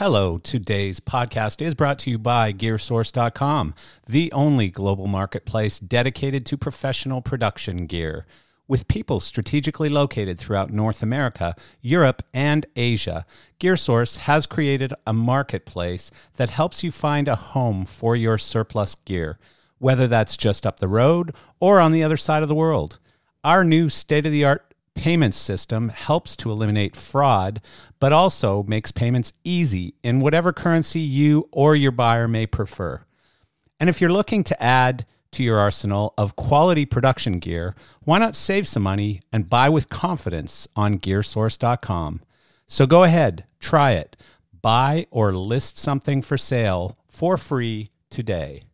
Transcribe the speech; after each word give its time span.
Hello, 0.00 0.38
today's 0.38 0.98
podcast 0.98 1.60
is 1.60 1.74
brought 1.74 1.98
to 1.98 2.10
you 2.10 2.16
by 2.16 2.54
GearSource.com, 2.54 3.74
the 4.08 4.32
only 4.32 4.70
global 4.70 5.06
marketplace 5.06 5.78
dedicated 5.78 6.46
to 6.46 6.56
professional 6.56 7.20
production 7.20 7.84
gear. 7.84 8.24
With 8.66 8.88
people 8.88 9.20
strategically 9.20 9.90
located 9.90 10.38
throughout 10.38 10.72
North 10.72 11.02
America, 11.02 11.54
Europe, 11.82 12.22
and 12.32 12.64
Asia, 12.76 13.26
GearSource 13.60 14.16
has 14.20 14.46
created 14.46 14.94
a 15.06 15.12
marketplace 15.12 16.10
that 16.36 16.48
helps 16.48 16.82
you 16.82 16.90
find 16.90 17.28
a 17.28 17.36
home 17.36 17.84
for 17.84 18.16
your 18.16 18.38
surplus 18.38 18.94
gear, 18.94 19.38
whether 19.76 20.06
that's 20.06 20.38
just 20.38 20.66
up 20.66 20.80
the 20.80 20.88
road 20.88 21.34
or 21.60 21.78
on 21.78 21.92
the 21.92 22.02
other 22.02 22.16
side 22.16 22.42
of 22.42 22.48
the 22.48 22.54
world. 22.54 22.98
Our 23.44 23.64
new 23.64 23.90
state 23.90 24.24
of 24.24 24.32
the 24.32 24.46
art 24.46 24.69
payment 25.00 25.34
system 25.34 25.88
helps 25.88 26.36
to 26.36 26.50
eliminate 26.50 26.94
fraud, 26.94 27.62
but 28.00 28.12
also 28.12 28.62
makes 28.64 28.92
payments 28.92 29.32
easy 29.44 29.94
in 30.02 30.20
whatever 30.20 30.52
currency 30.52 31.00
you 31.00 31.48
or 31.52 31.74
your 31.74 31.90
buyer 31.90 32.28
may 32.28 32.44
prefer. 32.44 33.02
And 33.80 33.88
if 33.88 33.98
you're 33.98 34.12
looking 34.12 34.44
to 34.44 34.62
add 34.62 35.06
to 35.32 35.42
your 35.42 35.58
arsenal 35.58 36.12
of 36.18 36.36
quality 36.36 36.84
production 36.84 37.38
gear, 37.38 37.74
why 38.00 38.18
not 38.18 38.36
save 38.36 38.68
some 38.68 38.82
money 38.82 39.22
and 39.32 39.48
buy 39.48 39.70
with 39.70 39.88
confidence 39.88 40.68
on 40.76 40.98
gearsource.com? 40.98 42.20
So 42.66 42.86
go 42.86 43.04
ahead, 43.04 43.46
try 43.58 43.92
it. 43.92 44.18
Buy 44.60 45.06
or 45.10 45.32
list 45.32 45.78
something 45.78 46.20
for 46.20 46.36
sale 46.36 46.98
for 47.08 47.38
free 47.38 47.90
today. 48.10 48.64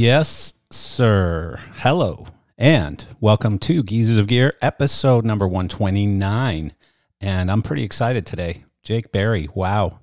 Yes, 0.00 0.54
sir. 0.70 1.60
Hello, 1.74 2.26
and 2.56 3.04
welcome 3.20 3.58
to 3.58 3.82
Geezers 3.82 4.16
of 4.16 4.28
Gear, 4.28 4.54
episode 4.62 5.26
number 5.26 5.46
129. 5.46 6.72
And 7.20 7.50
I'm 7.50 7.60
pretty 7.60 7.82
excited 7.84 8.24
today. 8.24 8.64
Jake 8.82 9.12
Berry, 9.12 9.50
wow. 9.52 10.00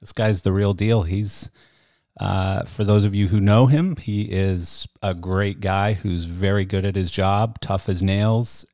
This 0.00 0.12
guy's 0.12 0.42
the 0.42 0.50
real 0.50 0.74
deal. 0.74 1.02
He's, 1.02 1.48
uh, 2.18 2.64
for 2.64 2.82
those 2.82 3.04
of 3.04 3.14
you 3.14 3.28
who 3.28 3.40
know 3.40 3.66
him, 3.66 3.94
he 3.94 4.22
is 4.22 4.88
a 5.00 5.14
great 5.14 5.60
guy 5.60 5.92
who's 5.92 6.24
very 6.24 6.64
good 6.64 6.84
at 6.84 6.96
his 6.96 7.12
job, 7.12 7.60
tough 7.60 7.88
as 7.88 8.02
nails, 8.02 8.66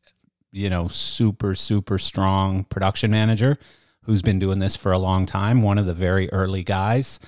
you 0.53 0.71
know, 0.71 0.89
super, 0.89 1.55
super 1.55 1.99
strong 1.99 2.65
production 2.65 3.11
manager 3.11 3.59
who's 4.05 4.23
been 4.23 4.39
doing 4.39 4.61
this 4.61 4.75
for 4.75 4.91
a 4.91 4.99
long 4.99 5.27
time, 5.27 5.61
one 5.61 5.77
of 5.77 5.85
the 5.85 5.93
very 5.93 6.33
early 6.33 6.65
guys. 6.65 7.21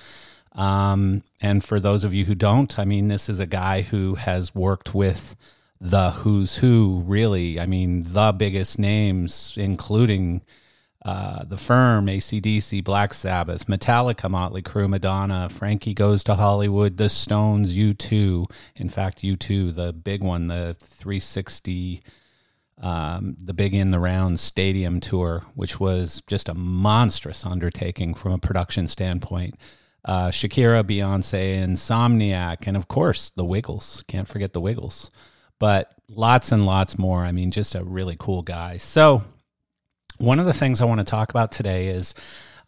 Um, 0.53 1.23
and 1.41 1.63
for 1.63 1.79
those 1.79 2.03
of 2.03 2.13
you 2.13 2.25
who 2.25 2.35
don't, 2.35 2.77
I 2.79 2.85
mean, 2.85 3.07
this 3.07 3.29
is 3.29 3.39
a 3.39 3.45
guy 3.45 3.81
who 3.81 4.15
has 4.15 4.55
worked 4.55 4.93
with 4.93 5.35
the 5.79 6.11
who's 6.11 6.57
who, 6.57 7.03
really. 7.05 7.59
I 7.59 7.65
mean, 7.65 8.03
the 8.07 8.33
biggest 8.33 8.79
names, 8.79 9.55
including 9.57 10.41
uh, 11.05 11.45
the 11.45 11.57
firm, 11.57 12.07
ACDC, 12.07 12.83
Black 12.83 13.13
Sabbath, 13.13 13.67
Metallica, 13.67 14.29
Motley 14.29 14.61
Crue, 14.61 14.89
Madonna, 14.89 15.47
Frankie 15.49 15.93
Goes 15.93 16.23
to 16.25 16.35
Hollywood, 16.35 16.97
The 16.97 17.07
Stones, 17.07 17.77
U2. 17.77 18.51
In 18.75 18.89
fact, 18.89 19.19
U2, 19.19 19.75
the 19.75 19.93
big 19.93 20.21
one, 20.21 20.47
the 20.47 20.75
360, 20.79 22.03
um, 22.81 23.37
the 23.39 23.53
big 23.53 23.73
in 23.73 23.91
the 23.91 23.99
round 23.99 24.41
stadium 24.41 24.99
tour, 24.99 25.45
which 25.55 25.79
was 25.79 26.21
just 26.27 26.49
a 26.49 26.53
monstrous 26.53 27.45
undertaking 27.45 28.13
from 28.13 28.33
a 28.33 28.37
production 28.37 28.87
standpoint 28.89 29.55
uh, 30.05 30.29
Shakira, 30.29 30.83
Beyonce, 30.83 31.59
Insomniac, 31.61 32.67
and 32.67 32.77
of 32.77 32.87
course 32.87 33.31
the 33.35 33.45
Wiggles. 33.45 34.03
Can't 34.07 34.27
forget 34.27 34.53
the 34.53 34.61
Wiggles. 34.61 35.11
But 35.59 35.91
lots 36.07 36.51
and 36.51 36.65
lots 36.65 36.97
more. 36.97 37.23
I 37.23 37.31
mean, 37.31 37.51
just 37.51 37.75
a 37.75 37.83
really 37.83 38.15
cool 38.17 38.41
guy. 38.41 38.77
So, 38.77 39.23
one 40.17 40.39
of 40.39 40.45
the 40.45 40.53
things 40.53 40.81
I 40.81 40.85
want 40.85 40.99
to 40.99 41.05
talk 41.05 41.29
about 41.29 41.51
today 41.51 41.87
is 41.87 42.13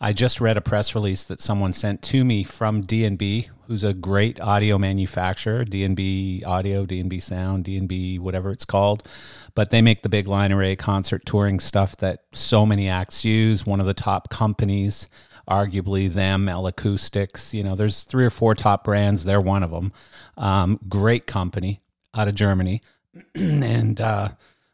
I 0.03 0.13
just 0.13 0.41
read 0.41 0.57
a 0.57 0.61
press 0.61 0.95
release 0.95 1.25
that 1.25 1.41
someone 1.41 1.73
sent 1.73 2.01
to 2.03 2.25
me 2.25 2.43
from 2.43 2.81
D&B, 2.81 3.49
who's 3.67 3.83
a 3.83 3.93
great 3.93 4.41
audio 4.41 4.79
manufacturer, 4.79 5.63
D&B 5.63 6.43
Audio, 6.43 6.87
D&B 6.87 7.19
Sound, 7.19 7.65
D&B 7.65 8.17
whatever 8.17 8.51
it's 8.51 8.65
called. 8.65 9.07
But 9.53 9.69
they 9.69 9.81
make 9.81 10.01
the 10.01 10.09
big 10.09 10.27
line 10.27 10.51
array 10.51 10.75
concert 10.75 11.23
touring 11.25 11.59
stuff 11.59 11.95
that 11.97 12.23
so 12.31 12.65
many 12.65 12.89
acts 12.89 13.23
use, 13.23 13.63
one 13.63 13.79
of 13.79 13.85
the 13.85 13.93
top 13.93 14.29
companies 14.29 15.07
arguably 15.49 16.11
them, 16.11 16.47
L 16.47 16.67
Acoustics. 16.67 17.53
You 17.53 17.63
know, 17.63 17.75
there's 17.75 18.03
three 18.03 18.25
or 18.25 18.29
four 18.29 18.55
top 18.55 18.83
brands. 18.83 19.23
They're 19.23 19.41
one 19.41 19.63
of 19.63 19.71
them. 19.71 19.91
Um, 20.37 20.79
great 20.87 21.27
company 21.27 21.81
out 22.15 22.27
of 22.27 22.35
Germany, 22.35 22.81
and 23.35 23.99
uh, 23.99 24.29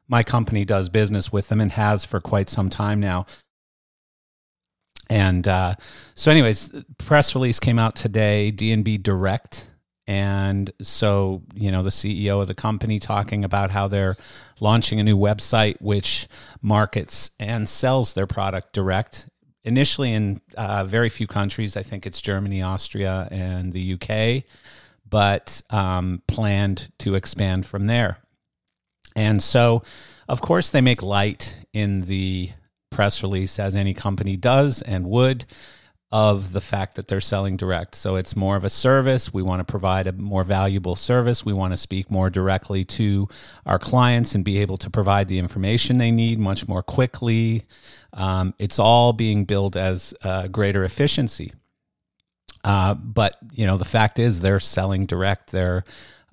my 0.08 0.24
company 0.24 0.66
does 0.66 0.90
business 0.90 1.32
with 1.32 1.50
them 1.50 1.62
and 1.62 1.72
has 1.72 2.06
for 2.06 2.20
quite 2.20 2.50
some 2.50 2.70
time 2.70 3.00
now. 3.00 3.26
And 5.10 5.48
uh, 5.48 5.76
so, 6.16 6.32
anyways, 6.32 6.84
press 6.98 7.34
release 7.34 7.60
came 7.60 7.80
out 7.80 7.96
today. 7.96 8.52
D&B 8.52 8.98
Direct. 8.98 9.68
And 10.08 10.72
so, 10.82 11.44
you 11.54 11.70
know, 11.70 11.84
the 11.84 11.90
CEO 11.90 12.42
of 12.42 12.48
the 12.48 12.56
company 12.56 12.98
talking 13.00 13.44
about 13.44 13.72
how 13.72 13.90
they're 13.90 14.16
launching 14.62 15.00
a 15.00 15.04
new 15.04 15.18
website 15.18 15.76
which 15.82 16.28
markets 16.62 17.32
and 17.40 17.68
sells 17.68 18.14
their 18.14 18.28
product 18.28 18.72
direct 18.72 19.30
initially 19.68 20.14
in 20.14 20.42
uh, 20.58 20.86
very 20.86 21.10
few 21.10 21.28
countries. 21.28 21.78
I 21.78 21.84
think 21.84 22.06
it's 22.06 22.22
Germany, 22.22 22.62
Austria, 22.62 23.28
and 23.30 23.74
the 23.74 23.94
UK, 23.94 24.44
but 25.08 25.62
um, 25.70 26.24
planned 26.28 26.90
to 27.00 27.16
expand 27.16 27.66
from 27.66 27.86
there. 27.88 28.20
And 29.16 29.44
so, 29.44 29.84
of 30.28 30.42
course, 30.42 30.70
they 30.70 30.82
make 30.82 31.02
light 31.02 31.58
in 31.74 32.02
the 32.02 32.52
press 32.90 33.22
release, 33.22 33.60
as 33.60 33.76
any 33.76 33.94
company 33.94 34.38
does 34.38 34.82
and 34.82 35.08
would, 35.08 35.46
of 36.12 36.54
the 36.54 36.62
fact 36.62 36.96
that 36.96 37.10
they're 37.10 37.20
selling 37.20 37.58
direct. 37.58 37.94
So 37.94 38.16
it's 38.16 38.36
more 38.36 38.56
of 38.56 38.64
a 38.64 38.70
service. 38.70 39.34
We 39.34 39.42
want 39.42 39.60
to 39.60 39.70
provide 39.70 40.08
a 40.08 40.14
more 40.14 40.46
valuable 40.46 40.96
service. 40.96 41.44
We 41.44 41.52
want 41.52 41.74
to 41.74 41.78
speak 41.78 42.10
more 42.10 42.30
directly 42.30 42.86
to 42.86 43.28
our 43.66 43.78
clients 43.78 44.34
and 44.34 44.46
be 44.46 44.60
able 44.60 44.78
to 44.78 44.90
provide 44.90 45.28
the 45.28 45.38
information 45.38 45.98
they 45.98 46.12
need 46.12 46.40
much 46.40 46.68
more 46.68 46.82
quickly. 46.82 47.66
Um, 48.14 48.54
it's 48.58 48.80
all 48.80 49.12
being 49.12 49.44
billed 49.44 49.76
as 49.76 50.14
uh, 50.24 50.48
greater 50.48 50.86
efficiency. 50.86 51.54
Uh, 52.64 52.94
but 52.96 53.38
you 53.52 53.66
know 53.66 53.78
the 53.78 53.86
fact 53.86 54.18
is 54.20 54.42
they're 54.42 54.60
selling 54.60 55.06
direct. 55.06 55.52
They're 55.52 55.84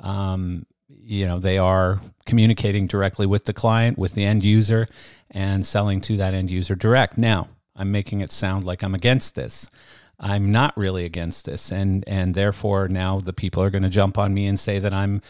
um, 0.00 0.66
you 0.88 1.26
know 1.26 1.38
they 1.38 1.58
are 1.58 2.00
communicating 2.26 2.86
directly 2.86 3.26
with 3.26 3.44
the 3.44 3.52
client, 3.52 3.98
with 3.98 4.14
the 4.14 4.24
end 4.24 4.44
user, 4.44 4.88
and 5.30 5.66
selling 5.66 6.00
to 6.02 6.16
that 6.16 6.34
end 6.34 6.50
user 6.50 6.74
direct. 6.74 7.18
Now 7.18 7.48
I'm 7.76 7.90
making 7.90 8.20
it 8.20 8.30
sound 8.30 8.64
like 8.64 8.82
I'm 8.82 8.94
against 8.94 9.34
this. 9.34 9.68
I'm 10.18 10.52
not 10.52 10.76
really 10.76 11.04
against 11.04 11.44
this, 11.44 11.72
and 11.72 12.04
and 12.06 12.34
therefore 12.34 12.88
now 12.88 13.18
the 13.20 13.32
people 13.32 13.62
are 13.62 13.70
going 13.70 13.82
to 13.82 13.88
jump 13.88 14.16
on 14.16 14.32
me 14.32 14.46
and 14.46 14.58
say 14.58 14.78
that 14.78 14.94
I'm, 14.94 15.22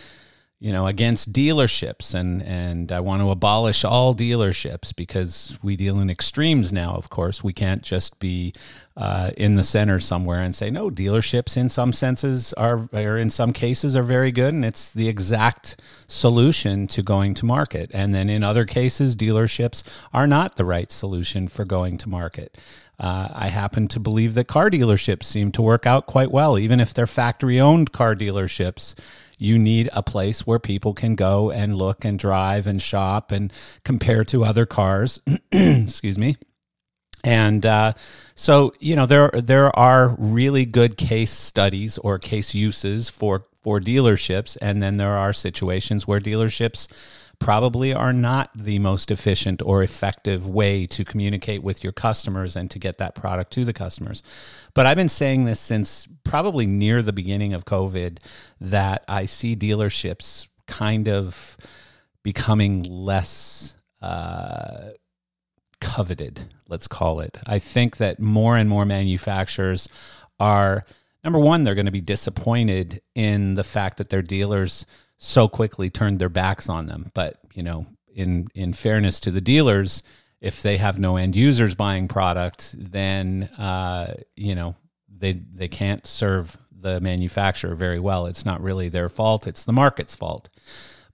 you 0.61 0.73
know, 0.73 0.87
against 0.87 1.33
dealerships 1.33 2.15
and 2.15 2.43
and 2.43 2.91
I 2.91 3.01
want 3.01 3.21
to 3.23 3.31
abolish 3.31 3.85
all 3.85 4.15
dealerships 4.15 4.95
because 4.95 5.59
we 5.63 5.77
deal 5.77 6.01
in 6.01 6.09
extremes 6.09 6.73
now. 6.73 6.95
Of 6.95 7.11
course, 7.11 7.45
we 7.45 7.53
can't 7.53 7.83
just 7.83 8.19
be 8.19 8.55
uh, 8.97 9.33
in 9.37 9.57
the 9.57 9.65
center 9.65 9.99
somewhere 9.99 10.41
and 10.41 10.55
say 10.55 10.71
no. 10.71 10.89
Dealerships, 10.89 11.57
in 11.57 11.69
some 11.69 11.93
senses, 11.93 12.53
are 12.55 12.89
or 12.93 13.19
in 13.19 13.31
some 13.31 13.53
cases 13.53 13.97
are 13.97 14.05
very 14.05 14.31
good, 14.31 14.55
and 14.55 14.65
it's 14.65 14.89
the 14.89 15.09
exact 15.09 15.81
solution 16.07 16.87
to 16.87 17.03
going 17.03 17.35
to 17.35 17.45
market. 17.45 17.91
And 17.93 18.15
then 18.15 18.31
in 18.31 18.45
other 18.45 18.65
cases, 18.65 19.17
dealerships 19.17 19.83
are 20.13 20.27
not 20.27 20.57
the 20.57 20.65
right 20.65 20.91
solution 20.93 21.49
for 21.49 21.65
going 21.65 21.99
to 21.99 22.09
market. 22.09 22.57
Uh, 22.99 23.29
I 23.33 23.49
happen 23.49 23.89
to 23.89 24.01
believe 24.01 24.35
that 24.35 24.47
car 24.47 24.71
dealerships 24.71 25.25
seem 25.25 25.51
to 25.53 25.63
work 25.63 25.85
out 25.85 26.07
quite 26.07 26.31
well, 26.31 26.59
even 26.59 26.79
if 26.79 26.95
they're 26.95 27.09
factory 27.09 27.59
owned 27.59 27.91
car 27.93 28.15
dealerships. 28.15 28.95
You 29.39 29.59
need 29.59 29.89
a 29.93 30.03
place 30.03 30.47
where 30.47 30.59
people 30.59 30.95
can 30.95 31.15
go 31.15 31.51
and 31.51 31.77
look 31.77 32.05
and 32.05 32.19
drive 32.19 32.67
and 32.67 32.81
shop 32.81 33.33
and 33.33 33.53
compare 33.85 34.25
to 34.25 34.45
other 34.45 34.67
cars. 34.67 35.21
Excuse 35.53 36.19
me. 36.19 36.37
And 37.25 37.65
uh, 37.65 37.95
so, 38.35 38.75
you 38.81 38.95
know, 38.95 39.07
there 39.07 39.31
there 39.33 39.77
are 39.77 40.15
really 40.19 40.67
good 40.67 40.97
case 40.97 41.31
studies 41.31 41.97
or 41.99 42.19
case 42.19 42.55
uses 42.55 43.09
for 43.09 43.47
for 43.57 43.81
dealerships, 43.81 44.59
and 44.61 44.83
then 44.83 44.99
there 44.99 45.17
are 45.17 45.33
situations 45.33 46.07
where 46.07 46.21
dealerships 46.21 46.87
probably 47.39 47.93
are 47.93 48.13
not 48.13 48.51
the 48.55 48.79
most 48.79 49.11
efficient 49.11 49.63
or 49.65 49.83
effective 49.83 50.49
way 50.49 50.87
to 50.87 51.05
communicate 51.05 51.63
with 51.63 51.83
your 51.83 51.93
customers 51.93 52.57
and 52.57 52.71
to 52.71 52.79
get 52.79 52.99
that 52.99 53.15
product 53.15 53.53
to 53.53 53.65
the 53.65 53.73
customers. 53.73 54.23
But 54.75 54.87
I've 54.87 54.97
been 54.97 55.09
saying 55.09 55.45
this 55.45 55.61
since 55.61 56.09
probably 56.25 56.67
near 56.67 57.03
the 57.03 57.13
beginning 57.13 57.55
of 57.55 57.65
COVID 57.65 58.19
that 58.61 59.05
I 59.09 59.27
see 59.27 59.57
dealerships 59.57 60.49
kind 60.67 61.09
of 61.09 61.57
becoming 62.23 62.83
less 62.83 63.77
uh, 64.01 64.91
coveted, 65.81 66.53
let's 66.69 66.89
call 66.89 67.21
it. 67.21 67.39
I 67.47 67.59
think 67.59 67.99
that 67.99 68.19
more 68.19 68.57
and 68.57 68.69
more 68.69 68.85
manufacturers 68.85 69.89
are 70.41 70.85
number 71.23 71.39
one, 71.39 71.63
they're 71.63 71.75
going 71.75 71.87
to 71.87 71.93
be 71.93 72.01
disappointed 72.01 73.01
in 73.15 73.55
the 73.55 73.65
fact 73.65 73.99
that 73.99 74.11
their 74.11 74.23
dealers 74.23 74.87
so 75.19 75.49
quickly 75.49 75.91
turned 75.91 76.19
their 76.19 76.29
backs 76.29 76.69
on 76.69 76.87
them. 76.87 77.11
But, 77.15 77.39
you 77.55 77.63
know, 77.63 77.87
in 78.15 78.49
in 78.55 78.73
fairness 78.73 79.21
to 79.21 79.31
the 79.31 79.41
dealers, 79.41 80.03
if 80.41 80.63
they 80.63 80.77
have 80.77 80.99
no 80.99 81.17
end 81.17 81.37
users 81.37 81.75
buying 81.75 82.09
product, 82.09 82.75
then 82.79 83.45
uh, 83.59 84.15
you 84.37 84.55
know 84.55 84.77
they 85.09 85.33
they 85.33 85.69
can't 85.69 86.07
serve 86.07 86.57
the 86.71 87.01
manufacturer 87.01 87.75
very 87.75 87.99
well. 87.99 88.27
It's 88.27 88.45
not 88.45 88.63
really 88.63 88.89
their 88.89 89.09
fault; 89.09 89.47
it's 89.47 89.65
the 89.65 89.73
market's 89.73 90.15
fault. 90.15 90.49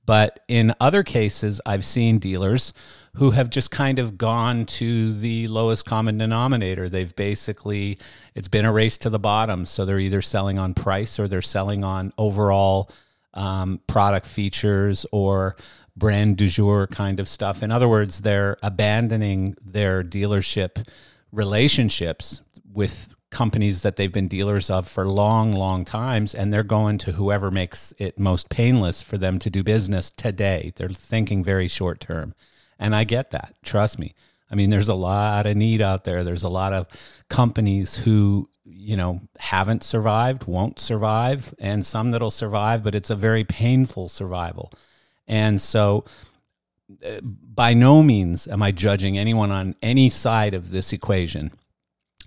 But 0.06 0.40
in 0.48 0.74
other 0.80 1.04
cases, 1.04 1.60
I've 1.64 1.84
seen 1.84 2.18
dealers 2.18 2.72
who 3.14 3.30
have 3.32 3.50
just 3.50 3.70
kind 3.70 3.98
of 3.98 4.18
gone 4.18 4.66
to 4.66 5.12
the 5.12 5.46
lowest 5.46 5.86
common 5.86 6.18
denominator. 6.18 6.88
They've 6.88 7.14
basically, 7.14 7.98
it's 8.34 8.48
been 8.48 8.64
a 8.64 8.72
race 8.72 8.98
to 8.98 9.10
the 9.10 9.20
bottom. 9.20 9.66
So 9.66 9.84
they're 9.84 10.00
either 10.00 10.22
selling 10.22 10.58
on 10.58 10.74
price 10.74 11.20
or 11.20 11.28
they're 11.28 11.42
selling 11.42 11.84
on 11.84 12.12
overall 12.18 12.90
um, 13.34 13.80
product 13.86 14.26
features 14.26 15.06
or 15.12 15.56
brand 15.96 16.36
du 16.36 16.46
jour 16.46 16.86
kind 16.86 17.20
of 17.20 17.28
stuff. 17.28 17.62
In 17.62 17.70
other 17.70 17.88
words, 17.88 18.22
they're 18.22 18.56
abandoning 18.62 19.56
their 19.64 20.02
dealership 20.02 20.86
relationships 21.32 22.40
with 22.72 23.14
companies 23.30 23.82
that 23.82 23.96
they've 23.96 24.12
been 24.12 24.28
dealers 24.28 24.68
of 24.70 24.88
for 24.88 25.06
long, 25.06 25.52
long 25.52 25.84
times, 25.84 26.34
and 26.34 26.52
they're 26.52 26.62
going 26.64 26.98
to 26.98 27.12
whoever 27.12 27.50
makes 27.50 27.94
it 27.98 28.18
most 28.18 28.48
painless 28.48 29.02
for 29.02 29.18
them 29.18 29.38
to 29.38 29.48
do 29.48 29.62
business 29.62 30.10
today. 30.10 30.72
They're 30.74 30.88
thinking 30.88 31.44
very 31.44 31.68
short 31.68 32.00
term. 32.00 32.34
And 32.78 32.94
I 32.94 33.04
get 33.04 33.30
that. 33.30 33.54
Trust 33.62 33.98
me. 33.98 34.14
I 34.50 34.56
mean, 34.56 34.70
there's 34.70 34.88
a 34.88 34.94
lot 34.94 35.46
of 35.46 35.56
need 35.56 35.80
out 35.80 36.02
there. 36.02 36.24
There's 36.24 36.42
a 36.42 36.48
lot 36.48 36.72
of 36.72 36.88
companies 37.28 37.98
who, 37.98 38.49
you 38.90 38.96
know, 38.96 39.20
haven't 39.38 39.84
survived, 39.84 40.48
won't 40.48 40.80
survive, 40.80 41.54
and 41.60 41.86
some 41.86 42.10
that'll 42.10 42.28
survive, 42.28 42.82
but 42.82 42.92
it's 42.92 43.08
a 43.08 43.14
very 43.14 43.44
painful 43.44 44.08
survival. 44.08 44.72
And 45.28 45.60
so, 45.60 46.04
uh, 47.06 47.20
by 47.22 47.72
no 47.72 48.02
means 48.02 48.48
am 48.48 48.64
I 48.64 48.72
judging 48.72 49.16
anyone 49.16 49.52
on 49.52 49.76
any 49.80 50.10
side 50.10 50.54
of 50.54 50.72
this 50.72 50.92
equation. 50.92 51.52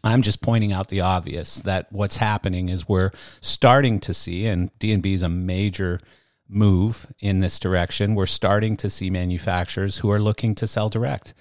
I'm 0.05 0.21
just 0.21 0.41
pointing 0.41 0.71
out 0.71 0.87
the 0.87 1.01
obvious 1.01 1.57
that 1.57 1.91
what's 1.91 2.15
happening 2.15 2.69
is 2.69 2.87
we're 2.87 3.11
starting 3.41 3.99
to 3.99 4.13
see, 4.13 4.47
and 4.47 4.71
D&B 4.79 5.15
is 5.15 5.21
a 5.21 5.27
major 5.27 5.99
move 6.47 7.07
in 7.19 7.41
this 7.41 7.59
direction. 7.59 8.15
We're 8.15 8.25
starting 8.25 8.77
to 8.77 8.89
see 8.89 9.09
manufacturers 9.09 9.97
who 9.97 10.09
are 10.09 10.19
looking 10.19 10.55
to 10.55 10.67
sell 10.67 10.87
direct. 10.87 11.33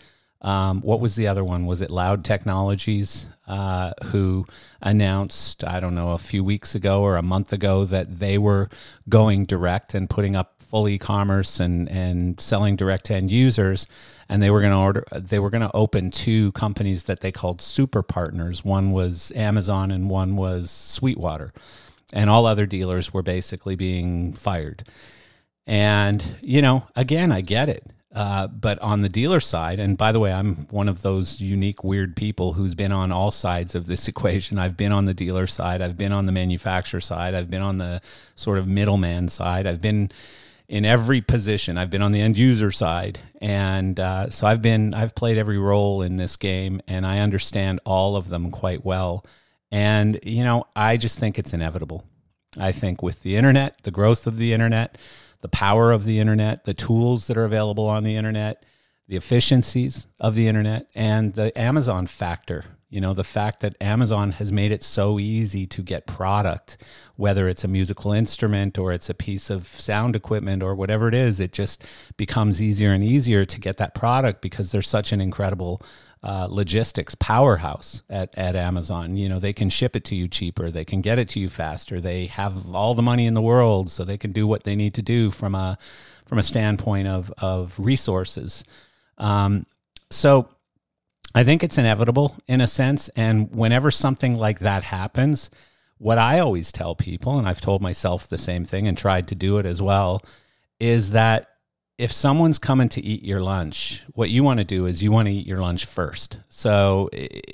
Um, 0.42 0.80
what 0.82 1.00
was 1.00 1.14
the 1.14 1.28
other 1.28 1.44
one? 1.44 1.66
Was 1.66 1.80
it 1.80 1.90
Loud 1.90 2.24
Technologies 2.24 3.26
uh, 3.46 3.92
who 4.06 4.46
announced, 4.80 5.64
I 5.64 5.80
don't 5.80 5.94
know, 5.94 6.12
a 6.12 6.18
few 6.18 6.42
weeks 6.42 6.74
ago 6.74 7.02
or 7.02 7.16
a 7.16 7.22
month 7.22 7.52
ago 7.52 7.84
that 7.84 8.18
they 8.18 8.38
were 8.38 8.68
going 9.08 9.44
direct 9.46 9.94
and 9.94 10.10
putting 10.10 10.36
up 10.36 10.56
full 10.58 10.88
e-commerce 10.88 11.60
and 11.60 11.88
and 11.90 12.40
selling 12.40 12.76
direct 12.76 13.04
to 13.06 13.14
end 13.14 13.30
users, 13.30 13.86
and 14.28 14.42
they 14.42 14.50
were 14.50 14.60
going 14.60 14.72
to 14.72 14.78
order. 14.78 15.04
They 15.12 15.38
were 15.38 15.50
going 15.50 15.62
to 15.62 15.70
open 15.74 16.10
two 16.10 16.50
companies 16.52 17.04
that 17.04 17.20
they 17.20 17.30
called 17.30 17.60
super 17.60 18.02
partners. 18.02 18.64
One 18.64 18.90
was 18.90 19.32
Amazon 19.36 19.90
and 19.90 20.10
one 20.10 20.36
was 20.36 20.70
Sweetwater 20.70 21.52
and 22.12 22.28
all 22.28 22.46
other 22.46 22.66
dealers 22.66 23.12
were 23.12 23.22
basically 23.22 23.74
being 23.74 24.32
fired. 24.34 24.84
And, 25.66 26.22
you 26.42 26.60
know, 26.60 26.86
again, 26.94 27.32
I 27.32 27.40
get 27.40 27.68
it. 27.68 27.86
Uh, 28.14 28.46
but 28.46 28.78
on 28.80 29.00
the 29.00 29.08
dealer 29.08 29.40
side, 29.40 29.80
and 29.80 29.96
by 29.96 30.12
the 30.12 30.20
way, 30.20 30.32
I'm 30.32 30.66
one 30.68 30.88
of 30.88 31.00
those 31.00 31.40
unique, 31.40 31.82
weird 31.82 32.14
people 32.14 32.52
who's 32.52 32.74
been 32.74 32.92
on 32.92 33.10
all 33.10 33.30
sides 33.30 33.74
of 33.74 33.86
this 33.86 34.06
equation. 34.12 34.58
I've 34.58 34.76
been 34.76 34.92
on 34.92 35.06
the 35.06 35.14
dealer 35.14 35.46
side, 35.46 35.80
I've 35.80 35.96
been 35.96 36.12
on 36.12 36.26
the 36.26 36.32
manufacturer 36.32 37.00
side, 37.00 37.34
I've 37.34 37.50
been 37.50 37.62
on 37.62 37.78
the 37.78 38.02
sort 38.34 38.58
of 38.58 38.66
middleman 38.68 39.28
side, 39.28 39.66
I've 39.66 39.80
been 39.80 40.10
in 40.68 40.86
every 40.86 41.20
position. 41.20 41.76
I've 41.76 41.90
been 41.90 42.00
on 42.00 42.12
the 42.12 42.20
end 42.20 42.38
user 42.38 42.72
side, 42.72 43.20
and 43.42 44.00
uh, 44.00 44.30
so 44.30 44.46
I've 44.46 44.62
been 44.62 44.94
I've 44.94 45.14
played 45.14 45.36
every 45.36 45.58
role 45.58 46.00
in 46.00 46.16
this 46.16 46.36
game, 46.36 46.80
and 46.88 47.04
I 47.04 47.18
understand 47.18 47.80
all 47.84 48.16
of 48.16 48.30
them 48.30 48.50
quite 48.50 48.82
well. 48.82 49.24
And, 49.72 50.20
you 50.22 50.44
know, 50.44 50.66
I 50.76 50.98
just 50.98 51.18
think 51.18 51.38
it's 51.38 51.54
inevitable. 51.54 52.04
I 52.58 52.72
think 52.72 53.02
with 53.02 53.22
the 53.22 53.36
internet, 53.36 53.82
the 53.82 53.90
growth 53.90 54.26
of 54.26 54.36
the 54.36 54.52
internet, 54.52 54.98
the 55.42 55.48
power 55.48 55.92
of 55.92 56.04
the 56.04 56.18
internet, 56.18 56.64
the 56.64 56.72
tools 56.72 57.26
that 57.26 57.36
are 57.36 57.44
available 57.44 57.86
on 57.86 58.04
the 58.04 58.16
internet, 58.16 58.64
the 59.08 59.16
efficiencies 59.16 60.06
of 60.20 60.34
the 60.34 60.48
internet, 60.48 60.86
and 60.94 61.34
the 61.34 61.56
Amazon 61.58 62.06
factor. 62.06 62.64
You 62.88 63.00
know, 63.00 63.14
the 63.14 63.24
fact 63.24 63.60
that 63.60 63.74
Amazon 63.80 64.32
has 64.32 64.52
made 64.52 64.70
it 64.70 64.82
so 64.82 65.18
easy 65.18 65.66
to 65.66 65.82
get 65.82 66.06
product, 66.06 66.76
whether 67.16 67.48
it's 67.48 67.64
a 67.64 67.68
musical 67.68 68.12
instrument 68.12 68.78
or 68.78 68.92
it's 68.92 69.08
a 69.08 69.14
piece 69.14 69.48
of 69.50 69.66
sound 69.66 70.14
equipment 70.14 70.62
or 70.62 70.74
whatever 70.74 71.08
it 71.08 71.14
is, 71.14 71.40
it 71.40 71.52
just 71.52 71.82
becomes 72.16 72.60
easier 72.60 72.92
and 72.92 73.02
easier 73.02 73.46
to 73.46 73.58
get 73.58 73.78
that 73.78 73.94
product 73.94 74.42
because 74.42 74.72
there's 74.72 74.88
such 74.88 75.10
an 75.10 75.22
incredible 75.22 75.80
uh, 76.22 76.46
logistics 76.50 77.14
powerhouse 77.16 78.02
at, 78.08 78.30
at 78.36 78.54
Amazon. 78.54 79.16
You 79.16 79.28
know, 79.28 79.38
they 79.38 79.52
can 79.52 79.70
ship 79.70 79.96
it 79.96 80.04
to 80.04 80.14
you 80.14 80.28
cheaper, 80.28 80.70
they 80.70 80.84
can 80.84 81.00
get 81.00 81.18
it 81.18 81.28
to 81.30 81.40
you 81.40 81.48
faster. 81.48 82.00
They 82.00 82.26
have 82.26 82.74
all 82.74 82.94
the 82.94 83.02
money 83.02 83.26
in 83.26 83.34
the 83.34 83.42
world, 83.42 83.90
so 83.90 84.04
they 84.04 84.18
can 84.18 84.32
do 84.32 84.46
what 84.46 84.64
they 84.64 84.76
need 84.76 84.94
to 84.94 85.02
do 85.02 85.30
from 85.30 85.54
a 85.54 85.78
from 86.26 86.38
a 86.38 86.42
standpoint 86.42 87.08
of 87.08 87.32
of 87.38 87.74
resources. 87.78 88.64
Um, 89.18 89.66
so 90.10 90.48
I 91.34 91.44
think 91.44 91.62
it's 91.62 91.78
inevitable 91.78 92.36
in 92.46 92.60
a 92.60 92.66
sense. 92.66 93.08
And 93.10 93.50
whenever 93.54 93.90
something 93.90 94.36
like 94.36 94.60
that 94.60 94.82
happens, 94.84 95.50
what 95.98 96.18
I 96.18 96.40
always 96.40 96.72
tell 96.72 96.94
people, 96.94 97.38
and 97.38 97.48
I've 97.48 97.60
told 97.60 97.80
myself 97.80 98.28
the 98.28 98.38
same 98.38 98.64
thing 98.64 98.86
and 98.86 98.98
tried 98.98 99.28
to 99.28 99.34
do 99.34 99.58
it 99.58 99.66
as 99.66 99.80
well, 99.80 100.22
is 100.78 101.10
that 101.12 101.48
if 101.98 102.12
someone's 102.12 102.58
coming 102.58 102.88
to 102.90 103.00
eat 103.00 103.22
your 103.22 103.40
lunch, 103.40 104.04
what 104.14 104.30
you 104.30 104.42
want 104.42 104.58
to 104.58 104.64
do 104.64 104.86
is 104.86 105.02
you 105.02 105.12
want 105.12 105.28
to 105.28 105.34
eat 105.34 105.46
your 105.46 105.58
lunch 105.58 105.84
first. 105.84 106.40
So, 106.48 107.08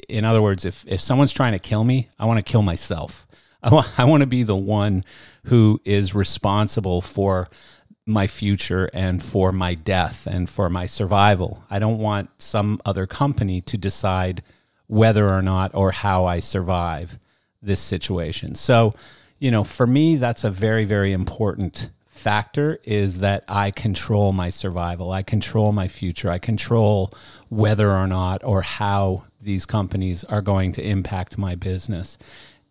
in 0.09 0.25
other 0.25 0.41
words, 0.41 0.65
if, 0.65 0.85
if 0.87 1.01
someone's 1.01 1.33
trying 1.33 1.53
to 1.53 1.59
kill 1.59 1.85
me, 1.85 2.09
I 2.19 2.25
want 2.25 2.39
to 2.39 2.51
kill 2.51 2.63
myself. 2.63 3.27
I 3.63 3.75
want, 3.75 3.99
I 3.99 4.05
want 4.05 4.21
to 4.21 4.27
be 4.27 4.45
the 4.45 4.57
one 4.57 5.05
who 5.45 5.81
is 5.85 6.15
responsible 6.15 7.03
for 7.03 7.49
my 8.07 8.27
future 8.27 8.89
and 8.95 9.23
for 9.23 9.53
my 9.53 9.75
death 9.75 10.27
and 10.27 10.49
for 10.49 10.71
my 10.71 10.87
survival. 10.87 11.65
I 11.69 11.79
don't 11.79 11.99
want 11.99 12.31
some 12.41 12.81
other 12.87 13.07
company 13.07 13.61
to 13.63 13.77
decide 13.77 14.43
whether 14.87 15.29
or 15.29 15.43
not 15.43 15.75
or 15.75 15.91
how 15.91 16.25
I 16.25 16.41
survive 16.41 17.19
this 17.61 17.81
situation. 17.81 18.55
So, 18.55 18.95
you 19.39 19.51
know, 19.51 19.65
for 19.65 19.87
me, 19.87 20.17
that's 20.17 20.45
a 20.45 20.51
very, 20.51 20.85
very 20.85 21.13
important 21.13 21.91
factor 22.19 22.79
is 22.85 23.19
that 23.21 23.45
I 23.49 23.71
control 23.71 24.33
my 24.33 24.51
survival. 24.51 25.13
I 25.13 25.23
control 25.23 25.73
my 25.73 25.89
future. 25.89 26.31
I 26.31 26.39
control 26.39 27.13
whether 27.49 27.91
or 27.91 28.07
not 28.07 28.45
or 28.45 28.63
how 28.63 29.25
these 29.41 29.65
companies 29.65 30.25
are 30.25 30.43
going 30.43 30.73
to 30.73 30.83
impact 30.87 31.39
my 31.39 31.55
business. 31.55 32.19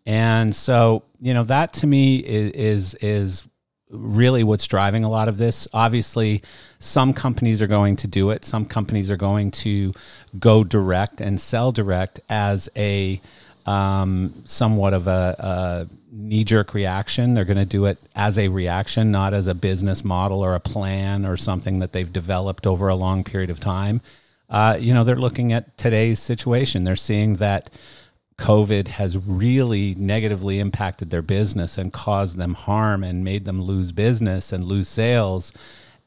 And 0.06 0.54
so, 0.54 1.02
you 1.20 1.34
know, 1.34 1.44
that 1.44 1.72
to 1.74 1.86
me 1.86 2.18
is 2.18 2.52
is, 2.52 2.94
is 2.94 3.44
really 3.90 4.44
what's 4.44 4.66
driving 4.66 5.04
a 5.04 5.08
lot 5.08 5.28
of 5.28 5.38
this. 5.38 5.66
Obviously, 5.72 6.42
some 6.78 7.12
companies 7.12 7.62
are 7.62 7.66
going 7.66 7.96
to 7.96 8.06
do 8.06 8.30
it. 8.30 8.44
Some 8.44 8.64
companies 8.64 9.10
are 9.10 9.16
going 9.16 9.50
to 9.50 9.94
go 10.38 10.64
direct 10.64 11.20
and 11.20 11.40
sell 11.40 11.72
direct 11.72 12.20
as 12.28 12.68
a 12.76 13.20
um, 13.66 14.32
somewhat 14.44 14.94
of 14.94 15.06
a, 15.06 15.36
a 15.38 15.97
knee 16.10 16.44
jerk 16.44 16.74
reaction. 16.74 17.34
They're 17.34 17.44
going 17.44 17.58
to 17.58 17.64
do 17.64 17.84
it 17.86 17.98
as 18.14 18.38
a 18.38 18.48
reaction, 18.48 19.10
not 19.10 19.34
as 19.34 19.46
a 19.46 19.54
business 19.54 20.04
model 20.04 20.40
or 20.40 20.54
a 20.54 20.60
plan 20.60 21.26
or 21.26 21.36
something 21.36 21.78
that 21.80 21.92
they've 21.92 22.12
developed 22.12 22.66
over 22.66 22.88
a 22.88 22.94
long 22.94 23.24
period 23.24 23.50
of 23.50 23.60
time. 23.60 24.00
Uh, 24.48 24.76
you 24.80 24.94
know, 24.94 25.04
they're 25.04 25.16
looking 25.16 25.52
at 25.52 25.76
today's 25.76 26.18
situation. 26.18 26.84
They're 26.84 26.96
seeing 26.96 27.36
that 27.36 27.70
COVID 28.38 28.88
has 28.88 29.18
really 29.18 29.94
negatively 29.96 30.60
impacted 30.60 31.10
their 31.10 31.22
business 31.22 31.76
and 31.76 31.92
caused 31.92 32.38
them 32.38 32.54
harm 32.54 33.02
and 33.04 33.24
made 33.24 33.44
them 33.44 33.62
lose 33.62 33.92
business 33.92 34.52
and 34.52 34.64
lose 34.64 34.88
sales 34.88 35.52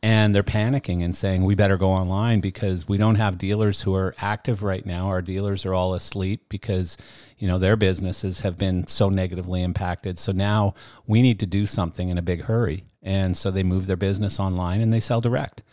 and 0.03 0.33
they're 0.33 0.43
panicking 0.43 1.03
and 1.03 1.15
saying 1.15 1.43
we 1.43 1.55
better 1.55 1.77
go 1.77 1.91
online 1.91 2.39
because 2.41 2.87
we 2.87 2.97
don't 2.97 3.15
have 3.15 3.37
dealers 3.37 3.81
who 3.83 3.93
are 3.95 4.15
active 4.19 4.63
right 4.63 4.85
now 4.85 5.07
our 5.07 5.21
dealers 5.21 5.65
are 5.65 5.73
all 5.73 5.93
asleep 5.93 6.45
because 6.49 6.97
you 7.37 7.47
know 7.47 7.59
their 7.59 7.75
businesses 7.75 8.39
have 8.41 8.57
been 8.57 8.87
so 8.87 9.09
negatively 9.09 9.61
impacted 9.61 10.17
so 10.17 10.31
now 10.31 10.73
we 11.07 11.21
need 11.21 11.39
to 11.39 11.45
do 11.45 11.65
something 11.65 12.09
in 12.09 12.17
a 12.17 12.21
big 12.21 12.43
hurry 12.43 12.83
and 13.03 13.37
so 13.37 13.51
they 13.51 13.63
move 13.63 13.87
their 13.87 13.97
business 13.97 14.39
online 14.39 14.81
and 14.81 14.91
they 14.93 14.99
sell 14.99 15.21
direct 15.21 15.63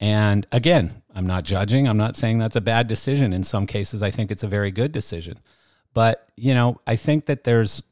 And 0.00 0.46
again, 0.50 1.02
I'm 1.14 1.26
not 1.26 1.44
judging. 1.44 1.86
I'm 1.88 1.96
not 1.96 2.16
saying 2.16 2.38
that's 2.38 2.56
a 2.56 2.60
bad 2.60 2.88
decision. 2.88 3.32
In 3.32 3.44
some 3.44 3.66
cases, 3.66 4.02
I 4.02 4.10
think 4.10 4.30
it's 4.32 4.42
a 4.42 4.48
very 4.48 4.72
good 4.72 4.90
decision. 4.90 5.38
But, 5.94 6.28
you 6.36 6.54
know, 6.54 6.80
I 6.86 6.96
think 6.96 7.26
that 7.26 7.44
there's 7.44 7.82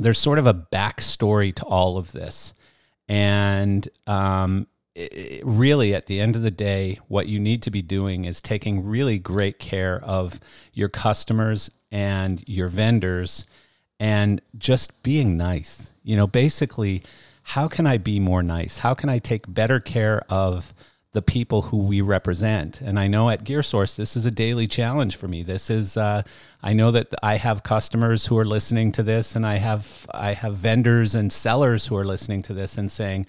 there's 0.00 0.18
sort 0.18 0.38
of 0.40 0.46
a 0.48 0.54
backstory 0.54 1.54
to 1.54 1.64
all 1.64 1.96
of 1.96 2.10
this. 2.12 2.54
And 3.08 3.88
um, 4.08 4.66
it, 4.94 5.42
really, 5.44 5.94
at 5.94 6.06
the 6.06 6.20
end 6.20 6.36
of 6.36 6.42
the 6.42 6.50
day, 6.50 6.98
what 7.08 7.26
you 7.26 7.38
need 7.38 7.62
to 7.62 7.70
be 7.70 7.82
doing 7.82 8.24
is 8.24 8.40
taking 8.40 8.84
really 8.84 9.18
great 9.18 9.58
care 9.58 10.00
of 10.04 10.40
your 10.72 10.88
customers 10.88 11.70
and 11.90 12.42
your 12.46 12.68
vendors 12.68 13.46
and 13.98 14.40
just 14.58 15.02
being 15.02 15.36
nice. 15.36 15.92
You 16.02 16.16
know, 16.16 16.26
basically, 16.26 17.02
how 17.42 17.68
can 17.68 17.86
I 17.86 17.98
be 17.98 18.20
more 18.20 18.42
nice? 18.42 18.78
How 18.78 18.94
can 18.94 19.08
I 19.08 19.18
take 19.18 19.52
better 19.52 19.80
care 19.80 20.22
of 20.28 20.74
the 21.12 21.22
people 21.22 21.62
who 21.62 21.76
we 21.76 22.00
represent. 22.00 22.80
And 22.80 22.98
I 22.98 23.06
know 23.06 23.28
at 23.28 23.44
GearSource, 23.44 23.96
this 23.96 24.16
is 24.16 24.24
a 24.24 24.30
daily 24.30 24.66
challenge 24.66 25.16
for 25.16 25.28
me. 25.28 25.42
This 25.42 25.68
is, 25.68 25.96
uh, 25.96 26.22
I 26.62 26.72
know 26.72 26.90
that 26.90 27.12
I 27.22 27.36
have 27.36 27.62
customers 27.62 28.26
who 28.26 28.38
are 28.38 28.46
listening 28.46 28.92
to 28.92 29.02
this, 29.02 29.36
and 29.36 29.46
I 29.46 29.56
have 29.56 30.06
I 30.14 30.32
have 30.32 30.56
vendors 30.56 31.14
and 31.14 31.30
sellers 31.30 31.86
who 31.86 31.96
are 31.96 32.04
listening 32.04 32.42
to 32.44 32.54
this 32.54 32.78
and 32.78 32.90
saying, 32.90 33.26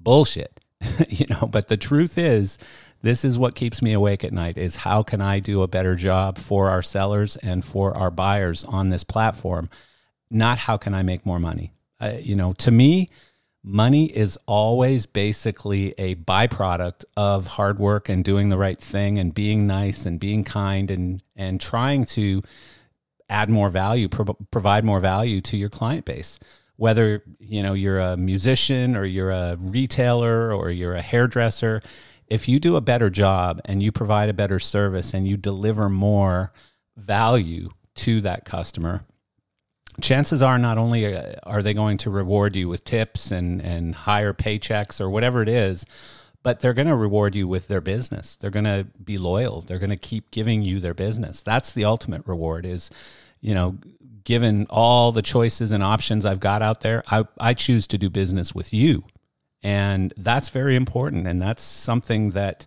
"Bullshit," 0.00 0.59
you 1.08 1.26
know. 1.28 1.46
But 1.46 1.68
the 1.68 1.76
truth 1.76 2.18
is, 2.18 2.58
this 3.02 3.24
is 3.24 3.38
what 3.38 3.54
keeps 3.54 3.82
me 3.82 3.92
awake 3.92 4.24
at 4.24 4.32
night: 4.32 4.56
is 4.56 4.76
how 4.76 5.02
can 5.02 5.20
I 5.20 5.40
do 5.40 5.62
a 5.62 5.68
better 5.68 5.94
job 5.94 6.38
for 6.38 6.70
our 6.70 6.82
sellers 6.82 7.36
and 7.36 7.64
for 7.64 7.96
our 7.96 8.10
buyers 8.10 8.64
on 8.64 8.88
this 8.88 9.04
platform? 9.04 9.68
Not 10.30 10.58
how 10.58 10.76
can 10.76 10.94
I 10.94 11.02
make 11.02 11.26
more 11.26 11.40
money. 11.40 11.72
Uh, 12.00 12.14
you 12.20 12.34
know, 12.34 12.52
to 12.54 12.70
me 12.70 13.08
money 13.62 14.06
is 14.06 14.38
always 14.46 15.06
basically 15.06 15.94
a 15.98 16.14
byproduct 16.14 17.04
of 17.16 17.46
hard 17.46 17.78
work 17.78 18.08
and 18.08 18.24
doing 18.24 18.48
the 18.48 18.56
right 18.56 18.80
thing 18.80 19.18
and 19.18 19.34
being 19.34 19.66
nice 19.66 20.06
and 20.06 20.18
being 20.18 20.44
kind 20.44 20.90
and 20.90 21.22
and 21.36 21.60
trying 21.60 22.04
to 22.04 22.42
add 23.28 23.50
more 23.50 23.70
value 23.70 24.08
pro- 24.08 24.36
provide 24.50 24.84
more 24.84 25.00
value 25.00 25.40
to 25.40 25.56
your 25.56 25.68
client 25.68 26.04
base 26.04 26.38
whether 26.80 27.22
you 27.38 27.62
know 27.62 27.74
you're 27.74 28.00
a 28.00 28.16
musician 28.16 28.96
or 28.96 29.04
you're 29.04 29.30
a 29.30 29.56
retailer 29.60 30.54
or 30.54 30.70
you're 30.70 30.94
a 30.94 31.02
hairdresser 31.02 31.82
if 32.26 32.48
you 32.48 32.58
do 32.58 32.74
a 32.74 32.80
better 32.80 33.10
job 33.10 33.60
and 33.66 33.82
you 33.82 33.92
provide 33.92 34.30
a 34.30 34.32
better 34.32 34.58
service 34.58 35.12
and 35.12 35.28
you 35.28 35.36
deliver 35.36 35.90
more 35.90 36.52
value 36.96 37.68
to 37.94 38.22
that 38.22 38.46
customer 38.46 39.04
chances 40.00 40.40
are 40.40 40.58
not 40.58 40.78
only 40.78 41.14
uh, 41.14 41.34
are 41.42 41.62
they 41.62 41.74
going 41.74 41.98
to 41.98 42.10
reward 42.10 42.56
you 42.56 42.68
with 42.68 42.84
tips 42.84 43.30
and, 43.30 43.60
and 43.60 43.94
higher 43.94 44.32
paychecks 44.32 45.00
or 45.00 45.10
whatever 45.10 45.42
it 45.42 45.48
is, 45.48 45.84
but 46.42 46.60
they're 46.60 46.72
going 46.72 46.88
to 46.88 46.96
reward 46.96 47.34
you 47.34 47.46
with 47.46 47.68
their 47.68 47.80
business. 47.82 48.36
They're 48.36 48.50
going 48.50 48.64
to 48.64 48.86
be 49.02 49.18
loyal. 49.18 49.60
They're 49.60 49.78
going 49.78 49.90
to 49.90 49.96
keep 49.96 50.30
giving 50.30 50.62
you 50.62 50.80
their 50.80 50.94
business. 50.94 51.42
That's 51.42 51.72
the 51.72 51.84
ultimate 51.84 52.26
reward 52.26 52.64
is, 52.64 52.90
you 53.42 53.52
know, 53.52 53.76
given 54.24 54.66
all 54.70 55.12
the 55.12 55.22
choices 55.22 55.72
and 55.72 55.82
options 55.82 56.26
I've 56.26 56.40
got 56.40 56.62
out 56.62 56.80
there, 56.80 57.02
I, 57.08 57.24
I 57.38 57.54
choose 57.54 57.86
to 57.88 57.98
do 57.98 58.10
business 58.10 58.54
with 58.54 58.72
you. 58.72 59.02
And 59.62 60.14
that's 60.16 60.48
very 60.48 60.76
important. 60.76 61.26
And 61.26 61.40
that's 61.40 61.62
something 61.62 62.30
that, 62.30 62.66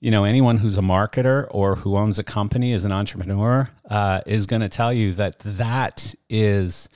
you 0.00 0.10
know, 0.10 0.24
anyone 0.24 0.58
who's 0.58 0.76
a 0.76 0.82
marketer 0.82 1.46
or 1.50 1.76
who 1.76 1.96
owns 1.96 2.18
a 2.18 2.24
company 2.24 2.72
as 2.72 2.84
an 2.84 2.92
entrepreneur 2.92 3.68
uh, 3.88 4.20
is 4.26 4.46
going 4.46 4.62
to 4.62 4.68
tell 4.68 4.92
you 4.92 5.12
that 5.14 5.38
that 5.40 6.14
is 6.28 6.88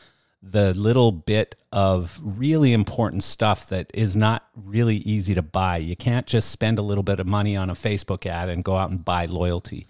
the 0.43 0.75
little 0.75 1.13
bit 1.13 1.57
of 1.73 2.21
really 2.23 2.73
important 2.73 3.23
stuff 3.23 3.69
that 3.69 3.91
is 3.93 4.17
not 4.17 4.47
really 4.55 4.97
easy 4.99 5.35
to 5.35 5.43
buy. 5.43 5.77
You 5.79 5.97
can't 5.97 6.27
just 6.27 6.51
spend 6.51 6.79
a 6.79 6.83
little 6.83 7.03
bit 7.03 7.19
of 7.19 7.27
money 7.27 7.57
on 7.57 7.69
a 7.69 7.75
Facebook 7.75 8.27
ad 8.27 8.49
and 8.49 8.63
go 8.63 8.77
out 8.77 8.91
and 8.91 9.05
buy 9.05 9.27
loyalty. 9.27 9.87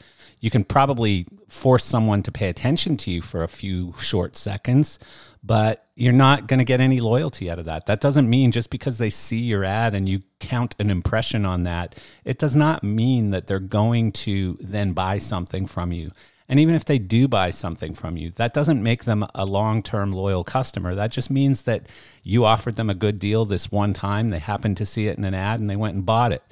You 0.47 0.51
can 0.51 0.63
probably 0.63 1.27
force 1.49 1.85
someone 1.85 2.23
to 2.23 2.31
pay 2.31 2.49
attention 2.49 2.97
to 2.99 3.11
you 3.11 3.21
for 3.21 3.43
a 3.43 3.49
few 3.49 3.95
short 3.99 4.37
seconds, 4.37 5.01
but 5.43 5.89
you're 5.97 6.13
not 6.13 6.47
going 6.47 6.59
to 6.59 6.65
get 6.65 6.81
any 6.81 7.01
loyalty 7.01 7.51
out 7.51 7.59
of 7.59 7.65
that. 7.65 7.87
That 7.87 8.01
doesn't 8.01 8.31
mean 8.31 8.53
just 8.53 8.71
because 8.71 8.99
they 8.99 9.11
see 9.11 9.41
your 9.41 9.65
ad 9.65 9.93
and 9.93 10.09
you 10.09 10.23
count 10.39 10.77
an 10.79 10.89
impression 10.89 11.45
on 11.45 11.65
that, 11.65 11.97
it 12.25 12.39
does 12.39 12.55
not 12.55 12.85
mean 12.85 13.31
that 13.31 13.49
they're 13.49 13.59
going 13.59 14.13
to 14.13 14.57
then 14.61 14.93
buy 14.93 15.19
something 15.19 15.67
from 15.67 15.91
you. 15.91 16.13
And 16.49 16.61
even 16.61 16.77
if 16.77 16.85
they 16.85 17.01
do 17.01 17.27
buy 17.27 17.51
something 17.51 17.93
from 17.93 18.17
you, 18.17 18.31
that 18.37 18.55
doesn't 18.55 18.81
make 18.81 19.03
them 19.03 19.27
a 19.35 19.45
long 19.45 19.83
term 19.83 20.13
loyal 20.13 20.45
customer. 20.45 20.95
That 20.95 21.11
just 21.11 21.29
means 21.29 21.63
that 21.63 21.89
you 22.23 22.45
offered 22.45 22.77
them 22.77 22.89
a 22.89 22.95
good 22.95 23.19
deal 23.19 23.47
this 23.47 23.73
one 23.73 23.95
time. 23.95 24.29
They 24.29 24.39
happened 24.39 24.77
to 24.77 24.87
see 24.87 25.09
it 25.09 25.19
in 25.19 25.25
an 25.25 25.35
ad 25.35 25.59
and 25.59 25.69
they 25.69 25.75
went 25.75 25.97
and 25.97 26.07
bought 26.07 26.31
it. 26.31 26.45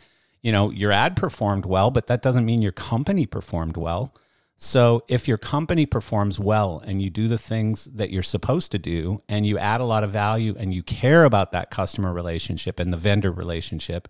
You 0.44 0.52
know, 0.52 0.70
your 0.70 0.92
ad 0.92 1.16
performed 1.16 1.66
well, 1.66 1.90
but 1.90 2.06
that 2.06 2.22
doesn't 2.22 2.44
mean 2.44 2.62
your 2.62 2.70
company 2.70 3.26
performed 3.26 3.76
well. 3.76 4.14
So 4.56 5.02
if 5.08 5.26
your 5.26 5.38
company 5.38 5.86
performs 5.86 6.38
well 6.38 6.82
and 6.86 7.02
you 7.02 7.10
do 7.10 7.28
the 7.28 7.38
things 7.38 7.86
that 7.86 8.10
you're 8.10 8.22
supposed 8.22 8.70
to 8.72 8.78
do 8.78 9.20
and 9.28 9.46
you 9.46 9.58
add 9.58 9.80
a 9.80 9.84
lot 9.84 10.04
of 10.04 10.12
value 10.12 10.54
and 10.58 10.72
you 10.72 10.82
care 10.82 11.24
about 11.24 11.50
that 11.52 11.70
customer 11.70 12.12
relationship 12.12 12.78
and 12.78 12.92
the 12.92 12.96
vendor 12.96 13.32
relationship, 13.32 14.08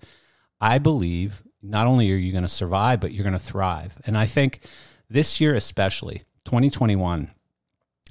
I 0.61 0.79
believe 0.79 1.43
not 1.63 1.87
only 1.87 2.13
are 2.13 2.17
you 2.17 2.33
going 2.33 2.43
to 2.43 2.49
survive, 2.49 3.01
but 3.01 3.13
you're 3.13 3.25
going 3.25 3.33
to 3.33 3.39
thrive. 3.39 3.97
And 4.05 4.19
I 4.19 4.27
think 4.27 4.61
this 5.09 5.41
year, 5.41 5.55
especially 5.55 6.25
2021, 6.45 7.31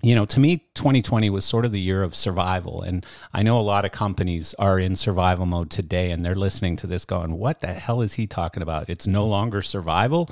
you 0.03 0.13
know, 0.13 0.25
to 0.25 0.39
me, 0.39 0.57
2020 0.75 1.29
was 1.29 1.45
sort 1.45 1.65
of 1.65 1.71
the 1.71 1.79
year 1.79 2.03
of 2.03 2.13
survival. 2.13 2.81
And 2.81 3.05
I 3.33 3.41
know 3.41 3.59
a 3.59 3.61
lot 3.61 3.85
of 3.85 3.91
companies 3.91 4.53
are 4.59 4.77
in 4.77 4.95
survival 4.95 5.45
mode 5.45 5.71
today 5.71 6.11
and 6.11 6.23
they're 6.23 6.35
listening 6.35 6.75
to 6.77 6.87
this 6.87 7.05
going, 7.05 7.37
what 7.39 7.61
the 7.61 7.67
hell 7.67 8.01
is 8.01 8.13
he 8.13 8.27
talking 8.27 8.61
about? 8.61 8.89
It's 8.89 9.07
no 9.07 9.25
longer 9.25 9.61
survival 9.61 10.29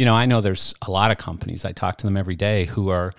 you 0.00 0.06
know, 0.06 0.14
I 0.14 0.24
know 0.24 0.40
there's 0.40 0.74
a 0.80 0.90
lot 0.90 1.10
of 1.10 1.18
companies, 1.18 1.66
I 1.66 1.72
talk 1.72 1.98
to 1.98 2.06
them 2.06 2.16
every 2.16 2.34
day, 2.34 2.64
who 2.64 2.88
are 2.88 3.12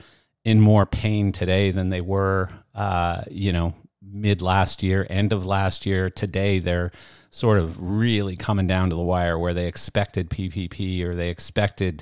in 0.43 0.59
more 0.59 0.87
pain 0.87 1.31
today 1.31 1.69
than 1.69 1.89
they 1.89 2.01
were, 2.01 2.49
uh, 2.73 3.21
you 3.29 3.53
know, 3.53 3.75
mid 4.01 4.41
last 4.41 4.81
year, 4.81 5.05
end 5.07 5.31
of 5.31 5.45
last 5.45 5.85
year. 5.85 6.09
Today, 6.09 6.57
they're 6.57 6.89
sort 7.29 7.59
of 7.59 7.79
really 7.79 8.35
coming 8.35 8.65
down 8.65 8.89
to 8.89 8.95
the 8.95 9.01
wire 9.03 9.37
where 9.37 9.53
they 9.53 9.67
expected 9.67 10.31
PPP 10.31 11.03
or 11.03 11.13
they 11.13 11.29
expected 11.29 12.01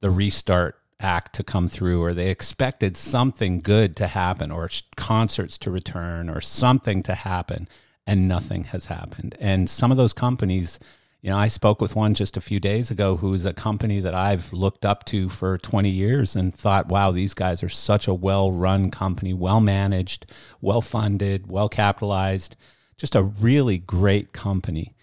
the 0.00 0.08
restart 0.08 0.78
act 1.00 1.34
to 1.34 1.44
come 1.44 1.68
through 1.68 2.02
or 2.02 2.14
they 2.14 2.30
expected 2.30 2.96
something 2.96 3.60
good 3.60 3.96
to 3.96 4.06
happen 4.06 4.50
or 4.50 4.70
concerts 4.96 5.58
to 5.58 5.70
return 5.70 6.28
or 6.28 6.40
something 6.40 7.02
to 7.02 7.14
happen 7.14 7.68
and 8.06 8.28
nothing 8.28 8.64
has 8.64 8.86
happened. 8.86 9.36
And 9.40 9.68
some 9.68 9.90
of 9.90 9.96
those 9.96 10.12
companies, 10.12 10.78
you 11.22 11.30
know, 11.30 11.38
I 11.38 11.48
spoke 11.48 11.80
with 11.80 11.96
one 11.96 12.14
just 12.14 12.36
a 12.36 12.40
few 12.40 12.60
days 12.60 12.90
ago 12.90 13.16
who's 13.16 13.46
a 13.46 13.52
company 13.52 14.00
that 14.00 14.14
I've 14.14 14.52
looked 14.52 14.84
up 14.84 15.04
to 15.06 15.28
for 15.28 15.58
20 15.58 15.88
years 15.88 16.36
and 16.36 16.54
thought, 16.54 16.88
wow, 16.88 17.10
these 17.10 17.34
guys 17.34 17.62
are 17.62 17.68
such 17.68 18.06
a 18.06 18.14
well 18.14 18.52
run 18.52 18.90
company, 18.90 19.32
well 19.32 19.60
managed, 19.60 20.30
well 20.60 20.82
funded, 20.82 21.50
well 21.50 21.68
capitalized, 21.68 22.56
just 22.96 23.14
a 23.14 23.22
really 23.22 23.78
great 23.78 24.32
company. 24.32 24.94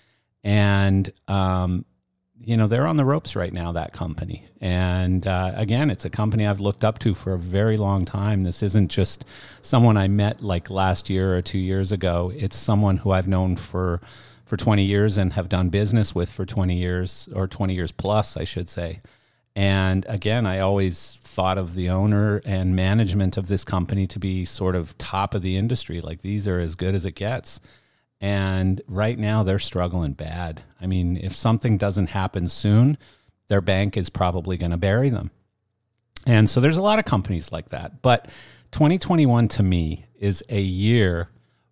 And, 0.44 1.12
um, 1.28 1.86
you 2.44 2.58
know, 2.58 2.68
they're 2.68 2.88
on 2.88 2.96
the 2.96 3.06
ropes 3.06 3.36
right 3.36 3.54
now, 3.54 3.72
that 3.72 3.94
company. 3.94 4.46
And 4.60 5.26
uh, 5.28 5.54
again, 5.56 5.90
it's 5.90 6.06
a 6.06 6.10
company 6.10 6.46
I've 6.46 6.60
looked 6.60 6.84
up 6.84 7.00
to 7.00 7.14
for 7.14 7.34
a 7.34 7.40
very 7.40 7.78
long 7.78 8.06
time. 8.06 8.44
This 8.44 8.64
isn't 8.64 8.90
just 8.90 9.26
someone 9.62 9.98
I 9.98 10.08
met 10.08 10.42
like 10.42 10.70
last 10.70 11.10
year 11.10 11.36
or 11.36 11.42
two 11.42 11.60
years 11.60 11.92
ago, 11.92 12.32
it's 12.36 12.58
someone 12.58 12.98
who 12.98 13.12
I've 13.12 13.28
known 13.28 13.56
for 13.56 14.02
for 14.46 14.58
20 14.58 14.84
years 14.84 15.18
and 15.18 15.32
have 15.32 15.48
done 15.48 15.70
business 15.70 16.14
with 16.14 16.30
for 16.30 16.46
20 16.46 16.76
years 16.76 17.30
or 17.34 17.48
20 17.48 17.74
years 17.74 17.94
plus, 17.94 18.36
I 18.36 18.44
should 18.44 18.68
say. 18.68 19.00
And 19.56 20.06
again, 20.10 20.46
I 20.46 20.60
always 20.60 21.20
thought 21.24 21.58
of 21.58 21.74
the 21.74 21.90
owner 21.90 22.42
and 22.44 22.76
management 22.76 23.38
of 23.38 23.48
this 23.48 23.64
company 23.64 24.08
to 24.08 24.20
be 24.20 24.44
sort 24.44 24.76
of 24.76 24.98
top 24.98 25.34
of 25.34 25.42
the 25.42 25.56
industry. 25.56 26.02
Like 26.02 26.22
these 26.22 26.50
are 26.50 26.60
as 26.60 26.76
good 26.76 26.96
as 26.96 27.06
it 27.06 27.14
gets. 27.14 27.62
And 28.22 28.80
right 28.88 29.18
now 29.18 29.42
they're 29.42 29.60
struggling 29.60 30.14
bad. 30.14 30.64
I 30.80 30.86
mean, 30.86 31.18
if 31.18 31.36
something 31.36 31.78
doesn't 31.78 32.08
happen 32.08 32.48
soon, 32.48 32.98
their 33.48 33.62
bank 33.62 33.98
is 33.98 34.10
probably 34.10 34.58
going 34.58 34.72
to 34.72 34.78
bury 34.78 35.10
them. 35.10 35.32
And 36.28 36.48
so 36.48 36.62
there's 36.62 36.78
a 36.78 36.84
lot 36.84 37.00
of 37.00 37.06
companies 37.06 37.52
like 37.52 37.70
that. 37.70 38.04
But 38.04 38.26
2021 38.72 39.48
to 39.50 39.64
me 39.64 40.06
is 40.20 40.44
a 40.50 40.62
year 40.62 41.30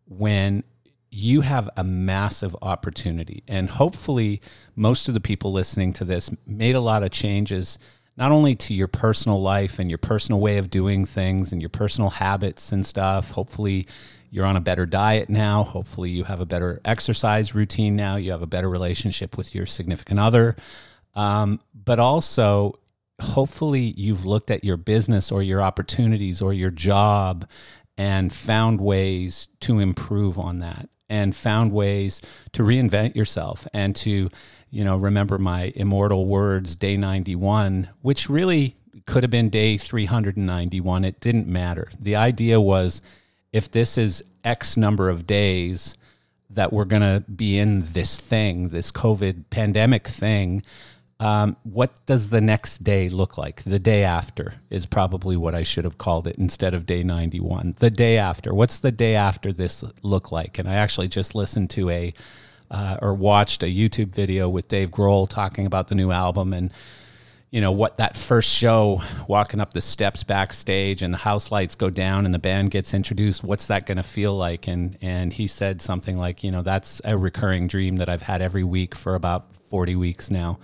when 0.08 0.64
you 1.12 1.42
have 1.42 1.70
a 1.78 1.84
massive 1.84 2.56
opportunity. 2.62 3.44
And 3.48 3.70
hopefully, 3.70 4.42
most 4.76 5.08
of 5.08 5.14
the 5.14 5.20
people 5.20 5.52
listening 5.52 5.94
to 5.94 6.06
this 6.06 6.32
made 6.46 6.76
a 6.76 6.80
lot 6.80 7.04
of 7.04 7.12
changes, 7.12 7.80
not 8.18 8.32
only 8.32 8.56
to 8.56 8.74
your 8.74 8.88
personal 8.88 9.42
life 9.42 9.80
and 9.80 9.90
your 9.90 9.98
personal 9.98 10.40
way 10.40 10.58
of 10.58 10.70
doing 10.70 11.06
things 11.06 11.52
and 11.52 11.62
your 11.62 11.70
personal 11.70 12.10
habits 12.10 12.72
and 12.72 12.86
stuff. 12.86 13.32
Hopefully, 13.32 13.88
you're 14.32 14.46
on 14.46 14.56
a 14.56 14.62
better 14.62 14.86
diet 14.86 15.30
now. 15.30 15.64
Hopefully, 15.64 16.10
you 16.10 16.24
have 16.26 16.40
a 16.40 16.46
better 16.46 16.82
exercise 16.86 17.56
routine 17.56 17.96
now. 17.96 18.16
You 18.16 18.32
have 18.32 18.42
a 18.42 18.48
better 18.48 18.70
relationship 18.70 19.38
with 19.38 19.56
your 19.56 19.66
significant 19.66 20.20
other. 20.20 20.56
Um, 21.16 21.60
but 21.74 22.00
also, 22.00 22.80
hopefully, 23.22 23.94
you've 23.98 24.26
looked 24.26 24.52
at 24.52 24.64
your 24.64 24.78
business 24.78 25.32
or 25.32 25.42
your 25.42 25.62
opportunities 25.62 26.42
or 26.42 26.54
your 26.54 26.72
job 26.72 27.50
and 27.98 28.32
found 28.32 28.80
ways 28.80 29.50
to 29.60 29.80
improve 29.80 30.40
on 30.40 30.60
that 30.60 30.90
and 31.10 31.36
found 31.36 31.72
ways 31.72 32.22
to 32.54 32.64
reinvent 32.64 33.16
yourself 33.16 33.68
and 33.74 33.96
to 33.96 34.30
you 34.70 34.84
know 34.84 34.96
remember 34.96 35.38
my 35.38 35.74
immortal 35.76 36.26
words 36.26 36.76
day 36.76 36.96
91 36.96 37.90
which 38.02 38.30
really 38.30 38.76
could 39.06 39.24
have 39.24 39.32
been 39.32 39.50
day 39.50 39.76
391 39.76 41.04
it 41.04 41.20
didn't 41.20 41.48
matter 41.48 41.90
the 42.00 42.16
idea 42.16 42.62
was 42.62 43.02
if 43.52 43.70
this 43.72 43.98
is 43.98 44.24
x 44.44 44.78
number 44.78 45.10
of 45.10 45.28
days 45.28 45.96
that 46.50 46.74
we're 46.74 46.86
going 46.86 47.02
to 47.02 47.24
be 47.30 47.58
in 47.58 47.84
this 47.84 48.18
thing 48.18 48.70
this 48.70 48.92
covid 48.92 49.44
pandemic 49.50 50.08
thing 50.08 50.64
um, 51.22 51.58
what 51.64 52.06
does 52.06 52.30
the 52.30 52.40
next 52.40 52.84
day 52.84 53.10
look 53.10 53.38
like? 53.38 53.64
The 53.64 53.80
day 53.80 54.04
after 54.04 54.54
is 54.70 54.86
probably 54.86 55.36
what 55.36 55.54
I 55.54 55.64
should 55.64 55.84
have 55.84 55.98
called 55.98 56.28
it 56.28 56.38
instead 56.38 56.74
of 56.74 56.86
day 56.86 57.04
91. 57.04 57.76
The 57.80 57.90
day 57.90 58.18
after. 58.18 58.54
What's 58.54 58.80
the 58.80 58.92
day 58.92 59.16
after 59.16 59.52
this 59.52 59.84
look 60.02 60.32
like? 60.32 60.58
And 60.58 60.70
I 60.70 60.76
actually 60.76 61.10
just 61.10 61.36
listened 61.36 61.70
to 61.72 61.90
a 61.90 62.14
uh, 62.72 62.98
or 63.02 63.14
watched 63.16 63.64
a 63.64 63.66
YouTube 63.66 64.14
video 64.14 64.48
with 64.48 64.68
Dave 64.68 64.92
Grohl 64.92 65.28
talking 65.28 65.66
about 65.66 65.88
the 65.88 65.96
new 65.96 66.12
album 66.12 66.54
and 66.54 66.72
you 67.52 67.62
know 67.62 67.72
what 67.72 67.98
that 67.98 68.16
first 68.16 68.50
show 68.50 69.02
walking 69.28 69.60
up 69.60 69.74
the 69.74 69.82
steps 69.82 70.24
backstage 70.24 71.02
and 71.02 71.12
the 71.12 71.18
house 71.18 71.52
lights 71.52 71.74
go 71.74 71.90
down 71.90 72.26
and 72.26 72.34
the 72.34 72.40
band 72.40 72.70
gets 72.70 72.94
introduced 72.94 73.44
what's 73.44 73.68
that 73.68 73.88
going 73.88 73.98
to 73.98 74.04
feel 74.04 74.36
like? 74.36 74.68
And 74.68 74.98
and 75.02 75.34
he 75.34 75.48
said 75.48 75.82
something 75.82 76.18
like 76.18 76.44
you 76.44 76.52
know 76.52 76.62
that's 76.62 77.02
a 77.04 77.18
recurring 77.18 77.68
dream 77.68 77.98
that 77.98 78.10
I've 78.10 78.22
had 78.22 78.42
every 78.42 78.64
week 78.64 78.94
for 78.94 79.16
about 79.16 79.54
40 79.56 79.96
weeks 79.96 80.30
now. 80.30 80.60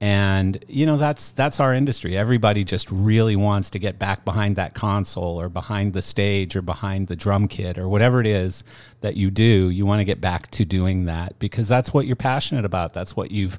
And 0.00 0.62
you 0.68 0.84
know 0.84 0.96
that's 0.96 1.30
that's 1.30 1.60
our 1.60 1.72
industry. 1.72 2.16
Everybody 2.16 2.64
just 2.64 2.90
really 2.90 3.36
wants 3.36 3.70
to 3.70 3.78
get 3.78 3.98
back 3.98 4.24
behind 4.24 4.56
that 4.56 4.74
console 4.74 5.40
or 5.40 5.48
behind 5.48 5.92
the 5.92 6.02
stage 6.02 6.56
or 6.56 6.60
behind 6.60 7.06
the 7.06 7.16
drum 7.16 7.46
kit 7.46 7.78
or 7.78 7.88
whatever 7.88 8.20
it 8.20 8.26
is 8.26 8.64
that 9.00 9.16
you 9.16 9.30
do. 9.30 9.70
You 9.70 9.86
want 9.86 10.00
to 10.00 10.04
get 10.04 10.20
back 10.20 10.50
to 10.50 10.64
doing 10.64 11.04
that 11.04 11.38
because 11.38 11.68
that's 11.68 11.94
what 11.94 12.04
you're 12.06 12.16
passionate 12.16 12.64
about. 12.64 12.94
That's 12.94 13.14
what 13.14 13.30
you've 13.30 13.58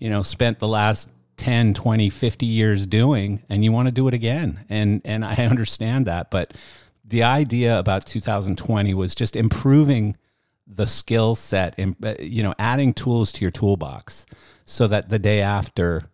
you 0.00 0.10
know 0.10 0.22
spent 0.22 0.58
the 0.58 0.68
last 0.68 1.08
10 1.38 1.74
20 1.74 2.10
50 2.10 2.46
years 2.46 2.86
doing 2.86 3.42
and 3.48 3.64
you 3.64 3.72
want 3.72 3.86
to 3.86 3.92
do 3.92 4.06
it 4.08 4.14
again 4.14 4.64
and 4.68 5.00
and 5.04 5.24
I 5.24 5.34
understand 5.50 6.06
that 6.06 6.30
but 6.30 6.54
the 7.04 7.22
idea 7.22 7.78
about 7.78 8.06
2020 8.06 8.92
was 8.94 9.14
just 9.14 9.34
improving 9.34 10.16
the 10.66 10.86
skill 10.86 11.34
set 11.34 11.74
and 11.78 11.96
you 12.20 12.42
know 12.42 12.54
adding 12.58 12.92
tools 12.92 13.32
to 13.32 13.42
your 13.42 13.50
toolbox 13.50 14.26
so 14.64 14.86
that 14.86 15.08
the 15.08 15.18
day 15.18 15.40
after 15.40 16.04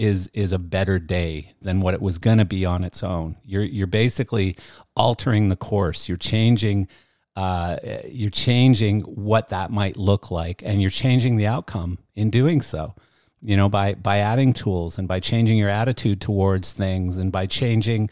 is 0.00 0.30
is 0.32 0.50
a 0.52 0.58
better 0.58 0.98
day 0.98 1.52
than 1.60 1.80
what 1.80 1.92
it 1.92 2.00
was 2.00 2.16
going 2.16 2.38
to 2.38 2.44
be 2.46 2.64
on 2.64 2.82
its 2.82 3.02
own. 3.02 3.36
You're 3.44 3.62
you're 3.62 3.86
basically 3.86 4.56
altering 4.96 5.48
the 5.48 5.56
course. 5.56 6.08
You're 6.08 6.16
changing 6.16 6.88
uh, 7.36 7.76
you're 8.08 8.30
changing 8.30 9.02
what 9.02 9.48
that 9.48 9.70
might 9.70 9.98
look 9.98 10.30
like, 10.30 10.62
and 10.64 10.80
you're 10.80 10.90
changing 10.90 11.36
the 11.36 11.46
outcome 11.46 11.98
in 12.14 12.30
doing 12.30 12.62
so. 12.62 12.94
You 13.42 13.56
know, 13.56 13.68
by 13.68 13.94
by 13.94 14.18
adding 14.18 14.52
tools 14.52 14.98
and 14.98 15.08
by 15.08 15.20
changing 15.20 15.58
your 15.58 15.70
attitude 15.70 16.20
towards 16.20 16.72
things, 16.72 17.18
and 17.18 17.32
by 17.32 17.46
changing, 17.46 18.10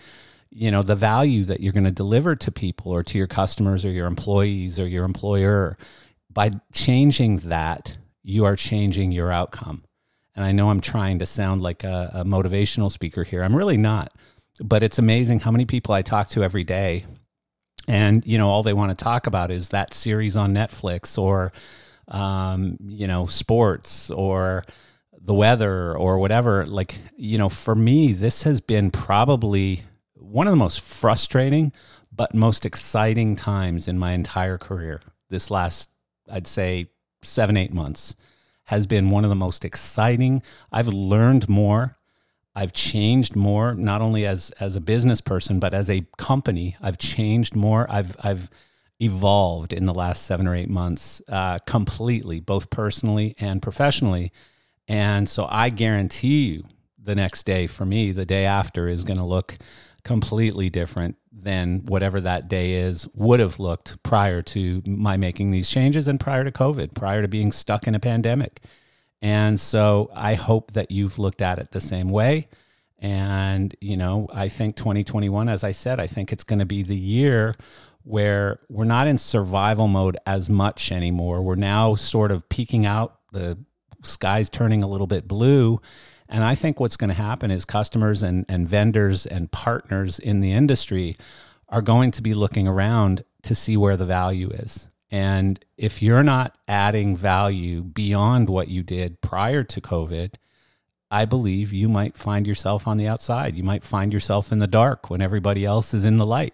you 0.50 0.70
know, 0.70 0.82
the 0.82 0.96
value 0.96 1.44
that 1.44 1.60
you're 1.60 1.72
going 1.72 1.84
to 1.84 1.90
deliver 1.90 2.34
to 2.36 2.50
people 2.50 2.92
or 2.92 3.02
to 3.02 3.18
your 3.18 3.26
customers 3.26 3.84
or 3.84 3.90
your 3.90 4.06
employees 4.06 4.80
or 4.80 4.86
your 4.86 5.04
employer. 5.04 5.76
By 6.30 6.52
changing 6.72 7.38
that, 7.38 7.96
you 8.22 8.44
are 8.44 8.56
changing 8.56 9.12
your 9.12 9.32
outcome. 9.32 9.82
And 10.36 10.44
I 10.44 10.52
know 10.52 10.70
I'm 10.70 10.80
trying 10.80 11.18
to 11.18 11.26
sound 11.26 11.60
like 11.60 11.82
a, 11.82 12.10
a 12.14 12.24
motivational 12.24 12.92
speaker 12.92 13.24
here. 13.24 13.42
I'm 13.42 13.56
really 13.56 13.76
not. 13.76 14.12
But 14.60 14.82
it's 14.82 14.98
amazing 14.98 15.40
how 15.40 15.50
many 15.50 15.64
people 15.64 15.94
I 15.94 16.02
talk 16.02 16.28
to 16.30 16.44
every 16.44 16.64
day 16.64 17.06
and 17.88 18.24
you 18.26 18.38
know 18.38 18.48
all 18.48 18.62
they 18.62 18.74
want 18.74 18.96
to 18.96 19.02
talk 19.02 19.26
about 19.26 19.50
is 19.50 19.70
that 19.70 19.94
series 19.94 20.36
on 20.36 20.52
Netflix 20.52 21.18
or 21.18 21.52
um, 22.06 22.76
you 22.86 23.06
know 23.06 23.26
sports 23.26 24.10
or 24.10 24.64
the 25.20 25.34
weather 25.34 25.96
or 25.96 26.18
whatever 26.18 26.66
like 26.66 26.94
you 27.16 27.36
know 27.38 27.48
for 27.48 27.74
me 27.74 28.12
this 28.12 28.44
has 28.44 28.60
been 28.60 28.90
probably 28.90 29.82
one 30.14 30.46
of 30.46 30.52
the 30.52 30.56
most 30.56 30.80
frustrating 30.80 31.72
but 32.14 32.34
most 32.34 32.64
exciting 32.64 33.36
times 33.36 33.88
in 33.88 33.98
my 33.98 34.12
entire 34.12 34.58
career 34.58 35.00
this 35.28 35.50
last 35.50 35.90
i'd 36.30 36.46
say 36.46 36.88
seven, 37.22 37.56
eight 37.56 37.72
months 37.72 38.14
has 38.64 38.86
been 38.86 39.10
one 39.10 39.24
of 39.24 39.30
the 39.30 39.36
most 39.36 39.64
exciting. 39.64 40.42
I've 40.70 40.88
learned 40.88 41.48
more. 41.48 41.96
I've 42.54 42.72
changed 42.72 43.36
more, 43.36 43.74
not 43.74 44.02
only 44.02 44.26
as 44.26 44.50
as 44.58 44.76
a 44.76 44.80
business 44.80 45.20
person, 45.20 45.60
but 45.60 45.74
as 45.74 45.88
a 45.88 46.06
company. 46.18 46.76
I've 46.80 46.98
changed 46.98 47.54
more. 47.54 47.86
I've 47.88 48.16
I've 48.22 48.50
evolved 49.00 49.72
in 49.72 49.86
the 49.86 49.94
last 49.94 50.24
seven 50.24 50.48
or 50.48 50.56
eight 50.56 50.68
months 50.68 51.22
uh, 51.28 51.60
completely, 51.60 52.40
both 52.40 52.68
personally 52.68 53.36
and 53.38 53.62
professionally. 53.62 54.32
And 54.88 55.28
so 55.28 55.46
I 55.48 55.68
guarantee 55.68 56.46
you, 56.46 56.64
the 57.00 57.14
next 57.14 57.44
day 57.44 57.66
for 57.66 57.84
me, 57.86 58.10
the 58.10 58.26
day 58.26 58.44
after, 58.44 58.88
is 58.88 59.04
going 59.04 59.18
to 59.18 59.24
look 59.24 59.56
completely 60.02 60.70
different 60.70 61.16
than 61.30 61.84
whatever 61.86 62.20
that 62.20 62.48
day 62.48 62.72
is 62.74 63.06
would 63.14 63.40
have 63.40 63.60
looked 63.60 64.02
prior 64.02 64.42
to 64.42 64.82
my 64.86 65.16
making 65.16 65.50
these 65.50 65.70
changes 65.70 66.08
and 66.08 66.18
prior 66.18 66.44
to 66.44 66.50
COVID, 66.50 66.94
prior 66.94 67.22
to 67.22 67.28
being 67.28 67.52
stuck 67.52 67.86
in 67.86 67.94
a 67.94 68.00
pandemic. 68.00 68.62
And 69.20 69.60
so 69.60 70.10
I 70.14 70.34
hope 70.34 70.72
that 70.72 70.90
you've 70.90 71.18
looked 71.18 71.42
at 71.42 71.58
it 71.58 71.70
the 71.70 71.80
same 71.80 72.08
way. 72.08 72.48
And, 72.98 73.74
you 73.80 73.96
know, 73.96 74.28
I 74.32 74.48
think 74.48 74.76
2021, 74.76 75.48
as 75.48 75.62
I 75.62 75.72
said, 75.72 76.00
I 76.00 76.06
think 76.06 76.32
it's 76.32 76.44
going 76.44 76.58
to 76.58 76.66
be 76.66 76.82
the 76.82 76.96
year 76.96 77.54
where 78.02 78.60
we're 78.68 78.84
not 78.84 79.06
in 79.06 79.18
survival 79.18 79.86
mode 79.86 80.16
as 80.26 80.48
much 80.48 80.90
anymore. 80.90 81.42
We're 81.42 81.54
now 81.54 81.94
sort 81.94 82.32
of 82.32 82.48
peeking 82.48 82.86
out, 82.86 83.18
the 83.32 83.58
sky's 84.08 84.48
turning 84.50 84.82
a 84.82 84.88
little 84.88 85.06
bit 85.06 85.28
blue 85.28 85.80
and 86.28 86.44
I 86.44 86.54
think 86.54 86.78
what's 86.78 86.96
going 86.96 87.08
to 87.08 87.14
happen 87.14 87.50
is 87.50 87.64
customers 87.64 88.22
and, 88.22 88.44
and 88.48 88.68
vendors 88.68 89.24
and 89.24 89.50
partners 89.50 90.18
in 90.18 90.40
the 90.40 90.52
industry 90.52 91.16
are 91.68 91.82
going 91.82 92.10
to 92.12 92.22
be 92.22 92.34
looking 92.34 92.68
around 92.68 93.24
to 93.42 93.54
see 93.54 93.76
where 93.76 93.96
the 93.96 94.04
value 94.04 94.50
is. 94.50 94.88
And 95.10 95.64
if 95.78 96.02
you're 96.02 96.22
not 96.22 96.58
adding 96.66 97.16
value 97.16 97.82
beyond 97.82 98.50
what 98.50 98.68
you 98.68 98.82
did 98.82 99.22
prior 99.22 99.64
to 99.64 99.80
COVID, 99.80 100.34
I 101.10 101.24
believe 101.24 101.72
you 101.72 101.88
might 101.88 102.18
find 102.18 102.46
yourself 102.46 102.86
on 102.86 102.98
the 102.98 103.08
outside. 103.08 103.56
You 103.56 103.62
might 103.62 103.84
find 103.84 104.12
yourself 104.12 104.52
in 104.52 104.58
the 104.58 104.66
dark 104.66 105.08
when 105.08 105.22
everybody 105.22 105.64
else 105.64 105.94
is 105.94 106.04
in 106.04 106.18
the 106.18 106.26
light. 106.26 106.52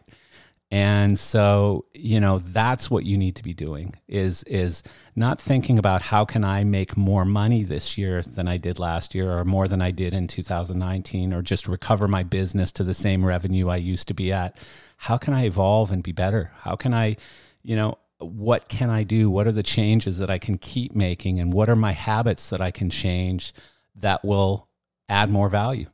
And 0.70 1.18
so, 1.18 1.84
you 1.94 2.18
know, 2.18 2.38
that's 2.38 2.90
what 2.90 3.04
you 3.04 3.16
need 3.16 3.36
to 3.36 3.44
be 3.44 3.54
doing 3.54 3.94
is 4.08 4.42
is 4.44 4.82
not 5.14 5.40
thinking 5.40 5.78
about 5.78 6.02
how 6.02 6.24
can 6.24 6.42
I 6.42 6.64
make 6.64 6.96
more 6.96 7.24
money 7.24 7.62
this 7.62 7.96
year 7.96 8.22
than 8.22 8.48
I 8.48 8.56
did 8.56 8.78
last 8.78 9.14
year 9.14 9.30
or 9.30 9.44
more 9.44 9.68
than 9.68 9.80
I 9.80 9.90
did 9.90 10.14
in 10.14 10.26
2019 10.26 11.32
or 11.32 11.42
just 11.42 11.68
recover 11.68 12.08
my 12.08 12.22
business 12.22 12.72
to 12.72 12.84
the 12.84 12.94
same 12.94 13.24
revenue 13.24 13.68
I 13.68 13.76
used 13.76 14.08
to 14.08 14.14
be 14.14 14.32
at. 14.32 14.58
How 14.96 15.16
can 15.16 15.34
I 15.34 15.44
evolve 15.44 15.92
and 15.92 16.02
be 16.02 16.12
better? 16.12 16.50
How 16.60 16.76
can 16.76 16.94
I, 16.94 17.18
you 17.62 17.76
know, 17.76 17.98
what 18.18 18.68
can 18.68 18.90
I 18.90 19.04
do? 19.04 19.30
What 19.30 19.46
are 19.46 19.52
the 19.52 19.62
changes 19.62 20.18
that 20.18 20.30
I 20.30 20.38
can 20.38 20.58
keep 20.58 20.94
making 20.94 21.38
and 21.38 21.52
what 21.52 21.68
are 21.68 21.76
my 21.76 21.92
habits 21.92 22.50
that 22.50 22.60
I 22.60 22.70
can 22.70 22.90
change 22.90 23.52
that 23.94 24.24
will 24.24 24.68
add 25.08 25.30
more 25.30 25.50
value 25.50 25.86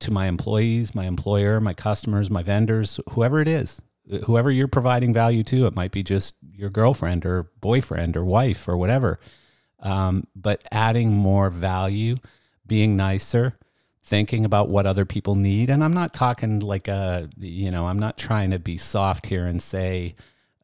to 0.00 0.10
my 0.10 0.26
employees, 0.26 0.94
my 0.94 1.04
employer, 1.04 1.60
my 1.60 1.72
customers, 1.72 2.28
my 2.28 2.42
vendors, 2.42 2.98
whoever 3.10 3.40
it 3.40 3.48
is 3.48 3.80
whoever 4.24 4.50
you're 4.50 4.68
providing 4.68 5.12
value 5.12 5.42
to. 5.44 5.66
It 5.66 5.74
might 5.74 5.92
be 5.92 6.02
just 6.02 6.36
your 6.52 6.70
girlfriend 6.70 7.24
or 7.24 7.50
boyfriend 7.60 8.16
or 8.16 8.24
wife 8.24 8.68
or 8.68 8.76
whatever. 8.76 9.18
Um, 9.80 10.26
but 10.36 10.62
adding 10.70 11.12
more 11.12 11.50
value, 11.50 12.16
being 12.66 12.96
nicer, 12.96 13.54
thinking 14.02 14.44
about 14.44 14.68
what 14.68 14.86
other 14.86 15.04
people 15.04 15.34
need. 15.34 15.70
And 15.70 15.82
I'm 15.82 15.92
not 15.92 16.12
talking 16.12 16.60
like 16.60 16.88
a, 16.88 17.28
you 17.38 17.70
know, 17.70 17.86
I'm 17.86 17.98
not 17.98 18.18
trying 18.18 18.50
to 18.50 18.58
be 18.58 18.78
soft 18.78 19.26
here 19.26 19.44
and 19.44 19.62
say, 19.62 20.14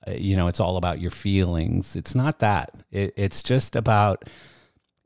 uh, 0.06 0.12
you 0.12 0.36
know, 0.36 0.48
it's 0.48 0.60
all 0.60 0.76
about 0.76 1.00
your 1.00 1.10
feelings. 1.10 1.96
It's 1.96 2.14
not 2.14 2.40
that. 2.40 2.72
It, 2.90 3.14
it's 3.16 3.42
just 3.42 3.76
about 3.76 4.24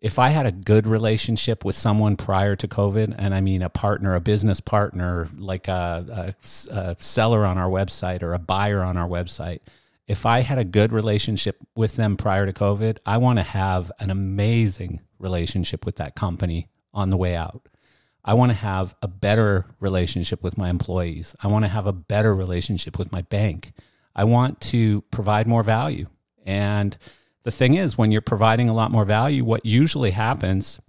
if 0.03 0.19
I 0.19 0.31
had 0.31 0.47
a 0.47 0.53
good 0.53 0.89
relationship 0.89 1.65
with 1.65 1.77
someone 1.77 2.17
prior 2.17 2.57
to 2.57 2.67
COVID, 2.67 3.15
and 3.17 3.33
I 3.33 3.41
mean 3.41 3.63
a 3.63 3.69
partner, 3.69 4.17
a 4.17 4.21
business 4.21 4.61
partner, 4.61 5.29
like 5.39 5.69
a, 5.69 6.35
a, 6.43 6.75
a, 6.75 6.97
seller 6.99 7.47
on 7.47 7.57
our 7.57 7.71
website 7.71 8.25
or 8.25 8.35
a 8.35 8.39
buyer 8.41 8.83
on 8.83 8.97
our 8.97 9.09
website, 9.09 9.61
if 10.09 10.27
I 10.27 10.41
had 10.41 10.59
a 10.59 10.65
good 10.65 10.93
relationship 10.93 11.57
with 11.77 11.95
them 11.95 12.17
prior 12.17 12.47
to 12.47 12.53
COVID, 12.53 12.99
I 13.07 13.19
want 13.19 13.39
to 13.39 13.45
have 13.45 13.93
an 14.01 14.11
amazing 14.11 15.01
relationship 15.21 15.87
with 15.87 15.97
that 15.97 16.17
company 16.17 16.69
on 16.93 17.11
the 17.11 17.17
way 17.17 17.37
out. 17.37 17.69
I 18.25 18.35
want 18.35 18.51
to 18.51 18.59
have 18.59 18.97
a 19.03 19.09
better 19.09 19.67
relationship 19.79 20.43
with 20.43 20.59
my 20.59 20.69
employees. 20.69 21.37
I 21.45 21.47
want 21.47 21.65
to 21.65 21.69
have 21.69 21.87
a 21.87 21.93
better 21.93 22.35
relationship 22.35 22.99
with 22.99 23.13
my 23.13 23.23
bank. 23.23 23.73
I 24.17 24.25
want 24.25 24.61
to 24.63 25.03
provide 25.13 25.47
more 25.47 25.63
value. 25.63 26.09
And 26.45 26.99
the 27.45 27.53
thing 27.53 27.75
is, 27.75 27.99
when 27.99 28.13
you're 28.13 28.21
providing 28.21 28.69
a 28.69 28.75
lot 28.75 28.91
more 28.91 29.05
value, 29.05 29.45
what 29.45 29.67
usually 29.67 30.13
happens 30.13 30.81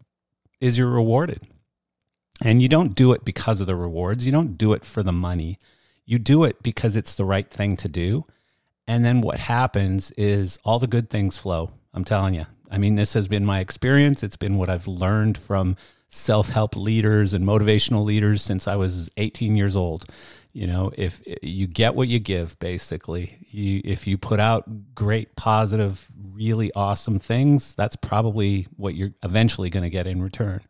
is 0.60 0.78
you're 0.78 0.90
rewarded. 0.90 1.42
And 2.44 2.62
you 2.62 2.68
don't 2.68 2.96
do 2.96 3.14
it 3.14 3.24
because 3.26 3.62
of 3.62 3.68
the 3.68 3.76
rewards, 3.76 4.26
you 4.26 4.32
don't 4.32 4.58
do 4.58 4.74
it 4.74 4.86
for 4.86 5.04
the 5.04 5.12
money. 5.12 5.60
You 6.06 6.20
do 6.20 6.44
it 6.44 6.62
because 6.62 6.96
it's 6.96 7.16
the 7.16 7.26
right 7.26 7.50
thing 7.50 7.78
to 7.78 7.88
do. 7.88 8.26
And 8.88 9.06
then 9.06 9.22
what 9.22 9.40
happens 9.40 10.12
is 10.12 10.60
all 10.66 10.80
the 10.80 10.88
good 10.88 11.10
things 11.10 11.38
flow. 11.38 11.72
I'm 11.94 12.04
telling 12.04 12.34
you. 12.34 12.46
I 12.70 12.78
mean, 12.78 12.96
this 12.96 13.14
has 13.14 13.28
been 13.28 13.46
my 13.46 13.60
experience. 13.60 14.24
It's 14.24 14.36
been 14.36 14.58
what 14.58 14.68
I've 14.68 14.88
learned 14.88 15.38
from 15.38 15.78
self 16.10 16.50
help 16.50 16.76
leaders 16.76 17.34
and 17.34 17.46
motivational 17.46 18.04
leaders 18.04 18.42
since 18.42 18.68
I 18.68 18.76
was 18.76 19.10
18 19.18 19.56
years 19.56 19.76
old. 19.76 20.06
You 20.54 20.68
know, 20.68 20.92
if 20.96 21.20
you 21.42 21.66
get 21.66 21.96
what 21.96 22.08
you 22.08 22.20
give, 22.20 22.60
basically, 22.60 23.40
you, 23.50 23.82
if 23.84 24.06
you 24.06 24.20
put 24.20 24.40
out 24.40 24.94
great, 24.94 25.36
positive, 25.36 26.08
really 26.16 26.72
awesome 26.74 27.18
things, 27.18 27.74
that's 27.74 27.96
probably 27.96 28.68
what 28.78 28.94
you're 28.94 29.14
eventually 29.24 29.72
going 29.72 29.84
to 29.84 29.90
get 29.90 30.06
in 30.06 30.22
return. 30.22 30.62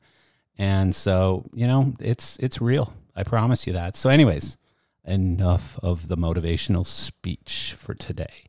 And 0.58 0.96
so, 0.96 1.46
you 1.54 1.68
know, 1.68 1.96
it's 2.00 2.38
it's 2.38 2.62
real. 2.62 2.94
I 3.16 3.24
promise 3.24 3.68
you 3.68 3.74
that. 3.74 3.98
So, 3.98 4.10
anyways, 4.10 4.58
enough 5.06 5.78
of 5.84 6.08
the 6.08 6.18
motivational 6.18 6.86
speech 6.86 7.76
for 7.78 7.94
today. 7.94 8.46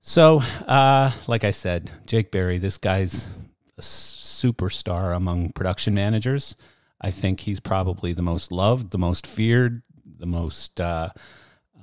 So, 0.00 0.40
uh, 0.66 1.10
like 1.26 1.44
I 1.44 1.50
said, 1.50 1.90
Jake 2.06 2.30
Berry, 2.30 2.58
this 2.58 2.78
guy's 2.78 3.28
a 3.76 3.82
superstar 3.82 5.16
among 5.16 5.52
production 5.52 5.94
managers. 5.94 6.56
I 7.00 7.10
think 7.10 7.40
he's 7.40 7.60
probably 7.60 8.12
the 8.12 8.22
most 8.22 8.50
loved, 8.50 8.90
the 8.90 8.98
most 8.98 9.26
feared, 9.26 9.82
the 10.18 10.26
most 10.26 10.80
uh, 10.80 11.10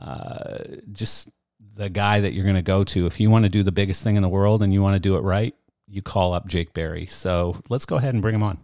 uh, 0.01 0.57
just 0.91 1.29
the 1.75 1.89
guy 1.89 2.19
that 2.19 2.33
you're 2.33 2.43
going 2.43 2.55
to 2.55 2.61
go 2.61 2.83
to 2.83 3.05
if 3.05 3.19
you 3.19 3.29
want 3.29 3.43
to 3.45 3.49
do 3.49 3.63
the 3.63 3.71
biggest 3.71 4.03
thing 4.03 4.15
in 4.15 4.21
the 4.21 4.29
world 4.29 4.61
and 4.63 4.73
you 4.73 4.81
want 4.81 4.95
to 4.95 4.99
do 4.99 5.15
it 5.15 5.21
right. 5.21 5.55
You 5.87 6.01
call 6.01 6.33
up 6.33 6.47
Jake 6.47 6.73
Berry. 6.73 7.05
So 7.05 7.57
let's 7.69 7.85
go 7.85 7.97
ahead 7.97 8.13
and 8.13 8.21
bring 8.21 8.35
him 8.35 8.43
on. 8.43 8.59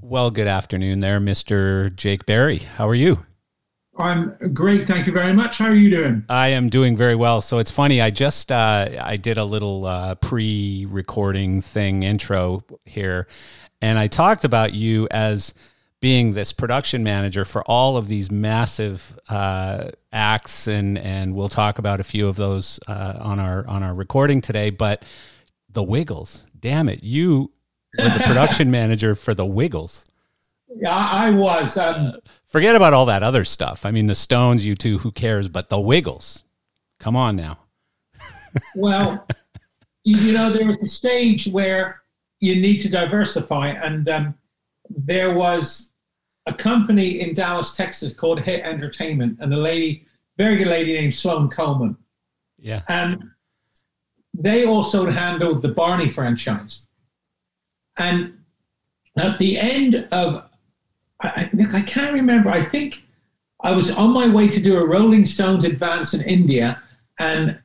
Well, 0.00 0.30
good 0.30 0.48
afternoon, 0.48 0.98
there, 0.98 1.20
Mister 1.20 1.88
Jake 1.90 2.26
Berry. 2.26 2.58
How 2.58 2.88
are 2.88 2.94
you? 2.94 3.24
I'm 3.96 4.36
great, 4.52 4.86
thank 4.86 5.06
you 5.06 5.12
very 5.12 5.32
much. 5.32 5.58
How 5.58 5.66
are 5.66 5.74
you 5.74 5.90
doing? 5.90 6.24
I 6.28 6.48
am 6.48 6.70
doing 6.70 6.96
very 6.96 7.14
well. 7.14 7.40
So 7.42 7.58
it's 7.58 7.70
funny. 7.70 8.00
I 8.00 8.10
just 8.10 8.50
uh, 8.50 8.88
I 9.00 9.16
did 9.16 9.36
a 9.36 9.44
little 9.44 9.84
uh, 9.84 10.14
pre-recording 10.16 11.60
thing 11.60 12.02
intro 12.02 12.64
here, 12.84 13.26
and 13.80 13.98
I 13.98 14.06
talked 14.06 14.44
about 14.44 14.72
you 14.74 15.08
as 15.10 15.52
being 16.02 16.34
this 16.34 16.52
production 16.52 17.04
manager 17.04 17.44
for 17.44 17.62
all 17.62 17.96
of 17.96 18.08
these 18.08 18.28
massive 18.30 19.18
uh, 19.28 19.88
acts, 20.12 20.66
and 20.66 20.98
and 20.98 21.34
we'll 21.34 21.48
talk 21.48 21.78
about 21.78 22.00
a 22.00 22.04
few 22.04 22.28
of 22.28 22.36
those 22.36 22.78
uh, 22.88 23.14
on 23.20 23.38
our 23.40 23.66
on 23.66 23.82
our 23.82 23.94
recording 23.94 24.42
today. 24.42 24.68
But 24.68 25.04
the 25.70 25.82
Wiggles, 25.82 26.44
damn 26.58 26.90
it, 26.90 27.02
you 27.04 27.52
were 27.96 28.10
the 28.10 28.24
production 28.26 28.70
manager 28.78 29.14
for 29.14 29.32
the 29.32 29.46
Wiggles. 29.46 30.04
Yeah, 30.74 30.94
I 30.94 31.30
was. 31.30 31.78
Um, 31.78 32.14
Forget 32.48 32.74
about 32.76 32.92
all 32.92 33.06
that 33.06 33.22
other 33.22 33.44
stuff. 33.44 33.86
I 33.86 33.92
mean, 33.92 34.06
the 34.06 34.14
Stones, 34.14 34.66
you 34.66 34.74
two, 34.74 34.98
who 34.98 35.12
cares? 35.12 35.48
But 35.48 35.68
the 35.68 35.80
Wiggles, 35.80 36.42
come 36.98 37.14
on 37.14 37.36
now. 37.36 37.58
well, 38.74 39.26
you, 40.02 40.16
you, 40.18 40.32
know, 40.32 40.52
there 40.52 40.66
was 40.66 40.82
a 40.82 40.88
stage 40.88 41.46
where 41.48 42.02
you 42.40 42.60
need 42.60 42.80
to 42.80 42.88
diversify, 42.88 43.68
and 43.68 44.08
um, 44.08 44.34
there 44.90 45.32
was 45.32 45.91
a 46.46 46.54
company 46.54 47.20
in 47.20 47.34
Dallas, 47.34 47.76
Texas 47.76 48.12
called 48.12 48.40
Hit 48.40 48.64
Entertainment, 48.64 49.38
and 49.40 49.52
a 49.52 49.56
lady, 49.56 50.06
very 50.36 50.56
good 50.56 50.68
lady 50.68 50.94
named 50.94 51.14
Sloan 51.14 51.48
Coleman. 51.48 51.96
Yeah. 52.58 52.82
And 52.88 53.30
they 54.34 54.64
also 54.64 55.10
handled 55.10 55.62
the 55.62 55.68
Barney 55.68 56.08
franchise. 56.08 56.86
And 57.98 58.38
at 59.16 59.38
the 59.38 59.58
end 59.58 60.08
of 60.10 60.48
I, 61.22 61.50
I 61.72 61.80
can't 61.82 62.12
remember. 62.12 62.50
I 62.50 62.64
think 62.64 63.04
I 63.60 63.72
was 63.72 63.90
on 63.92 64.10
my 64.10 64.28
way 64.28 64.48
to 64.48 64.60
do 64.60 64.76
a 64.76 64.86
Rolling 64.86 65.24
Stones 65.24 65.64
advance 65.64 66.14
in 66.14 66.22
India, 66.22 66.82
and 67.18 67.58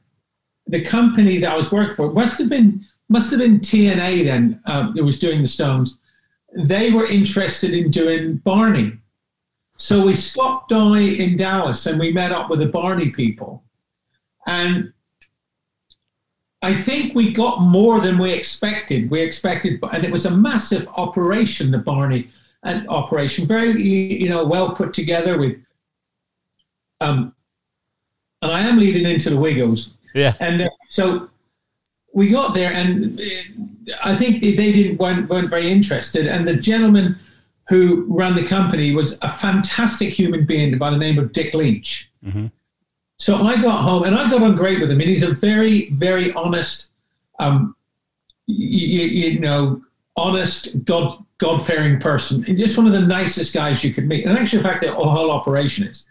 the 0.68 0.84
company 0.84 1.38
that 1.40 1.52
I 1.52 1.56
was 1.56 1.72
working 1.72 1.96
for 1.96 2.12
must 2.14 2.38
have 2.40 2.50
been 2.50 2.86
must 3.10 3.32
have 3.32 3.40
been 3.40 3.60
TNA 3.60 4.26
then 4.26 4.62
um, 4.66 4.94
that 4.96 5.04
was 5.04 5.18
doing 5.20 5.42
the 5.42 5.48
Stones. 5.48 5.98
They 6.54 6.92
were 6.92 7.06
interested 7.06 7.74
in 7.74 7.92
doing 7.92 8.38
Barney, 8.38 8.98
so 9.78 10.06
we 10.06 10.16
stopped 10.16 10.70
by 10.70 11.00
in 11.00 11.38
Dallas 11.38 11.86
and 11.86 12.00
we 12.00 12.12
met 12.12 12.32
up 12.32 12.50
with 12.50 12.60
the 12.60 12.68
Barney 12.68 13.10
people, 13.10 13.64
and 14.48 14.94
I 16.62 16.76
think 16.76 17.14
we 17.14 17.32
got 17.32 17.62
more 17.62 18.02
than 18.02 18.18
we 18.18 18.32
expected. 18.32 19.12
We 19.12 19.22
expected, 19.22 19.80
and 19.92 20.04
it 20.04 20.12
was 20.12 20.26
a 20.26 20.32
massive 20.32 20.88
operation, 20.90 21.70
the 21.72 21.78
Barney 21.78 22.30
operation, 22.64 23.48
very 23.48 23.82
you 23.82 24.30
know 24.30 24.44
well 24.46 24.72
put 24.74 24.94
together 24.94 25.38
with. 25.38 25.58
Um, 27.00 27.34
and 28.42 28.52
I 28.52 28.62
am 28.62 28.80
leading 28.80 29.06
into 29.06 29.30
the 29.30 29.38
Wiggles. 29.38 29.94
Yeah. 30.14 30.34
And 30.40 30.64
uh, 30.64 30.70
so 30.90 31.30
we 32.14 32.30
got 32.30 32.56
there, 32.56 32.74
and 32.74 33.20
I 34.04 34.16
think 34.16 34.42
they 34.42 34.72
didn't 34.72 34.98
weren't, 34.98 35.30
weren't 35.30 35.50
very 35.50 35.70
interested. 35.70 36.28
And 36.28 36.48
the 36.48 36.56
gentleman 36.56 37.18
who 37.70 38.06
ran 38.08 38.36
the 38.36 38.44
company 38.44 38.94
was 38.94 39.18
a 39.22 39.30
fantastic 39.30 40.14
human 40.14 40.46
being 40.46 40.78
by 40.78 40.90
the 40.90 40.98
name 40.98 41.20
of 41.20 41.34
Dick 41.34 41.54
Leach. 41.54 42.10
Mm-hmm. 42.26 42.48
So 43.20 43.44
I 43.44 43.62
got 43.62 43.84
home, 43.84 44.04
and 44.04 44.16
I 44.16 44.30
got 44.30 44.44
on 44.44 44.56
great 44.56 44.80
with 44.80 44.92
him. 44.92 45.02
And 45.02 45.10
he's 45.10 45.24
a 45.24 45.34
very, 45.34 45.90
very 45.92 46.32
honest, 46.34 46.92
um, 47.40 47.76
you, 48.46 49.02
you 49.02 49.40
know, 49.40 49.82
honest, 50.16 50.84
God 50.86 51.24
God 51.40 51.66
fearing 51.66 52.00
person, 52.00 52.44
and 52.48 52.58
just 52.58 52.78
one 52.78 52.88
of 52.88 52.94
the 52.94 53.02
nicest 53.02 53.54
guys 53.54 53.84
you 53.84 53.94
could 53.94 54.08
meet. 54.08 54.26
And 54.26 54.38
actually, 54.38 54.64
the 54.64 54.70
fact 54.70 54.82
the 54.82 54.92
whole 54.92 55.32
operation 55.32 55.88
is. 55.88 56.08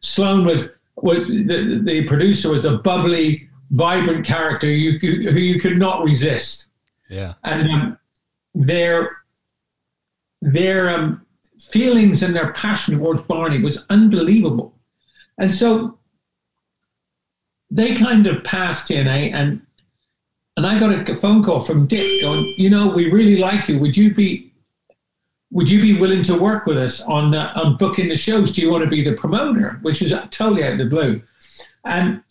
Sloan 0.00 0.44
was 0.44 0.70
was 0.96 1.26
the, 1.26 1.80
the 1.82 2.06
producer 2.06 2.50
was 2.50 2.64
a 2.64 2.78
bubbly, 2.78 3.48
vibrant 3.70 4.24
character 4.24 4.66
you 4.66 4.98
who 4.98 5.38
you 5.38 5.60
could 5.60 5.78
not 5.78 6.04
resist. 6.04 6.66
Yeah, 7.10 7.34
and 7.44 7.68
um, 7.68 7.98
their 8.54 9.18
their 10.40 10.88
um, 10.88 11.26
feelings 11.58 12.22
and 12.22 12.34
their 12.34 12.52
passion 12.52 12.96
towards 12.96 13.20
Barney 13.22 13.60
was 13.60 13.84
unbelievable, 13.90 14.74
and 15.36 15.52
so 15.52 15.98
they 17.70 17.94
kind 17.94 18.26
of 18.26 18.42
passed 18.42 18.88
TNA 18.88 19.32
and 19.32 19.60
and 20.56 20.66
I 20.66 20.78
got 20.78 21.08
a 21.08 21.14
phone 21.14 21.42
call 21.42 21.60
from 21.60 21.86
Dick 21.86 22.20
going, 22.20 22.52
you 22.58 22.68
know, 22.68 22.88
we 22.88 23.10
really 23.10 23.38
like 23.38 23.68
you. 23.68 23.78
Would 23.78 23.96
you 23.96 24.14
be 24.14 24.52
would 25.52 25.68
you 25.68 25.80
be 25.80 25.98
willing 25.98 26.22
to 26.24 26.36
work 26.38 26.66
with 26.66 26.76
us 26.76 27.00
on 27.02 27.34
uh, 27.34 27.52
on 27.56 27.76
booking 27.76 28.08
the 28.08 28.16
shows? 28.16 28.52
Do 28.52 28.60
you 28.60 28.70
want 28.70 28.84
to 28.84 28.90
be 28.90 29.02
the 29.02 29.14
promoter? 29.14 29.78
Which 29.82 30.00
was 30.00 30.12
totally 30.30 30.64
out 30.64 30.72
of 30.72 30.78
the 30.78 30.84
blue. 30.84 31.22
And 31.84 32.22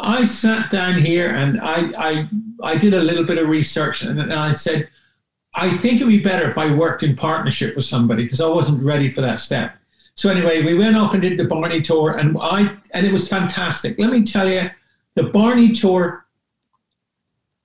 I 0.00 0.24
sat 0.24 0.70
down 0.70 0.98
here 0.98 1.30
and 1.30 1.60
I 1.60 1.92
I, 1.98 2.28
I 2.62 2.76
did 2.76 2.94
a 2.94 3.02
little 3.02 3.24
bit 3.24 3.38
of 3.38 3.48
research 3.48 4.02
and, 4.02 4.20
and 4.20 4.32
I 4.32 4.52
said, 4.52 4.88
I 5.54 5.76
think 5.76 5.96
it'd 5.96 6.08
be 6.08 6.20
better 6.20 6.48
if 6.48 6.58
I 6.58 6.72
worked 6.72 7.02
in 7.02 7.16
partnership 7.16 7.74
with 7.74 7.84
somebody 7.84 8.22
because 8.22 8.40
I 8.40 8.48
wasn't 8.48 8.82
ready 8.82 9.10
for 9.10 9.20
that 9.22 9.40
step. 9.40 9.76
So 10.14 10.30
anyway, 10.30 10.62
we 10.62 10.74
went 10.74 10.96
off 10.96 11.14
and 11.14 11.22
did 11.22 11.38
the 11.38 11.44
Barney 11.44 11.80
tour, 11.80 12.16
and 12.18 12.36
I 12.40 12.76
and 12.92 13.06
it 13.06 13.12
was 13.12 13.28
fantastic. 13.28 13.98
Let 13.98 14.10
me 14.10 14.24
tell 14.24 14.50
you, 14.50 14.68
the 15.14 15.24
Barney 15.24 15.72
tour 15.72 16.26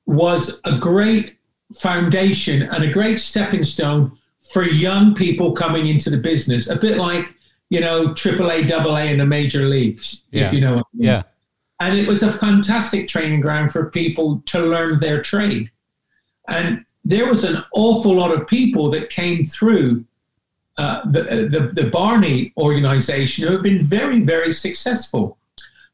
was 0.06 0.62
a 0.66 0.78
great 0.78 1.38
foundation 1.76 2.64
and 2.64 2.84
a 2.84 2.92
great 2.92 3.20
stepping 3.20 3.64
stone 3.64 4.18
for 4.52 4.64
young 4.64 5.16
people 5.16 5.54
coming 5.54 5.88
into 5.88 6.10
the 6.10 6.18
business, 6.18 6.70
a 6.70 6.76
bit 6.76 6.98
like, 6.98 7.34
you 7.70 7.80
know, 7.80 8.10
AAA, 8.10 8.70
AA 8.72 9.12
in 9.12 9.18
the 9.18 9.26
major 9.26 9.62
leagues, 9.64 10.24
yeah. 10.32 10.48
if 10.48 10.54
you 10.54 10.62
know 10.62 10.74
I 10.74 10.76
mean. 10.76 10.84
Yeah. 10.94 11.24
And 11.80 11.98
it 11.98 12.08
was 12.08 12.24
a 12.24 12.32
fantastic 12.32 13.08
training 13.08 13.42
ground 13.42 13.72
for 13.72 13.90
people 13.90 14.42
to 14.46 14.60
learn 14.60 15.00
their 15.00 15.22
trade. 15.22 15.72
And 16.48 16.86
there 17.04 17.28
was 17.28 17.44
an 17.44 17.64
awful 17.74 18.16
lot 18.16 18.32
of 18.32 18.48
people 18.48 18.90
that 18.92 19.10
came 19.10 19.44
through 19.44 20.06
uh, 20.78 21.02
the, 21.10 21.48
the, 21.52 21.72
the 21.82 21.90
Barney 21.90 22.54
organization 22.58 23.48
who 23.48 23.54
have 23.54 23.64
been 23.64 23.84
very, 23.84 24.22
very 24.22 24.52
successful. 24.52 25.38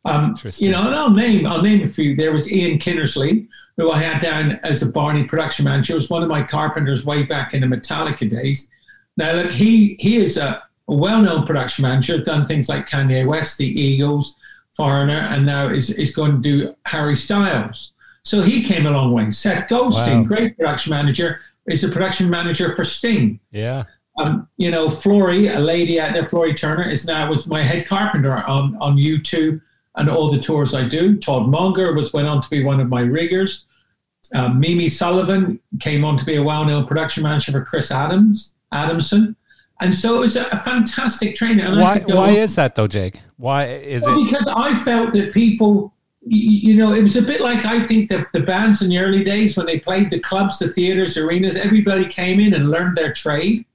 Um, 0.06 0.38
you 0.58 0.72
know, 0.72 0.82
and 0.82 0.96
I'll 0.96 1.10
name 1.10 1.46
I'll 1.46 1.62
name 1.62 1.84
a 1.84 1.88
few. 1.88 2.16
There 2.16 2.32
was 2.32 2.50
Ian 2.52 2.80
Kinnersley, 2.80 3.48
who 3.76 3.92
I 3.92 4.02
had 4.02 4.22
down 4.22 4.60
as 4.64 4.82
a 4.82 4.92
Barney 4.92 5.26
production 5.26 5.66
manager. 5.66 5.96
was 5.96 6.10
one 6.10 6.24
of 6.24 6.30
my 6.30 6.42
carpenters 6.42 7.06
way 7.06 7.24
back 7.24 7.54
in 7.54 7.62
the 7.62 7.68
Metallica 7.68 8.30
days. 8.30 8.70
Now, 9.18 9.34
look, 9.34 9.52
he 9.52 9.98
he 10.00 10.18
is 10.18 10.38
a, 10.38 10.64
a 10.88 10.94
well-known 10.94 11.46
production 11.46 11.84
manager. 11.84 12.18
Done 12.18 12.46
things 12.46 12.70
like 12.70 12.90
Kanye 12.90 13.28
West, 13.28 13.58
the 13.58 13.68
Eagles, 13.68 14.38
Foreigner, 14.80 15.28
and 15.30 15.46
now 15.46 15.68
is 15.68 15.90
is 15.90 16.16
going 16.16 16.32
to 16.32 16.38
do 16.42 16.74
Harry 16.86 17.14
Styles. 17.14 17.92
So 18.24 18.42
he 18.42 18.64
came 18.64 18.86
a 18.86 18.92
long 18.92 19.12
way. 19.12 19.30
Seth 19.30 19.68
Goldstein, 19.68 20.22
wow. 20.22 20.24
great 20.24 20.58
production 20.58 20.92
manager, 20.92 21.42
is 21.68 21.82
the 21.82 21.90
production 21.90 22.30
manager 22.30 22.74
for 22.78 22.86
Sting. 22.86 23.42
Yeah. 23.52 23.84
Um, 24.20 24.48
you 24.56 24.72
know, 24.72 24.90
Flory, 24.90 25.48
a 25.48 25.60
lady 25.60 26.00
out 26.00 26.14
there, 26.14 26.26
Flory 26.26 26.54
Turner, 26.54 26.88
is 26.88 27.06
now 27.06 27.30
was 27.30 27.46
my 27.46 27.62
head 27.62 27.88
carpenter 27.88 28.38
on 28.38 28.78
on 28.78 28.96
U2 28.96 29.60
and 29.98 30.10
all 30.10 30.32
the 30.32 30.40
tours 30.40 30.74
I 30.74 30.88
do. 30.88 31.18
Todd 31.18 31.50
Monger 31.50 31.94
was 31.94 32.14
went 32.14 32.30
on 32.30 32.42
to 32.42 32.50
be 32.50 32.64
one 32.64 32.80
of 32.80 32.88
my 32.88 33.02
riggers. 33.02 33.66
Um, 34.34 34.62
Mimi 34.62 34.88
Sullivan 34.88 35.60
came 35.82 36.06
on 36.06 36.16
to 36.16 36.24
be 36.24 36.36
a 36.36 36.44
well-known 36.44 36.86
production 36.86 37.24
manager 37.24 37.52
for 37.52 37.66
Chris 37.66 37.92
Adams 37.92 38.54
Adamson, 38.72 39.36
And 39.82 39.96
so 39.96 40.18
it 40.18 40.20
was 40.20 40.36
a, 40.36 40.46
a 40.48 40.60
fantastic 40.60 41.36
training. 41.36 41.66
And 41.66 41.80
why? 41.80 42.00
Why 42.00 42.32
is 42.32 42.56
that 42.56 42.76
though, 42.76 42.88
Jake? 42.88 43.20
Why 43.38 43.66
is 43.66 44.04
well, 44.04 44.20
it? 44.20 44.26
Because 44.26 44.48
I 44.48 44.76
felt 44.76 45.14
that 45.14 45.34
people, 45.34 45.94
you, 46.22 46.72
you 46.72 46.76
know, 46.76 46.94
it 46.94 47.02
was 47.02 47.16
a 47.16 47.22
bit 47.22 47.40
like 47.40 47.66
I 47.66 47.82
think 47.82 48.10
that 48.10 48.32
the 48.34 48.42
bands 48.42 48.82
in 48.82 48.90
the 48.90 48.98
early 48.98 49.24
days 49.24 49.56
when 49.56 49.66
they 49.66 49.80
played 49.80 50.10
the 50.10 50.20
clubs, 50.20 50.60
the 50.60 50.70
theaters, 50.70 51.18
arenas, 51.18 51.56
everybody 51.56 52.06
came 52.06 52.40
in 52.40 52.54
and 52.54 52.70
learned 52.70 52.98
their 52.98 53.14
trade, 53.14 53.66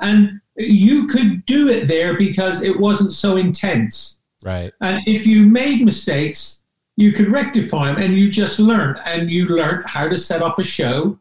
and 0.00 0.40
you 0.56 1.06
could 1.06 1.46
do 1.46 1.68
it 1.68 1.86
there 1.86 2.16
because 2.16 2.62
it 2.62 2.78
wasn't 2.78 3.12
so 3.12 3.36
intense. 3.36 4.20
Right. 4.44 4.72
And 4.80 5.02
if 5.06 5.26
you 5.26 5.46
made 5.46 5.84
mistakes, 5.84 6.62
you 6.96 7.12
could 7.12 7.28
rectify 7.28 7.92
them, 7.92 8.02
and 8.02 8.18
you 8.18 8.28
just 8.28 8.58
learned, 8.58 8.98
and 9.04 9.30
you 9.30 9.46
learned 9.46 9.86
how 9.86 10.08
to 10.08 10.16
set 10.16 10.42
up 10.42 10.58
a 10.58 10.64
show 10.64 11.18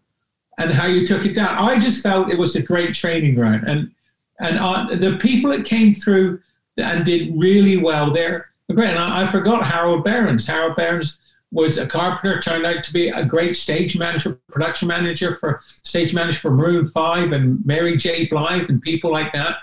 and 0.58 0.72
how 0.72 0.88
you 0.88 1.06
took 1.06 1.26
it 1.26 1.34
down. 1.34 1.56
I 1.58 1.80
just 1.80 2.02
felt 2.04 2.30
it 2.30 2.38
was 2.38 2.56
a 2.56 2.62
great 2.62 2.94
training 2.96 3.36
ground, 3.36 3.64
and 3.68 3.92
and 4.40 4.58
uh, 4.58 4.88
the 4.96 5.18
people 5.18 5.52
that 5.52 5.66
came 5.66 5.94
through 5.94 6.42
and 6.78 7.06
did 7.06 7.34
really 7.36 7.78
well 7.78 8.12
there 8.12 8.54
great. 8.74 8.90
And 8.90 9.00
I, 9.00 9.24
I 9.24 9.32
forgot 9.32 9.66
Harold 9.66 10.04
Behrens. 10.04 10.46
Harold 10.46 10.76
Behrens 10.76 11.20
was 11.52 11.78
a 11.78 11.86
carpenter, 11.86 12.42
turned 12.42 12.66
out 12.66 12.84
to 12.84 12.94
be 12.94 13.10
a 13.10 13.24
great 13.24 13.56
stage 13.56 13.98
manager, 13.98 14.40
production 14.50 14.88
manager 14.88 15.36
for 15.36 15.62
stage 15.84 16.14
manager 16.14 16.40
for 16.40 16.52
Maroon 16.52 16.88
Five 16.88 17.32
and 17.32 17.64
Mary 17.66 17.96
J. 17.96 18.26
Blige 18.28 18.70
and 18.70 18.82
people 18.82 19.12
like 19.12 19.32
that. 19.34 19.58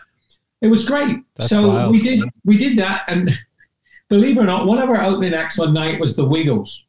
It 0.60 0.68
was 0.68 0.86
great. 0.86 1.18
That's 1.36 1.50
so 1.50 1.68
wild. 1.68 1.92
we 1.92 2.02
did 2.02 2.22
we 2.44 2.56
did 2.58 2.78
that, 2.78 3.04
and 3.08 3.30
believe 4.08 4.36
it 4.36 4.40
or 4.40 4.44
not, 4.44 4.66
one 4.66 4.78
of 4.78 4.90
our 4.90 5.02
opening 5.02 5.34
acts 5.34 5.58
one 5.58 5.72
night 5.72 5.98
was 5.98 6.16
the 6.16 6.24
Wiggles. 6.24 6.86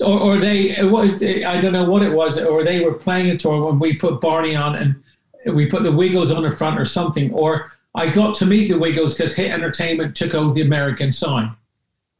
Or, 0.00 0.20
or 0.20 0.38
they 0.38 0.76
it 0.76 0.90
was 0.90 1.22
I 1.22 1.60
don't 1.60 1.72
know 1.72 1.88
what 1.88 2.02
it 2.02 2.12
was, 2.12 2.38
or 2.38 2.62
they 2.62 2.84
were 2.84 2.94
playing 2.94 3.30
a 3.30 3.38
tour 3.38 3.66
when 3.66 3.78
we 3.78 3.96
put 3.96 4.20
Barney 4.20 4.54
on 4.54 4.76
and 4.76 5.02
we 5.46 5.66
put 5.66 5.82
the 5.82 5.92
Wiggles 5.92 6.30
on 6.30 6.42
the 6.42 6.50
front 6.50 6.78
or 6.78 6.84
something. 6.84 7.32
Or 7.32 7.72
I 7.94 8.08
got 8.10 8.34
to 8.36 8.46
meet 8.46 8.68
the 8.68 8.78
Wiggles 8.78 9.14
because 9.14 9.34
Hit 9.34 9.50
Entertainment 9.50 10.16
took 10.16 10.34
over 10.34 10.52
the 10.52 10.62
American 10.62 11.12
sign, 11.12 11.54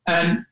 and 0.07 0.45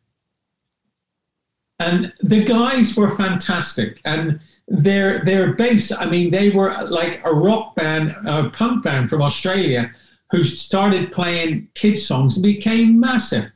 and 1.80 2.12
the 2.22 2.44
guys 2.44 2.96
were 2.96 3.16
fantastic 3.16 4.00
and 4.04 4.38
their 4.68 5.24
their 5.24 5.54
bass 5.54 5.90
i 5.90 6.06
mean 6.06 6.30
they 6.30 6.50
were 6.50 6.70
like 6.84 7.20
a 7.24 7.34
rock 7.34 7.74
band 7.74 8.14
a 8.26 8.48
punk 8.50 8.84
band 8.84 9.10
from 9.10 9.20
australia 9.20 9.92
who 10.30 10.44
started 10.44 11.10
playing 11.10 11.66
kids 11.74 12.06
songs 12.06 12.36
and 12.36 12.44
became 12.44 13.00
massive 13.00 13.50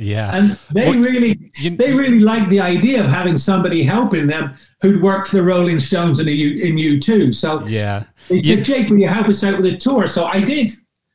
Yeah. 0.00 0.34
and 0.36 0.58
they 0.72 0.88
What- 0.88 0.98
really 0.98 1.50
you- 1.56 1.76
they 1.76 1.92
really 1.92 2.20
liked 2.20 2.48
the 2.50 2.60
idea 2.60 3.04
of 3.04 3.08
having 3.10 3.36
somebody 3.36 3.82
helping 3.82 4.26
them 4.26 4.54
who'd 4.82 5.02
worked 5.02 5.28
for 5.28 5.36
the 5.36 5.42
rolling 5.42 5.78
stones 5.78 6.18
and 6.20 6.28
in 6.28 6.76
u2 6.76 7.34
so 7.34 7.64
yeah. 7.66 8.04
they 8.28 8.38
said 8.38 8.46
You- 8.58 8.64
jake 8.64 8.88
will 8.88 8.98
you 8.98 9.08
help 9.08 9.28
us 9.28 9.44
out 9.44 9.56
with 9.58 9.66
a 9.66 9.76
tour 9.76 10.06
so 10.06 10.24
i 10.24 10.40
did 10.40 10.72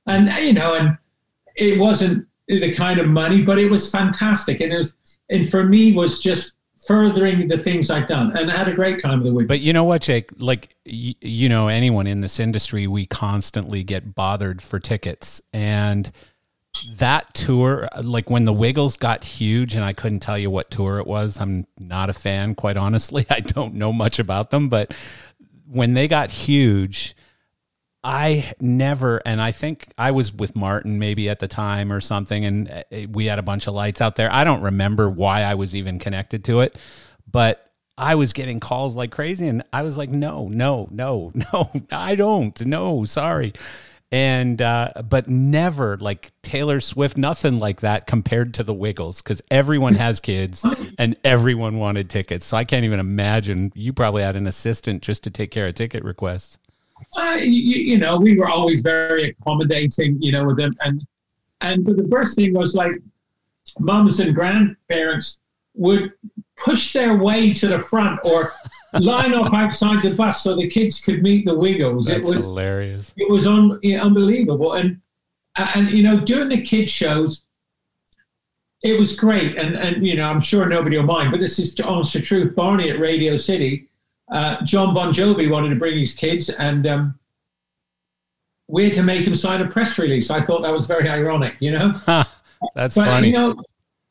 and 0.07 0.31
you 0.45 0.53
know 0.53 0.75
and 0.75 0.97
it 1.55 1.79
wasn't 1.79 2.27
the 2.47 2.71
kind 2.73 2.99
of 2.99 3.07
money 3.07 3.41
but 3.41 3.57
it 3.57 3.69
was 3.71 3.89
fantastic 3.89 4.61
and 4.61 4.71
it 4.71 4.77
was 4.77 4.93
and 5.29 5.49
for 5.49 5.63
me 5.63 5.91
was 5.93 6.19
just 6.19 6.53
furthering 6.87 7.47
the 7.47 7.57
things 7.57 7.89
i'd 7.89 8.05
done 8.05 8.35
and 8.37 8.51
i 8.51 8.55
had 8.55 8.67
a 8.67 8.73
great 8.73 8.99
time 9.01 9.17
of 9.17 9.25
the 9.25 9.33
week 9.33 9.47
But 9.47 9.61
you 9.61 9.73
know 9.73 9.83
what, 9.85 10.03
Jake? 10.03 10.29
Like, 10.37 10.75
y- 10.85 11.15
you 11.19 11.49
know, 11.49 11.67
anyone 11.67 12.05
in 12.05 12.21
this 12.21 12.39
industry, 12.39 12.85
we 12.85 13.07
constantly 13.07 13.81
get 13.83 14.13
bothered 14.13 14.61
for 14.61 14.79
tickets. 14.79 15.41
And 15.51 16.11
that 16.97 17.33
tour, 17.33 17.89
like 18.01 18.29
when 18.29 18.45
the 18.45 18.53
Wiggles 18.53 18.97
got 18.97 19.23
huge, 19.23 19.75
and 19.75 19.83
I 19.83 19.93
couldn't 19.93 20.19
tell 20.19 20.37
you 20.37 20.49
what 20.49 20.69
tour 20.69 20.99
it 20.99 21.07
was, 21.07 21.39
I'm 21.39 21.67
not 21.79 22.09
a 22.09 22.13
fan, 22.13 22.55
quite 22.55 22.77
honestly. 22.77 23.25
I 23.29 23.39
don't 23.39 23.75
know 23.75 23.93
much 23.93 24.19
about 24.19 24.51
them. 24.51 24.69
But 24.69 24.95
when 25.67 25.93
they 25.93 26.07
got 26.07 26.31
huge, 26.31 27.15
I 28.03 28.53
never, 28.59 29.19
and 29.25 29.41
I 29.41 29.51
think 29.51 29.91
I 29.97 30.11
was 30.11 30.31
with 30.31 30.55
Martin 30.55 30.99
maybe 30.99 31.27
at 31.27 31.39
the 31.39 31.47
time 31.47 31.91
or 31.91 31.99
something, 31.99 32.45
and 32.45 32.69
uh, 32.69 32.83
we 33.09 33.25
had 33.25 33.39
a 33.39 33.43
bunch 33.43 33.65
of 33.65 33.73
lights 33.73 33.99
out 33.99 34.15
there. 34.15 34.31
I 34.31 34.43
don't 34.43 34.61
remember 34.61 35.09
why 35.09 35.41
I 35.41 35.55
was 35.55 35.75
even 35.75 35.97
connected 35.97 36.43
to 36.45 36.61
it, 36.61 36.77
but 37.29 37.71
I 37.97 38.13
was 38.13 38.33
getting 38.33 38.59
calls 38.59 38.95
like 38.95 39.11
crazy, 39.11 39.47
and 39.47 39.63
I 39.73 39.81
was 39.81 39.97
like, 39.97 40.09
no, 40.09 40.47
no, 40.49 40.87
no, 40.91 41.31
no, 41.53 41.71
I 41.91 42.13
don't, 42.13 42.63
no, 42.65 43.05
sorry. 43.05 43.53
And, 44.15 44.61
uh, 44.61 44.93
but 45.09 45.27
never 45.27 45.97
like 45.97 46.31
Taylor 46.41 46.79
Swift, 46.79 47.17
nothing 47.17 47.59
like 47.59 47.81
that 47.81 48.07
compared 48.07 48.53
to 48.53 48.63
the 48.63 48.73
Wiggles, 48.73 49.21
because 49.21 49.41
everyone 49.51 49.95
has 49.95 50.21
kids 50.21 50.65
and 50.97 51.17
everyone 51.25 51.79
wanted 51.79 52.09
tickets. 52.09 52.45
So 52.45 52.55
I 52.55 52.63
can't 52.63 52.85
even 52.85 53.01
imagine. 53.01 53.73
You 53.75 53.91
probably 53.91 54.23
had 54.23 54.37
an 54.37 54.47
assistant 54.47 55.03
just 55.03 55.21
to 55.23 55.29
take 55.29 55.51
care 55.51 55.67
of 55.67 55.75
ticket 55.75 56.01
requests. 56.05 56.59
uh, 57.17 57.39
you, 57.41 57.49
you 57.49 57.97
know, 57.97 58.17
we 58.17 58.37
were 58.37 58.47
always 58.47 58.81
very 58.83 59.31
accommodating, 59.31 60.21
you 60.21 60.31
know, 60.31 60.45
with 60.45 60.55
them. 60.55 60.73
And 60.79 61.05
and 61.59 61.83
but 61.83 61.97
the 61.97 62.07
first 62.07 62.37
thing 62.37 62.53
was 62.53 62.73
like 62.73 62.93
mums 63.79 64.21
and 64.21 64.33
grandparents 64.33 65.41
would 65.73 66.13
push 66.57 66.93
their 66.93 67.17
way 67.17 67.53
to 67.53 67.67
the 67.67 67.79
front 67.79 68.19
or 68.23 68.53
line 68.99 69.33
up 69.33 69.53
outside 69.53 70.01
the 70.03 70.13
bus 70.15 70.43
so 70.43 70.55
the 70.55 70.69
kids 70.69 71.03
could 71.03 71.21
meet 71.23 71.45
the 71.45 71.55
Wiggles. 71.57 72.07
That's 72.07 72.19
it 72.19 72.33
was 72.33 72.45
hilarious. 72.47 73.13
it 73.17 73.29
was 73.29 73.47
un, 73.47 73.79
know, 73.83 73.99
unbelievable. 73.99 74.73
And 74.73 74.99
and 75.55 75.89
you 75.89 76.03
know, 76.03 76.19
during 76.19 76.49
the 76.49 76.61
kid 76.61 76.89
shows, 76.89 77.43
it 78.83 78.99
was 78.99 79.15
great. 79.15 79.57
And 79.57 79.75
and 79.75 80.05
you 80.05 80.15
know, 80.15 80.25
I'm 80.29 80.41
sure 80.41 80.65
nobody 80.65 80.97
will 80.97 81.05
mind, 81.05 81.31
but 81.31 81.39
this 81.39 81.59
is 81.59 81.79
honest 81.81 82.13
to 82.13 82.21
truth. 82.21 82.55
Barney 82.55 82.89
at 82.89 82.99
Radio 82.99 83.37
City, 83.37 83.87
uh, 84.31 84.61
Jon 84.63 84.93
Bon 84.93 85.13
Jovi 85.13 85.49
wanted 85.49 85.69
to 85.69 85.75
bring 85.75 85.97
his 85.97 86.13
kids, 86.13 86.49
and 86.49 86.85
um, 86.87 87.19
we 88.67 88.85
had 88.85 88.93
to 88.95 89.03
make 89.03 89.25
him 89.25 89.35
sign 89.35 89.61
a 89.61 89.67
press 89.67 89.97
release. 89.99 90.29
I 90.29 90.41
thought 90.41 90.63
that 90.63 90.73
was 90.73 90.87
very 90.87 91.07
ironic, 91.09 91.55
you 91.59 91.71
know. 91.71 91.93
That's 92.73 92.95
But 92.95 93.05
funny. 93.05 93.27
you 93.27 93.33
know, 93.33 93.61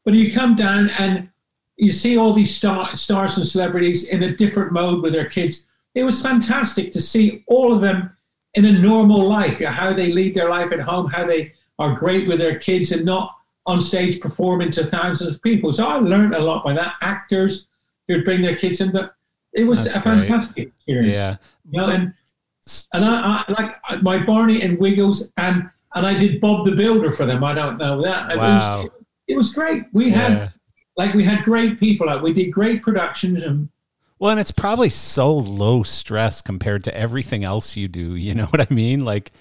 but 0.04 0.14
you 0.14 0.32
come 0.32 0.54
down 0.54 0.90
and 0.98 1.28
you 1.76 1.90
see 1.90 2.16
all 2.16 2.32
these 2.32 2.54
star, 2.54 2.94
stars 2.96 3.36
and 3.36 3.46
celebrities 3.46 4.08
in 4.08 4.22
a 4.22 4.36
different 4.36 4.72
mode 4.72 5.02
with 5.02 5.12
their 5.12 5.26
kids. 5.28 5.66
It 5.94 6.04
was 6.04 6.22
fantastic 6.22 6.92
to 6.92 7.00
see 7.00 7.44
all 7.48 7.72
of 7.72 7.80
them 7.80 8.16
in 8.54 8.64
a 8.66 8.72
normal 8.72 9.26
life, 9.28 9.58
how 9.60 9.92
they 9.92 10.12
lead 10.12 10.34
their 10.34 10.48
life 10.48 10.72
at 10.72 10.80
home, 10.80 11.08
how 11.10 11.26
they 11.26 11.52
are 11.78 11.94
great 11.94 12.28
with 12.28 12.38
their 12.38 12.58
kids 12.58 12.92
and 12.92 13.04
not 13.04 13.36
on 13.66 13.80
stage 13.80 14.20
performing 14.20 14.70
to 14.72 14.86
thousands 14.86 15.34
of 15.34 15.42
people. 15.42 15.72
So 15.72 15.84
I 15.86 15.96
learned 15.96 16.34
a 16.34 16.38
lot 16.40 16.64
by 16.64 16.72
that. 16.74 16.94
Actors 17.02 17.66
who'd 18.06 18.24
bring 18.24 18.42
their 18.42 18.56
kids 18.56 18.80
in, 18.80 18.92
but 18.92 19.14
it 19.52 19.64
was 19.64 19.82
That's 19.84 19.96
a 19.96 20.00
great. 20.00 20.28
fantastic 20.28 20.68
experience. 20.68 21.12
yeah. 21.14 21.36
You 21.70 21.80
know, 21.80 21.86
and 21.88 22.12
and 22.94 23.04
I, 23.04 23.44
I 23.48 23.52
like 23.62 24.02
my 24.02 24.18
Barney 24.24 24.62
and 24.62 24.78
Wiggles, 24.78 25.32
and 25.36 25.68
and 25.94 26.06
I 26.06 26.16
did 26.16 26.40
Bob 26.40 26.66
the 26.66 26.72
Builder 26.74 27.10
for 27.12 27.24
them. 27.26 27.42
I 27.44 27.54
don't 27.54 27.78
know 27.78 28.02
that. 28.02 28.32
It 28.32 28.38
Wow. 28.38 28.82
was 28.82 28.90
it 29.28 29.36
was 29.36 29.54
great. 29.54 29.84
We 29.92 30.06
Yeah. 30.10 30.28
had 30.28 30.52
like 30.96 31.14
we 31.14 31.24
had 31.24 31.44
great 31.44 31.78
people 31.78 32.08
out. 32.08 32.22
We 32.22 32.32
did 32.32 32.50
great 32.50 32.82
productions, 32.82 33.42
and 33.42 33.68
Well, 34.18 34.30
and 34.32 34.40
it's 34.40 34.50
probably 34.52 34.90
so 34.90 35.34
low 35.34 35.82
stress 35.82 36.40
compared 36.42 36.84
to 36.84 36.96
everything 36.96 37.44
else 37.44 37.76
you 37.76 37.88
do. 37.88 38.14
You 38.14 38.34
know 38.34 38.46
what 38.50 38.60
I 38.60 38.72
mean? 38.72 39.04
Like, 39.04 39.32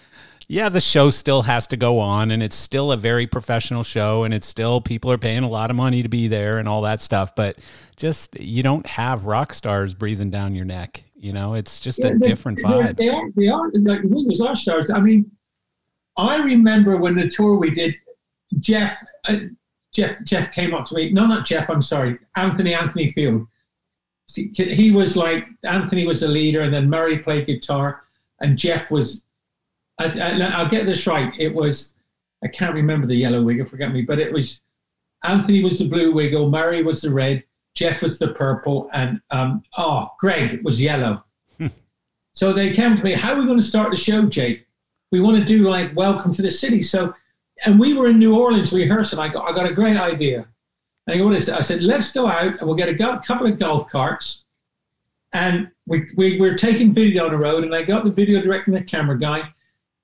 yeah, 0.47 0.69
the 0.69 0.81
show 0.81 1.09
still 1.09 1.43
has 1.43 1.67
to 1.67 1.77
go 1.77 1.99
on 1.99 2.29
and 2.29 2.43
it's 2.43 2.55
still 2.55 2.91
a 2.91 2.97
very 2.97 3.25
professional 3.25 3.81
show 3.81 4.23
and 4.23 4.33
it's 4.33 4.45
still 4.45 4.81
people 4.81 5.09
are 5.09 5.17
paying 5.17 5.43
a 5.43 5.49
lot 5.49 5.69
of 5.69 5.75
money 5.77 6.03
to 6.03 6.09
be 6.09 6.27
there 6.27 6.57
and 6.57 6.67
all 6.67 6.81
that 6.81 7.01
stuff. 7.01 7.33
But 7.33 7.57
just, 7.95 8.37
you 8.39 8.61
don't 8.61 8.85
have 8.85 9.25
rock 9.25 9.53
stars 9.53 9.93
breathing 9.93 10.29
down 10.31 10.53
your 10.53 10.65
neck. 10.65 11.05
You 11.15 11.31
know, 11.31 11.53
it's 11.53 11.79
just 11.79 11.99
a 11.99 12.09
they- 12.09 12.17
different 12.29 12.59
vibe. 12.59 12.97
They 12.97 13.07
are, 13.07 13.31
they 13.37 13.47
are 13.47 13.71
like 13.73 14.01
Wiggles 14.03 14.41
are 14.41 14.55
stars. 14.55 14.91
I 14.93 14.99
mean, 14.99 15.31
I 16.17 16.35
remember 16.35 16.97
when 16.97 17.15
the 17.15 17.29
tour 17.29 17.55
we 17.57 17.69
did, 17.71 17.95
Jeff, 18.59 18.97
uh, 19.29 19.35
Jeff, 19.93 20.23
Jeff 20.23 20.51
came 20.51 20.73
up 20.73 20.85
to 20.87 20.95
me. 20.95 21.11
No, 21.11 21.25
not 21.25 21.45
Jeff. 21.45 21.69
I'm 21.69 21.81
sorry, 21.81 22.17
Anthony, 22.35 22.73
Anthony 22.73 23.11
Field. 23.11 23.47
See, 24.27 24.51
He 24.55 24.91
was 24.91 25.15
like 25.15 25.45
Anthony 25.63 26.05
was 26.05 26.21
the 26.21 26.27
leader, 26.27 26.61
and 26.61 26.73
then 26.73 26.89
Murray 26.89 27.19
played 27.19 27.47
guitar, 27.47 28.03
and 28.41 28.57
Jeff 28.57 28.89
was. 28.91 29.23
I, 29.99 30.05
I, 30.05 30.39
I'll 30.53 30.69
get 30.69 30.87
this 30.87 31.05
right. 31.05 31.31
It 31.37 31.53
was. 31.53 31.93
I 32.43 32.47
can't 32.47 32.73
remember 32.73 33.07
the 33.07 33.15
yellow 33.15 33.43
wiggle. 33.43 33.67
Forget 33.67 33.93
me, 33.93 34.01
but 34.01 34.19
it 34.19 34.31
was. 34.31 34.61
Anthony 35.23 35.63
was 35.63 35.79
the 35.79 35.87
blue 35.87 36.11
wiggle. 36.11 36.49
Murray 36.49 36.83
was 36.83 37.01
the 37.01 37.11
red. 37.11 37.43
Jeff 37.75 38.01
was 38.01 38.19
the 38.19 38.29
purple, 38.29 38.89
and 38.93 39.21
um, 39.31 39.63
oh, 39.77 40.09
Greg 40.19 40.63
was 40.63 40.81
yellow. 40.81 41.23
So 42.35 42.51
they 42.51 42.71
came 42.71 42.97
to 42.97 43.03
me, 43.03 43.13
how 43.13 43.33
are 43.33 43.39
we 43.39 43.45
going 43.45 43.59
to 43.59 43.65
start 43.65 43.91
the 43.91 43.97
show, 43.97 44.25
Jake? 44.25 44.65
We 45.11 45.19
want 45.19 45.37
to 45.37 45.45
do 45.45 45.69
like 45.69 45.95
Welcome 45.95 46.31
to 46.33 46.41
the 46.41 46.49
City. 46.49 46.81
So, 46.81 47.13
and 47.65 47.79
we 47.79 47.93
were 47.93 48.07
in 48.07 48.19
New 48.19 48.35
Orleans 48.35 48.73
rehearsing. 48.73 49.19
I 49.19 49.29
got, 49.29 49.49
I 49.49 49.53
got 49.53 49.69
a 49.69 49.73
great 49.73 49.97
idea. 49.97 50.47
And 51.07 51.15
I 51.15 51.17
go, 51.17 51.25
what 51.25 51.35
is 51.35 51.49
it? 51.49 51.55
I 51.55 51.61
said, 51.61 51.81
let's 51.83 52.11
go 52.11 52.27
out 52.27 52.59
and 52.59 52.61
we'll 52.61 52.75
get 52.75 52.89
a 52.89 52.93
go- 52.93 53.19
couple 53.19 53.47
of 53.47 53.59
golf 53.59 53.89
carts. 53.89 54.45
And 55.33 55.69
we, 55.87 56.07
we 56.15 56.39
were 56.39 56.53
taking 56.53 56.93
video 56.93 57.25
on 57.25 57.31
the 57.31 57.37
road, 57.37 57.63
and 57.63 57.73
I 57.73 57.81
got 57.81 58.05
the 58.05 58.11
video 58.11 58.41
director 58.41 58.71
and 58.71 58.79
the 58.79 58.85
camera 58.85 59.17
guy. 59.17 59.51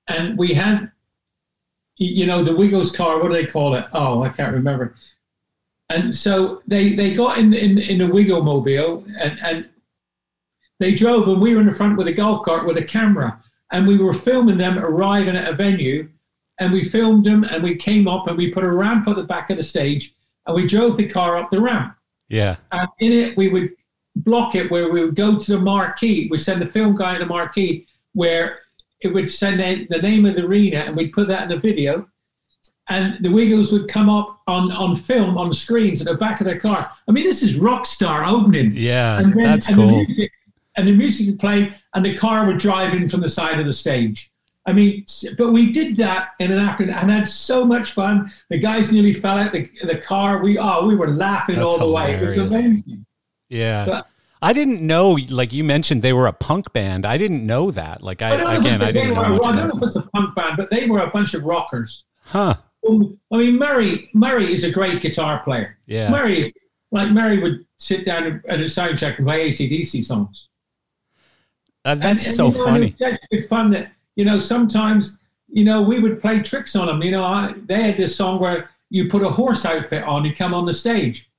And 0.08 0.36
we 0.36 0.52
had, 0.52 0.90
you 1.96 2.26
know, 2.26 2.42
the 2.42 2.54
Wiggles 2.54 2.90
car, 2.90 3.20
what 3.20 3.28
do 3.28 3.34
they 3.34 3.46
call 3.46 3.74
it? 3.74 3.84
Oh, 3.92 4.22
I 4.22 4.28
can't 4.30 4.52
remember. 4.52 4.96
And 5.90 6.14
so 6.14 6.62
they, 6.66 6.94
they 6.94 7.12
got 7.12 7.38
in, 7.38 7.52
in, 7.52 7.78
in 7.78 7.98
the 7.98 8.06
Wiggle 8.06 8.42
mobile 8.42 9.04
and, 9.18 9.38
and 9.42 9.68
they 10.78 10.94
drove 10.94 11.28
and 11.28 11.40
we 11.40 11.54
were 11.54 11.60
in 11.60 11.66
the 11.66 11.74
front 11.74 11.98
with 11.98 12.06
a 12.06 12.12
golf 12.12 12.44
cart 12.44 12.64
with 12.64 12.78
a 12.78 12.84
camera 12.84 13.42
and 13.72 13.86
we 13.86 13.98
were 13.98 14.12
filming 14.12 14.56
them 14.56 14.78
arriving 14.78 15.36
at 15.36 15.48
a 15.48 15.54
venue, 15.54 16.08
and 16.60 16.72
we 16.72 16.84
filmed 16.84 17.24
them, 17.24 17.44
and 17.44 17.62
we 17.62 17.74
came 17.74 18.06
up 18.06 18.28
and 18.28 18.36
we 18.36 18.52
put 18.52 18.64
a 18.64 18.70
ramp 18.70 19.08
at 19.08 19.16
the 19.16 19.24
back 19.24 19.50
of 19.50 19.56
the 19.56 19.62
stage, 19.62 20.14
and 20.46 20.54
we 20.54 20.66
drove 20.66 20.96
the 20.96 21.08
car 21.08 21.36
up 21.36 21.50
the 21.50 21.60
ramp. 21.60 21.96
Yeah. 22.28 22.56
And 22.70 22.88
in 23.00 23.12
it, 23.12 23.36
we 23.36 23.48
would 23.48 23.70
block 24.16 24.54
it 24.54 24.70
where 24.70 24.90
we 24.90 25.02
would 25.02 25.16
go 25.16 25.38
to 25.38 25.52
the 25.52 25.58
marquee. 25.58 26.28
We 26.30 26.36
send 26.36 26.60
the 26.60 26.66
film 26.66 26.94
guy 26.94 27.14
in 27.14 27.20
the 27.20 27.26
marquee 27.26 27.86
where 28.12 28.60
it 29.00 29.08
would 29.08 29.32
send 29.32 29.60
the 29.60 29.98
name 29.98 30.26
of 30.26 30.36
the 30.36 30.44
arena, 30.44 30.78
and 30.78 30.94
we'd 30.94 31.12
put 31.12 31.28
that 31.28 31.44
in 31.44 31.48
the 31.48 31.56
video. 31.56 32.06
And 32.88 33.24
the 33.24 33.30
Wiggles 33.30 33.72
would 33.72 33.88
come 33.88 34.10
up 34.10 34.40
on, 34.46 34.72
on 34.72 34.96
film 34.96 35.38
on 35.38 35.52
screens 35.52 36.00
at 36.00 36.06
the 36.08 36.14
back 36.14 36.40
of 36.40 36.44
their 36.44 36.58
car. 36.58 36.90
I 37.08 37.12
mean, 37.12 37.24
this 37.24 37.42
is 37.42 37.56
rock 37.56 37.86
star 37.86 38.24
opening. 38.24 38.72
Yeah, 38.74 39.18
and 39.18 39.32
then, 39.32 39.44
that's 39.44 39.68
and 39.68 39.76
cool. 39.76 39.88
The 39.88 40.06
music, 40.06 40.32
and 40.76 40.88
the 40.88 40.92
music 40.92 41.26
would 41.28 41.38
play, 41.38 41.74
and 41.94 42.04
the 42.04 42.16
car 42.16 42.46
would 42.46 42.58
drive 42.58 42.92
in 42.94 43.08
from 43.08 43.20
the 43.20 43.28
side 43.28 43.60
of 43.60 43.66
the 43.66 43.72
stage. 43.72 44.29
I 44.66 44.72
mean, 44.72 45.06
but 45.38 45.52
we 45.52 45.72
did 45.72 45.96
that 45.96 46.30
in 46.38 46.52
an 46.52 46.58
afternoon 46.58 46.94
and 46.94 47.10
had 47.10 47.26
so 47.26 47.64
much 47.64 47.92
fun. 47.92 48.30
The 48.50 48.58
guys 48.58 48.92
nearly 48.92 49.14
fell 49.14 49.38
out 49.38 49.52
the, 49.52 49.70
the 49.84 49.96
car. 49.96 50.42
We 50.42 50.58
oh, 50.58 50.86
we 50.86 50.96
were 50.96 51.08
laughing 51.08 51.56
That's 51.56 51.66
all 51.66 51.78
the 51.78 51.88
way. 51.88 52.14
It 52.14 52.26
was 52.26 52.38
amazing. 52.38 53.06
Yeah. 53.48 53.84
But- 53.86 54.06
I 54.42 54.54
didn't 54.54 54.80
know, 54.80 55.18
like 55.28 55.52
you 55.52 55.62
mentioned, 55.62 56.00
they 56.00 56.14
were 56.14 56.26
a 56.26 56.32
punk 56.32 56.72
band. 56.72 57.04
I 57.04 57.18
didn't 57.18 57.44
know 57.44 57.70
that. 57.72 58.02
Like, 58.02 58.22
I, 58.22 58.30
But 58.30 58.36
don't 58.38 58.46
know 58.46 58.52
if 58.52 58.58
again, 58.60 58.82
I 58.82 58.92
didn't 58.92 59.14
know 59.14 59.22
were- 59.22 59.28
much 59.28 59.44
I 59.44 59.56
don't 59.56 59.68
know 59.68 59.76
if 59.76 59.82
it's 59.82 59.96
a 59.96 60.02
punk 60.02 60.34
band, 60.34 60.56
but 60.56 60.70
they 60.70 60.86
were 60.86 61.00
a 61.00 61.10
bunch 61.10 61.34
of 61.34 61.44
rockers. 61.44 62.04
Huh. 62.22 62.54
I 62.88 63.36
mean, 63.36 63.58
Murray 63.58 64.08
Murray 64.14 64.50
is 64.50 64.64
a 64.64 64.70
great 64.70 65.02
guitar 65.02 65.42
player. 65.42 65.76
Yeah. 65.84 66.10
Murray 66.10 66.40
is 66.40 66.52
like 66.90 67.10
Murray 67.10 67.38
would 67.38 67.66
sit 67.76 68.06
down 68.06 68.42
at 68.48 68.60
a 68.60 68.68
sound 68.68 68.98
check 68.98 69.18
and 69.18 69.26
play 69.26 69.50
ACDC 69.50 70.02
songs. 70.04 70.48
Uh, 71.84 71.94
that's 71.96 72.26
and, 72.26 72.34
so 72.34 72.48
you 72.48 72.54
know, 72.56 72.64
funny. 72.64 72.86
It's 72.88 72.98
such 72.98 73.20
good 73.30 73.48
fun 73.48 73.70
that 73.72 73.92
you 74.16 74.24
know 74.24 74.38
sometimes 74.38 75.18
you 75.48 75.64
know 75.64 75.82
we 75.82 75.98
would 76.00 76.20
play 76.20 76.40
tricks 76.40 76.76
on 76.76 76.86
them. 76.86 77.02
You 77.02 77.12
know, 77.12 77.24
I, 77.24 77.54
they 77.66 77.82
had 77.82 77.96
this 77.96 78.14
song 78.16 78.40
where 78.40 78.70
you 78.90 79.08
put 79.08 79.22
a 79.22 79.28
horse 79.28 79.64
outfit 79.64 80.02
on, 80.04 80.24
you 80.24 80.34
come 80.34 80.54
on 80.54 80.66
the 80.66 80.72
stage, 80.72 81.30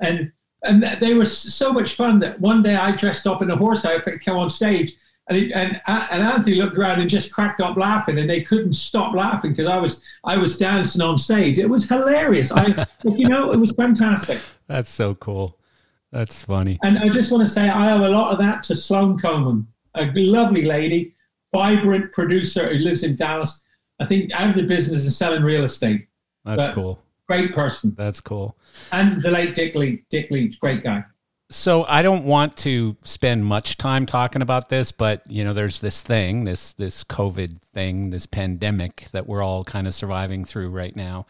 and 0.00 0.32
and 0.64 0.82
they 1.00 1.14
were 1.14 1.24
so 1.24 1.72
much 1.72 1.94
fun 1.94 2.20
that 2.20 2.40
one 2.40 2.62
day 2.62 2.76
I 2.76 2.92
dressed 2.92 3.26
up 3.26 3.42
in 3.42 3.50
a 3.50 3.56
horse 3.56 3.84
outfit, 3.84 4.24
come 4.24 4.36
on 4.36 4.48
stage, 4.48 4.94
and 5.28 5.38
it, 5.38 5.52
and 5.52 5.80
and 5.86 6.22
Anthony 6.22 6.56
looked 6.56 6.76
around 6.76 7.00
and 7.00 7.08
just 7.08 7.32
cracked 7.32 7.60
up 7.60 7.76
laughing, 7.76 8.18
and 8.18 8.28
they 8.28 8.42
couldn't 8.42 8.74
stop 8.74 9.14
laughing 9.14 9.52
because 9.52 9.68
I 9.68 9.78
was 9.78 10.02
I 10.24 10.36
was 10.36 10.58
dancing 10.58 11.02
on 11.02 11.18
stage. 11.18 11.58
It 11.58 11.68
was 11.68 11.88
hilarious. 11.88 12.52
I 12.52 12.86
you 13.04 13.28
know 13.28 13.52
it 13.52 13.58
was 13.58 13.72
fantastic. 13.74 14.40
That's 14.66 14.90
so 14.90 15.14
cool. 15.14 15.58
That's 16.10 16.44
funny. 16.44 16.78
And 16.82 16.98
I 16.98 17.08
just 17.08 17.32
want 17.32 17.44
to 17.44 17.50
say 17.50 17.68
I 17.68 17.92
owe 17.92 18.06
a 18.06 18.10
lot 18.10 18.32
of 18.32 18.38
that 18.38 18.62
to 18.64 18.76
Sloan 18.76 19.18
Coleman, 19.18 19.66
a 19.94 20.10
lovely 20.14 20.64
lady, 20.64 21.14
vibrant 21.52 22.12
producer 22.12 22.68
who 22.72 22.78
lives 22.78 23.04
in 23.04 23.14
Dallas. 23.14 23.62
I 24.00 24.06
think 24.06 24.32
out 24.32 24.50
of 24.50 24.56
the 24.56 24.62
business 24.62 25.06
of 25.06 25.12
selling 25.12 25.42
real 25.42 25.64
estate. 25.64 26.06
That's 26.44 26.66
But- 26.66 26.74
cool. 26.74 27.02
Great 27.28 27.54
person. 27.54 27.94
That's 27.96 28.20
cool. 28.20 28.58
And 28.90 29.22
the 29.22 29.30
late 29.30 29.54
Dick 29.54 29.74
Leach, 29.74 30.02
Dick 30.10 30.30
Leach, 30.30 30.58
great 30.60 30.82
guy. 30.82 31.04
So 31.50 31.84
I 31.84 32.02
don't 32.02 32.24
want 32.24 32.56
to 32.58 32.96
spend 33.04 33.44
much 33.44 33.76
time 33.76 34.06
talking 34.06 34.42
about 34.42 34.68
this, 34.70 34.90
but 34.90 35.22
you 35.28 35.44
know, 35.44 35.52
there's 35.52 35.80
this 35.80 36.02
thing, 36.02 36.44
this 36.44 36.72
this 36.72 37.04
COVID 37.04 37.58
thing, 37.74 38.10
this 38.10 38.26
pandemic 38.26 39.06
that 39.12 39.26
we're 39.26 39.42
all 39.42 39.62
kind 39.62 39.86
of 39.86 39.94
surviving 39.94 40.44
through 40.44 40.70
right 40.70 40.96
now. 40.96 41.26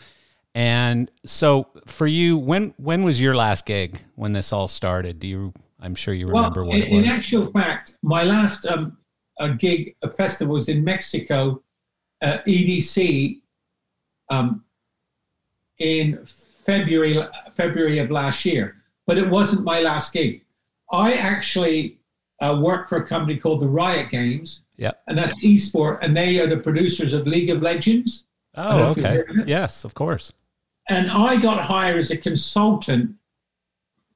And 0.55 1.11
so 1.25 1.69
for 1.87 2.07
you, 2.07 2.39
when 2.39 2.75
when 2.79 3.03
was 3.03 3.21
your 3.21 3.35
last 3.37 3.67
gig 3.67 4.01
when 4.15 4.33
this 4.33 4.53
all 4.53 4.69
started? 4.69 5.19
Do 5.19 5.27
you 5.27 5.53
I'm 5.81 5.95
sure 5.97 6.15
you 6.15 6.29
remember 6.29 6.63
well, 6.65 6.79
what 6.79 6.87
in, 6.87 6.93
it 6.93 6.97
was. 6.97 7.05
in 7.05 7.11
actual 7.11 7.47
fact, 7.47 7.97
my 8.03 8.23
last 8.23 8.65
um, 8.67 8.97
a 9.43 9.55
gig, 9.55 9.95
a 10.03 10.11
festival 10.11 10.55
was 10.55 10.69
in 10.69 10.83
Mexico, 10.85 11.63
uh, 12.23 12.39
EDC, 12.47 13.41
um, 14.31 14.65
in 15.79 16.25
February 16.65 17.19
February 17.55 17.99
of 17.99 18.11
last 18.11 18.45
year. 18.45 18.77
But 19.07 19.19
it 19.19 19.29
wasn't 19.29 19.65
my 19.65 19.81
last 19.83 20.13
gig. 20.13 20.45
I 20.93 21.15
actually 21.15 21.99
uh, 22.41 22.59
work 22.63 22.89
for 22.89 22.99
a 22.99 23.07
company 23.07 23.37
called 23.37 23.61
the 23.63 23.67
Riot 23.69 24.11
Games, 24.11 24.63
Yep. 24.77 25.03
and 25.09 25.19
that's 25.19 25.35
esport, 25.45 25.99
and 26.03 26.17
they 26.17 26.41
are 26.41 26.47
the 26.47 26.57
producers 26.57 27.13
of 27.13 27.27
League 27.27 27.51
of 27.51 27.63
Legends. 27.63 28.27
Oh, 28.55 28.79
know 28.79 28.91
if 28.91 28.97
you've 28.97 29.07
okay. 29.07 29.17
heard 29.17 29.31
of 29.31 29.39
it. 29.39 29.49
Yes, 29.49 29.85
of 29.85 29.95
course. 29.95 30.33
and 30.89 31.11
I 31.11 31.37
got 31.37 31.61
hired 31.63 31.97
as 31.97 32.11
a 32.11 32.17
consultant 32.17 33.15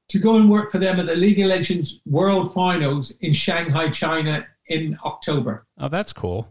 to 0.08 0.18
go 0.18 0.36
and 0.36 0.48
work 0.50 0.70
for 0.70 0.78
them 0.78 1.00
at 1.00 1.06
the 1.06 1.14
League 1.16 1.40
of 1.40 1.48
Legends 1.48 2.00
World 2.06 2.52
Finals 2.54 3.12
in 3.22 3.32
Shanghai, 3.32 3.88
China 3.90 4.46
in 4.68 4.98
October. 5.04 5.66
Oh, 5.78 5.88
that's 5.88 6.12
cool. 6.12 6.48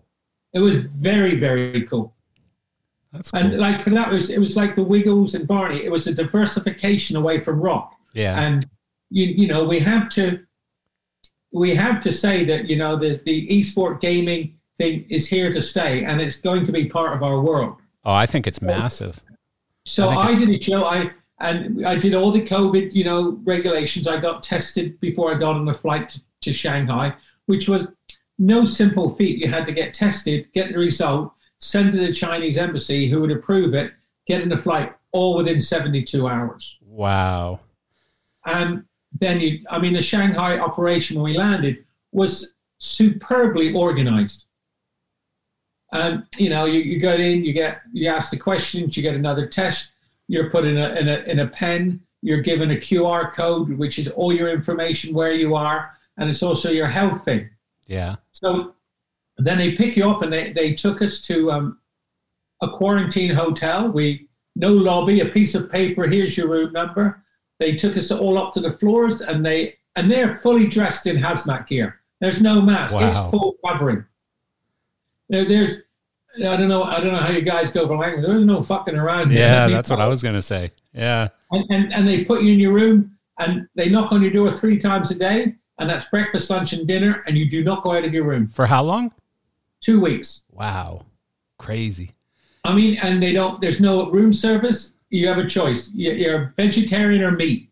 It 0.54 0.60
was 0.60 0.82
very, 0.82 1.36
very 1.36 1.84
cool. 1.84 2.14
That's 3.12 3.32
cool. 3.32 3.42
And 3.42 3.58
like 3.58 3.82
for 3.82 3.90
that 3.92 4.10
was 4.10 4.30
it 4.30 4.40
was 4.40 4.56
like 4.56 4.76
the 4.76 4.84
Wiggles 4.84 5.36
and 5.36 5.48
Barney. 5.48 5.84
It 5.84 5.92
was 5.92 6.08
a 6.08 6.14
diversification 6.14 7.16
away 7.18 7.40
from 7.40 7.60
rock. 7.60 7.96
yeah. 8.14 8.40
And 8.40 8.68
you 9.10 9.26
you 9.26 9.48
know 9.48 9.64
we 9.64 9.80
have 9.80 10.10
to 10.10 10.40
we 11.52 11.76
have 11.76 12.02
to 12.02 12.12
say 12.12 12.44
that 12.46 12.70
you 12.70 12.76
know 12.76 12.96
the 12.96 13.22
the 13.26 13.48
esport 13.48 14.02
gaming 14.02 14.58
thing 14.78 15.06
is 15.10 15.28
here 15.28 15.54
to 15.54 15.62
stay 15.62 16.04
and 16.04 16.20
it's 16.20 16.36
going 16.36 16.66
to 16.66 16.72
be 16.72 16.86
part 16.86 17.16
of 17.16 17.24
our 17.24 17.40
world. 17.40 17.78
oh, 18.04 18.14
I 18.14 18.26
think 18.26 18.48
it's 18.48 18.62
massive. 18.62 19.24
So 19.86 20.10
I 20.10 20.28
I, 20.28 20.36
did 20.36 20.50
a 20.50 20.60
show. 20.60 20.86
I 20.86 21.12
and 21.40 21.86
I 21.86 21.96
did 21.96 22.16
all 22.16 22.32
the 22.32 22.42
COVID, 22.42 22.94
you 22.94 23.04
know, 23.04 23.40
regulations. 23.44 24.08
I 24.08 24.18
got 24.18 24.42
tested 24.42 25.00
before 25.00 25.34
I 25.34 25.38
got 25.38 25.56
on 25.56 25.66
the 25.66 25.74
flight 25.74 26.10
to, 26.10 26.22
to 26.42 26.54
Shanghai, 26.54 27.14
which 27.46 27.68
was 27.68 27.88
no 28.38 28.66
simple 28.66 29.10
feat. 29.16 29.40
You 29.40 29.48
had 29.48 29.66
to 29.66 29.72
get 29.72 29.94
tested, 29.94 30.48
get 30.54 30.72
the 30.72 30.78
result, 30.78 31.34
send 31.60 31.92
to 31.94 31.98
the 31.98 32.14
Chinese 32.14 32.58
embassy, 32.58 33.10
who 33.10 33.22
would 33.22 33.32
approve 33.32 33.74
it, 33.74 33.94
get 34.28 34.42
in 34.42 34.50
the 34.50 34.58
flight, 34.58 34.94
all 35.12 35.36
within 35.36 35.60
72 35.60 36.28
hours. 36.28 36.78
Wow. 36.82 37.62
And 38.46 38.84
then 39.20 39.40
you, 39.40 39.60
I 39.70 39.80
mean, 39.80 39.94
the 39.94 40.02
Shanghai 40.02 40.60
operation 40.60 41.20
when 41.20 41.32
we 41.32 41.38
landed 41.38 41.86
was 42.12 42.54
superbly 42.80 43.74
organized. 43.74 44.46
And 45.94 46.26
you 46.38 46.50
know, 46.50 46.66
you, 46.66 46.80
you 46.80 47.00
go 47.00 47.14
in, 47.14 47.46
you 47.46 47.54
get 47.54 47.82
you 47.94 48.10
ask 48.10 48.32
the 48.32 48.38
questions, 48.38 48.98
you 48.98 49.04
get 49.04 49.16
another 49.16 49.48
test, 49.48 49.94
you're 50.28 50.50
put 50.50 50.66
in 50.66 50.78
a 50.78 50.90
in 50.96 51.08
a 51.08 51.18
in 51.20 51.40
a 51.40 51.48
pen, 51.48 52.02
you're 52.22 52.42
given 52.42 52.72
a 52.72 52.76
QR 52.76 53.34
code, 53.34 53.70
which 53.78 53.98
is 53.98 54.10
all 54.10 54.34
your 54.34 54.50
information 54.50 55.14
where 55.14 55.32
you 55.32 55.56
are, 55.56 55.92
and 56.18 56.28
it's 56.28 56.44
also 56.44 56.70
your 56.70 56.88
health 56.88 57.24
thing. 57.24 57.50
Yeah. 57.88 58.16
So 58.32 58.76
then 59.38 59.58
they 59.58 59.74
pick 59.74 59.96
you 59.96 60.10
up 60.10 60.22
and 60.22 60.32
they, 60.32 60.54
they 60.54 60.74
took 60.74 61.02
us 61.02 61.22
to 61.22 61.52
um, 61.52 61.80
a 62.62 62.70
quarantine 62.70 63.32
hotel. 63.32 63.90
We 63.90 64.28
no 64.56 64.72
lobby, 64.72 65.20
a 65.20 65.26
piece 65.26 65.54
of 65.56 65.70
paper. 65.70 66.08
Here's 66.08 66.38
your 66.38 66.48
room 66.48 66.72
number. 66.72 67.24
They 67.60 67.76
took 67.76 67.98
us 67.98 68.12
all 68.12 68.38
up 68.38 68.54
to 68.54 68.62
the 68.62 68.74
floors 68.78 69.22
and 69.22 69.46
they 69.46 69.78
and 69.96 70.10
they're 70.10 70.36
fully 70.36 70.68
dressed 70.68 71.08
in 71.08 71.18
hazmat 71.18 71.68
gear. 71.68 72.02
There's 72.22 72.42
no 72.42 72.62
mask. 72.62 72.96
It's 73.00 73.20
full 73.30 73.56
covering. 73.66 74.06
There, 75.30 75.46
there's 75.46 75.78
I 76.38 76.58
don't 76.58 76.68
know 76.68 76.84
I 76.84 77.00
don't 77.00 77.14
know 77.14 77.20
how 77.20 77.32
you 77.32 77.42
guys 77.42 77.72
go 77.72 77.88
for 77.88 77.98
language. 77.98 78.26
There's 78.26 78.46
no 78.46 78.64
fucking 78.64 78.96
around. 78.96 79.32
Yeah, 79.32 79.68
that's 79.68 79.90
what 79.90 80.00
I 80.00 80.08
was 80.08 80.24
going 80.24 80.36
to 80.36 80.42
say. 80.42 80.72
Yeah. 80.94 81.30
and, 81.52 81.66
and, 81.70 81.94
and 81.94 82.08
they 82.08 82.24
put 82.24 82.42
you 82.42 82.54
in 82.54 82.60
your 82.60 82.74
room 82.74 83.18
and 83.40 83.68
they 83.76 83.90
knock 83.90 84.12
on 84.14 84.22
your 84.22 84.32
door 84.32 84.52
three 84.52 84.80
times 84.80 85.12
a 85.12 85.16
day 85.16 85.56
and 85.78 85.90
that's 85.90 86.06
breakfast 86.06 86.50
lunch 86.50 86.74
and 86.74 86.88
dinner 86.88 87.24
and 87.28 87.38
you 87.38 87.50
do 87.50 87.64
not 87.64 87.84
go 87.84 87.92
out 87.94 88.04
of 88.06 88.14
your 88.14 88.24
room 88.24 88.48
For 88.48 88.66
how 88.68 88.84
long? 88.84 89.12
two 89.82 90.00
weeks 90.02 90.44
Wow. 90.52 91.06
Crazy. 91.58 92.12
I 92.64 92.74
mean, 92.76 92.98
and 92.98 93.22
they 93.22 93.32
don't. 93.32 93.62
There's 93.62 93.80
no 93.80 94.10
room 94.10 94.34
service. 94.34 94.92
You 95.10 95.28
have 95.28 95.38
a 95.38 95.46
choice. 95.48 95.90
You- 95.94 96.14
You're 96.14 96.54
vegetarian 96.58 97.22
or 97.24 97.32
meat. 97.32 97.70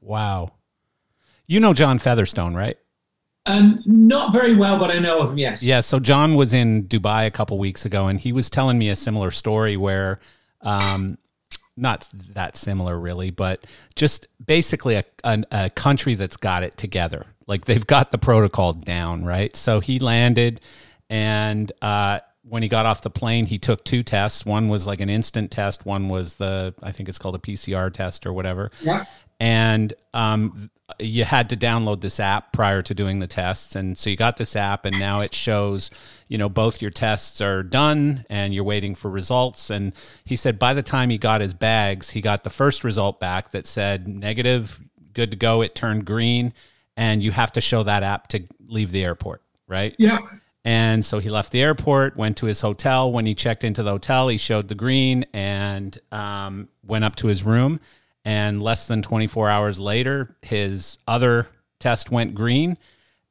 Wow. 0.00 0.52
You 1.46 1.60
know 1.60 1.72
John 1.72 1.98
Featherstone, 1.98 2.54
right? 2.54 2.76
And 3.46 3.80
not 3.86 4.32
very 4.32 4.54
well, 4.54 4.78
but 4.78 4.90
I 4.90 4.98
know 4.98 5.20
of 5.20 5.30
him. 5.30 5.38
Yes. 5.38 5.62
Yeah. 5.62 5.80
So 5.80 6.00
John 6.00 6.34
was 6.34 6.52
in 6.52 6.84
Dubai 6.88 7.26
a 7.26 7.30
couple 7.30 7.58
weeks 7.58 7.84
ago, 7.84 8.08
and 8.08 8.18
he 8.18 8.32
was 8.32 8.50
telling 8.50 8.76
me 8.78 8.88
a 8.90 8.96
similar 8.96 9.30
story 9.30 9.76
where, 9.76 10.18
um, 10.62 11.16
not 11.76 12.08
that 12.34 12.56
similar 12.56 12.98
really, 12.98 13.30
but 13.30 13.64
just 13.94 14.26
basically 14.44 14.96
a, 14.96 15.04
a, 15.24 15.42
a 15.50 15.70
country 15.70 16.14
that's 16.14 16.36
got 16.36 16.62
it 16.62 16.76
together. 16.76 17.26
Like 17.46 17.66
they've 17.66 17.86
got 17.86 18.10
the 18.10 18.18
protocol 18.18 18.72
down, 18.72 19.24
right? 19.24 19.54
So 19.54 19.80
he 19.80 19.98
landed, 19.98 20.60
and 21.08 21.70
uh, 21.80 22.20
when 22.42 22.62
he 22.62 22.68
got 22.68 22.86
off 22.86 23.02
the 23.02 23.10
plane, 23.10 23.46
he 23.46 23.58
took 23.58 23.84
two 23.84 24.02
tests. 24.02 24.46
One 24.46 24.68
was 24.68 24.86
like 24.86 25.00
an 25.00 25.10
instant 25.10 25.50
test. 25.50 25.84
One 25.84 26.08
was 26.08 26.36
the 26.36 26.74
I 26.82 26.92
think 26.92 27.08
it's 27.08 27.18
called 27.18 27.34
a 27.34 27.38
PCR 27.38 27.92
test 27.92 28.26
or 28.26 28.32
whatever. 28.32 28.70
Yeah. 28.80 29.04
And 29.40 29.92
um, 30.14 30.70
you 30.98 31.24
had 31.24 31.50
to 31.50 31.56
download 31.56 32.00
this 32.00 32.20
app 32.20 32.52
prior 32.52 32.80
to 32.80 32.94
doing 32.94 33.18
the 33.18 33.26
tests 33.26 33.74
and 33.74 33.98
so 33.98 34.08
you 34.08 34.16
got 34.16 34.36
this 34.36 34.54
app 34.54 34.84
and 34.84 34.98
now 34.98 35.20
it 35.20 35.34
shows 35.34 35.90
you 36.28 36.38
know 36.38 36.48
both 36.48 36.80
your 36.80 36.90
tests 36.90 37.40
are 37.40 37.62
done 37.62 38.24
and 38.30 38.54
you're 38.54 38.64
waiting 38.64 38.94
for 38.94 39.10
results 39.10 39.68
and 39.68 39.92
he 40.24 40.36
said 40.36 40.58
by 40.58 40.72
the 40.72 40.82
time 40.82 41.10
he 41.10 41.18
got 41.18 41.40
his 41.40 41.54
bags 41.54 42.10
he 42.10 42.20
got 42.20 42.44
the 42.44 42.50
first 42.50 42.84
result 42.84 43.18
back 43.18 43.50
that 43.50 43.66
said 43.66 44.06
negative 44.06 44.80
good 45.12 45.30
to 45.30 45.36
go 45.36 45.60
it 45.60 45.74
turned 45.74 46.04
green 46.04 46.52
and 46.96 47.22
you 47.22 47.32
have 47.32 47.50
to 47.50 47.60
show 47.60 47.82
that 47.82 48.02
app 48.02 48.28
to 48.28 48.42
leave 48.68 48.92
the 48.92 49.04
airport 49.04 49.42
right 49.66 49.94
Yeah. 49.98 50.18
And 50.66 51.04
so 51.04 51.20
he 51.20 51.30
left 51.30 51.52
the 51.52 51.62
airport, 51.62 52.16
went 52.16 52.38
to 52.38 52.46
his 52.46 52.60
hotel. 52.60 53.12
When 53.12 53.24
he 53.24 53.36
checked 53.36 53.62
into 53.62 53.84
the 53.84 53.92
hotel, 53.92 54.26
he 54.26 54.36
showed 54.36 54.66
the 54.66 54.74
green 54.74 55.24
and 55.32 55.96
um, 56.10 56.68
went 56.82 57.04
up 57.04 57.14
to 57.16 57.28
his 57.28 57.44
room. 57.44 57.78
And 58.26 58.60
less 58.60 58.88
than 58.88 59.02
24 59.02 59.48
hours 59.48 59.78
later, 59.78 60.36
his 60.42 60.98
other 61.06 61.46
test 61.78 62.10
went 62.10 62.34
green. 62.34 62.76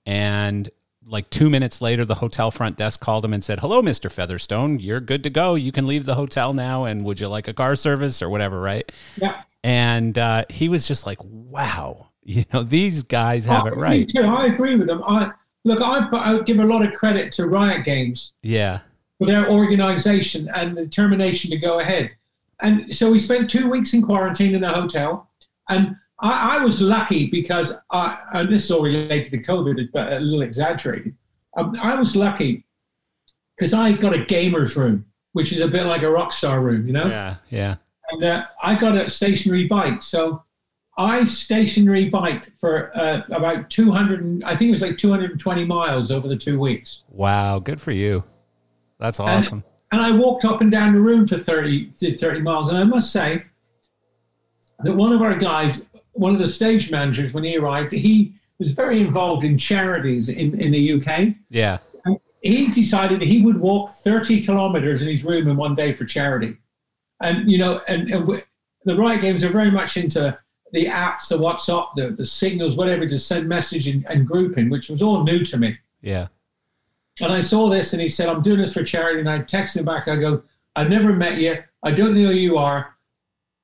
And 0.06 0.70
like 1.06 1.30
two 1.30 1.50
minutes 1.50 1.82
later, 1.82 2.06
the 2.06 2.16
hotel 2.16 2.50
front 2.50 2.78
desk 2.78 3.02
called 3.02 3.26
him 3.26 3.34
and 3.34 3.44
said, 3.44 3.60
Hello, 3.60 3.82
Mr. 3.82 4.10
Featherstone. 4.10 4.80
You're 4.80 5.02
good 5.02 5.22
to 5.24 5.30
go. 5.30 5.56
You 5.56 5.74
can 5.74 5.86
leave 5.86 6.06
the 6.06 6.16
hotel 6.16 6.54
now. 6.54 6.86
And 6.86 7.04
would 7.04 7.20
you 7.20 7.28
like 7.28 7.48
a 7.50 7.54
car 7.54 7.76
service 7.76 8.22
or 8.22 8.30
whatever, 8.30 8.62
right? 8.62 8.90
Yeah. 9.22 9.42
And 9.66 10.18
uh, 10.18 10.46
he 10.50 10.70
was 10.70 10.88
just 10.88 11.06
like, 11.06 11.18
Wow, 11.24 12.08
you 12.24 12.46
know, 12.54 12.64
these 12.64 13.04
guys 13.04 13.46
have 13.48 13.66
I, 13.66 13.68
it 13.70 13.76
right. 13.76 14.08
Too. 14.08 14.24
I 14.24 14.46
agree 14.46 14.76
with 14.76 14.88
them. 14.88 15.04
I 15.06 15.32
look. 15.66 15.82
I, 15.82 16.08
I 16.14 16.42
give 16.44 16.60
a 16.60 16.64
lot 16.64 16.86
of 16.88 16.94
credit 16.94 17.34
to 17.34 17.48
Riot 17.48 17.84
Games 17.84 18.34
Yeah. 18.42 18.80
for 19.18 19.28
their 19.28 19.50
organization 19.52 20.50
and 20.56 20.78
the 20.78 20.84
determination 20.86 21.52
to 21.52 21.58
go 21.58 21.80
ahead. 21.82 22.12
And 22.62 22.94
so 22.94 23.12
we 23.12 23.20
spent 23.20 23.50
two 23.50 23.70
weeks 23.70 23.94
in 23.94 24.02
quarantine 24.02 24.56
in 24.56 24.64
a 24.64 24.74
hotel, 24.74 25.30
and 25.70 25.96
I, 26.20 26.58
I 26.58 26.64
was 26.64 26.82
lucky 26.82 27.28
because 27.28 27.74
I, 27.92 28.18
and 28.34 28.50
this 28.50 28.66
is 28.66 28.72
all 28.72 28.82
related 28.82 29.32
to 29.32 29.38
COVID, 29.40 29.90
but 29.94 30.14
a 30.14 30.20
little 30.20 30.42
exaggerated. 30.42 31.16
Um, 31.58 31.78
I 31.82 31.96
was 31.96 32.16
lucky 32.16 32.66
because 33.58 33.74
I 33.74 33.94
got 33.94 34.14
a 34.14 34.26
gamer's 34.26 34.76
room, 34.76 35.06
which 35.34 35.52
is 35.52 35.62
a 35.62 35.68
bit 35.68 35.86
like 35.86 36.04
a 36.04 36.10
rock 36.10 36.34
star 36.34 36.62
room, 36.62 36.88
you 36.88 36.94
know. 36.94 37.08
Yeah. 37.08 37.36
Yeah. 37.50 37.76
and 38.12 38.24
uh, 38.24 38.46
I 38.62 38.76
got 38.76 38.96
a 38.98 39.10
stationary 39.10 39.68
bike. 39.68 40.02
So 40.02 40.44
I 40.98 41.24
stationary 41.26 42.10
bike 42.10 42.52
for 42.60 42.96
uh, 42.98 43.22
about 43.32 43.70
200, 43.70 44.44
I 44.44 44.56
think 44.56 44.70
it 44.70 44.72
was 44.72 44.82
like 44.82 44.98
220 44.98 45.66
miles 45.66 46.12
over 46.12 46.28
the 46.28 46.38
two 46.38 46.60
weeks. 46.60 47.04
Wow. 47.10 47.60
Good 47.60 47.82
for 47.82 47.92
you. 47.92 48.24
That's 49.00 49.20
awesome. 49.20 49.64
And 49.66 49.75
I 50.02 50.12
walked 50.12 50.46
up 50.46 50.62
and 50.62 50.72
down 50.72 50.94
the 50.94 51.00
room 51.00 51.28
for 51.28 51.40
30, 51.40 51.92
30 52.18 52.42
miles. 52.42 52.70
And 52.70 52.78
I 52.78 52.84
must 52.84 53.12
say 53.12 53.44
that 54.84 54.96
one 54.96 55.14
of 55.14 55.22
our 55.22 55.36
guys, 55.36 55.86
one 56.14 56.34
of 56.34 56.40
the 56.40 56.48
stage 56.48 56.92
managers, 56.92 57.34
when 57.34 57.44
he 57.44 57.58
arrived, 57.58 57.92
he 57.92 58.34
was 58.60 58.72
very 58.72 59.02
involved 59.02 59.44
in 59.44 59.58
charities 59.58 60.30
in, 60.30 60.60
in 60.60 60.72
the 60.72 60.94
UK. 60.94 61.36
yeah. 61.50 61.78
he 62.42 62.68
decided 62.68 63.22
he 63.22 63.42
would 63.42 63.60
walk 63.60 63.90
30 63.90 64.44
kilometers 64.46 65.02
in 65.02 65.10
his 65.10 65.24
room 65.24 65.48
in 65.48 65.58
one 65.58 65.76
day 65.76 65.94
for 65.94 66.06
charity. 66.06 66.58
And, 67.22 67.50
you 67.50 67.58
know, 67.58 67.82
and, 67.88 68.10
and 68.12 68.28
we, 68.28 68.42
the 68.86 68.96
Riot 68.96 69.22
Games 69.22 69.44
are 69.44 69.50
very 69.50 69.72
much 69.72 69.98
into 69.98 70.38
the 70.72 70.86
apps, 70.86 71.30
the 71.30 71.38
WhatsApp, 71.38 71.88
the, 71.96 72.10
the 72.12 72.26
signals, 72.26 72.76
whatever, 72.76 73.08
to 73.08 73.18
send 73.18 73.48
message 73.48 73.88
and, 73.88 74.06
and 74.08 74.28
grouping, 74.28 74.70
which 74.70 74.90
was 74.90 75.02
all 75.02 75.24
new 75.24 75.44
to 75.44 75.58
me. 75.58 75.78
Yeah. 76.02 76.28
And 77.22 77.32
I 77.32 77.40
saw 77.40 77.70
this 77.70 77.94
and 77.94 78.02
he 78.02 78.08
said, 78.08 78.28
I'm 78.28 78.42
doing 78.42 78.60
this 78.60 78.74
for 78.74 78.84
charity. 78.84 79.20
And 79.20 79.30
I 79.30 79.40
texted 79.40 79.78
him 79.78 79.86
back, 79.86 80.08
I 80.08 80.18
go, 80.18 80.44
I've 80.76 80.90
never 80.90 81.14
met 81.14 81.40
you. 81.40 81.64
I 81.84 81.92
don't 81.92 82.16
know 82.16 82.28
who 82.28 82.34
you 82.34 82.58
are, 82.58 82.94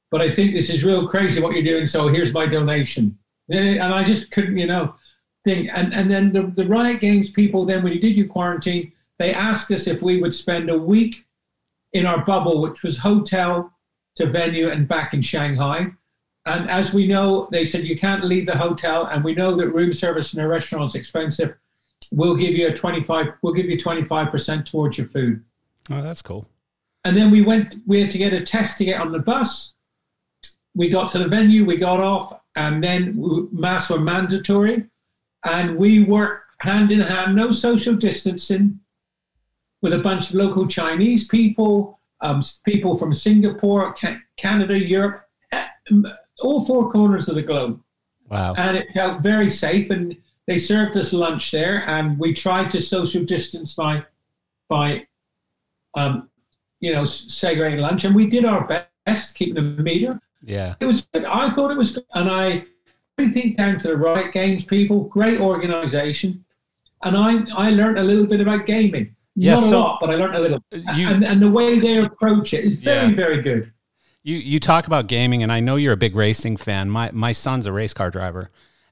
but 0.10 0.22
I 0.22 0.34
think 0.34 0.54
this 0.54 0.70
is 0.70 0.86
real 0.86 1.08
crazy 1.08 1.42
what 1.42 1.54
you're 1.54 1.64
doing. 1.64 1.86
So 1.86 2.08
here's 2.08 2.34
my 2.34 2.46
donation. 2.46 3.18
And 3.50 3.82
I 3.82 4.04
just 4.04 4.32
couldn't, 4.32 4.58
you 4.58 4.68
know, 4.68 4.96
think. 5.44 5.70
And, 5.74 5.94
and 5.94 6.10
then 6.10 6.32
the, 6.32 6.54
the 6.56 6.66
Riot 6.66 7.02
Games 7.02 7.30
people, 7.30 7.66
then 7.66 7.84
when 7.84 7.92
you 7.92 8.00
did 8.00 8.16
your 8.16 8.28
quarantine, 8.28 8.94
they 9.20 9.34
asked 9.34 9.70
us 9.72 9.88
if 9.88 10.02
we 10.02 10.22
would 10.22 10.34
spend 10.34 10.70
a 10.70 10.78
week 10.78 11.26
in 11.94 12.06
our 12.06 12.24
bubble, 12.24 12.62
which 12.62 12.84
was 12.84 12.98
hotel 12.98 13.74
to 14.16 14.28
venue 14.28 14.70
and 14.70 14.88
back 14.88 15.14
in 15.14 15.22
Shanghai. 15.22 15.88
And 16.46 16.70
as 16.70 16.94
we 16.94 17.06
know, 17.06 17.50
they 17.52 17.66
said 17.66 17.84
you 17.84 17.98
can't 17.98 18.24
leave 18.24 18.48
the 18.48 18.58
hotel, 18.58 19.06
and 19.08 19.24
we 19.24 19.36
know 19.36 19.56
that 19.58 19.70
room 19.70 19.94
service 19.94 20.34
in 20.34 20.40
a 20.40 20.48
restaurant 20.48 20.92
is 20.92 20.96
expensive. 20.96 21.56
We'll 22.12 22.36
give 22.36 22.52
you 22.56 22.68
a 22.68 22.74
twenty-five. 22.74 23.28
We'll 23.42 23.54
give 23.54 23.68
you 23.68 23.80
twenty-five 23.80 24.32
percent 24.32 24.66
towards 24.68 24.98
your 24.98 25.08
food. 25.08 25.44
Oh, 25.90 26.02
that's 26.02 26.22
cool. 26.22 26.46
And 27.06 27.16
then 27.18 27.32
we 27.32 27.42
went. 27.42 27.76
We 27.88 28.00
had 28.02 28.12
to 28.12 28.18
get 28.18 28.34
a 28.34 28.42
test 28.42 28.78
to 28.80 28.86
get 28.86 29.00
on 29.02 29.12
the 29.12 29.20
bus. 29.20 29.74
We 30.76 30.90
got 30.90 31.10
to 31.12 31.20
the 31.20 31.28
venue. 31.28 31.66
We 31.66 31.78
got 31.78 32.00
off, 32.00 32.40
and 32.56 32.84
then 32.84 33.18
masks 33.52 33.90
were 33.90 34.00
mandatory, 34.00 34.86
and 35.46 35.78
we 35.78 36.04
worked 36.04 36.46
hand 36.60 36.92
in 36.92 37.00
hand, 37.00 37.36
no 37.36 37.50
social 37.50 37.96
distancing, 37.96 38.80
with 39.82 39.94
a 39.94 39.98
bunch 39.98 40.30
of 40.30 40.36
local 40.36 40.68
Chinese 40.68 41.28
people, 41.28 42.00
um, 42.22 42.44
people 42.66 42.96
from 42.98 43.12
Singapore, 43.12 43.96
Canada, 44.38 44.78
Europe, 44.80 45.24
eh, 45.54 45.66
all 46.42 46.64
four 46.64 46.92
corners 46.92 47.28
of 47.30 47.36
the 47.36 47.42
globe 47.42 47.82
Wow. 48.30 48.54
and 48.58 48.78
it 48.78 48.90
felt 48.94 49.24
very 49.24 49.50
safe. 49.50 49.90
And 49.90 50.16
they 50.48 50.58
served 50.58 50.98
us 50.98 51.14
lunch 51.14 51.52
there, 51.52 51.84
and 51.88 52.18
we 52.20 52.34
tried 52.34 52.72
to 52.72 52.82
social 52.82 53.24
distance 53.24 53.74
by, 53.76 54.04
by, 54.70 55.06
um, 55.96 56.30
you 56.80 56.94
know, 56.94 57.06
segregating 57.06 57.80
lunch, 57.80 58.06
and 58.06 58.16
we 58.16 58.28
did 58.28 58.46
our 58.46 58.68
best, 59.06 59.36
keeping 59.36 59.54
the 59.56 59.62
meter. 59.62 60.20
Yeah. 60.44 60.76
It 60.80 60.86
was 60.86 61.06
good. 61.14 61.26
I 61.26 61.50
thought 61.52 61.72
it 61.72 61.78
was 61.78 61.94
good, 61.96 62.06
and 62.16 62.30
I 62.30 62.66
everything 63.18 63.54
down 63.56 63.78
to 63.80 63.90
the 63.90 63.98
Riot 63.98 64.34
Games 64.34 64.64
people, 64.64 65.02
great 65.04 65.40
organization, 65.40 66.44
and 67.04 67.16
I 67.16 67.44
I 67.56 67.70
learned 67.72 68.00
a 68.00 68.04
little 68.04 68.26
bit 68.26 68.42
about 68.42 68.66
gaming. 68.66 69.16
Yeah, 69.36 69.56
Not 69.56 69.64
so- 69.70 69.78
a 69.78 69.80
lot, 69.80 69.98
but 70.02 70.10
I 70.10 70.16
learned 70.16 70.36
a 70.36 70.40
little. 70.40 70.64
You- 70.72 71.08
and, 71.08 71.24
and 71.26 71.42
the 71.42 71.50
way 71.50 71.80
they 71.80 71.98
approach 72.00 72.54
it 72.54 72.66
is 72.66 72.80
very, 72.80 73.10
Yeah. 73.10 73.16
very 73.16 73.42
good. 73.42 73.72
You 74.24 74.38
you 74.38 74.60
talk 74.60 74.88
about 74.88 75.08
gaming, 75.08 75.44
and 75.44 75.52
I 75.52 75.60
know 75.60 75.76
you're 75.76 75.94
a 75.94 75.98
big 75.98 76.16
racing 76.16 76.58
fan. 76.58 76.90
My 76.90 77.12
my 77.12 77.32
son's 77.34 77.68
a 77.68 77.72
race 77.72 77.94
car 77.94 78.10
driver, 78.10 78.50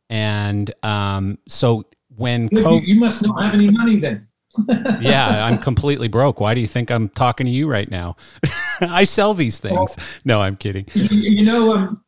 and 0.10 0.74
um, 0.84 1.38
so 1.48 1.86
when 2.16 2.50
You, 2.52 2.58
COVID, 2.64 2.88
you 2.88 2.96
must 2.96 3.26
not 3.26 3.42
have 3.42 3.54
any 3.54 3.70
money 3.70 4.00
then. 4.00 4.28
yeah, 5.00 5.46
I'm 5.46 5.58
completely 5.58 6.08
broke. 6.08 6.40
Why 6.40 6.54
do 6.54 6.62
you 6.62 6.68
think 6.68 6.90
I'm 6.90 7.10
talking 7.10 7.46
to 7.46 7.52
you 7.52 7.68
right 7.70 7.90
now? 7.90 8.18
I 8.82 9.04
sell 9.04 9.34
these 9.34 9.60
things. 9.60 9.96
No, 10.26 10.42
I'm 10.42 10.56
kidding. 10.56 10.86
you, 10.94 11.08
you 11.12 11.46
know, 11.46 11.74
um, 11.74 12.04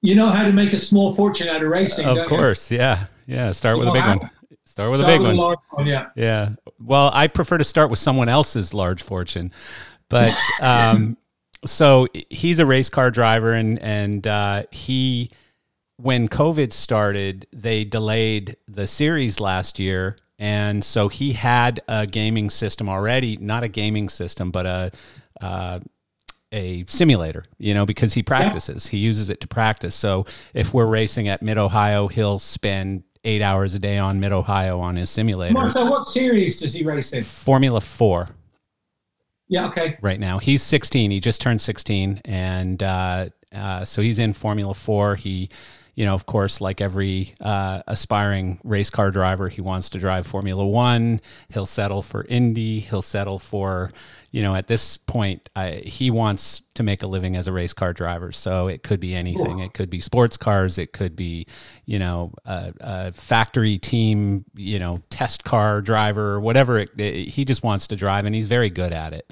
you 0.00 0.14
know 0.14 0.28
how 0.28 0.44
to 0.44 0.52
make 0.52 0.72
a 0.72 0.78
small 0.78 1.14
fortune 1.14 1.48
out 1.48 1.62
of 1.62 1.68
racing. 1.68 2.06
Of 2.06 2.16
don't 2.16 2.24
you? 2.24 2.28
course, 2.28 2.70
yeah, 2.70 3.06
yeah. 3.26 3.52
Start 3.52 3.78
with 3.78 3.88
a 3.88 3.92
big 3.92 4.02
how- 4.02 4.18
one. 4.18 4.30
Start 4.64 4.90
with 4.90 5.02
a 5.02 5.04
big 5.04 5.20
with 5.20 5.36
one. 5.36 5.56
one, 5.72 5.86
yeah. 5.86 6.06
Yeah. 6.16 6.50
Well, 6.80 7.10
I 7.12 7.26
prefer 7.26 7.58
to 7.58 7.64
start 7.64 7.90
with 7.90 7.98
someone 7.98 8.30
else's 8.30 8.72
large 8.72 9.02
fortune, 9.02 9.52
but 10.08 10.34
um, 10.62 11.18
so 11.66 12.08
he's 12.30 12.58
a 12.58 12.64
race 12.64 12.88
car 12.88 13.10
driver, 13.10 13.52
and 13.52 13.78
and 13.80 14.26
uh, 14.26 14.62
he 14.70 15.30
when 16.02 16.28
COVID 16.28 16.72
started, 16.72 17.46
they 17.52 17.84
delayed 17.84 18.56
the 18.66 18.86
series 18.86 19.38
last 19.38 19.78
year, 19.78 20.16
and 20.38 20.84
so 20.84 21.08
he 21.08 21.32
had 21.32 21.80
a 21.86 22.06
gaming 22.06 22.50
system 22.50 22.88
already, 22.88 23.36
not 23.36 23.62
a 23.62 23.68
gaming 23.68 24.08
system, 24.08 24.50
but 24.50 24.66
a 24.66 24.90
uh, 25.40 25.80
a 26.50 26.84
simulator, 26.86 27.44
you 27.58 27.72
know, 27.72 27.86
because 27.86 28.12
he 28.14 28.22
practices. 28.22 28.88
He 28.88 28.98
uses 28.98 29.30
it 29.30 29.40
to 29.40 29.48
practice. 29.48 29.94
So 29.94 30.26
if 30.52 30.74
we're 30.74 30.86
racing 30.86 31.28
at 31.28 31.40
Mid 31.40 31.56
Ohio, 31.56 32.08
he'll 32.08 32.38
spend 32.38 33.04
eight 33.24 33.40
hours 33.40 33.74
a 33.74 33.78
day 33.78 33.98
on 33.98 34.20
Mid 34.20 34.32
Ohio 34.32 34.80
on 34.80 34.96
his 34.96 35.08
simulator. 35.08 35.54
Marcel, 35.54 35.88
what 35.88 36.06
series 36.06 36.60
does 36.60 36.74
he 36.74 36.84
race 36.84 37.12
in? 37.12 37.22
Formula 37.22 37.80
Four 37.80 38.28
Yeah, 39.48 39.66
okay. 39.68 39.96
right 40.02 40.20
now. 40.20 40.38
He's 40.38 40.62
16. 40.62 41.10
He 41.10 41.20
just 41.20 41.40
turned 41.40 41.62
16, 41.62 42.20
and 42.24 42.82
uh, 42.82 43.28
uh, 43.54 43.84
so 43.84 44.02
he's 44.02 44.18
in 44.18 44.32
Formula 44.32 44.74
Four. 44.74 45.16
He, 45.16 45.48
you 45.94 46.06
know, 46.06 46.14
of 46.14 46.24
course, 46.24 46.60
like 46.60 46.80
every 46.80 47.34
uh, 47.40 47.82
aspiring 47.86 48.58
race 48.64 48.88
car 48.88 49.10
driver, 49.10 49.48
he 49.48 49.60
wants 49.60 49.90
to 49.90 49.98
drive 49.98 50.26
Formula 50.26 50.64
One. 50.66 51.20
He'll 51.50 51.66
settle 51.66 52.00
for 52.00 52.24
Indy. 52.28 52.80
He'll 52.80 53.02
settle 53.02 53.38
for, 53.38 53.92
you 54.30 54.40
know, 54.40 54.54
at 54.54 54.68
this 54.68 54.96
point, 54.96 55.50
I, 55.54 55.82
he 55.84 56.10
wants 56.10 56.62
to 56.76 56.82
make 56.82 57.02
a 57.02 57.06
living 57.06 57.36
as 57.36 57.46
a 57.46 57.52
race 57.52 57.74
car 57.74 57.92
driver. 57.92 58.32
So 58.32 58.68
it 58.68 58.82
could 58.82 59.00
be 59.00 59.14
anything. 59.14 59.58
It 59.58 59.74
could 59.74 59.90
be 59.90 60.00
sports 60.00 60.38
cars. 60.38 60.78
It 60.78 60.94
could 60.94 61.14
be, 61.14 61.46
you 61.84 61.98
know, 61.98 62.32
a, 62.46 62.72
a 62.80 63.12
factory 63.12 63.76
team, 63.76 64.46
you 64.54 64.78
know, 64.78 65.02
test 65.10 65.44
car 65.44 65.82
driver, 65.82 66.40
whatever. 66.40 66.78
It, 66.78 66.90
it- 66.98 67.28
he 67.28 67.44
just 67.44 67.62
wants 67.62 67.86
to 67.88 67.96
drive, 67.96 68.24
and 68.24 68.34
he's 68.34 68.46
very 68.46 68.70
good 68.70 68.94
at 68.94 69.12
it. 69.12 69.30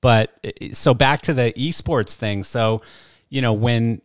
But 0.00 0.32
so 0.72 0.92
back 0.94 1.20
to 1.22 1.34
the 1.34 1.52
esports 1.56 2.14
thing. 2.16 2.42
So, 2.42 2.82
you 3.28 3.42
know, 3.42 3.52
when 3.52 4.00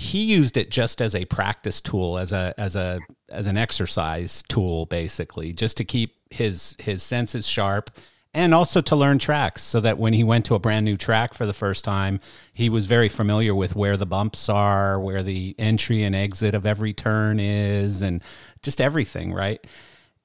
he 0.00 0.24
used 0.24 0.56
it 0.56 0.70
just 0.70 1.02
as 1.02 1.14
a 1.14 1.26
practice 1.26 1.78
tool, 1.82 2.16
as 2.16 2.32
a 2.32 2.54
as 2.56 2.74
a 2.74 3.00
as 3.28 3.46
an 3.46 3.58
exercise 3.58 4.42
tool, 4.48 4.86
basically, 4.86 5.52
just 5.52 5.76
to 5.76 5.84
keep 5.84 6.16
his 6.30 6.74
his 6.78 7.02
senses 7.02 7.46
sharp 7.46 7.90
and 8.32 8.54
also 8.54 8.80
to 8.80 8.96
learn 8.96 9.18
tracks 9.18 9.60
so 9.60 9.78
that 9.80 9.98
when 9.98 10.14
he 10.14 10.24
went 10.24 10.46
to 10.46 10.54
a 10.54 10.58
brand 10.58 10.86
new 10.86 10.96
track 10.96 11.34
for 11.34 11.44
the 11.44 11.52
first 11.52 11.84
time, 11.84 12.18
he 12.54 12.70
was 12.70 12.86
very 12.86 13.10
familiar 13.10 13.54
with 13.54 13.76
where 13.76 13.98
the 13.98 14.06
bumps 14.06 14.48
are, 14.48 14.98
where 14.98 15.22
the 15.22 15.54
entry 15.58 16.02
and 16.02 16.16
exit 16.16 16.54
of 16.54 16.64
every 16.64 16.94
turn 16.94 17.38
is, 17.38 18.00
and 18.00 18.22
just 18.62 18.80
everything, 18.80 19.34
right? 19.34 19.62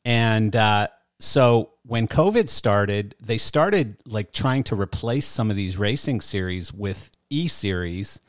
And 0.05 0.55
uh, 0.55 0.88
so 1.19 1.71
when 1.84 2.07
COVID 2.07 2.47
started, 2.47 3.13
they 3.19 3.38
started 3.38 3.97
like 4.05 4.32
trying 4.32 4.63
to 4.65 4.76
replace 4.80 5.28
some 5.28 5.49
of 5.49 5.57
these 5.57 5.78
racing 5.78 6.21
series 6.21 6.71
with 6.71 7.11
e 7.30 7.49
series. 7.49 8.21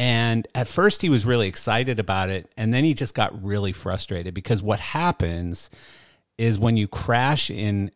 And 0.00 0.48
at 0.54 0.66
first, 0.66 1.02
he 1.02 1.10
was 1.10 1.26
really 1.26 1.46
excited 1.46 2.00
about 2.00 2.30
it. 2.30 2.50
And 2.56 2.72
then 2.72 2.84
he 2.84 2.94
just 2.94 3.14
got 3.14 3.44
really 3.44 3.72
frustrated 3.72 4.32
because 4.32 4.62
what 4.62 4.80
happens 4.80 5.68
is 6.38 6.58
when 6.58 6.78
you 6.78 6.88
crash 6.88 7.50
in 7.50 7.90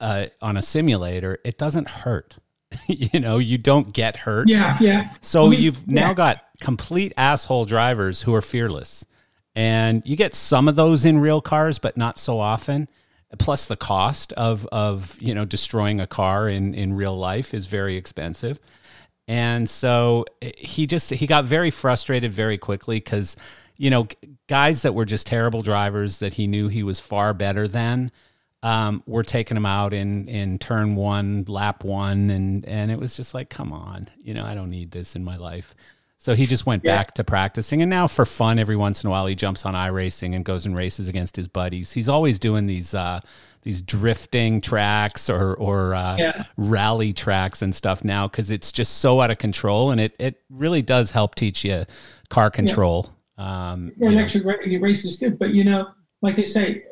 uh, 0.00 0.28
on 0.40 0.56
a 0.56 0.62
simulator, 0.62 1.38
it 1.44 1.58
doesn't 1.58 1.86
hurt. 1.86 2.38
you 2.86 3.20
know, 3.20 3.36
you 3.36 3.58
don't 3.58 3.92
get 3.92 4.16
hurt. 4.16 4.48
Yeah, 4.48 4.78
yeah. 4.80 5.10
So 5.20 5.50
you've 5.50 5.84
yeah. 5.86 6.06
now 6.06 6.14
got 6.14 6.46
complete 6.62 7.12
asshole 7.18 7.66
drivers 7.66 8.22
who 8.22 8.34
are 8.34 8.40
fearless. 8.40 9.04
And 9.54 10.00
you 10.06 10.16
get 10.16 10.34
some 10.34 10.66
of 10.66 10.76
those 10.76 11.04
in 11.04 11.18
real 11.18 11.42
cars, 11.42 11.78
but 11.78 11.94
not 11.94 12.18
so 12.18 12.40
often. 12.40 12.88
Plus 13.38 13.66
the 13.66 13.76
cost 13.76 14.32
of 14.32 14.66
of, 14.72 15.18
you 15.20 15.34
know, 15.34 15.44
destroying 15.44 16.00
a 16.00 16.06
car 16.06 16.48
in 16.48 16.72
in 16.72 16.94
real 16.94 17.18
life 17.18 17.52
is 17.52 17.66
very 17.66 17.96
expensive. 17.96 18.58
And 19.28 19.68
so 19.68 20.24
he 20.56 20.86
just 20.86 21.10
he 21.10 21.26
got 21.26 21.44
very 21.44 21.70
frustrated 21.70 22.32
very 22.32 22.58
quickly 22.58 23.00
cuz 23.00 23.36
you 23.78 23.90
know, 23.90 24.06
guys 24.48 24.82
that 24.82 24.94
were 24.94 25.06
just 25.06 25.26
terrible 25.26 25.62
drivers 25.62 26.18
that 26.18 26.34
he 26.34 26.46
knew 26.46 26.68
he 26.68 26.82
was 26.82 27.00
far 27.00 27.32
better 27.34 27.66
than 27.66 28.12
um, 28.62 29.02
we're 29.06 29.24
taking 29.24 29.56
him 29.56 29.66
out 29.66 29.92
in 29.92 30.28
in 30.28 30.58
turn 30.58 30.94
one, 30.94 31.44
lap 31.48 31.84
one, 31.84 32.30
and 32.30 32.64
and 32.66 32.90
it 32.90 32.98
was 32.98 33.16
just 33.16 33.34
like, 33.34 33.50
come 33.50 33.72
on, 33.72 34.08
you 34.22 34.34
know, 34.34 34.44
I 34.44 34.54
don't 34.54 34.70
need 34.70 34.92
this 34.92 35.16
in 35.16 35.24
my 35.24 35.36
life. 35.36 35.74
So 36.22 36.36
he 36.36 36.46
just 36.46 36.66
went 36.66 36.84
yeah. 36.84 36.96
back 36.96 37.14
to 37.14 37.24
practicing, 37.24 37.82
and 37.82 37.90
now 37.90 38.06
for 38.06 38.24
fun, 38.24 38.60
every 38.60 38.76
once 38.76 39.02
in 39.02 39.08
a 39.08 39.10
while, 39.10 39.26
he 39.26 39.34
jumps 39.34 39.66
on 39.66 39.74
iRacing 39.74 40.36
and 40.36 40.44
goes 40.44 40.66
and 40.66 40.76
races 40.76 41.08
against 41.08 41.34
his 41.34 41.48
buddies. 41.48 41.92
He's 41.92 42.08
always 42.08 42.38
doing 42.38 42.66
these 42.66 42.94
uh, 42.94 43.22
these 43.62 43.82
drifting 43.82 44.60
tracks 44.60 45.28
or 45.28 45.54
or 45.54 45.96
uh, 45.96 46.16
yeah. 46.16 46.44
rally 46.56 47.12
tracks 47.12 47.60
and 47.60 47.74
stuff 47.74 48.04
now 48.04 48.28
because 48.28 48.52
it's 48.52 48.70
just 48.70 48.98
so 48.98 49.20
out 49.20 49.32
of 49.32 49.38
control, 49.38 49.90
and 49.90 50.00
it 50.00 50.14
it 50.20 50.40
really 50.48 50.80
does 50.80 51.10
help 51.10 51.34
teach 51.34 51.64
you 51.64 51.86
car 52.28 52.52
control. 52.52 53.10
Yeah. 53.36 53.72
Um, 53.72 53.90
yeah, 53.96 54.10
electric 54.10 54.44
racing 54.44 55.08
is 55.08 55.16
good, 55.16 55.40
but 55.40 55.52
you 55.52 55.64
know, 55.64 55.88
like 56.20 56.36
they 56.36 56.44
say, 56.44 56.84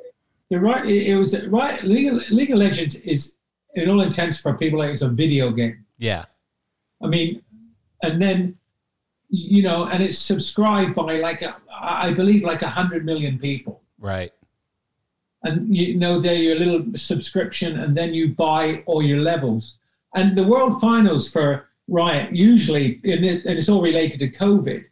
the 0.49 0.59
right 0.59 0.85
it, 0.85 1.07
it 1.07 1.15
was 1.15 1.41
right 1.47 1.85
League 1.85 2.13
of, 2.13 2.29
League 2.33 2.51
of 2.51 2.59
Legends 2.59 2.97
is 2.97 3.37
in 3.77 3.89
all 3.89 4.01
intents 4.01 4.41
for 4.41 4.55
people 4.55 4.81
like 4.81 4.91
it's 4.91 5.03
a 5.03 5.09
video 5.09 5.53
game. 5.53 5.87
Yeah. 5.99 6.25
I 7.01 7.07
mean, 7.07 7.43
and 8.03 8.21
then 8.21 8.57
you 9.31 9.63
know, 9.63 9.87
and 9.87 10.03
it's 10.03 10.19
subscribed 10.19 10.95
by 10.95 11.19
like 11.19 11.43
a, 11.43 11.57
I 11.81 12.13
believe 12.13 12.43
like 12.43 12.63
a 12.63 12.69
hundred 12.69 13.05
million 13.05 13.39
people. 13.39 13.83
Right. 13.99 14.33
And 15.43 15.75
you 15.75 15.97
know, 15.97 16.21
they're 16.21 16.35
your 16.35 16.57
little 16.57 16.85
subscription, 16.97 17.81
and 17.81 17.97
then 17.97 18.13
you 18.13 18.35
buy 18.35 18.83
all 18.87 19.03
your 19.03 19.21
levels. 19.21 19.77
And 20.15 20.37
the 20.37 20.45
World 20.45 20.81
Finals 20.81 21.31
for 21.31 21.69
Riot 21.89 22.35
usually, 22.35 23.01
and, 23.05 23.25
it, 23.25 23.45
and 23.45 23.57
it's 23.57 23.69
all 23.69 23.81
related 23.81 24.21
to 24.21 24.29
COVID. 24.29 24.85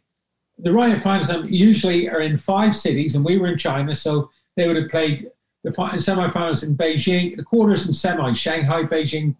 The 0.59 0.73
Riot 0.73 1.01
Finals 1.01 1.29
um, 1.29 1.47
usually 1.47 2.09
are 2.09 2.21
in 2.21 2.37
five 2.37 2.75
cities, 2.75 3.15
and 3.15 3.23
we 3.23 3.37
were 3.37 3.47
in 3.47 3.57
China, 3.57 3.93
so 3.93 4.29
they 4.55 4.67
would 4.67 4.75
have 4.75 4.89
played 4.89 5.29
the 5.63 5.71
semifinals 5.71 6.63
in 6.63 6.75
Beijing, 6.75 7.35
the 7.35 7.43
quarters 7.43 7.85
and 7.85 7.93
semis, 7.93 8.37
Shanghai, 8.37 8.83
Beijing, 8.83 9.35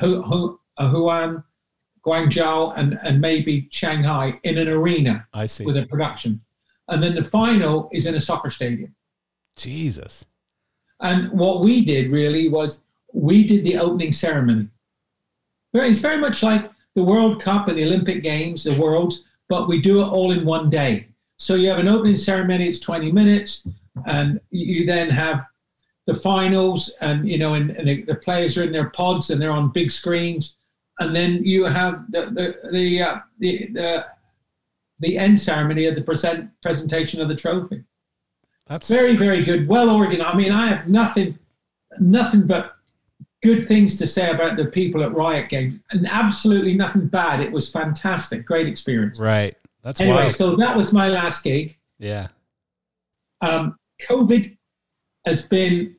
Wuhan, 0.00 1.42
Guangzhou, 2.06 2.72
and, 2.76 2.98
and 3.02 3.20
maybe 3.20 3.68
Shanghai 3.70 4.38
in 4.44 4.58
an 4.58 4.68
arena 4.68 5.26
I 5.34 5.46
see. 5.46 5.64
with 5.64 5.76
a 5.76 5.86
production. 5.86 6.40
And 6.88 7.02
then 7.02 7.14
the 7.14 7.24
final 7.24 7.88
is 7.92 8.06
in 8.06 8.14
a 8.14 8.20
soccer 8.20 8.50
stadium. 8.50 8.94
Jesus. 9.56 10.24
And 11.00 11.30
what 11.32 11.60
we 11.60 11.84
did 11.84 12.10
really 12.10 12.48
was 12.48 12.80
we 13.12 13.46
did 13.46 13.64
the 13.64 13.78
opening 13.78 14.12
ceremony. 14.12 14.68
It's 15.74 15.98
very 15.98 16.18
much 16.18 16.42
like 16.42 16.70
the 16.94 17.02
World 17.02 17.42
Cup 17.42 17.68
and 17.68 17.76
the 17.76 17.84
Olympic 17.84 18.22
Games, 18.22 18.64
the 18.64 18.80
Worlds, 18.80 19.24
but 19.48 19.68
we 19.68 19.80
do 19.80 20.00
it 20.00 20.06
all 20.06 20.30
in 20.30 20.46
one 20.46 20.70
day. 20.70 21.08
So 21.38 21.54
you 21.54 21.68
have 21.68 21.78
an 21.78 21.88
opening 21.88 22.16
ceremony, 22.16 22.68
it's 22.68 22.78
20 22.78 23.12
minutes 23.12 23.66
and 24.04 24.40
you 24.50 24.84
then 24.86 25.08
have 25.08 25.46
the 26.06 26.14
finals, 26.14 26.94
and 27.00 27.28
you 27.28 27.38
know, 27.38 27.54
and, 27.54 27.70
and 27.70 27.88
the, 27.88 28.02
the, 28.02 28.14
players 28.14 28.56
are 28.56 28.62
in 28.62 28.72
their 28.72 28.90
pods 28.90 29.30
and 29.30 29.40
they're 29.40 29.50
on 29.50 29.72
big 29.72 29.90
screens, 29.90 30.56
and 30.98 31.14
then 31.14 31.44
you 31.44 31.64
have 31.64 32.10
the 32.10 32.26
the 32.26 32.70
the 32.70 33.02
uh, 33.02 33.18
the, 33.38 33.68
the, 33.72 34.06
the 35.00 35.18
end 35.18 35.38
ceremony 35.38 35.86
of 35.86 35.94
the 35.94 36.02
present 36.02 36.50
presentation 36.62 37.20
of 37.20 37.28
the 37.28 37.34
trophy. 37.34 37.84
That's 38.66 38.88
very 38.88 39.16
very 39.16 39.44
good, 39.44 39.68
well 39.68 39.90
organized. 39.90 40.22
I 40.22 40.36
mean, 40.36 40.52
I 40.52 40.68
have 40.68 40.88
nothing 40.88 41.38
nothing 41.98 42.46
but 42.46 42.76
good 43.42 43.66
things 43.66 43.96
to 43.96 44.06
say 44.06 44.30
about 44.30 44.56
the 44.56 44.66
people 44.66 45.02
at 45.02 45.14
Riot 45.14 45.48
Games, 45.48 45.78
and 45.90 46.06
absolutely 46.08 46.74
nothing 46.74 47.06
bad. 47.06 47.40
It 47.40 47.52
was 47.52 47.70
fantastic, 47.70 48.44
great 48.44 48.66
experience. 48.66 49.20
Right. 49.20 49.56
That's 49.82 50.00
anyway. 50.00 50.16
Wild. 50.16 50.32
So 50.32 50.56
that 50.56 50.76
was 50.76 50.92
my 50.92 51.08
last 51.08 51.44
gig. 51.44 51.76
Yeah. 51.98 52.28
Um, 53.40 53.78
COVID 54.08 54.56
has 55.26 55.46
been 55.46 55.95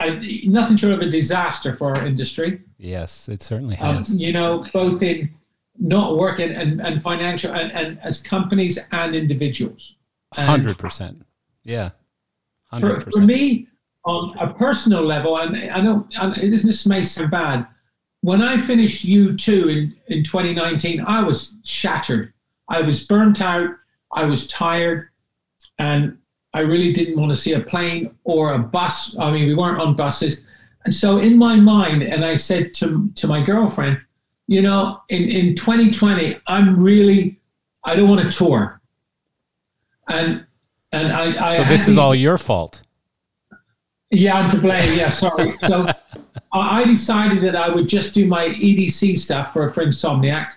nothing 0.00 0.76
short 0.76 0.94
of 0.94 1.00
a 1.00 1.10
disaster 1.10 1.74
for 1.74 1.96
our 1.96 2.06
industry. 2.06 2.60
Yes, 2.78 3.28
it 3.28 3.42
certainly 3.42 3.76
um, 3.78 3.96
has. 3.96 4.10
Um, 4.10 4.16
you 4.16 4.32
know, 4.32 4.64
both 4.72 5.02
in 5.02 5.30
not 5.78 6.16
working 6.16 6.50
and, 6.50 6.80
and 6.80 7.02
financial 7.02 7.52
and, 7.52 7.72
and 7.72 7.98
as 8.02 8.20
companies 8.20 8.78
and 8.92 9.14
individuals. 9.14 9.94
Hundred 10.34 10.78
percent. 10.78 11.24
Yeah. 11.64 11.90
100%. 12.72 13.02
For, 13.02 13.10
for 13.12 13.22
me, 13.22 13.68
on 14.04 14.36
a 14.38 14.52
personal 14.52 15.02
level, 15.02 15.38
and 15.38 15.70
I 15.70 15.80
know 15.80 16.06
and 16.20 16.34
this 16.34 16.86
may 16.86 17.02
sound 17.02 17.30
bad. 17.30 17.66
When 18.22 18.42
I 18.42 18.56
finished 18.58 19.06
U2 19.06 19.70
in, 19.70 19.96
in 20.08 20.24
2019, 20.24 21.00
I 21.00 21.22
was 21.22 21.54
shattered. 21.64 22.32
I 22.68 22.80
was 22.80 23.06
burnt 23.06 23.40
out. 23.40 23.70
I 24.12 24.24
was 24.24 24.48
tired 24.48 25.10
and 25.78 26.18
I 26.56 26.60
really 26.60 26.90
didn't 26.90 27.20
want 27.20 27.30
to 27.30 27.38
see 27.38 27.52
a 27.52 27.60
plane 27.60 28.16
or 28.24 28.54
a 28.54 28.58
bus. 28.58 29.14
I 29.18 29.30
mean, 29.30 29.46
we 29.46 29.54
weren't 29.54 29.78
on 29.78 29.94
buses. 29.94 30.40
And 30.86 30.94
so 30.94 31.18
in 31.18 31.36
my 31.36 31.56
mind, 31.56 32.02
and 32.02 32.24
I 32.24 32.34
said 32.34 32.72
to, 32.74 33.10
to 33.16 33.26
my 33.26 33.42
girlfriend, 33.42 34.00
you 34.46 34.62
know, 34.62 35.02
in, 35.10 35.24
in 35.24 35.54
2020, 35.54 36.38
I'm 36.46 36.82
really, 36.82 37.38
I 37.84 37.94
don't 37.94 38.08
want 38.08 38.22
to 38.22 38.34
tour. 38.34 38.80
And, 40.08 40.46
and 40.92 41.12
I, 41.12 41.50
I 41.50 41.56
so 41.58 41.64
this 41.64 41.82
is 41.82 41.88
these, 41.88 41.98
all 41.98 42.14
your 42.14 42.38
fault. 42.38 42.80
Yeah, 44.10 44.38
I'm 44.38 44.48
to 44.48 44.58
blame. 44.58 44.96
Yeah, 44.96 45.10
sorry. 45.10 45.58
so 45.66 45.84
I 46.54 46.84
decided 46.84 47.42
that 47.42 47.54
I 47.54 47.68
would 47.68 47.86
just 47.86 48.14
do 48.14 48.26
my 48.26 48.48
EDC 48.48 49.18
stuff 49.18 49.52
for, 49.52 49.66
a 49.66 49.70
for 49.70 49.84
Insomniac. 49.84 50.52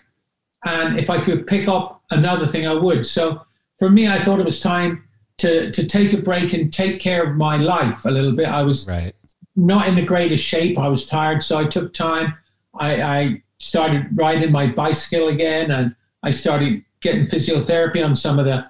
And 0.64 0.98
if 0.98 1.10
I 1.10 1.20
could 1.20 1.46
pick 1.46 1.68
up 1.68 2.04
another 2.12 2.48
thing, 2.48 2.66
I 2.66 2.74
would. 2.74 3.06
So 3.06 3.42
for 3.80 3.90
me, 3.90 4.08
I 4.08 4.24
thought 4.24 4.40
it 4.40 4.46
was 4.46 4.62
time 4.62 5.04
to 5.40 5.72
to 5.72 5.88
take 5.88 6.14
a 6.14 6.18
break 6.18 6.54
and 6.54 6.74
take 6.74 7.00
care 7.00 7.24
of 7.24 7.36
my 7.36 7.58
life 7.58 8.06
a 8.06 8.12
little 8.12 8.32
bit. 8.32 8.48
I 8.48 8.62
was 8.62 8.88
right. 8.88 9.14
not 9.56 9.88
in 9.88 9.96
the 9.96 10.04
greatest 10.04 10.44
shape. 10.44 10.78
I 10.78 10.88
was 10.88 11.06
tired, 11.06 11.44
so 11.44 11.58
I 11.58 11.66
took 11.66 11.94
time. 11.94 12.36
I, 12.76 13.02
I 13.02 13.44
started 13.60 14.08
riding 14.14 14.52
my 14.52 14.68
bicycle 14.68 15.30
again, 15.30 15.72
and 15.72 15.96
I 16.24 16.30
started 16.30 16.84
getting 17.02 17.24
physiotherapy 17.24 18.04
on 18.04 18.16
some 18.16 18.40
of 18.40 18.46
the 18.46 18.70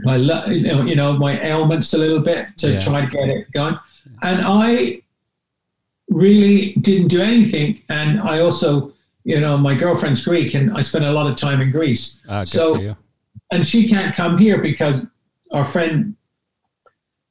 my 0.00 0.16
you 0.16 0.96
know 0.96 1.12
my 1.12 1.40
ailments 1.40 1.92
a 1.94 1.98
little 1.98 2.20
bit 2.20 2.56
to 2.58 2.72
yeah. 2.72 2.80
try 2.80 3.00
to 3.02 3.06
get 3.06 3.28
it 3.28 3.52
going. 3.52 3.78
And 4.22 4.42
I 4.44 5.02
really 6.08 6.72
didn't 6.74 7.08
do 7.08 7.20
anything. 7.20 7.82
And 7.88 8.20
I 8.20 8.40
also, 8.40 8.92
you 9.24 9.40
know, 9.40 9.56
my 9.56 9.74
girlfriend's 9.74 10.24
Greek, 10.24 10.54
and 10.54 10.76
I 10.76 10.80
spent 10.80 11.04
a 11.04 11.12
lot 11.12 11.30
of 11.30 11.36
time 11.36 11.60
in 11.60 11.70
Greece. 11.70 12.20
Uh, 12.28 12.44
so, 12.44 12.96
and 13.50 13.66
she 13.66 13.88
can't 13.88 14.14
come 14.14 14.38
here 14.38 14.60
because 14.60 15.06
our 15.52 15.64
friend 15.64 16.16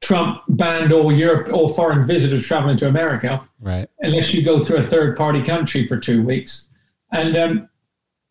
Trump 0.02 0.42
banned 0.50 0.92
all 0.92 1.12
Europe, 1.12 1.54
all 1.54 1.70
foreign 1.70 2.06
visitors 2.06 2.46
traveling 2.46 2.78
to 2.78 2.88
America, 2.88 3.48
right? 3.60 3.88
Unless 4.00 4.34
you 4.34 4.44
go 4.44 4.60
through 4.60 4.78
a 4.78 4.84
third 4.84 5.18
party 5.18 5.44
country 5.44 5.88
for 5.88 5.98
two 5.98 6.24
weeks, 6.24 6.70
and 7.12 7.38
um, 7.38 7.70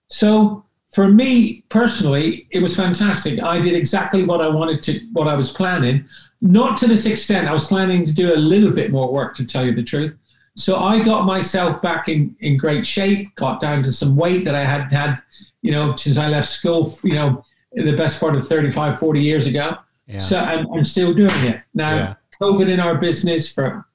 so 0.09 0.65
for 0.93 1.09
me 1.09 1.63
personally, 1.69 2.49
it 2.51 2.61
was 2.61 2.77
fantastic. 2.77 3.43
I 3.43 3.61
did 3.61 3.75
exactly 3.75 4.25
what 4.25 4.43
I 4.43 4.49
wanted 4.49 4.83
to, 4.85 5.01
what 5.13 5.29
I 5.29 5.37
was 5.37 5.51
planning. 5.53 6.05
Not 6.41 6.77
to 6.79 6.89
this 6.89 7.07
extent. 7.07 7.47
I 7.49 7.53
was 7.53 7.67
planning 7.67 8.05
to 8.07 8.13
do 8.13 8.35
a 8.35 8.37
little 8.37 8.73
bit 8.73 8.91
more 8.91 9.13
work, 9.13 9.37
to 9.37 9.45
tell 9.45 9.65
you 9.65 9.75
the 9.75 9.83
truth. 9.83 10.15
So 10.57 10.79
I 10.79 11.03
got 11.03 11.27
myself 11.27 11.81
back 11.81 12.09
in, 12.09 12.35
in 12.41 12.57
great 12.57 12.85
shape, 12.85 13.35
got 13.37 13.61
down 13.61 13.83
to 13.85 13.93
some 13.93 14.17
weight 14.17 14.45
that 14.45 14.55
I 14.55 14.65
had 14.65 14.91
had, 14.91 15.23
you 15.63 15.71
know, 15.71 15.95
since 15.95 16.19
I 16.19 16.29
left 16.29 16.49
school, 16.49 16.99
you 17.05 17.13
know, 17.13 17.45
the 17.73 17.97
best 17.97 18.21
part 18.21 18.35
of 18.35 18.47
35, 18.47 18.99
40 18.99 19.21
years 19.21 19.47
ago. 19.47 19.77
Yeah. 20.07 20.19
So 20.19 20.39
I'm, 20.39 20.71
I'm 20.73 20.85
still 20.85 21.15
doing 21.15 21.45
it 21.45 21.61
now. 21.75 21.95
Yeah. 21.95 22.15
COVID 22.41 22.69
in 22.69 22.81
our 22.81 22.97
business 22.97 23.53
for 23.53 23.87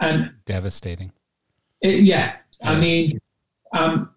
and 0.00 0.30
devastating. 0.44 1.12
It, 1.80 2.00
yeah. 2.00 2.36
yeah, 2.60 2.70
I 2.70 2.78
mean, 2.78 3.18
um, 3.76 4.10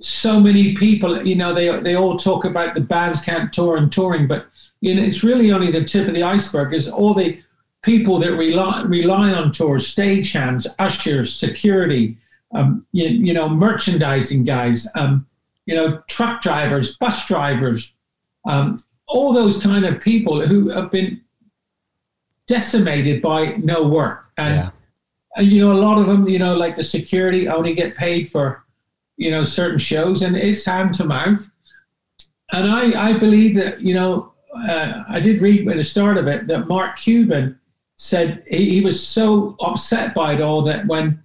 so 0.00 0.38
many 0.38 0.74
people. 0.74 1.26
You 1.26 1.34
know, 1.34 1.54
they 1.54 1.80
they 1.80 1.96
all 1.96 2.16
talk 2.16 2.44
about 2.44 2.74
the 2.74 2.80
bands 2.80 3.20
can't 3.20 3.52
tour 3.52 3.76
and 3.76 3.90
touring, 3.90 4.26
but 4.26 4.46
you 4.80 4.94
know, 4.94 5.02
it's 5.02 5.24
really 5.24 5.50
only 5.50 5.70
the 5.70 5.84
tip 5.84 6.08
of 6.08 6.14
the 6.14 6.22
iceberg. 6.22 6.74
Is 6.74 6.88
all 6.88 7.14
the 7.14 7.42
people 7.82 8.18
that 8.18 8.32
rely 8.34 8.82
rely 8.82 9.32
on 9.32 9.52
tours, 9.52 9.94
stagehands, 9.94 10.66
ushers, 10.78 11.34
security, 11.34 12.18
um, 12.54 12.86
you, 12.92 13.08
you 13.08 13.32
know, 13.32 13.48
merchandising 13.48 14.44
guys, 14.44 14.88
um, 14.94 15.26
you 15.66 15.74
know, 15.74 16.02
truck 16.08 16.40
drivers, 16.42 16.96
bus 16.96 17.26
drivers, 17.26 17.94
um, 18.44 18.78
all 19.06 19.32
those 19.32 19.62
kind 19.62 19.84
of 19.84 20.00
people 20.00 20.44
who 20.46 20.68
have 20.70 20.90
been 20.90 21.20
decimated 22.46 23.22
by 23.22 23.56
no 23.56 23.86
work. 23.86 24.26
And, 24.36 24.54
Yeah. 24.56 24.70
and, 25.36 25.52
you 25.52 25.60
know, 25.60 25.72
a 25.72 25.80
lot 25.80 25.98
of 25.98 26.06
them, 26.06 26.28
you 26.28 26.38
know, 26.38 26.54
like 26.54 26.76
the 26.76 26.82
security 26.82 27.48
only 27.48 27.74
get 27.74 27.96
paid 27.96 28.30
for, 28.30 28.64
you 29.16 29.30
know, 29.30 29.44
certain 29.44 29.78
shows 29.78 30.22
and 30.22 30.36
it's 30.36 30.64
hand 30.64 30.94
to 30.94 31.04
mouth. 31.04 31.48
And 32.52 32.70
I, 32.70 33.10
I 33.10 33.12
believe 33.18 33.54
that, 33.56 33.80
you 33.80 33.94
know, 33.94 34.32
uh, 34.68 35.04
I 35.08 35.20
did 35.20 35.40
read 35.40 35.68
at 35.68 35.76
the 35.76 35.84
start 35.84 36.18
of 36.18 36.26
it 36.26 36.48
that 36.48 36.66
Mark 36.66 36.98
Cuban 36.98 37.58
said 37.96 38.42
he, 38.48 38.70
he 38.70 38.80
was 38.80 39.06
so 39.06 39.56
upset 39.60 40.14
by 40.14 40.34
it 40.34 40.40
all 40.40 40.62
that 40.62 40.86
when 40.86 41.22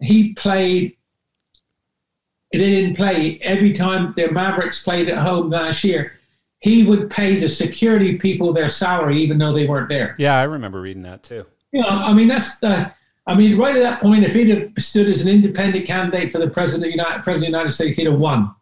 he 0.00 0.34
played, 0.34 0.96
they 2.52 2.58
didn't 2.58 2.96
play 2.96 3.38
every 3.42 3.72
time 3.72 4.14
the 4.16 4.30
Mavericks 4.30 4.82
played 4.82 5.08
at 5.08 5.18
home 5.18 5.50
last 5.50 5.82
year. 5.82 6.19
He 6.60 6.84
would 6.84 7.10
pay 7.10 7.40
the 7.40 7.48
security 7.48 8.18
people 8.18 8.52
their 8.52 8.68
salary 8.68 9.16
even 9.18 9.38
though 9.38 9.52
they 9.52 9.66
weren't 9.66 9.88
there. 9.88 10.14
Yeah, 10.18 10.38
I 10.38 10.44
remember 10.44 10.80
reading 10.80 11.02
that 11.02 11.22
too. 11.22 11.46
You 11.72 11.82
know, 11.82 11.88
I 11.88 12.12
mean 12.12 12.28
that's 12.28 12.58
the. 12.58 12.92
I 13.26 13.34
mean, 13.34 13.58
right 13.58 13.76
at 13.76 13.82
that 13.82 14.00
point, 14.00 14.24
if 14.24 14.34
he'd 14.34 14.48
have 14.48 14.72
stood 14.78 15.08
as 15.08 15.22
an 15.22 15.28
independent 15.28 15.86
candidate 15.86 16.32
for 16.32 16.38
the 16.38 16.50
president 16.50 16.86
of 16.86 16.92
the 16.92 16.96
United, 16.96 17.22
president 17.22 17.36
of 17.36 17.52
the 17.52 17.58
United 17.58 17.72
States, 17.72 17.96
he'd 17.96 18.06
have 18.06 18.18
won. 18.18 18.54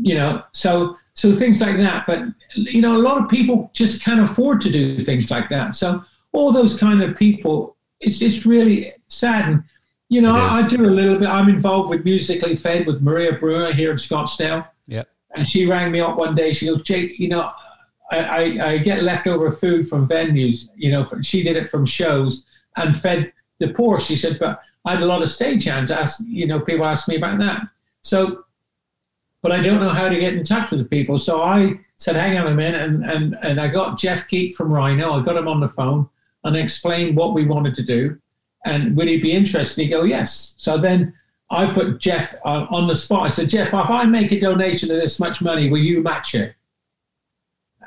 You 0.00 0.14
know, 0.14 0.42
so 0.52 0.96
so 1.14 1.34
things 1.34 1.60
like 1.60 1.76
that. 1.78 2.06
But 2.06 2.20
you 2.54 2.80
know, 2.80 2.96
a 2.96 2.98
lot 2.98 3.22
of 3.22 3.28
people 3.28 3.70
just 3.74 4.02
can't 4.02 4.20
afford 4.20 4.60
to 4.62 4.70
do 4.70 5.00
things 5.02 5.30
like 5.30 5.48
that. 5.50 5.74
So 5.74 6.04
all 6.32 6.52
those 6.52 6.78
kind 6.78 7.02
of 7.02 7.16
people, 7.16 7.76
it's 8.00 8.18
just 8.18 8.44
really 8.44 8.92
sad. 9.08 9.48
And 9.48 9.64
you 10.08 10.20
know, 10.20 10.34
I. 10.34 10.60
I 10.60 10.68
do 10.68 10.84
a 10.84 10.90
little 10.90 11.18
bit. 11.18 11.28
I'm 11.28 11.48
involved 11.48 11.90
with 11.90 12.04
Musically 12.04 12.56
Fed 12.56 12.86
with 12.86 13.02
Maria 13.02 13.32
Brewer 13.32 13.72
here 13.72 13.90
in 13.90 13.96
Scottsdale. 13.96 14.66
Yep. 14.88 15.08
And 15.34 15.48
she 15.48 15.66
rang 15.66 15.90
me 15.90 16.00
up 16.00 16.16
one 16.16 16.34
day. 16.34 16.52
She 16.52 16.66
goes, 16.66 16.82
Jake, 16.82 17.18
you 17.18 17.28
know, 17.28 17.50
I, 18.10 18.18
I, 18.18 18.66
I 18.68 18.78
get 18.78 19.02
leftover 19.02 19.50
food 19.50 19.88
from 19.88 20.06
venues. 20.06 20.68
You 20.76 20.92
know, 20.92 21.08
she 21.22 21.42
did 21.42 21.56
it 21.56 21.70
from 21.70 21.86
shows 21.86 22.44
and 22.76 22.98
fed 22.98 23.32
the 23.58 23.68
poor. 23.68 24.00
She 24.00 24.16
said, 24.16 24.38
but 24.38 24.60
I 24.84 24.94
had 24.94 25.02
a 25.02 25.06
lot 25.06 25.22
of 25.22 25.28
stagehands. 25.28 25.90
Ask, 25.90 26.20
you 26.26 26.46
know, 26.46 26.60
people 26.60 26.84
ask 26.84 27.08
me 27.08 27.16
about 27.16 27.38
that. 27.38 27.62
So, 28.02 28.44
but 29.40 29.52
I 29.52 29.62
don't 29.62 29.80
know 29.80 29.88
how 29.88 30.08
to 30.08 30.18
get 30.18 30.34
in 30.34 30.44
touch 30.44 30.70
with 30.70 30.80
the 30.80 30.86
people. 30.86 31.18
So 31.18 31.42
I 31.42 31.78
said, 31.96 32.16
hang 32.16 32.36
on 32.36 32.48
a 32.48 32.54
minute, 32.54 32.82
and 32.82 33.04
and 33.04 33.38
and 33.42 33.60
I 33.60 33.68
got 33.68 33.98
Jeff 33.98 34.26
Keat 34.28 34.56
from 34.56 34.72
Rhino. 34.72 35.12
I 35.12 35.24
got 35.24 35.36
him 35.36 35.48
on 35.48 35.60
the 35.60 35.68
phone 35.68 36.08
and 36.44 36.56
explained 36.56 37.16
what 37.16 37.34
we 37.34 37.44
wanted 37.44 37.74
to 37.76 37.82
do, 37.82 38.18
and 38.64 38.96
would 38.96 39.08
he 39.08 39.20
be 39.20 39.32
interested? 39.32 39.82
He 39.82 39.88
go, 39.88 40.02
yes. 40.02 40.54
So 40.58 40.78
then 40.78 41.14
I 41.52 41.72
put 41.72 41.98
Jeff 41.98 42.34
uh, 42.44 42.66
on 42.70 42.86
the 42.86 42.96
spot. 42.96 43.22
I 43.22 43.28
said, 43.28 43.50
Jeff, 43.50 43.68
if 43.68 43.74
I 43.74 44.04
make 44.04 44.32
a 44.32 44.40
donation 44.40 44.90
of 44.90 45.00
this 45.00 45.20
much 45.20 45.42
money, 45.42 45.68
will 45.68 45.78
you 45.78 46.02
match 46.02 46.34
it? 46.34 46.54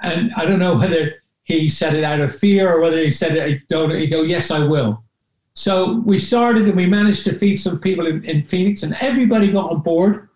And 0.04 0.32
I 0.36 0.46
don't 0.46 0.60
know 0.60 0.76
whether 0.76 1.16
he 1.44 1.68
said 1.68 1.96
it 1.96 2.04
out 2.04 2.22
of 2.22 2.36
fear 2.36 2.72
or 2.72 2.82
whether 2.82 3.00
he 3.00 3.10
said 3.10 3.36
it, 3.36 3.68
don't, 3.68 3.94
he 3.94 4.08
go, 4.08 4.22
yes, 4.22 4.52
I 4.52 4.60
will. 4.60 5.04
So 5.54 6.02
we 6.06 6.20
started 6.20 6.66
and 6.66 6.76
we 6.76 6.86
managed 6.86 7.24
to 7.26 7.34
feed 7.34 7.56
some 7.56 7.80
people 7.80 8.08
in, 8.08 8.24
in 8.26 8.44
Phoenix 8.44 8.84
and 8.84 8.96
everybody 9.00 9.52
got 9.52 9.72
on 9.72 9.82
board. 9.82 10.30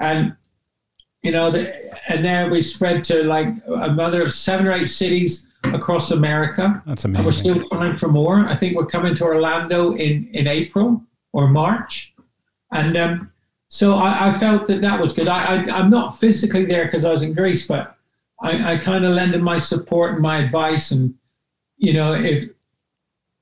And, 0.00 0.34
you 1.22 1.32
know, 1.32 1.50
the, 1.50 1.74
and 2.08 2.24
then 2.24 2.50
we 2.50 2.60
spread 2.60 3.04
to 3.04 3.22
like 3.24 3.48
another 3.66 4.28
seven 4.28 4.66
or 4.66 4.72
eight 4.72 4.86
cities 4.86 5.46
across 5.64 6.10
America. 6.10 6.82
That's 6.86 7.04
And 7.04 7.24
we're 7.24 7.32
still 7.32 7.62
trying 7.68 7.96
for 7.98 8.08
more. 8.08 8.46
I 8.46 8.56
think 8.56 8.76
we're 8.76 8.86
coming 8.86 9.14
to 9.16 9.24
Orlando 9.24 9.92
in, 9.92 10.28
in 10.32 10.46
April 10.46 11.02
or 11.32 11.48
March. 11.48 12.11
And 12.72 12.96
um, 12.96 13.30
so 13.68 13.94
I, 13.94 14.28
I 14.28 14.32
felt 14.32 14.66
that 14.66 14.80
that 14.82 15.00
was 15.00 15.12
good. 15.12 15.28
I, 15.28 15.62
I, 15.62 15.78
I'm 15.78 15.90
not 15.90 16.18
physically 16.18 16.64
there 16.66 16.86
because 16.86 17.04
I 17.04 17.10
was 17.10 17.22
in 17.22 17.32
Greece, 17.32 17.66
but 17.66 17.96
I, 18.42 18.72
I 18.72 18.76
kind 18.76 19.04
of 19.04 19.14
lended 19.14 19.42
my 19.42 19.56
support 19.56 20.14
and 20.14 20.22
my 20.22 20.38
advice. 20.38 20.90
And, 20.90 21.14
you 21.76 21.92
know, 21.92 22.14
if 22.14 22.48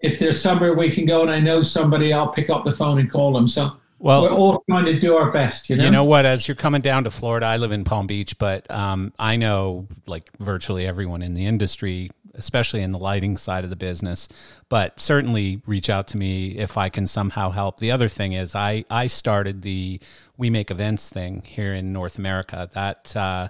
if 0.00 0.18
there's 0.18 0.40
somewhere 0.40 0.74
we 0.74 0.90
can 0.90 1.04
go 1.04 1.22
and 1.22 1.30
I 1.30 1.38
know 1.40 1.62
somebody, 1.62 2.12
I'll 2.12 2.28
pick 2.28 2.48
up 2.48 2.64
the 2.64 2.72
phone 2.72 2.98
and 2.98 3.10
call 3.10 3.32
them. 3.32 3.46
So 3.46 3.76
Well, 3.98 4.22
we're 4.22 4.30
all 4.30 4.62
trying 4.68 4.86
to 4.86 4.98
do 4.98 5.14
our 5.14 5.30
best, 5.30 5.68
you 5.68 5.76
know? 5.76 5.84
You 5.84 5.90
know 5.90 6.04
what? 6.04 6.24
As 6.24 6.48
you're 6.48 6.54
coming 6.54 6.80
down 6.80 7.04
to 7.04 7.10
Florida, 7.10 7.46
I 7.46 7.58
live 7.58 7.70
in 7.70 7.84
Palm 7.84 8.06
Beach, 8.06 8.38
but 8.38 8.70
um, 8.70 9.12
I 9.18 9.36
know 9.36 9.88
like 10.06 10.30
virtually 10.38 10.86
everyone 10.86 11.20
in 11.22 11.34
the 11.34 11.44
industry, 11.44 12.10
especially 12.34 12.82
in 12.82 12.92
the 12.92 12.98
lighting 12.98 13.36
side 13.36 13.64
of 13.64 13.70
the 13.70 13.76
business. 13.76 14.28
But 14.68 15.00
certainly 15.00 15.62
reach 15.66 15.90
out 15.90 16.06
to 16.08 16.16
me 16.16 16.56
if 16.58 16.76
I 16.76 16.88
can 16.88 17.06
somehow 17.06 17.50
help. 17.50 17.78
The 17.78 17.90
other 17.90 18.08
thing 18.08 18.32
is, 18.32 18.54
I 18.54 18.84
I 18.90 19.06
started 19.06 19.62
the 19.62 20.00
We 20.36 20.50
Make 20.50 20.70
Events 20.70 21.08
thing 21.08 21.42
here 21.44 21.74
in 21.74 21.92
North 21.92 22.18
America. 22.18 22.68
That 22.72 23.16
uh, 23.16 23.48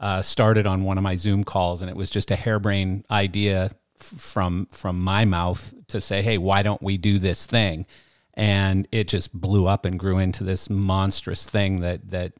uh, 0.00 0.22
started 0.22 0.66
on 0.66 0.84
one 0.84 0.98
of 0.98 1.04
my 1.04 1.16
Zoom 1.16 1.44
calls, 1.44 1.82
and 1.82 1.90
it 1.90 1.96
was 1.96 2.10
just 2.10 2.30
a 2.30 2.36
harebrained 2.36 3.04
idea 3.10 3.72
f- 4.00 4.06
from 4.20 4.66
from 4.70 5.00
my 5.00 5.24
mouth 5.24 5.74
to 5.88 6.00
say, 6.00 6.22
"Hey, 6.22 6.38
why 6.38 6.62
don't 6.62 6.82
we 6.82 6.96
do 6.96 7.18
this 7.18 7.46
thing?" 7.46 7.86
and 8.34 8.88
it 8.92 9.08
just 9.08 9.32
blew 9.38 9.66
up 9.66 9.84
and 9.84 9.98
grew 9.98 10.18
into 10.18 10.44
this 10.44 10.70
monstrous 10.70 11.48
thing 11.48 11.80
that 11.80 12.10
that 12.10 12.32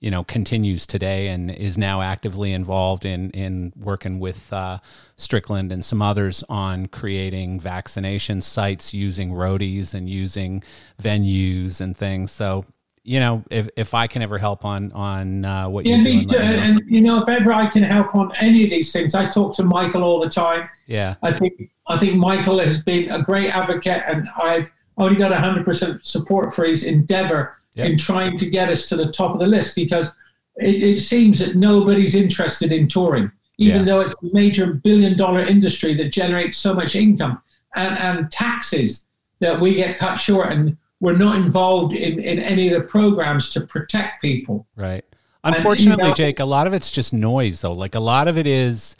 you 0.00 0.10
know 0.10 0.24
continues 0.24 0.86
today 0.86 1.28
and 1.28 1.50
is 1.50 1.76
now 1.76 2.00
actively 2.00 2.52
involved 2.52 3.04
in 3.04 3.30
in 3.30 3.72
working 3.76 4.18
with 4.18 4.52
uh, 4.52 4.78
Strickland 5.16 5.70
and 5.72 5.84
some 5.84 6.00
others 6.02 6.42
on 6.48 6.86
creating 6.86 7.60
vaccination 7.60 8.40
sites 8.40 8.94
using 8.94 9.30
roadies 9.30 9.92
and 9.94 10.08
using 10.08 10.62
venues 11.02 11.80
and 11.80 11.96
things. 11.96 12.32
So 12.32 12.64
you 13.04 13.20
know 13.20 13.44
if, 13.50 13.68
if 13.76 13.94
I 13.94 14.06
can 14.06 14.22
ever 14.22 14.38
help 14.38 14.64
on 14.64 14.90
on 14.92 15.44
uh, 15.44 15.68
what 15.68 15.84
Yeah, 15.84 15.96
you're 15.96 16.04
doing, 16.04 16.28
too. 16.28 16.36
let 16.38 16.44
know. 16.50 16.62
And, 16.62 16.82
you 16.86 17.00
know, 17.02 17.22
if 17.22 17.28
ever 17.28 17.52
I 17.52 17.66
can 17.66 17.82
help 17.82 18.14
on 18.14 18.32
any 18.36 18.64
of 18.64 18.70
these 18.70 18.92
things, 18.92 19.14
I 19.14 19.26
talk 19.26 19.54
to 19.56 19.62
Michael 19.64 20.02
all 20.02 20.20
the 20.20 20.28
time. 20.30 20.68
yeah, 20.86 21.16
I 21.22 21.32
think 21.32 21.70
I 21.88 21.98
think 21.98 22.16
Michael 22.16 22.58
has 22.58 22.82
been 22.82 23.10
a 23.10 23.22
great 23.22 23.50
advocate, 23.50 24.02
and 24.06 24.28
I've 24.36 24.70
only 24.96 25.16
got 25.16 25.32
100% 25.32 26.04
support 26.06 26.54
for 26.54 26.64
his 26.64 26.84
endeavor 26.84 27.56
Yep. 27.74 27.86
in 27.90 27.98
trying 27.98 28.38
to 28.38 28.50
get 28.50 28.68
us 28.68 28.88
to 28.88 28.96
the 28.96 29.12
top 29.12 29.32
of 29.32 29.38
the 29.40 29.46
list 29.46 29.76
because 29.76 30.10
it, 30.56 30.82
it 30.82 30.96
seems 30.96 31.38
that 31.38 31.54
nobody's 31.54 32.14
interested 32.16 32.72
in 32.72 32.88
touring, 32.88 33.30
even 33.58 33.78
Yeah. 33.78 33.84
though 33.84 34.00
it's 34.00 34.20
a 34.22 34.26
major 34.32 34.74
billion 34.74 35.16
dollar 35.16 35.42
industry 35.42 35.94
that 35.94 36.12
generates 36.12 36.56
so 36.56 36.74
much 36.74 36.96
income 36.96 37.40
and, 37.76 37.96
and 37.98 38.30
taxes 38.32 39.06
that 39.38 39.58
we 39.60 39.74
get 39.76 39.98
cut 39.98 40.16
short 40.16 40.52
and 40.52 40.76
we're 40.98 41.16
not 41.16 41.36
involved 41.36 41.92
in, 41.94 42.18
in 42.18 42.38
any 42.40 42.68
of 42.72 42.74
the 42.82 42.86
programs 42.86 43.50
to 43.50 43.60
protect 43.62 44.20
people. 44.20 44.66
Right. 44.76 45.04
And, 45.44 45.54
you 45.54 45.58
Unfortunately, 45.58 46.04
know- 46.08 46.12
Jake, 46.12 46.40
a 46.40 46.44
lot 46.44 46.66
of 46.66 46.72
it's 46.74 46.90
just 46.90 47.12
noise, 47.12 47.60
though. 47.62 47.72
Like 47.72 47.94
a 47.94 48.00
lot 48.00 48.28
of 48.28 48.36
it 48.36 48.46
is 48.46 48.96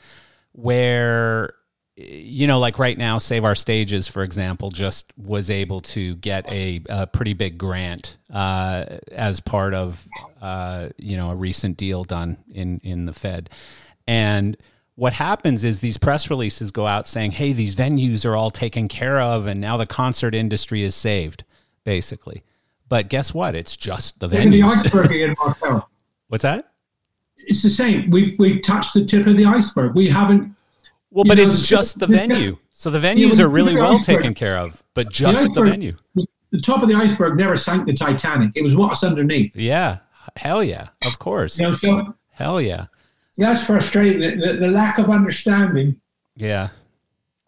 where, 0.53 1.55
you 2.09 2.47
know, 2.47 2.59
like 2.59 2.79
right 2.79 2.97
now, 2.97 3.19
Save 3.19 3.45
Our 3.45 3.55
Stages, 3.55 4.09
for 4.09 4.23
example, 4.23 4.71
just 4.71 5.13
was 5.17 5.51
able 5.51 5.81
to 5.83 6.17
get 6.17 6.51
a, 6.51 6.81
a 6.89 7.07
pretty 7.07 7.35
big 7.35 7.59
grant 7.59 8.17
uh, 8.33 8.85
as 9.13 9.41
part 9.41 9.75
of, 9.75 10.07
uh, 10.41 10.89
you 10.97 11.17
know, 11.17 11.31
a 11.31 11.37
recent 11.37 11.77
deal 11.77 12.05
done 12.05 12.39
in 12.53 12.81
in 12.83 13.07
the 13.07 13.13
Fed, 13.13 13.51
and 14.07 14.57
what 14.95 15.15
happens 15.15 15.65
is 15.65 15.81
these 15.81 15.97
press 15.97 16.29
releases 16.29 16.71
go 16.71 16.87
out 16.87 17.07
saying, 17.07 17.33
"Hey, 17.33 17.53
these 17.53 17.77
venues 17.77 18.25
are 18.25 18.37
all 18.37 18.51
taken 18.51 18.89
care 18.89 19.21
of, 19.21 19.47
and 19.47 19.61
now 19.61 19.77
the 19.77 19.87
concert 19.87 20.35
industry 20.35 20.83
is 20.83 20.95
saved," 20.95 21.45
basically. 21.85 22.43
But 22.89 23.09
guess 23.09 23.33
what? 23.33 23.55
It's 23.55 23.77
just 23.77 24.21
the 24.21 24.29
venues. 24.29 24.65
iceberg 24.65 25.11
again, 25.13 25.35
Marcel. 25.43 25.89
What's 26.29 26.43
that? 26.43 26.73
It's 27.39 27.63
the 27.63 27.71
same. 27.71 28.11
We've 28.11 28.39
we've 28.39 28.63
touched 28.63 28.95
the 28.95 29.05
tip 29.05 29.27
of 29.27 29.37
the 29.37 29.47
iceberg. 29.47 29.95
We 29.95 30.09
haven't 30.09 30.55
Well, 31.11 31.25
but 31.25 31.39
know, 31.39 31.45
it's 31.45 31.67
just 31.67 31.99
the 31.99 32.07
the- 32.07 32.17
venue. 32.17 32.57
So 32.71 32.89
the 32.89 32.99
venues 32.99 33.39
are 33.41 33.49
really 33.49 33.77
well 33.77 33.95
iceberg- 33.97 34.17
taken 34.19 34.35
care 34.35 34.57
of, 34.59 34.83
but 34.95 35.11
just 35.11 35.43
the, 35.43 35.49
iceberg- 35.51 35.71
venue. 35.71 35.97
the 36.15 36.61
top 36.61 36.83
of 36.83 36.89
the 36.89 36.95
iceberg 36.95 37.37
never 37.37 37.55
sank 37.57 37.87
the 37.87 37.93
Titanic. 37.93 38.53
It 38.55 38.63
was 38.63 38.75
what's 38.77 39.05
underneath. 39.05 39.55
Yeah. 39.55 39.99
Hell 40.37 40.63
yeah. 40.65 40.89
Of 41.05 41.19
course. 41.19 41.59
You 41.59 41.69
know, 41.69 41.75
so 41.75 42.15
Hell 42.31 42.61
yeah. 42.61 42.87
that's 43.37 43.67
frustrating. 43.67 44.21
The, 44.21 44.47
the, 44.47 44.53
the 44.61 44.69
lack 44.69 44.97
of 44.99 45.11
understanding 45.11 46.01
Yeah. 46.37 46.69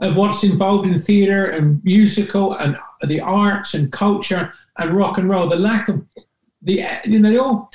of 0.01 0.17
what's 0.17 0.45
involved 0.45 0.87
in 0.87 0.99
theater 0.99 1.47
and 1.47 1.83
musical 1.85 2.55
and 2.55 2.77
the 3.03 3.21
arts 3.21 3.73
and 3.75 3.91
culture 3.91 4.53
and 4.79 4.91
rock 4.95 5.17
and 5.19 5.31
roll. 5.31 5.49
The 5.49 5.57
lack 5.57 5.89
of 5.89 6.05
the 6.63 6.85
you 7.07 7.21
know. 7.21 7.71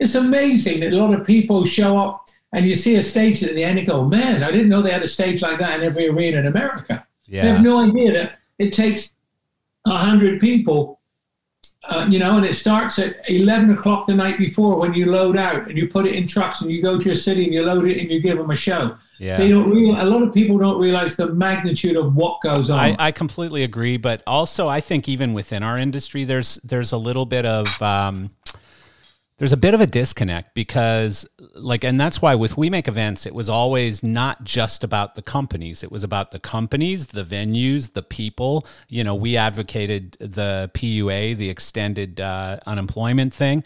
It's 0.00 0.14
amazing 0.14 0.80
that 0.80 0.92
a 0.92 0.96
lot 0.96 1.12
of 1.18 1.26
people 1.26 1.64
show 1.66 1.96
up 1.98 2.21
and 2.52 2.66
you 2.66 2.74
see 2.74 2.96
a 2.96 3.02
stage 3.02 3.42
at 3.42 3.54
the 3.54 3.64
end 3.64 3.78
and 3.78 3.88
go, 3.88 4.04
man, 4.04 4.42
I 4.42 4.50
didn't 4.50 4.68
know 4.68 4.82
they 4.82 4.90
had 4.90 5.02
a 5.02 5.08
stage 5.08 5.42
like 5.42 5.58
that 5.58 5.80
in 5.80 5.86
every 5.86 6.08
arena 6.08 6.38
in 6.38 6.46
America. 6.46 7.06
They 7.28 7.38
have 7.38 7.62
no 7.62 7.78
idea 7.78 8.12
that 8.12 8.38
it 8.58 8.74
takes 8.74 9.14
a 9.86 9.96
hundred 9.96 10.38
people, 10.38 11.00
uh, 11.84 12.06
you 12.08 12.18
know, 12.18 12.36
and 12.36 12.44
it 12.44 12.54
starts 12.54 12.98
at 12.98 13.28
eleven 13.28 13.70
o'clock 13.70 14.06
the 14.06 14.14
night 14.14 14.38
before 14.38 14.78
when 14.78 14.92
you 14.92 15.06
load 15.06 15.36
out 15.36 15.68
and 15.68 15.78
you 15.78 15.88
put 15.88 16.06
it 16.06 16.14
in 16.14 16.26
trucks 16.26 16.60
and 16.60 16.70
you 16.70 16.82
go 16.82 16.98
to 16.98 17.04
your 17.04 17.14
city 17.14 17.44
and 17.44 17.54
you 17.54 17.64
load 17.64 17.86
it 17.88 17.98
and 17.98 18.10
you 18.10 18.20
give 18.20 18.36
them 18.36 18.50
a 18.50 18.54
show. 18.54 18.96
Yeah. 19.18 19.38
They 19.38 19.48
don't 19.48 19.70
real. 19.70 20.00
A 20.00 20.04
lot 20.04 20.22
of 20.22 20.34
people 20.34 20.58
don't 20.58 20.78
realize 20.78 21.16
the 21.16 21.28
magnitude 21.28 21.96
of 21.96 22.14
what 22.14 22.40
goes 22.42 22.70
on. 22.70 22.78
I, 22.78 22.96
I 22.98 23.12
completely 23.12 23.62
agree, 23.62 23.96
but 23.96 24.22
also 24.26 24.68
I 24.68 24.80
think 24.80 25.08
even 25.08 25.32
within 25.32 25.62
our 25.62 25.78
industry, 25.78 26.24
there's 26.24 26.56
there's 26.64 26.92
a 26.92 26.98
little 26.98 27.24
bit 27.24 27.46
of 27.46 27.80
um, 27.80 28.30
there's 29.42 29.52
a 29.52 29.56
bit 29.56 29.74
of 29.74 29.80
a 29.80 29.88
disconnect 29.88 30.54
because 30.54 31.28
like 31.56 31.82
and 31.82 32.00
that's 32.00 32.22
why 32.22 32.32
with 32.32 32.56
we 32.56 32.70
make 32.70 32.86
events 32.86 33.26
it 33.26 33.34
was 33.34 33.48
always 33.48 34.00
not 34.00 34.44
just 34.44 34.84
about 34.84 35.16
the 35.16 35.22
companies. 35.22 35.82
It 35.82 35.90
was 35.90 36.04
about 36.04 36.30
the 36.30 36.38
companies 36.38 37.08
the 37.08 37.24
venues 37.24 37.92
the 37.92 38.04
people. 38.04 38.64
You 38.88 39.02
know 39.02 39.16
we 39.16 39.36
advocated 39.36 40.16
the 40.20 40.70
PUA 40.74 41.36
the 41.36 41.50
extended 41.50 42.20
uh, 42.20 42.60
unemployment 42.66 43.34
thing. 43.34 43.64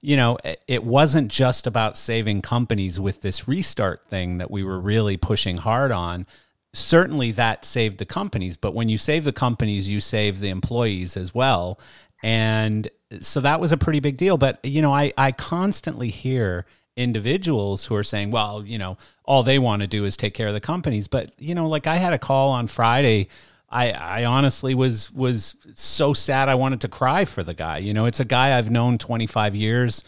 You 0.00 0.16
know 0.16 0.38
it 0.66 0.82
wasn't 0.82 1.30
just 1.30 1.66
about 1.66 1.98
saving 1.98 2.40
companies 2.40 2.98
with 2.98 3.20
this 3.20 3.46
restart 3.46 4.06
thing 4.06 4.38
that 4.38 4.50
we 4.50 4.64
were 4.64 4.80
really 4.80 5.18
pushing 5.18 5.58
hard 5.58 5.92
on. 5.92 6.26
Certainly 6.72 7.32
that 7.32 7.66
saved 7.66 7.98
the 7.98 8.06
companies 8.06 8.56
but 8.56 8.72
when 8.72 8.88
you 8.88 8.96
save 8.96 9.24
the 9.24 9.32
companies 9.32 9.90
you 9.90 10.00
save 10.00 10.40
the 10.40 10.48
employees 10.48 11.18
as 11.18 11.34
well 11.34 11.78
and 12.22 12.88
so 13.20 13.40
that 13.40 13.60
was 13.60 13.72
a 13.72 13.76
pretty 13.76 14.00
big 14.00 14.16
deal. 14.16 14.36
But, 14.36 14.58
you 14.64 14.82
know, 14.82 14.92
I, 14.92 15.12
I 15.16 15.32
constantly 15.32 16.10
hear 16.10 16.66
individuals 16.96 17.86
who 17.86 17.94
are 17.94 18.04
saying, 18.04 18.30
well, 18.30 18.64
you 18.64 18.78
know, 18.78 18.98
all 19.24 19.42
they 19.42 19.58
want 19.58 19.82
to 19.82 19.88
do 19.88 20.04
is 20.04 20.16
take 20.16 20.34
care 20.34 20.48
of 20.48 20.54
the 20.54 20.60
companies. 20.60 21.08
But, 21.08 21.32
you 21.38 21.54
know, 21.54 21.68
like 21.68 21.86
I 21.86 21.96
had 21.96 22.12
a 22.12 22.18
call 22.18 22.50
on 22.50 22.66
Friday. 22.66 23.28
I, 23.70 23.92
I 23.92 24.24
honestly 24.24 24.74
was 24.74 25.12
was 25.12 25.54
so 25.74 26.14
sad 26.14 26.48
I 26.48 26.54
wanted 26.54 26.80
to 26.82 26.88
cry 26.88 27.26
for 27.26 27.42
the 27.42 27.54
guy. 27.54 27.78
You 27.78 27.92
know, 27.92 28.06
it's 28.06 28.18
a 28.18 28.24
guy 28.24 28.56
I've 28.56 28.70
known 28.70 28.96
25 28.96 29.54
years, 29.54 30.02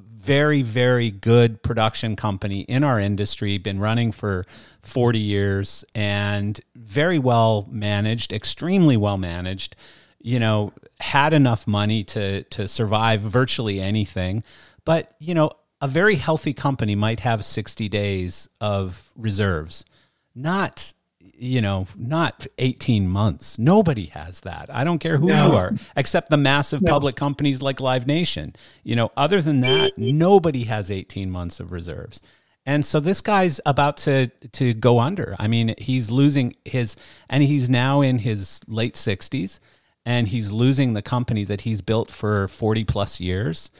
very, 0.00 0.62
very 0.62 1.10
good 1.10 1.62
production 1.62 2.16
company 2.16 2.62
in 2.62 2.82
our 2.82 2.98
industry, 2.98 3.58
been 3.58 3.78
running 3.78 4.12
for 4.12 4.46
40 4.80 5.18
years 5.18 5.84
and 5.94 6.58
very 6.74 7.18
well 7.18 7.68
managed, 7.70 8.32
extremely 8.32 8.96
well 8.96 9.18
managed 9.18 9.76
you 10.22 10.38
know, 10.38 10.72
had 11.02 11.32
enough 11.32 11.66
money 11.66 12.04
to 12.04 12.44
to 12.44 12.68
survive 12.68 13.20
virtually 13.20 13.80
anything. 13.80 14.42
But, 14.84 15.14
you 15.18 15.34
know, 15.34 15.50
a 15.80 15.88
very 15.88 16.16
healthy 16.16 16.52
company 16.52 16.94
might 16.94 17.20
have 17.20 17.44
60 17.44 17.88
days 17.88 18.48
of 18.60 19.10
reserves. 19.16 19.84
Not 20.34 20.94
you 21.34 21.60
know, 21.60 21.88
not 21.96 22.46
18 22.58 23.08
months. 23.08 23.58
Nobody 23.58 24.06
has 24.06 24.40
that. 24.40 24.72
I 24.72 24.84
don't 24.84 25.00
care 25.00 25.18
who 25.18 25.26
no. 25.26 25.48
you 25.48 25.56
are, 25.56 25.72
except 25.96 26.30
the 26.30 26.36
massive 26.36 26.82
no. 26.82 26.92
public 26.92 27.16
companies 27.16 27.60
like 27.60 27.80
Live 27.80 28.06
Nation. 28.06 28.54
You 28.84 28.94
know, 28.94 29.10
other 29.16 29.40
than 29.40 29.60
that, 29.62 29.98
nobody 29.98 30.64
has 30.64 30.88
18 30.88 31.32
months 31.32 31.58
of 31.58 31.72
reserves. 31.72 32.20
And 32.64 32.86
so 32.86 33.00
this 33.00 33.20
guy's 33.20 33.60
about 33.66 33.96
to 33.98 34.28
to 34.28 34.72
go 34.72 35.00
under. 35.00 35.34
I 35.40 35.48
mean, 35.48 35.74
he's 35.78 36.12
losing 36.12 36.54
his 36.64 36.94
and 37.28 37.42
he's 37.42 37.68
now 37.68 38.02
in 38.02 38.18
his 38.18 38.60
late 38.68 38.94
60s 38.94 39.58
and 40.04 40.28
he's 40.28 40.50
losing 40.50 40.94
the 40.94 41.02
company 41.02 41.44
that 41.44 41.62
he's 41.62 41.80
built 41.80 42.10
for 42.10 42.48
40 42.48 42.84
plus 42.84 43.20
years 43.20 43.70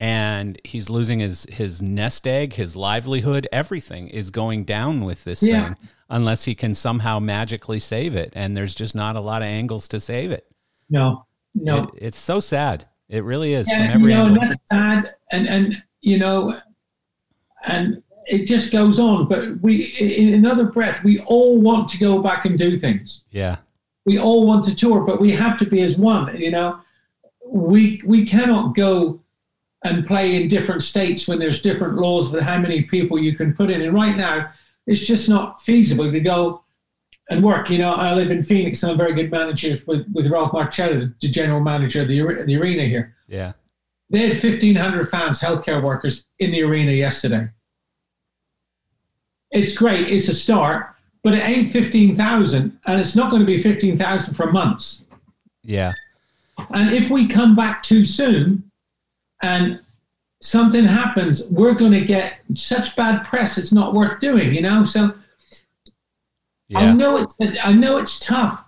and 0.00 0.60
he's 0.64 0.90
losing 0.90 1.20
his 1.20 1.46
his 1.50 1.80
nest 1.80 2.26
egg 2.26 2.54
his 2.54 2.74
livelihood 2.74 3.46
everything 3.52 4.08
is 4.08 4.30
going 4.30 4.64
down 4.64 5.04
with 5.04 5.24
this 5.24 5.42
yeah. 5.42 5.74
thing 5.74 5.88
unless 6.10 6.44
he 6.44 6.54
can 6.54 6.74
somehow 6.74 7.18
magically 7.18 7.78
save 7.78 8.14
it 8.14 8.32
and 8.34 8.56
there's 8.56 8.74
just 8.74 8.94
not 8.94 9.16
a 9.16 9.20
lot 9.20 9.42
of 9.42 9.46
angles 9.46 9.88
to 9.88 9.98
save 9.98 10.30
it. 10.30 10.46
No 10.90 11.26
no. 11.54 11.84
It, 11.84 11.90
it's 11.96 12.18
so 12.18 12.40
sad. 12.40 12.86
It 13.08 13.24
really 13.24 13.54
is 13.54 13.68
and, 13.68 13.92
from 13.92 14.00
every 14.00 14.12
you 14.12 14.18
know, 14.18 14.26
angle. 14.26 14.42
That's 14.42 14.62
sad 14.70 15.14
and 15.30 15.48
and 15.48 15.82
you 16.00 16.18
know 16.18 16.60
and 17.64 18.02
it 18.26 18.46
just 18.46 18.70
goes 18.70 18.98
on 18.98 19.28
but 19.28 19.60
we 19.62 19.84
in 20.00 20.34
another 20.34 20.64
breath 20.64 21.02
we 21.02 21.18
all 21.20 21.60
want 21.60 21.88
to 21.88 21.98
go 21.98 22.20
back 22.20 22.44
and 22.44 22.58
do 22.58 22.76
things. 22.76 23.24
Yeah 23.30 23.58
we 24.04 24.18
all 24.18 24.46
want 24.46 24.64
to 24.64 24.74
tour, 24.74 25.04
but 25.04 25.20
we 25.20 25.30
have 25.30 25.58
to 25.58 25.66
be 25.66 25.82
as 25.82 25.96
one. 25.96 26.36
You 26.36 26.50
know, 26.50 26.80
we 27.46 28.02
we 28.04 28.24
cannot 28.24 28.74
go 28.74 29.20
and 29.84 30.06
play 30.06 30.40
in 30.40 30.48
different 30.48 30.82
states 30.82 31.26
when 31.26 31.38
there's 31.38 31.62
different 31.62 31.96
laws 31.96 32.30
for 32.30 32.40
how 32.40 32.58
many 32.58 32.82
people 32.82 33.18
you 33.18 33.36
can 33.36 33.54
put 33.54 33.70
in. 33.70 33.82
And 33.82 33.94
right 33.94 34.16
now, 34.16 34.52
it's 34.86 35.00
just 35.00 35.28
not 35.28 35.60
feasible 35.60 36.10
to 36.10 36.20
go 36.20 36.62
and 37.30 37.42
work. 37.42 37.70
You 37.70 37.78
know, 37.78 37.94
I 37.94 38.14
live 38.14 38.30
in 38.30 38.42
Phoenix. 38.42 38.82
I'm 38.82 38.96
very 38.96 39.14
good 39.14 39.30
managers 39.30 39.86
with 39.86 40.06
with 40.12 40.26
Ralph 40.26 40.52
Marchetta, 40.52 41.14
the 41.20 41.28
general 41.28 41.60
manager 41.60 42.02
of 42.02 42.08
the 42.08 42.44
the 42.44 42.56
arena 42.56 42.84
here. 42.84 43.14
Yeah, 43.28 43.52
they 44.10 44.28
had 44.28 44.42
1,500 44.42 45.08
fans, 45.08 45.40
healthcare 45.40 45.82
workers, 45.82 46.24
in 46.38 46.50
the 46.50 46.62
arena 46.62 46.92
yesterday. 46.92 47.48
It's 49.50 49.76
great. 49.76 50.08
It's 50.08 50.28
a 50.28 50.34
start 50.34 50.94
but 51.22 51.34
it 51.34 51.42
ain't 51.48 51.72
15,000 51.72 52.78
and 52.86 53.00
it's 53.00 53.14
not 53.14 53.30
going 53.30 53.40
to 53.40 53.46
be 53.46 53.58
15,000 53.58 54.34
for 54.34 54.50
months. 54.50 55.04
Yeah. 55.62 55.92
And 56.70 56.92
if 56.92 57.10
we 57.10 57.26
come 57.26 57.54
back 57.54 57.82
too 57.82 58.04
soon 58.04 58.70
and 59.42 59.80
something 60.40 60.84
happens, 60.84 61.48
we're 61.50 61.74
going 61.74 61.92
to 61.92 62.04
get 62.04 62.40
such 62.54 62.96
bad 62.96 63.24
press 63.24 63.56
it's 63.56 63.72
not 63.72 63.94
worth 63.94 64.20
doing, 64.20 64.54
you 64.54 64.62
know? 64.62 64.84
So 64.84 65.14
yeah. 66.68 66.80
I 66.80 66.92
know 66.92 67.18
it's 67.18 67.36
I 67.62 67.72
know 67.72 67.98
it's 67.98 68.18
tough, 68.18 68.64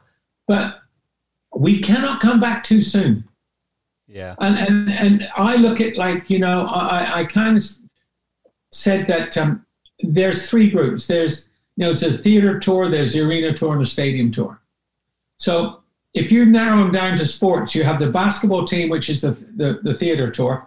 but 0.46 0.82
we 1.56 1.80
cannot 1.80 2.20
come 2.20 2.38
back 2.38 2.62
too 2.62 2.82
soon. 2.82 3.24
Yeah. 4.06 4.34
And 4.38 4.58
and 4.58 4.90
and 4.90 5.28
I 5.34 5.56
look 5.56 5.80
at 5.80 5.96
like, 5.96 6.30
you 6.30 6.38
know, 6.38 6.66
I 6.66 7.20
I 7.20 7.24
kind 7.24 7.56
of 7.56 7.64
said 8.70 9.06
that 9.06 9.36
um, 9.38 9.64
there's 10.00 10.48
three 10.48 10.68
groups. 10.68 11.06
There's 11.06 11.48
you 11.76 11.84
know, 11.84 11.90
it's 11.90 12.02
a 12.02 12.16
theater 12.16 12.58
tour, 12.58 12.88
there's 12.88 13.14
the 13.14 13.20
arena 13.20 13.52
tour, 13.52 13.72
and 13.72 13.80
the 13.80 13.86
stadium 13.86 14.30
tour. 14.30 14.60
So 15.38 15.82
if 16.14 16.30
you 16.30 16.46
narrow 16.46 16.78
them 16.78 16.92
down 16.92 17.18
to 17.18 17.26
sports, 17.26 17.74
you 17.74 17.82
have 17.84 17.98
the 17.98 18.08
basketball 18.08 18.64
team, 18.64 18.88
which 18.88 19.10
is 19.10 19.22
the, 19.22 19.32
the, 19.56 19.80
the 19.82 19.94
theater 19.94 20.30
tour. 20.30 20.66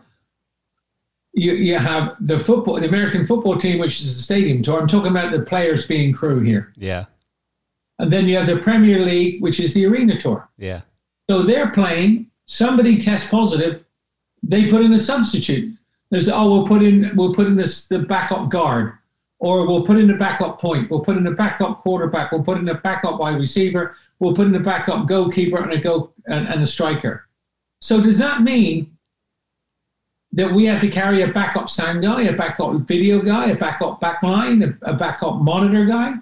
You, 1.33 1.53
you 1.53 1.77
have 1.77 2.15
the 2.19 2.39
football, 2.39 2.79
the 2.79 2.87
American 2.87 3.25
football 3.25 3.57
team, 3.57 3.79
which 3.79 4.01
is 4.01 4.17
the 4.17 4.23
stadium 4.23 4.61
tour. 4.61 4.81
I'm 4.81 4.87
talking 4.87 5.11
about 5.11 5.31
the 5.31 5.41
players 5.41 5.87
being 5.87 6.13
crew 6.13 6.41
here. 6.41 6.73
Yeah. 6.75 7.05
And 7.99 8.11
then 8.11 8.27
you 8.27 8.37
have 8.37 8.47
the 8.47 8.57
Premier 8.57 8.99
League, 8.99 9.41
which 9.41 9.59
is 9.59 9.73
the 9.73 9.85
arena 9.85 10.19
tour. 10.19 10.49
Yeah. 10.57 10.81
So 11.29 11.43
they're 11.43 11.71
playing. 11.71 12.27
Somebody 12.47 12.97
tests 12.97 13.29
positive, 13.29 13.83
they 14.43 14.69
put 14.69 14.81
in 14.81 14.93
a 14.93 14.99
substitute. 14.99 15.75
There's 16.09 16.29
oh 16.29 16.49
we'll 16.49 16.67
put 16.67 16.81
in 16.83 17.11
we'll 17.15 17.35
put 17.35 17.47
in 17.47 17.55
this 17.57 17.87
the 17.87 17.99
backup 17.99 18.49
guard 18.49 18.93
or 19.39 19.67
we'll 19.67 19.85
put 19.85 19.97
in 19.97 20.09
a 20.09 20.17
backup 20.17 20.59
point, 20.59 20.89
we'll 20.89 21.01
put 21.01 21.17
in 21.17 21.27
a 21.27 21.31
backup 21.31 21.81
quarterback, 21.81 22.31
we'll 22.31 22.43
put 22.43 22.57
in 22.57 22.67
a 22.69 22.75
backup 22.75 23.19
wide 23.19 23.37
receiver, 23.37 23.95
we'll 24.19 24.33
put 24.33 24.47
in 24.47 24.55
a 24.55 24.59
backup 24.59 25.07
goalkeeper 25.07 25.61
and 25.61 25.73
a 25.73 25.77
go 25.77 26.11
and, 26.25 26.47
and 26.47 26.61
a 26.61 26.65
striker. 26.65 27.27
So 27.81 28.01
does 28.01 28.17
that 28.17 28.41
mean 28.41 28.97
that 30.31 30.51
we 30.51 30.65
have 30.65 30.81
to 30.81 30.89
carry 30.89 31.21
a 31.21 31.27
backup 31.27 31.69
sound 31.69 32.01
guy, 32.01 32.23
a 32.23 32.33
backup 32.33 32.73
video 32.87 33.21
guy, 33.21 33.47
a 33.47 33.55
backup 33.55 34.01
backline, 34.01 34.77
a, 34.81 34.89
a 34.89 34.93
backup 34.93 35.39
monitor 35.39 35.85
guy? 35.85 36.15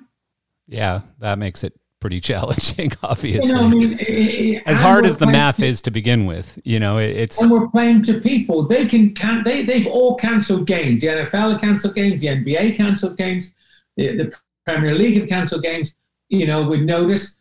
Yeah, 0.67 1.01
that 1.19 1.37
makes 1.39 1.63
it 1.63 1.73
pretty 2.05 2.21
challenging, 2.21 2.91
obviously. 3.03 3.49
You 3.49 3.55
know, 3.55 3.61
I 3.61 3.67
mean, 3.67 3.97
it, 3.99 4.63
as 4.67 4.79
hard 4.79 5.07
as 5.07 5.17
the 5.17 5.25
math 5.25 5.57
to, 5.57 5.65
is 5.65 5.81
to 5.81 5.91
begin 5.91 6.27
with, 6.27 6.59
you 6.63 6.79
know, 6.79 6.99
it, 6.99 7.17
it's 7.17 7.41
and 7.41 7.49
we're 7.49 7.67
playing 7.67 8.03
to 8.03 8.19
people. 8.21 8.67
They 8.67 8.85
can 8.85 9.15
can 9.15 9.43
they 9.43 9.63
they've 9.63 9.87
all 9.87 10.15
cancelled 10.15 10.67
games. 10.67 11.01
The 11.01 11.07
NFL 11.07 11.59
cancelled 11.59 11.95
games. 11.95 12.21
The 12.21 12.27
NBA 12.27 12.77
cancelled 12.77 13.17
games. 13.17 13.53
The, 13.97 14.15
the 14.17 14.33
Premier 14.65 14.93
League 14.93 15.17
have 15.19 15.27
cancelled 15.27 15.63
games. 15.63 15.95
You 16.29 16.45
know, 16.45 16.67
with 16.67 16.81
notice, 16.81 17.37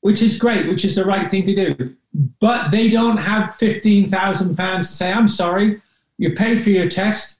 which 0.00 0.20
is 0.20 0.36
great, 0.36 0.68
which 0.68 0.84
is 0.84 0.96
the 0.96 1.04
right 1.06 1.30
thing 1.30 1.46
to 1.46 1.54
do. 1.54 1.96
But 2.38 2.70
they 2.70 2.90
don't 2.90 3.16
have 3.16 3.56
fifteen 3.56 4.10
thousand 4.10 4.56
fans 4.56 4.88
to 4.88 4.94
say, 4.94 5.10
"I'm 5.10 5.28
sorry, 5.28 5.80
you 6.18 6.34
paid 6.34 6.62
for 6.62 6.68
your 6.68 6.88
test, 6.90 7.38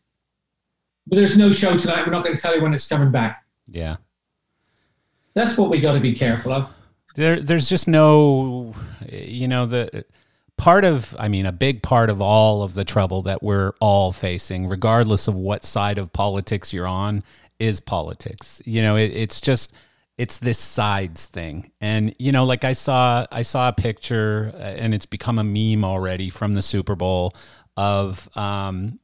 but 1.06 1.16
there's 1.16 1.36
no 1.36 1.52
show 1.52 1.76
tonight. 1.76 2.06
We're 2.06 2.12
not 2.12 2.24
going 2.24 2.36
to 2.36 2.40
tell 2.40 2.56
you 2.56 2.62
when 2.62 2.72
it's 2.72 2.88
coming 2.88 3.10
back." 3.10 3.44
Yeah. 3.68 3.96
That's 5.40 5.56
what 5.56 5.70
we 5.70 5.80
got 5.80 5.92
to 5.92 6.00
be 6.00 6.12
careful 6.12 6.52
of. 6.52 6.68
There, 7.14 7.40
there's 7.40 7.66
just 7.66 7.88
no, 7.88 8.74
you 9.10 9.48
know, 9.48 9.64
the 9.64 10.04
part 10.58 10.84
of, 10.84 11.16
I 11.18 11.28
mean, 11.28 11.46
a 11.46 11.52
big 11.52 11.82
part 11.82 12.10
of 12.10 12.20
all 12.20 12.62
of 12.62 12.74
the 12.74 12.84
trouble 12.84 13.22
that 13.22 13.42
we're 13.42 13.72
all 13.80 14.12
facing, 14.12 14.66
regardless 14.66 15.28
of 15.28 15.36
what 15.36 15.64
side 15.64 15.96
of 15.96 16.12
politics 16.12 16.74
you're 16.74 16.86
on, 16.86 17.22
is 17.58 17.80
politics. 17.80 18.60
You 18.66 18.82
know, 18.82 18.96
it, 18.96 19.12
it's 19.14 19.40
just, 19.40 19.72
it's 20.18 20.36
this 20.36 20.58
sides 20.58 21.24
thing 21.24 21.70
and 21.80 22.14
you 22.18 22.30
know 22.30 22.44
like 22.44 22.62
i 22.62 22.74
saw 22.74 23.24
i 23.32 23.40
saw 23.40 23.70
a 23.70 23.72
picture 23.72 24.52
uh, 24.54 24.58
and 24.58 24.92
it's 24.92 25.06
become 25.06 25.38
a 25.38 25.44
meme 25.44 25.82
already 25.82 26.28
from 26.28 26.52
the 26.52 26.60
super 26.60 26.94
bowl 26.94 27.34
of 27.78 28.28
um 28.36 29.00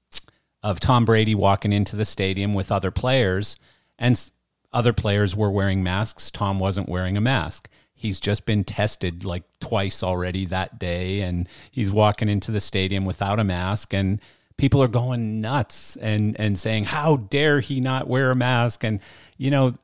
of 0.62 0.78
tom 0.78 1.06
brady 1.06 1.34
walking 1.34 1.72
into 1.72 1.96
the 1.96 2.04
stadium 2.04 2.52
with 2.52 2.70
other 2.70 2.90
players 2.90 3.56
and 3.98 4.30
other 4.76 4.92
players 4.92 5.34
were 5.34 5.50
wearing 5.50 5.82
masks. 5.82 6.30
Tom 6.30 6.58
wasn't 6.58 6.86
wearing 6.86 7.16
a 7.16 7.20
mask. 7.20 7.70
He's 7.94 8.20
just 8.20 8.44
been 8.44 8.62
tested 8.62 9.24
like 9.24 9.44
twice 9.58 10.02
already 10.02 10.44
that 10.44 10.78
day, 10.78 11.22
and 11.22 11.48
he's 11.70 11.90
walking 11.90 12.28
into 12.28 12.50
the 12.50 12.60
stadium 12.60 13.06
without 13.06 13.40
a 13.40 13.44
mask. 13.44 13.94
And 13.94 14.20
people 14.58 14.82
are 14.82 14.88
going 14.88 15.40
nuts 15.40 15.96
and 15.96 16.38
and 16.38 16.58
saying, 16.58 16.84
"How 16.84 17.16
dare 17.16 17.60
he 17.60 17.80
not 17.80 18.06
wear 18.06 18.30
a 18.30 18.36
mask?" 18.36 18.84
And 18.84 19.00
you 19.38 19.50
know, 19.50 19.76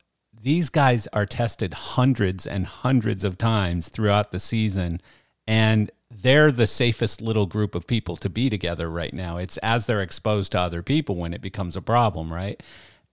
these 0.42 0.68
guys 0.68 1.08
are 1.14 1.24
tested 1.24 1.72
hundreds 1.72 2.46
and 2.46 2.66
hundreds 2.66 3.24
of 3.24 3.38
times 3.38 3.88
throughout 3.88 4.30
the 4.30 4.40
season, 4.40 5.00
and 5.46 5.90
they're 6.10 6.52
the 6.52 6.66
safest 6.66 7.22
little 7.22 7.46
group 7.46 7.74
of 7.74 7.86
people 7.86 8.18
to 8.18 8.28
be 8.28 8.50
together 8.50 8.90
right 8.90 9.14
now. 9.14 9.38
It's 9.38 9.56
as 9.58 9.86
they're 9.86 10.02
exposed 10.02 10.52
to 10.52 10.60
other 10.60 10.82
people 10.82 11.16
when 11.16 11.32
it 11.32 11.40
becomes 11.40 11.76
a 11.76 11.80
problem, 11.80 12.30
right? 12.30 12.62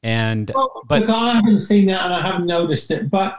And 0.04 0.52
well, 0.56 0.82
but 0.88 1.02
look, 1.02 1.10
I 1.10 1.34
haven't 1.34 1.60
seen 1.60 1.86
that 1.88 2.06
and 2.06 2.14
I 2.14 2.22
haven't 2.22 2.46
noticed 2.46 2.92
it, 2.92 3.10
but 3.10 3.38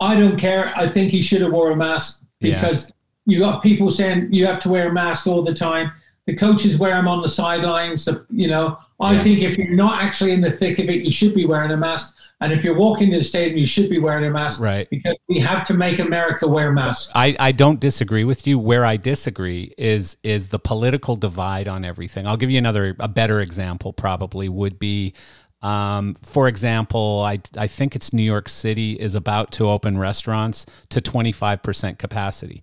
I 0.00 0.18
don't 0.18 0.38
care. 0.38 0.72
I 0.76 0.88
think 0.88 1.10
he 1.10 1.22
should 1.22 1.42
have 1.42 1.52
wore 1.52 1.70
a 1.70 1.76
mask 1.76 2.22
because 2.40 2.92
yeah. 3.26 3.34
you 3.34 3.38
got 3.40 3.62
people 3.62 3.90
saying 3.90 4.32
you 4.32 4.46
have 4.46 4.60
to 4.60 4.68
wear 4.68 4.88
a 4.88 4.92
mask 4.92 5.26
all 5.26 5.42
the 5.42 5.54
time. 5.54 5.92
The 6.26 6.36
coaches 6.36 6.78
wear 6.78 6.94
them 6.94 7.08
on 7.08 7.22
the 7.22 7.28
sidelines. 7.28 8.04
The, 8.04 8.24
you 8.30 8.48
know, 8.48 8.78
I 9.00 9.14
yeah. 9.14 9.22
think 9.22 9.40
if 9.40 9.56
you're 9.56 9.74
not 9.74 10.02
actually 10.02 10.32
in 10.32 10.40
the 10.40 10.52
thick 10.52 10.78
of 10.78 10.88
it, 10.88 11.02
you 11.02 11.10
should 11.10 11.34
be 11.34 11.46
wearing 11.46 11.70
a 11.70 11.76
mask. 11.76 12.14
And 12.42 12.52
if 12.52 12.64
you're 12.64 12.76
walking 12.76 13.10
to 13.10 13.18
the 13.18 13.24
stadium, 13.24 13.58
you 13.58 13.66
should 13.66 13.90
be 13.90 13.98
wearing 13.98 14.24
a 14.24 14.30
mask. 14.30 14.60
Right. 14.60 14.88
Because 14.90 15.16
we 15.28 15.38
have 15.40 15.66
to 15.66 15.74
make 15.74 15.98
America 15.98 16.48
wear 16.48 16.72
masks. 16.72 17.12
I, 17.14 17.36
I 17.38 17.52
don't 17.52 17.78
disagree 17.78 18.24
with 18.24 18.46
you. 18.46 18.58
Where 18.58 18.84
I 18.84 18.96
disagree 18.96 19.74
is 19.76 20.16
is 20.22 20.48
the 20.48 20.58
political 20.58 21.16
divide 21.16 21.68
on 21.68 21.84
everything. 21.84 22.26
I'll 22.26 22.38
give 22.38 22.50
you 22.50 22.58
another 22.58 22.96
a 22.98 23.08
better 23.08 23.40
example 23.40 23.92
probably 23.92 24.48
would 24.48 24.78
be 24.78 25.14
um, 25.62 26.16
for 26.22 26.48
example, 26.48 27.22
I, 27.24 27.40
I 27.56 27.66
think 27.66 27.94
it's 27.94 28.12
New 28.12 28.22
York 28.22 28.48
City 28.48 28.92
is 28.92 29.14
about 29.14 29.52
to 29.52 29.68
open 29.68 29.98
restaurants 29.98 30.64
to 30.88 31.02
25% 31.02 31.98
capacity. 31.98 32.62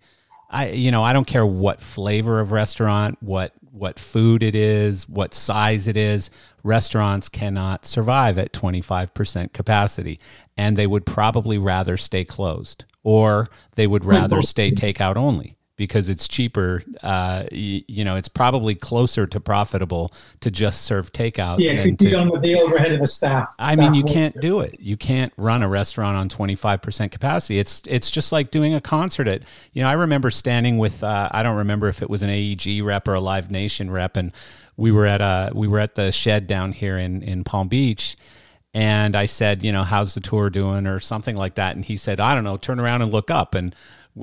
I 0.50 0.70
you 0.70 0.92
know 0.92 1.04
I 1.04 1.14
don't 1.14 1.28
care 1.28 1.46
what 1.46 1.82
flavor 1.82 2.40
of 2.40 2.52
restaurant, 2.52 3.18
what 3.22 3.54
what 3.72 4.00
food 4.00 4.44
it 4.44 4.56
is, 4.56 5.08
what 5.08 5.34
size 5.34 5.88
it 5.88 5.98
is. 5.98 6.32
Restaurants 6.64 7.30
cannot 7.30 7.86
survive 7.86 8.38
at 8.38 8.52
25% 8.52 9.54
capacity, 9.54 10.20
and 10.58 10.76
they 10.76 10.88
would 10.88 11.06
probably 11.06 11.58
rather 11.58 11.96
stay 11.96 12.26
closed, 12.26 12.86
or 13.04 13.50
they 13.76 13.88
would 13.88 14.04
rather 14.04 14.42
stay 14.42 14.72
takeout 14.72 15.16
only 15.16 15.57
because 15.78 16.10
it's 16.10 16.28
cheaper. 16.28 16.84
Uh, 17.02 17.44
you, 17.52 17.84
you, 17.88 18.04
know, 18.04 18.16
it's 18.16 18.28
probably 18.28 18.76
closer 18.76 19.26
to 19.28 19.40
profitable 19.40 20.12
to 20.42 20.52
just 20.52 20.82
serve 20.82 21.14
takeout. 21.14 21.60
Yeah, 21.60 21.84
you 21.84 21.96
to, 21.96 22.14
on 22.16 22.42
the 22.42 22.56
overhead 22.60 22.92
of 22.92 23.02
a 23.02 23.06
staff. 23.06 23.48
I 23.60 23.76
staff 23.76 23.80
mean, 23.80 23.94
you 23.94 24.04
can't 24.04 24.40
do 24.42 24.60
it. 24.60 24.80
You 24.80 24.98
can't 24.98 25.32
run 25.38 25.64
a 25.64 25.70
restaurant 25.70 26.18
on 26.18 26.28
twenty 26.28 26.56
five 26.56 26.82
percent 26.82 27.12
capacity. 27.12 27.60
It's 27.60 27.82
it's 27.88 28.12
just 28.12 28.32
like 28.32 28.52
doing 28.52 28.74
a 28.74 28.82
concert 28.82 29.28
at. 29.28 29.44
You 29.72 29.84
know, 29.84 29.90
I 29.90 29.94
remember 29.94 30.32
standing 30.32 30.78
with. 30.78 31.04
Uh, 31.04 31.30
I 31.32 31.44
don't 31.44 31.58
remember 31.58 31.88
if 31.88 32.02
it 32.02 32.10
was 32.10 32.24
an 32.24 32.30
AEG 32.30 32.84
rep 32.84 33.08
or 33.08 33.14
a 33.14 33.22
Live 33.22 33.52
Nation 33.52 33.90
rep, 33.92 34.18
and 34.18 34.34
we 34.76 34.92
were 34.92 35.06
at 35.06 35.22
a 35.22 35.52
we 35.54 35.68
were 35.68 35.80
at 35.80 35.96
the 35.96 36.12
shed 36.12 36.48
down 36.48 36.74
here 36.74 36.98
in 36.98 37.22
in 37.22 37.44
Palm 37.44 37.68
Beach. 37.68 38.18
And 38.74 39.16
I 39.16 39.26
said, 39.26 39.64
you 39.64 39.72
know, 39.72 39.84
how's 39.84 40.14
the 40.14 40.20
tour 40.20 40.52
doing 40.52 40.86
or 40.86 41.00
something 41.00 41.36
like 41.36 41.56
that. 41.56 41.76
And 41.76 41.84
he 41.84 41.98
said, 41.98 42.20
I 42.20 42.36
don't 42.36 42.44
know, 42.44 42.58
turn 42.58 42.80
around 42.80 43.02
and 43.02 43.12
look 43.12 43.32
up. 43.32 43.56
And 43.56 43.74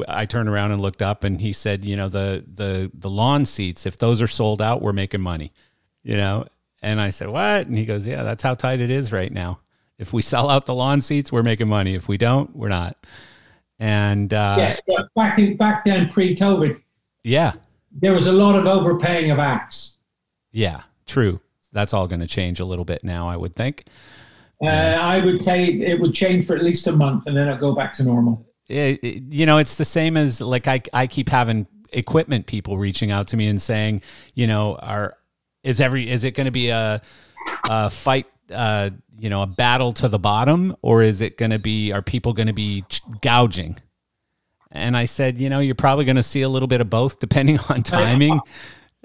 I 0.08 0.26
turned 0.26 0.48
around 0.48 0.72
and 0.72 0.80
looked 0.80 1.02
up, 1.02 1.24
and 1.24 1.40
he 1.40 1.52
said, 1.52 1.84
"You 1.84 1.96
know, 1.96 2.08
the 2.08 2.44
the 2.46 2.90
the 2.94 3.10
lawn 3.10 3.44
seats. 3.44 3.86
If 3.86 3.98
those 3.98 4.20
are 4.22 4.26
sold 4.26 4.62
out, 4.62 4.82
we're 4.82 4.92
making 4.92 5.20
money." 5.20 5.52
You 6.02 6.16
know, 6.16 6.46
and 6.82 7.00
I 7.00 7.10
said, 7.10 7.28
"What?" 7.28 7.66
And 7.66 7.76
he 7.76 7.84
goes, 7.84 8.06
"Yeah, 8.06 8.22
that's 8.22 8.42
how 8.42 8.54
tight 8.54 8.80
it 8.80 8.90
is 8.90 9.12
right 9.12 9.32
now. 9.32 9.60
If 9.98 10.12
we 10.12 10.22
sell 10.22 10.50
out 10.50 10.66
the 10.66 10.74
lawn 10.74 11.00
seats, 11.00 11.30
we're 11.30 11.42
making 11.42 11.68
money. 11.68 11.94
If 11.94 12.08
we 12.08 12.16
don't, 12.16 12.54
we're 12.54 12.68
not." 12.68 12.96
And 13.78 14.32
uh, 14.32 14.56
yes, 14.58 14.80
back 15.16 15.38
in, 15.38 15.56
back 15.56 15.84
then, 15.84 16.08
pre-COVID, 16.08 16.80
yeah, 17.22 17.52
there 17.92 18.14
was 18.14 18.26
a 18.26 18.32
lot 18.32 18.56
of 18.56 18.66
overpaying 18.66 19.30
of 19.30 19.38
acts. 19.38 19.96
Yeah, 20.52 20.82
true. 21.06 21.40
That's 21.72 21.92
all 21.92 22.06
going 22.06 22.20
to 22.20 22.28
change 22.28 22.60
a 22.60 22.64
little 22.64 22.84
bit 22.84 23.02
now, 23.02 23.28
I 23.28 23.36
would 23.36 23.54
think. 23.56 23.86
Uh, 24.62 24.68
I 24.68 25.24
would 25.24 25.42
say 25.42 25.66
it 25.66 26.00
would 26.00 26.14
change 26.14 26.46
for 26.46 26.54
at 26.54 26.62
least 26.62 26.86
a 26.86 26.92
month, 26.92 27.26
and 27.26 27.36
then 27.36 27.48
it'll 27.48 27.58
go 27.58 27.74
back 27.74 27.92
to 27.94 28.04
normal 28.04 28.46
it, 28.68 29.02
it, 29.02 29.22
you 29.30 29.46
know, 29.46 29.58
it's 29.58 29.76
the 29.76 29.84
same 29.84 30.16
as 30.16 30.40
like 30.40 30.66
I, 30.66 30.82
I 30.92 31.06
keep 31.06 31.28
having 31.28 31.66
equipment 31.92 32.46
people 32.46 32.78
reaching 32.78 33.12
out 33.12 33.28
to 33.28 33.36
me 33.36 33.48
and 33.48 33.60
saying, 33.60 34.02
you 34.34 34.46
know, 34.46 34.76
are 34.76 35.16
is 35.62 35.80
every 35.80 36.10
is 36.10 36.24
it 36.24 36.32
going 36.32 36.46
to 36.46 36.52
be 36.52 36.70
a, 36.70 37.00
a 37.68 37.90
fight 37.90 38.26
uh, 38.50 38.90
you 39.18 39.30
know, 39.30 39.42
a 39.42 39.46
battle 39.46 39.92
to 39.92 40.08
the 40.08 40.18
bottom, 40.18 40.76
or 40.82 41.02
is 41.02 41.20
it 41.20 41.38
going 41.38 41.50
to 41.50 41.58
be, 41.58 41.92
are 41.92 42.02
people 42.02 42.32
going 42.32 42.46
to 42.46 42.52
be 42.52 42.84
gouging? 43.20 43.78
And 44.70 44.96
I 44.96 45.04
said, 45.04 45.38
you 45.38 45.48
know, 45.48 45.60
you're 45.60 45.74
probably 45.74 46.04
going 46.04 46.16
to 46.16 46.22
see 46.22 46.42
a 46.42 46.48
little 46.48 46.66
bit 46.66 46.80
of 46.80 46.90
both 46.90 47.20
depending 47.20 47.58
on 47.68 47.82
timing. 47.84 48.40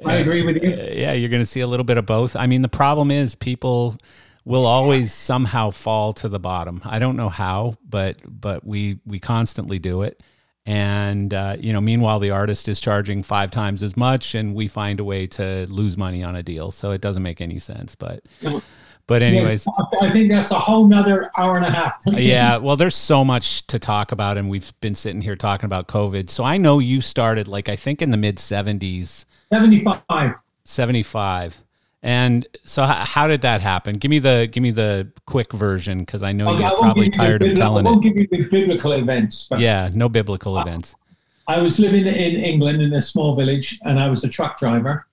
I 0.04 0.16
agree 0.16 0.42
with 0.42 0.64
you. 0.64 0.70
Yeah, 0.70 1.14
you're 1.14 1.30
going 1.30 1.42
to 1.42 1.46
see 1.46 1.60
a 1.60 1.68
little 1.68 1.84
bit 1.84 1.98
of 1.98 2.06
both. 2.06 2.36
I 2.36 2.48
mean, 2.48 2.62
the 2.62 2.70
problem 2.70 3.12
is 3.12 3.36
people 3.36 3.98
will 4.50 4.66
always 4.66 5.14
somehow 5.14 5.70
fall 5.70 6.12
to 6.12 6.28
the 6.28 6.40
bottom. 6.40 6.82
I 6.84 6.98
don't 6.98 7.16
know 7.16 7.30
how, 7.30 7.76
but 7.88 8.18
but 8.26 8.66
we 8.66 9.00
we 9.06 9.20
constantly 9.20 9.78
do 9.78 10.02
it. 10.02 10.24
And 10.66 11.32
uh, 11.34 11.58
you 11.60 11.72
know, 11.72 11.80
meanwhile, 11.80 12.18
the 12.18 12.32
artist 12.32 12.68
is 12.68 12.80
charging 12.80 13.22
five 13.22 13.52
times 13.52 13.84
as 13.84 13.96
much, 13.96 14.34
and 14.34 14.56
we 14.56 14.68
find 14.68 15.00
a 15.00 15.04
way 15.04 15.28
to 15.28 15.68
lose 15.70 15.98
money 15.98 16.24
on 16.24 16.36
a 16.36 16.42
deal. 16.42 16.72
So 16.72 16.90
it 16.90 17.00
doesn't 17.00 17.22
make 17.22 17.42
any 17.42 17.60
sense. 17.60 17.94
But 17.94 18.24
but 19.06 19.22
anyways, 19.22 19.68
I 20.02 20.12
think 20.12 20.32
that's 20.32 20.50
a 20.50 20.60
whole 20.60 20.88
nother 20.88 21.30
hour 21.38 21.58
and 21.58 21.66
a 21.68 21.72
half. 21.72 21.94
yeah, 22.06 22.58
well, 22.58 22.76
there's 22.76 22.96
so 22.96 23.24
much 23.24 23.68
to 23.68 23.78
talk 23.78 24.12
about, 24.12 24.36
and 24.40 24.50
we've 24.50 24.74
been 24.82 24.96
sitting 24.96 25.22
here 25.22 25.36
talking 25.36 25.66
about 25.66 25.88
COVID. 25.88 26.28
So 26.32 26.44
I 26.44 26.58
know 26.58 26.80
you 26.80 27.02
started 27.02 27.48
like 27.48 27.70
I 27.70 27.76
think 27.76 28.02
in 28.02 28.10
the 28.10 28.18
mid 28.18 28.38
'70s. 28.38 29.26
Seventy-five. 29.54 30.34
Seventy-five. 30.64 31.62
And 32.02 32.48
so, 32.64 32.84
how 32.84 33.28
did 33.28 33.42
that 33.42 33.60
happen? 33.60 33.98
Give 33.98 34.10
me 34.10 34.20
the 34.20 34.48
give 34.50 34.64
me 34.64 34.72
the 34.72 35.12
quick 35.26 35.52
version 35.52 36.00
because 36.00 36.24
I 36.24 36.32
know 36.32 36.58
you're 36.58 36.70
probably 36.70 37.10
tired 37.10 37.44
of 37.44 37.56
telling 37.56 37.86
it. 37.86 37.90
I 37.90 37.92
won't 37.92 38.04
give 38.04 38.16
you 38.16 38.28
the 38.32 38.46
biblical 38.46 38.94
events. 38.94 39.50
yeah, 39.58 39.90
no 39.94 40.08
biblical 40.08 40.58
I, 40.58 40.62
events. 40.62 40.96
I 41.48 41.60
was 41.60 41.78
living 41.78 42.08
in 42.08 42.36
England 42.36 42.82
in 42.82 42.94
a 42.94 43.02
small 43.02 43.36
village, 43.36 43.80
and 43.84 44.00
I 44.00 44.08
was 44.08 44.24
a 44.24 44.30
truck 44.30 44.58
driver, 44.58 45.08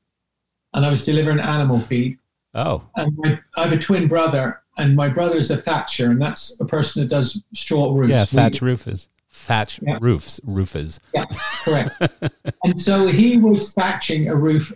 and 0.75 0.85
I 0.87 0.91
was 0.91 1.05
delivering 1.05 1.41
animal 1.41 1.81
feed. 1.81 2.19
Oh, 2.55 2.85
and 2.95 3.17
my, 3.17 3.39
I 3.57 3.65
have 3.65 3.73
a 3.73 3.79
twin 3.79 4.07
brother, 4.07 4.63
and 4.79 4.95
my 4.95 5.09
brother 5.09 5.37
is 5.37 5.51
a 5.51 5.57
thatcher, 5.57 6.13
and 6.13 6.23
that's 6.23 6.59
a 6.61 6.65
person 6.65 7.03
that 7.03 7.09
does 7.09 7.43
straw 7.53 7.93
roofs. 7.93 8.11
Yeah, 8.11 8.27
thatch 8.27 8.63
roof 8.63 8.87
is 8.87 9.09
thatch 9.29 9.81
yeah. 9.83 9.99
roofs 10.01 10.41
roofers. 10.45 11.01
Yeah, 11.13 11.25
correct. 11.65 12.01
and 12.63 12.81
so 12.81 13.09
he 13.09 13.39
was 13.39 13.75
thatching 13.75 14.29
a 14.29 14.37
roof 14.37 14.73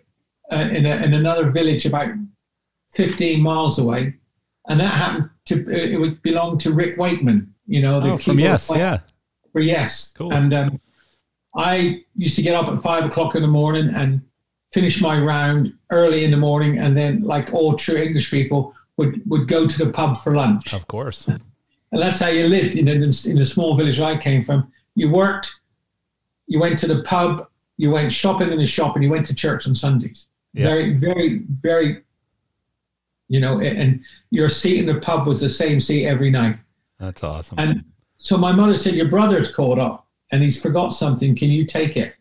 uh, 0.52 0.68
in, 0.72 0.86
a, 0.86 0.96
in 0.96 1.14
another 1.14 1.50
village 1.50 1.86
about 1.86 2.08
15 2.92 3.40
miles 3.40 3.78
away. 3.78 4.14
And 4.68 4.80
that 4.80 4.94
happened 4.94 5.30
to, 5.46 5.68
it 5.70 5.98
would 5.98 6.22
belong 6.22 6.58
to 6.58 6.72
Rick 6.72 6.98
Wakeman, 6.98 7.54
you 7.66 7.82
know, 7.82 8.00
the 8.00 8.12
oh, 8.12 8.16
from 8.18 8.38
Yes, 8.38 8.70
yeah. 8.74 9.00
For 9.52 9.60
Yes. 9.60 10.12
Cool. 10.16 10.32
And 10.32 10.52
um, 10.54 10.80
I 11.56 12.04
used 12.14 12.36
to 12.36 12.42
get 12.42 12.54
up 12.54 12.68
at 12.68 12.80
five 12.80 13.04
o'clock 13.04 13.34
in 13.34 13.42
the 13.42 13.48
morning 13.48 13.92
and 13.94 14.22
finish 14.72 15.00
my 15.00 15.20
round 15.20 15.72
early 15.90 16.24
in 16.24 16.30
the 16.30 16.36
morning. 16.36 16.78
And 16.78 16.96
then, 16.96 17.22
like 17.22 17.52
all 17.52 17.74
true 17.74 17.96
English 17.96 18.30
people, 18.30 18.74
would, 18.96 19.22
would 19.26 19.48
go 19.48 19.66
to 19.66 19.78
the 19.84 19.90
pub 19.90 20.18
for 20.18 20.34
lunch. 20.34 20.74
Of 20.74 20.86
course. 20.86 21.26
And 21.26 21.40
that's 21.90 22.20
how 22.20 22.28
you 22.28 22.46
lived 22.46 22.76
in, 22.76 22.86
in, 22.86 23.02
in 23.02 23.36
the 23.36 23.44
small 23.44 23.76
village 23.76 23.98
I 23.98 24.16
came 24.16 24.44
from. 24.44 24.70
You 24.94 25.10
worked, 25.10 25.52
you 26.46 26.60
went 26.60 26.78
to 26.80 26.86
the 26.86 27.02
pub, 27.02 27.48
you 27.78 27.90
went 27.90 28.12
shopping 28.12 28.52
in 28.52 28.58
the 28.58 28.66
shop, 28.66 28.94
and 28.94 29.02
you 29.02 29.10
went 29.10 29.26
to 29.26 29.34
church 29.34 29.66
on 29.66 29.74
Sundays. 29.74 30.26
Yeah. 30.52 30.64
Very, 30.64 30.92
very, 30.94 31.42
very, 31.60 32.02
you 33.28 33.40
know, 33.40 33.60
and 33.60 34.00
your 34.30 34.48
seat 34.48 34.80
in 34.80 34.86
the 34.86 35.00
pub 35.00 35.26
was 35.26 35.40
the 35.40 35.48
same 35.48 35.80
seat 35.80 36.06
every 36.06 36.30
night. 36.30 36.58
That's 36.98 37.22
awesome. 37.22 37.58
And 37.58 37.84
so 38.18 38.36
my 38.36 38.52
mother 38.52 38.74
said, 38.74 38.94
Your 38.94 39.08
brother's 39.08 39.54
caught 39.54 39.78
up 39.78 40.08
and 40.32 40.42
he's 40.42 40.60
forgot 40.60 40.90
something. 40.90 41.34
Can 41.36 41.50
you 41.50 41.64
take 41.66 41.96
it 41.96 42.14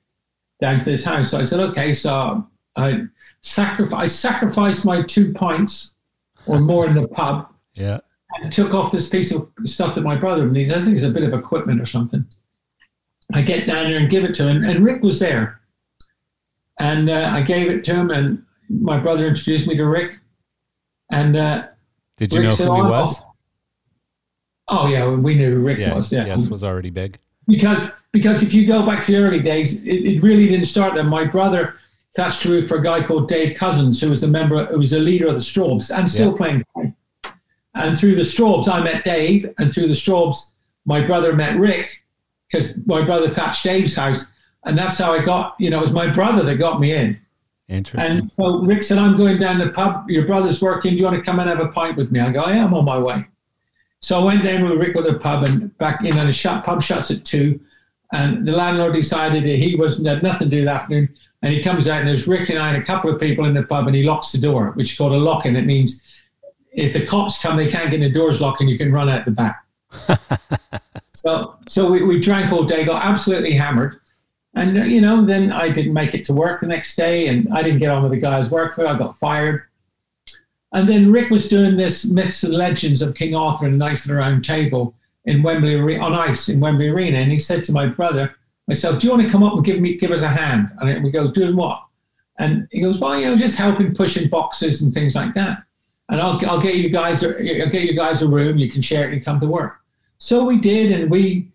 down 0.61 0.79
to 0.79 0.85
this 0.85 1.03
house? 1.03 1.31
So 1.31 1.39
I 1.39 1.43
said, 1.43 1.59
Okay. 1.59 1.91
So 1.93 2.47
I, 2.75 3.03
sacrifice, 3.41 4.01
I 4.01 4.05
sacrificed 4.05 4.85
my 4.85 5.01
two 5.01 5.33
pints 5.33 5.93
or 6.45 6.59
more 6.59 6.87
in 6.87 6.93
the 6.93 7.07
pub. 7.07 7.51
Yeah. 7.73 7.99
And 8.37 8.53
took 8.53 8.73
off 8.75 8.91
this 8.91 9.09
piece 9.09 9.33
of 9.33 9.49
stuff 9.65 9.95
that 9.95 10.01
my 10.01 10.15
brother 10.15 10.47
needs. 10.47 10.71
I 10.71 10.79
think 10.79 10.93
it's 10.93 11.03
a 11.03 11.09
bit 11.09 11.23
of 11.23 11.33
equipment 11.33 11.81
or 11.81 11.85
something. 11.85 12.25
I 13.33 13.41
get 13.41 13.65
down 13.65 13.89
there 13.89 13.99
and 13.99 14.09
give 14.09 14.23
it 14.23 14.33
to 14.35 14.47
him. 14.47 14.63
And 14.63 14.85
Rick 14.85 15.03
was 15.03 15.19
there. 15.19 15.58
And 16.79 17.09
uh, 17.09 17.31
I 17.33 17.41
gave 17.41 17.69
it 17.69 17.83
to 17.85 17.93
him, 17.93 18.09
and 18.09 18.43
my 18.69 18.97
brother 18.97 19.27
introduced 19.27 19.67
me 19.67 19.75
to 19.75 19.85
Rick. 19.85 20.19
And 21.11 21.35
uh, 21.35 21.67
did 22.17 22.31
you 22.31 22.39
Rick 22.39 22.49
know 22.49 22.55
said, 22.55 22.67
who 22.67 22.75
he 22.75 22.81
oh, 22.81 22.89
was? 22.89 23.21
Oh 24.69 24.87
yeah, 24.87 25.09
we 25.09 25.35
knew 25.35 25.51
who 25.55 25.59
Rick 25.59 25.79
yeah, 25.79 25.95
was. 25.95 26.11
Yeah, 26.11 26.25
yes, 26.25 26.47
was 26.47 26.63
already 26.63 26.89
big. 26.89 27.17
Because 27.47 27.91
because 28.11 28.43
if 28.43 28.53
you 28.53 28.65
go 28.65 28.85
back 28.85 29.03
to 29.05 29.11
the 29.11 29.17
early 29.17 29.39
days, 29.39 29.83
it, 29.83 30.05
it 30.05 30.21
really 30.21 30.47
didn't 30.47 30.65
start 30.65 30.95
then. 30.95 31.07
My 31.07 31.25
brother 31.25 31.75
thatched 32.15 32.45
a 32.45 32.49
roof 32.49 32.67
for 32.67 32.77
a 32.77 32.83
guy 32.83 33.03
called 33.03 33.27
Dave 33.27 33.57
Cousins, 33.57 33.99
who 33.99 34.09
was 34.09 34.23
a 34.23 34.27
member, 34.27 34.65
who 34.65 34.79
was 34.79 34.93
a 34.93 34.99
leader 34.99 35.27
of 35.27 35.33
the 35.33 35.39
Strawbs, 35.39 35.95
and 35.95 36.07
still 36.07 36.31
yeah. 36.31 36.37
playing. 36.37 36.95
And 37.75 37.97
through 37.97 38.15
the 38.15 38.23
Strawbs, 38.23 38.67
I 38.67 38.81
met 38.81 39.03
Dave, 39.03 39.53
and 39.57 39.71
through 39.71 39.87
the 39.87 39.93
Strawbs, 39.93 40.51
my 40.85 41.05
brother 41.05 41.33
met 41.33 41.57
Rick, 41.57 42.03
because 42.47 42.77
my 42.85 43.03
brother 43.03 43.29
thatched 43.29 43.63
Dave's 43.63 43.95
house 43.95 44.25
and 44.65 44.77
that's 44.77 44.97
how 44.97 45.13
I 45.13 45.23
got. 45.23 45.55
You 45.59 45.69
know, 45.69 45.79
it 45.79 45.81
was 45.81 45.93
my 45.93 46.11
brother 46.11 46.43
that 46.43 46.55
got 46.55 46.79
me 46.79 46.93
in. 46.93 47.19
Interesting. 47.67 48.11
And 48.11 48.31
so 48.31 48.59
Rick 48.61 48.83
said, 48.83 48.97
"I'm 48.97 49.17
going 49.17 49.37
down 49.37 49.57
the 49.57 49.69
pub. 49.69 50.09
Your 50.09 50.25
brother's 50.25 50.61
working. 50.61 50.91
Do 50.91 50.97
you 50.97 51.03
want 51.03 51.15
to 51.17 51.21
come 51.21 51.39
and 51.39 51.49
have 51.49 51.59
a 51.59 51.69
pint 51.69 51.97
with 51.97 52.11
me?" 52.11 52.19
I 52.19 52.31
go, 52.31 52.45
Yeah, 52.47 52.53
"I 52.53 52.55
am 52.57 52.73
on 52.73 52.85
my 52.85 52.97
way." 52.97 53.25
So 54.01 54.19
I 54.19 54.23
went 54.23 54.43
down 54.43 54.67
with 54.67 54.79
Rick 54.79 54.95
with 54.95 55.05
the 55.05 55.19
pub, 55.19 55.43
and 55.43 55.77
back, 55.77 56.01
you 56.01 56.13
know, 56.13 56.25
the 56.25 56.31
shut, 56.31 56.63
pub 56.63 56.81
shuts 56.81 57.11
at 57.11 57.25
two. 57.25 57.59
And 58.11 58.45
the 58.47 58.53
landlord 58.53 58.93
decided 58.95 59.43
that 59.43 59.57
he 59.57 59.75
wasn't 59.75 60.07
had 60.07 60.23
nothing 60.23 60.49
to 60.49 60.55
do 60.57 60.65
that 60.65 60.81
afternoon. 60.83 61.09
And 61.41 61.53
he 61.53 61.61
comes 61.61 61.87
out 61.87 61.99
and 61.99 62.07
there's 62.07 62.27
Rick 62.27 62.49
and 62.49 62.59
I 62.59 62.73
and 62.73 62.81
a 62.81 62.85
couple 62.85 63.13
of 63.13 63.19
people 63.19 63.45
in 63.45 63.53
the 63.53 63.63
pub 63.63 63.87
and 63.87 63.95
he 63.95 64.03
locks 64.03 64.31
the 64.31 64.39
door, 64.39 64.71
which 64.71 64.91
is 64.91 64.97
called 64.97 65.13
a 65.13 65.17
lock 65.17 65.45
in. 65.45 65.55
It 65.55 65.65
means 65.65 66.01
if 66.71 66.93
the 66.93 67.05
cops 67.05 67.41
come, 67.41 67.55
they 67.55 67.69
can't 67.69 67.91
get 67.91 68.01
in 68.01 68.01
the 68.01 68.09
doors 68.09 68.41
locked 68.41 68.61
and 68.61 68.69
you 68.69 68.77
can 68.77 68.91
run 68.91 69.09
out 69.09 69.25
the 69.25 69.31
back. 69.31 69.63
so 71.13 71.55
so 71.67 71.89
we, 71.89 72.03
we 72.03 72.19
drank 72.19 72.51
all 72.51 72.63
day, 72.63 72.83
got 72.83 73.05
absolutely 73.05 73.53
hammered. 73.53 73.99
And, 74.55 74.77
uh, 74.77 74.83
you 74.83 75.01
know, 75.01 75.25
then 75.25 75.51
I 75.51 75.69
didn't 75.69 75.93
make 75.93 76.13
it 76.13 76.25
to 76.25 76.33
work 76.33 76.61
the 76.61 76.67
next 76.67 76.95
day 76.95 77.27
and 77.27 77.47
I 77.53 77.61
didn't 77.61 77.79
get 77.79 77.89
on 77.89 78.03
with 78.03 78.11
the 78.11 78.17
guys 78.17 78.49
work. 78.49 78.79
I 78.79 78.97
got 78.97 79.17
fired. 79.17 79.63
And 80.73 80.87
then 80.87 81.11
Rick 81.11 81.29
was 81.29 81.49
doing 81.49 81.77
this 81.77 82.05
myths 82.05 82.43
and 82.43 82.53
legends 82.53 83.01
of 83.01 83.15
King 83.15 83.35
Arthur 83.35 83.65
and 83.65 83.77
Knights 83.77 84.05
of 84.05 84.09
the 84.09 84.15
Round 84.15 84.43
Table 84.43 84.95
in 85.25 85.43
Wembley 85.43 85.97
on 85.97 86.13
ice 86.13 86.49
in 86.49 86.59
Wembley 86.59 86.89
Arena. 86.89 87.17
And 87.17 87.31
he 87.31 87.37
said 87.37 87.63
to 87.65 87.71
my 87.71 87.87
brother, 87.87 88.35
myself, 88.67 88.99
do 88.99 89.07
you 89.07 89.13
want 89.13 89.23
to 89.23 89.29
come 89.29 89.43
up 89.43 89.53
and 89.53 89.65
give 89.65 89.79
me 89.79 89.95
give 89.97 90.11
us 90.11 90.21
a 90.21 90.27
hand? 90.27 90.71
And 90.79 91.03
we 91.03 91.11
go, 91.11 91.31
doing 91.31 91.55
what? 91.55 91.83
And 92.37 92.67
he 92.71 92.81
goes, 92.81 92.99
well, 92.99 93.19
you 93.19 93.25
know, 93.25 93.35
just 93.35 93.57
helping 93.57 93.93
pushing 93.93 94.29
boxes 94.29 94.81
and 94.81 94.93
things 94.93 95.15
like 95.15 95.33
that. 95.33 95.63
And 96.09 96.21
I'll, 96.21 96.39
I'll 96.49 96.61
get 96.61 96.75
you 96.75 96.89
guys, 96.89 97.23
I'll 97.23 97.33
get 97.33 97.83
you 97.83 97.95
guys 97.95 98.21
a 98.21 98.27
room. 98.27 98.57
You 98.57 98.71
can 98.71 98.81
share 98.81 99.09
it 99.09 99.13
and 99.13 99.23
come 99.23 99.39
to 99.41 99.47
work. 99.47 99.77
So 100.17 100.43
we 100.43 100.57
did, 100.57 100.91
and 100.91 101.09
we 101.09 101.51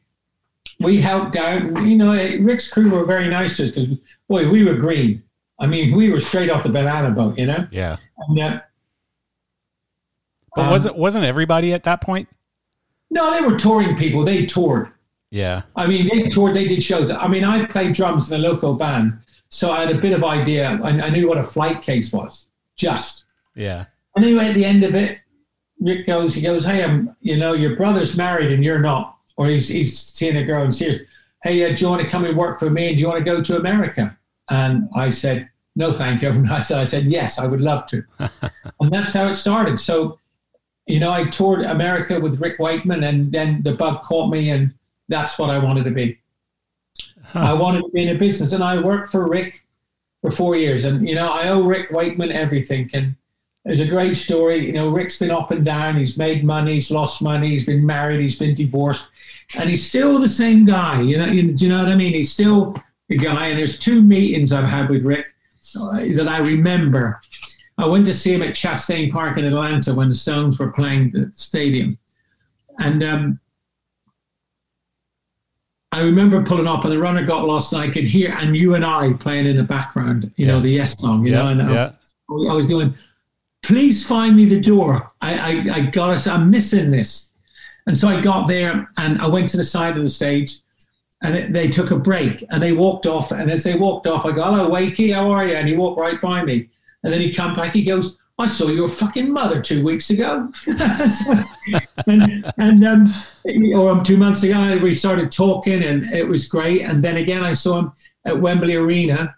we 0.80 1.00
helped 1.00 1.36
out. 1.36 1.62
You 1.82 1.96
know, 1.96 2.12
Rick's 2.40 2.72
crew 2.72 2.90
were 2.90 3.04
very 3.04 3.28
nice 3.28 3.56
to 3.58 3.64
us 3.64 3.70
because, 3.70 3.96
boy, 4.28 4.48
we 4.48 4.64
were 4.64 4.74
green. 4.74 5.22
I 5.58 5.66
mean, 5.66 5.94
we 5.94 6.10
were 6.10 6.20
straight 6.20 6.50
off 6.50 6.64
the 6.64 6.68
banana 6.68 7.10
boat, 7.10 7.38
you 7.38 7.46
know. 7.46 7.66
Yeah. 7.70 7.96
And, 8.28 8.38
uh, 8.38 8.60
but 10.54 10.70
wasn't 10.70 10.96
wasn't 10.96 11.24
everybody 11.24 11.72
at 11.72 11.84
that 11.84 12.00
point? 12.00 12.28
No, 13.10 13.30
they 13.30 13.40
were 13.40 13.56
touring 13.56 13.96
people. 13.96 14.24
They 14.24 14.46
toured. 14.46 14.90
Yeah. 15.30 15.62
I 15.74 15.86
mean, 15.86 16.08
they 16.08 16.30
toured. 16.30 16.54
They 16.54 16.68
did 16.68 16.82
shows. 16.82 17.10
I 17.10 17.26
mean, 17.26 17.44
I 17.44 17.64
played 17.66 17.92
drums 17.92 18.30
in 18.30 18.40
a 18.40 18.42
local 18.42 18.74
band, 18.74 19.18
so 19.48 19.72
I 19.72 19.80
had 19.80 19.90
a 19.90 20.00
bit 20.00 20.12
of 20.12 20.24
idea. 20.24 20.78
I, 20.82 20.90
I 20.90 21.10
knew 21.10 21.28
what 21.28 21.38
a 21.38 21.44
flight 21.44 21.82
case 21.82 22.12
was. 22.12 22.46
Just. 22.76 23.24
Yeah. 23.54 23.86
And 24.16 24.24
anyway, 24.24 24.48
at 24.48 24.54
the 24.54 24.64
end 24.64 24.84
of 24.84 24.94
it, 24.94 25.18
Rick 25.80 26.06
goes. 26.06 26.34
He 26.34 26.42
goes, 26.42 26.64
"Hey, 26.64 26.84
I'm. 26.84 27.16
You 27.20 27.36
know, 27.36 27.52
your 27.52 27.76
brother's 27.76 28.16
married 28.16 28.52
and 28.52 28.64
you're 28.64 28.80
not, 28.80 29.13
or 29.36 29.48
he's 29.48 29.68
he's 29.68 29.98
seeing 29.98 30.36
a 30.36 30.44
girl 30.44 30.62
and 30.62 30.74
serious. 30.74 31.00
Hey, 31.42 31.64
uh, 31.64 31.74
do 31.74 31.84
you 31.84 31.90
want 31.90 32.02
to 32.02 32.08
come 32.08 32.24
and 32.24 32.36
work 32.36 32.58
for 32.58 32.70
me? 32.70 32.88
And 32.88 32.96
do 32.96 33.00
you 33.00 33.08
want 33.08 33.18
to 33.18 33.24
go 33.24 33.40
to 33.40 33.56
America?" 33.56 34.16
And 34.50 34.88
I 34.94 35.10
said, 35.10 35.48
"No, 35.76 35.92
thank 35.92 36.22
you." 36.22 36.28
And 36.30 36.50
I 36.50 36.60
said, 36.60 36.80
"I 36.80 36.84
said 36.84 37.04
yes, 37.06 37.38
I 37.38 37.46
would 37.46 37.60
love 37.60 37.86
to." 37.88 38.02
and 38.80 38.92
that's 38.92 39.12
how 39.12 39.26
it 39.28 39.34
started. 39.34 39.78
So 39.78 40.18
you 40.86 41.00
know, 41.00 41.10
I 41.10 41.28
toured 41.28 41.62
America 41.62 42.20
with 42.20 42.40
Rick 42.40 42.58
Wakeman, 42.58 43.04
and 43.04 43.32
then 43.32 43.62
the 43.62 43.74
bug 43.74 44.02
caught 44.02 44.30
me, 44.30 44.50
and 44.50 44.72
that's 45.08 45.38
what 45.38 45.50
I 45.50 45.58
wanted 45.58 45.84
to 45.84 45.90
be. 45.90 46.18
Huh. 47.22 47.40
I 47.40 47.52
wanted 47.54 47.82
to 47.82 47.88
be 47.90 48.02
in 48.02 48.14
a 48.14 48.18
business, 48.18 48.52
and 48.52 48.62
I 48.62 48.78
worked 48.80 49.10
for 49.10 49.28
Rick 49.28 49.62
for 50.20 50.30
four 50.30 50.56
years, 50.56 50.84
and 50.84 51.08
you 51.08 51.14
know, 51.14 51.28
I 51.28 51.48
owe 51.48 51.62
Rick 51.62 51.90
Wakeman 51.90 52.32
everything. 52.32 52.90
And 52.92 53.14
there's 53.64 53.80
a 53.80 53.86
great 53.86 54.16
story. 54.16 54.66
You 54.66 54.72
know, 54.72 54.90
Rick's 54.90 55.18
been 55.18 55.30
up 55.30 55.50
and 55.50 55.64
down. 55.64 55.96
He's 55.96 56.18
made 56.18 56.44
money. 56.44 56.74
He's 56.74 56.90
lost 56.90 57.22
money. 57.22 57.48
He's 57.48 57.66
been 57.66 57.84
married. 57.84 58.20
He's 58.20 58.38
been 58.38 58.54
divorced, 58.54 59.06
and 59.56 59.70
he's 59.70 59.86
still 59.86 60.18
the 60.18 60.28
same 60.28 60.64
guy. 60.64 61.00
You 61.00 61.18
know, 61.18 61.26
you, 61.26 61.52
do 61.52 61.64
you 61.64 61.70
know 61.70 61.82
what 61.82 61.92
I 61.92 61.96
mean? 61.96 62.12
He's 62.12 62.32
still 62.32 62.76
the 63.08 63.16
guy. 63.16 63.48
And 63.48 63.58
there's 63.58 63.78
two 63.78 64.02
meetings 64.02 64.52
I've 64.52 64.64
had 64.64 64.90
with 64.90 65.04
Rick 65.04 65.34
uh, 65.78 66.00
that 66.14 66.28
I 66.28 66.38
remember 66.38 67.20
I 67.78 67.86
went 67.86 68.06
to 68.06 68.14
see 68.14 68.32
him 68.32 68.42
at 68.42 68.54
Chastain 68.54 69.10
Park 69.10 69.36
in 69.36 69.44
Atlanta 69.44 69.94
when 69.94 70.08
the 70.08 70.14
Stones 70.14 70.58
were 70.58 70.70
playing 70.72 71.10
the 71.10 71.32
stadium. 71.34 71.98
And 72.78 73.02
um, 73.02 73.40
I 75.92 76.00
remember 76.02 76.42
pulling 76.42 76.68
up 76.68 76.84
and 76.84 76.92
the 76.92 76.98
runner 76.98 77.24
got 77.24 77.44
lost 77.46 77.72
and 77.72 77.82
I 77.82 77.88
could 77.88 78.04
hear 78.04 78.32
and 78.38 78.56
you 78.56 78.74
and 78.74 78.84
I 78.84 79.12
playing 79.14 79.46
in 79.46 79.56
the 79.56 79.62
background, 79.62 80.32
you 80.36 80.46
yeah. 80.46 80.52
know, 80.52 80.60
the 80.60 80.70
yes 80.70 80.98
song, 80.98 81.24
you 81.24 81.32
yeah, 81.32 81.38
know, 81.38 81.48
and 81.48 81.70
yeah. 81.70 81.92
I, 82.30 82.52
I, 82.52 82.54
was 82.54 82.66
going, 82.66 82.94
please 83.64 84.06
find 84.06 84.36
me 84.36 84.44
the 84.44 84.60
door. 84.60 85.10
I, 85.22 85.38
I, 85.38 85.74
I 85.74 85.80
got 85.80 86.10
us, 86.10 86.26
I'm 86.26 86.50
missing 86.50 86.90
this. 86.90 87.30
And 87.86 87.96
so 87.96 88.08
I 88.08 88.20
got 88.20 88.46
there 88.46 88.88
and 88.98 89.20
I 89.20 89.26
went 89.26 89.48
to 89.50 89.56
the 89.56 89.64
side 89.64 89.96
of 89.96 90.02
the 90.02 90.08
stage 90.08 90.58
and 91.22 91.34
it, 91.34 91.52
they 91.52 91.68
took 91.68 91.90
a 91.90 91.98
break 91.98 92.44
and 92.50 92.62
they 92.62 92.72
walked 92.72 93.06
off. 93.06 93.32
And 93.32 93.50
as 93.50 93.64
they 93.64 93.74
walked 93.74 94.06
off, 94.06 94.26
I 94.26 94.32
go, 94.32 94.44
hello, 94.44 94.70
Wakey, 94.70 95.14
how 95.14 95.30
are 95.30 95.46
you? 95.46 95.54
And 95.54 95.66
he 95.66 95.74
walked 95.74 95.98
right 95.98 96.20
by 96.20 96.44
me. 96.44 96.68
And 97.02 97.12
then 97.12 97.20
he 97.20 97.32
come 97.32 97.56
back, 97.56 97.72
he 97.72 97.84
goes, 97.84 98.18
I 98.38 98.46
saw 98.46 98.68
your 98.68 98.88
fucking 98.88 99.32
mother 99.32 99.62
two 99.62 99.82
weeks 99.82 100.10
ago. 100.10 100.52
and, 102.06 102.52
and 102.58 102.84
um, 102.84 103.14
or 103.74 103.90
um, 103.90 104.02
two 104.02 104.16
months 104.16 104.42
ago, 104.42 104.78
we 104.82 104.92
started 104.92 105.30
talking 105.30 105.84
and 105.84 106.04
it 106.12 106.26
was 106.26 106.48
great. 106.48 106.82
And 106.82 107.02
then 107.02 107.16
again, 107.16 107.42
I 107.42 107.52
saw 107.52 107.78
him 107.78 107.92
at 108.26 108.38
Wembley 108.38 108.74
Arena 108.74 109.34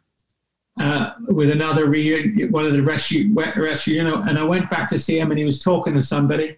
uh, 0.80 1.12
with 1.28 1.50
another 1.50 1.86
re- 1.86 2.46
one 2.46 2.66
of 2.66 2.72
the 2.72 2.82
rescue, 2.82 3.32
rescue, 3.34 3.94
you 3.94 4.04
know, 4.04 4.22
and 4.22 4.38
I 4.38 4.42
went 4.42 4.68
back 4.68 4.88
to 4.88 4.98
see 4.98 5.18
him 5.18 5.30
and 5.30 5.38
he 5.38 5.44
was 5.44 5.58
talking 5.58 5.94
to 5.94 6.02
somebody. 6.02 6.56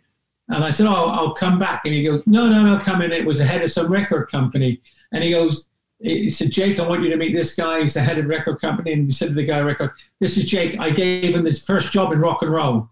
And 0.49 0.65
I 0.65 0.71
said, 0.71 0.87
Oh, 0.87 1.11
I'll 1.11 1.35
come 1.35 1.59
back. 1.59 1.83
And 1.85 1.95
he 1.95 2.03
goes, 2.03 2.23
No, 2.27 2.49
no, 2.49 2.63
no, 2.65 2.79
come 2.79 3.03
in. 3.03 3.13
It 3.13 3.25
was 3.25 3.39
the 3.39 3.45
head 3.45 3.63
of 3.63 3.71
some 3.71 3.93
record 3.93 4.31
company. 4.31 4.81
And 5.13 5.23
he 5.23 5.31
goes, 5.31 5.69
he 6.01 6.29
said, 6.29 6.51
Jake, 6.51 6.79
I 6.79 6.87
want 6.87 7.03
you 7.03 7.11
to 7.11 7.17
meet 7.17 7.35
this 7.35 7.55
guy. 7.55 7.81
He's 7.81 7.95
the 7.95 8.03
head 8.03 8.19
of 8.19 8.25
the 8.25 8.29
record 8.29 8.61
company. 8.61 8.93
And 8.93 9.07
he 9.07 9.11
said 9.11 9.29
to 9.29 9.35
the 9.35 9.45
guy, 9.45 9.61
record, 9.61 9.91
this 10.21 10.37
is 10.37 10.47
Jake. 10.47 10.79
I 10.79 10.91
gave 10.91 11.35
him 11.35 11.45
his 11.45 11.63
first 11.63 11.93
job 11.93 12.13
in 12.13 12.21
rock 12.21 12.43
and 12.43 12.53
roll. 12.53 12.89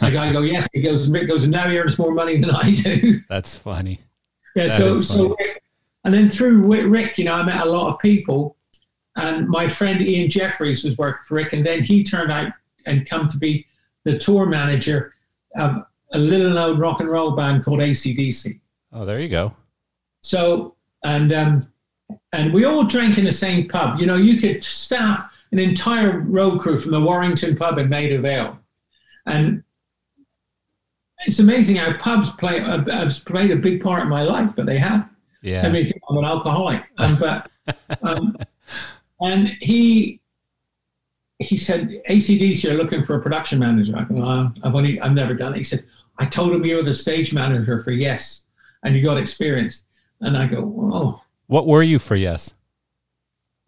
The 0.00 0.10
guy 0.10 0.32
go, 0.32 0.40
yes. 0.40 0.66
He 0.72 0.80
goes, 0.80 1.08
Rick 1.08 1.28
goes, 1.28 1.44
and 1.44 1.52
now 1.52 1.68
he 1.68 1.78
earns 1.78 1.98
more 1.98 2.12
money 2.12 2.38
than 2.38 2.50
I 2.50 2.72
do. 2.72 3.20
That's 3.28 3.56
funny. 3.56 4.00
Yeah. 4.56 4.68
That 4.68 4.78
so, 4.78 5.00
so, 5.00 5.36
and 6.04 6.14
then 6.14 6.28
through 6.28 6.62
Rick, 6.88 7.18
you 7.18 7.24
know, 7.24 7.34
I 7.34 7.42
met 7.44 7.60
a 7.60 7.68
lot 7.68 7.92
of 7.92 7.98
people. 7.98 8.56
And 9.16 9.48
my 9.48 9.68
friend 9.68 10.00
Ian 10.00 10.30
Jeffries 10.30 10.84
was 10.84 10.96
working 10.96 11.22
for 11.24 11.34
Rick. 11.34 11.52
And 11.52 11.64
then 11.64 11.82
he 11.82 12.02
turned 12.02 12.32
out 12.32 12.52
and 12.86 13.08
come 13.08 13.28
to 13.28 13.36
be 13.36 13.66
the 14.04 14.18
tour 14.18 14.46
manager 14.46 15.14
of 15.56 15.84
a 16.12 16.18
little 16.18 16.50
known 16.50 16.78
rock 16.78 17.00
and 17.00 17.08
roll 17.08 17.32
band 17.32 17.64
called 17.64 17.80
ACDC. 17.80 18.60
Oh, 18.92 19.04
there 19.04 19.20
you 19.20 19.28
go. 19.28 19.54
So, 20.22 20.76
and 21.04 21.32
um, 21.32 21.72
and 22.32 22.52
we 22.52 22.64
all 22.64 22.84
drank 22.84 23.18
in 23.18 23.24
the 23.24 23.32
same 23.32 23.68
pub. 23.68 23.98
You 23.98 24.06
know, 24.06 24.16
you 24.16 24.38
could 24.38 24.62
staff 24.62 25.30
an 25.52 25.58
entire 25.58 26.20
road 26.20 26.60
crew 26.60 26.78
from 26.78 26.92
the 26.92 27.00
Warrington 27.00 27.56
pub 27.56 27.78
in 27.78 27.88
Maida 27.88 28.20
Vale. 28.20 28.58
And 29.26 29.62
it's 31.26 31.38
amazing 31.38 31.76
how 31.76 31.96
pubs 31.98 32.30
play 32.30 32.60
uh, 32.60 32.84
have 32.90 33.24
played 33.24 33.50
a 33.50 33.56
big 33.56 33.82
part 33.82 34.02
in 34.02 34.08
my 34.08 34.22
life, 34.22 34.52
but 34.56 34.66
they 34.66 34.78
have. 34.78 35.08
Yeah. 35.42 35.66
I 35.66 35.70
mean, 35.70 35.90
I'm 36.08 36.18
an 36.18 36.24
alcoholic. 36.24 36.84
Um, 36.98 37.16
but 37.18 37.50
um, 38.02 38.36
and 39.22 39.48
he 39.60 40.20
he 41.38 41.56
said, 41.56 42.00
ACDC 42.08 42.70
are 42.70 42.74
looking 42.74 43.02
for 43.02 43.16
a 43.16 43.20
production 43.20 43.58
manager. 43.58 43.96
I 43.96 44.04
go, 44.04 44.22
oh, 44.22 44.52
I've 44.62 44.74
only 44.74 45.00
I've 45.00 45.12
never 45.12 45.34
done 45.34 45.54
it. 45.54 45.58
He 45.58 45.62
said, 45.64 45.84
I 46.18 46.26
told 46.26 46.52
him 46.52 46.64
you 46.64 46.76
were 46.76 46.82
the 46.82 46.94
stage 46.94 47.32
manager 47.32 47.82
for 47.82 47.90
Yes, 47.90 48.44
and 48.84 48.94
you 48.94 49.02
got 49.02 49.16
experience. 49.16 49.84
And 50.20 50.36
I 50.36 50.46
go, 50.46 50.58
oh, 50.92 51.20
what 51.46 51.66
were 51.66 51.82
you 51.82 51.98
for 51.98 52.16
Yes? 52.16 52.54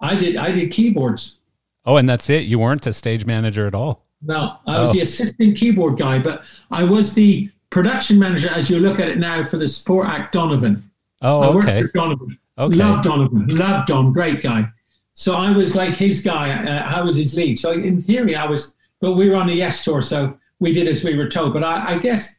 I 0.01 0.15
did. 0.15 0.37
I 0.37 0.51
did 0.51 0.71
keyboards. 0.71 1.39
Oh, 1.87 1.97
and 1.97 2.09
that's 2.09 2.29
it. 2.29 2.45
You 2.45 2.59
weren't 2.59 2.87
a 2.87 2.93
stage 2.93 3.25
manager 3.25 3.67
at 3.67 3.75
all. 3.75 4.05
No, 4.23 4.57
I 4.67 4.81
was 4.81 4.91
oh. 4.91 4.93
the 4.93 5.01
assistant 5.01 5.57
keyboard 5.57 5.99
guy, 5.99 6.19
but 6.19 6.45
I 6.71 6.83
was 6.83 7.15
the 7.15 7.51
production 7.71 8.19
manager, 8.19 8.49
as 8.51 8.71
you 8.71 8.79
look 8.79 9.01
at 9.01 9.09
it 9.09 9.19
now, 9.19 9.43
for 9.43 9.57
the 9.57 9.69
support 9.69 10.09
act 10.09 10.33
Donovan. 10.33 10.91
Oh, 11.23 11.41
I 11.41 11.55
worked 11.55 11.69
okay. 11.69 11.89
Donovan. 11.95 12.39
Okay. 12.59 12.75
Love 12.75 13.03
Donovan. 13.03 13.47
Love 13.49 13.87
Don. 13.87 14.13
Great 14.13 14.43
guy. 14.43 14.67
So 15.15 15.35
I 15.35 15.53
was 15.53 15.77
like 15.77 15.95
his 15.95 16.21
guy. 16.21 16.51
Uh, 16.51 16.83
I 16.83 17.01
was 17.01 17.17
his 17.17 17.35
lead. 17.35 17.59
So 17.59 17.71
in 17.73 18.03
theory, 18.03 18.37
I 18.37 18.47
was. 18.47 18.77
But 19.01 19.15
we 19.15 19.29
were 19.29 19.37
on 19.37 19.49
a 19.49 19.53
Yes 19.53 19.85
tour, 19.85 20.03
so 20.03 20.37
we 20.61 20.73
did 20.73 20.89
as 20.89 21.05
we 21.05 21.17
were 21.17 21.29
told. 21.29 21.55
But 21.55 21.63
I, 21.63 21.95
I 21.95 21.99
guess 21.99 22.39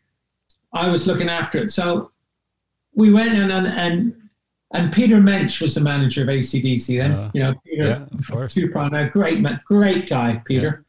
I 0.74 0.90
was 0.90 1.08
looking 1.08 1.30
after 1.30 1.60
it. 1.60 1.72
So 1.72 2.12
we 2.94 3.12
went 3.12 3.34
and 3.34 3.52
and, 3.52 3.68
and 3.68 4.16
and 4.74 4.92
Peter 4.92 5.22
Mensch 5.22 5.62
was 5.62 5.76
the 5.76 5.82
manager 5.82 6.24
of 6.24 6.28
ACDC 6.28 6.98
then. 6.98 7.12
Uh, 7.12 7.32
you 7.34 7.44
know, 7.44 7.56
Peter, 7.66 7.84
yeah, 7.84 8.18
of 8.18 8.28
course. 8.28 8.54
Peter 8.56 9.10
great 9.14 9.40
man, 9.40 9.62
great 9.66 10.10
guy, 10.10 10.42
Peter. 10.46 10.84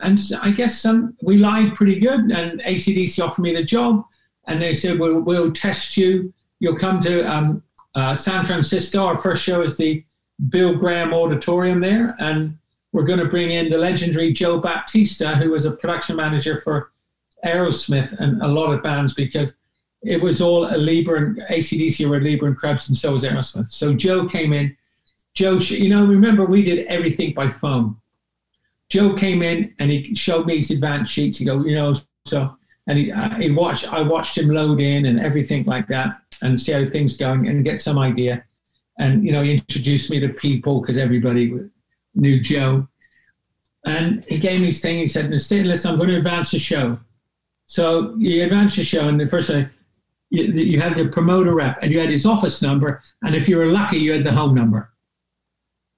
Yeah. 0.00 0.06
And 0.06 0.20
I 0.40 0.50
guess 0.50 0.78
some 0.78 1.16
we 1.22 1.36
lied 1.38 1.74
pretty 1.74 1.98
good, 1.98 2.30
and 2.30 2.60
ACDC 2.60 3.22
offered 3.22 3.42
me 3.42 3.54
the 3.54 3.64
job, 3.64 4.04
and 4.46 4.62
they 4.62 4.74
said, 4.74 4.98
"We'll, 4.98 5.20
we'll 5.20 5.52
test 5.52 5.96
you. 5.96 6.32
You'll 6.60 6.78
come 6.78 7.00
to 7.00 7.22
um, 7.30 7.62
uh, 7.94 8.14
San 8.14 8.44
Francisco. 8.44 9.04
Our 9.04 9.16
first 9.16 9.42
show 9.42 9.62
is 9.62 9.76
the 9.76 10.04
Bill 10.48 10.74
Graham 10.74 11.12
Auditorium 11.12 11.80
there, 11.80 12.16
and 12.18 12.56
we're 12.92 13.04
going 13.04 13.18
to 13.18 13.26
bring 13.26 13.50
in 13.50 13.70
the 13.70 13.78
legendary 13.78 14.32
Joe 14.32 14.58
Baptista, 14.58 15.36
who 15.36 15.50
was 15.50 15.66
a 15.66 15.72
production 15.72 16.16
manager 16.16 16.60
for 16.62 16.92
Aerosmith 17.44 18.18
and 18.18 18.42
a 18.42 18.48
lot 18.48 18.72
of 18.72 18.82
bands, 18.82 19.14
because 19.14 19.54
it 20.02 20.20
was 20.20 20.40
all 20.40 20.64
a 20.64 20.74
Leber 20.74 21.18
and 21.18 21.38
ACDC 21.50 22.08
were 22.08 22.20
Leber 22.20 22.46
and 22.46 22.56
Krebs, 22.56 22.88
and 22.88 22.96
so 22.96 23.12
was 23.12 23.24
Aerosmith. 23.24 23.68
So 23.68 23.94
Joe 23.94 24.26
came 24.26 24.52
in. 24.52 24.76
Joe, 25.34 25.58
you 25.58 25.88
know, 25.88 26.04
remember 26.04 26.46
we 26.46 26.62
did 26.62 26.86
everything 26.86 27.34
by 27.34 27.48
phone. 27.48 27.96
Joe 28.88 29.14
came 29.14 29.42
in 29.42 29.72
and 29.78 29.90
he 29.90 30.14
showed 30.14 30.46
me 30.46 30.56
his 30.56 30.70
advance 30.72 31.08
sheets. 31.08 31.38
He 31.38 31.44
go, 31.44 31.64
you 31.64 31.76
know, 31.76 31.94
so 32.26 32.56
and 32.86 32.98
he, 32.98 33.12
uh, 33.12 33.36
he 33.36 33.50
watched. 33.50 33.92
I 33.92 34.02
watched 34.02 34.36
him 34.36 34.50
load 34.50 34.80
in 34.80 35.06
and 35.06 35.20
everything 35.20 35.64
like 35.64 35.86
that, 35.88 36.20
and 36.42 36.58
see 36.58 36.72
how 36.72 36.84
things 36.86 37.16
going 37.16 37.46
and 37.46 37.64
get 37.64 37.80
some 37.80 37.98
idea. 37.98 38.44
And 39.00 39.24
you 39.24 39.32
know 39.32 39.42
he 39.42 39.52
introduced 39.52 40.10
me 40.10 40.20
to 40.20 40.28
people 40.28 40.80
because 40.80 40.98
everybody 40.98 41.52
knew 42.14 42.40
Joe. 42.40 42.86
And 43.86 44.24
he 44.28 44.38
gave 44.38 44.60
me 44.60 44.66
his 44.66 44.80
thing. 44.80 44.98
He 44.98 45.06
said, 45.06 45.30
"Listen, 45.30 45.90
I'm 45.90 45.96
going 45.96 46.10
to 46.10 46.18
advance 46.18 46.50
the 46.50 46.58
show." 46.58 46.98
So 47.66 48.14
you 48.18 48.44
advance 48.44 48.76
the 48.76 48.84
show, 48.84 49.08
and 49.08 49.18
the 49.18 49.26
first 49.26 49.48
thing 49.48 49.68
you, 50.30 50.44
you 50.44 50.80
had 50.80 50.94
the 50.94 51.08
promoter 51.08 51.54
rep, 51.54 51.78
and 51.82 51.92
you 51.92 51.98
had 51.98 52.08
his 52.08 52.26
office 52.26 52.62
number, 52.62 53.02
and 53.22 53.34
if 53.34 53.48
you 53.48 53.56
were 53.56 53.66
lucky, 53.66 53.98
you 53.98 54.12
had 54.12 54.24
the 54.24 54.32
home 54.32 54.54
number, 54.54 54.92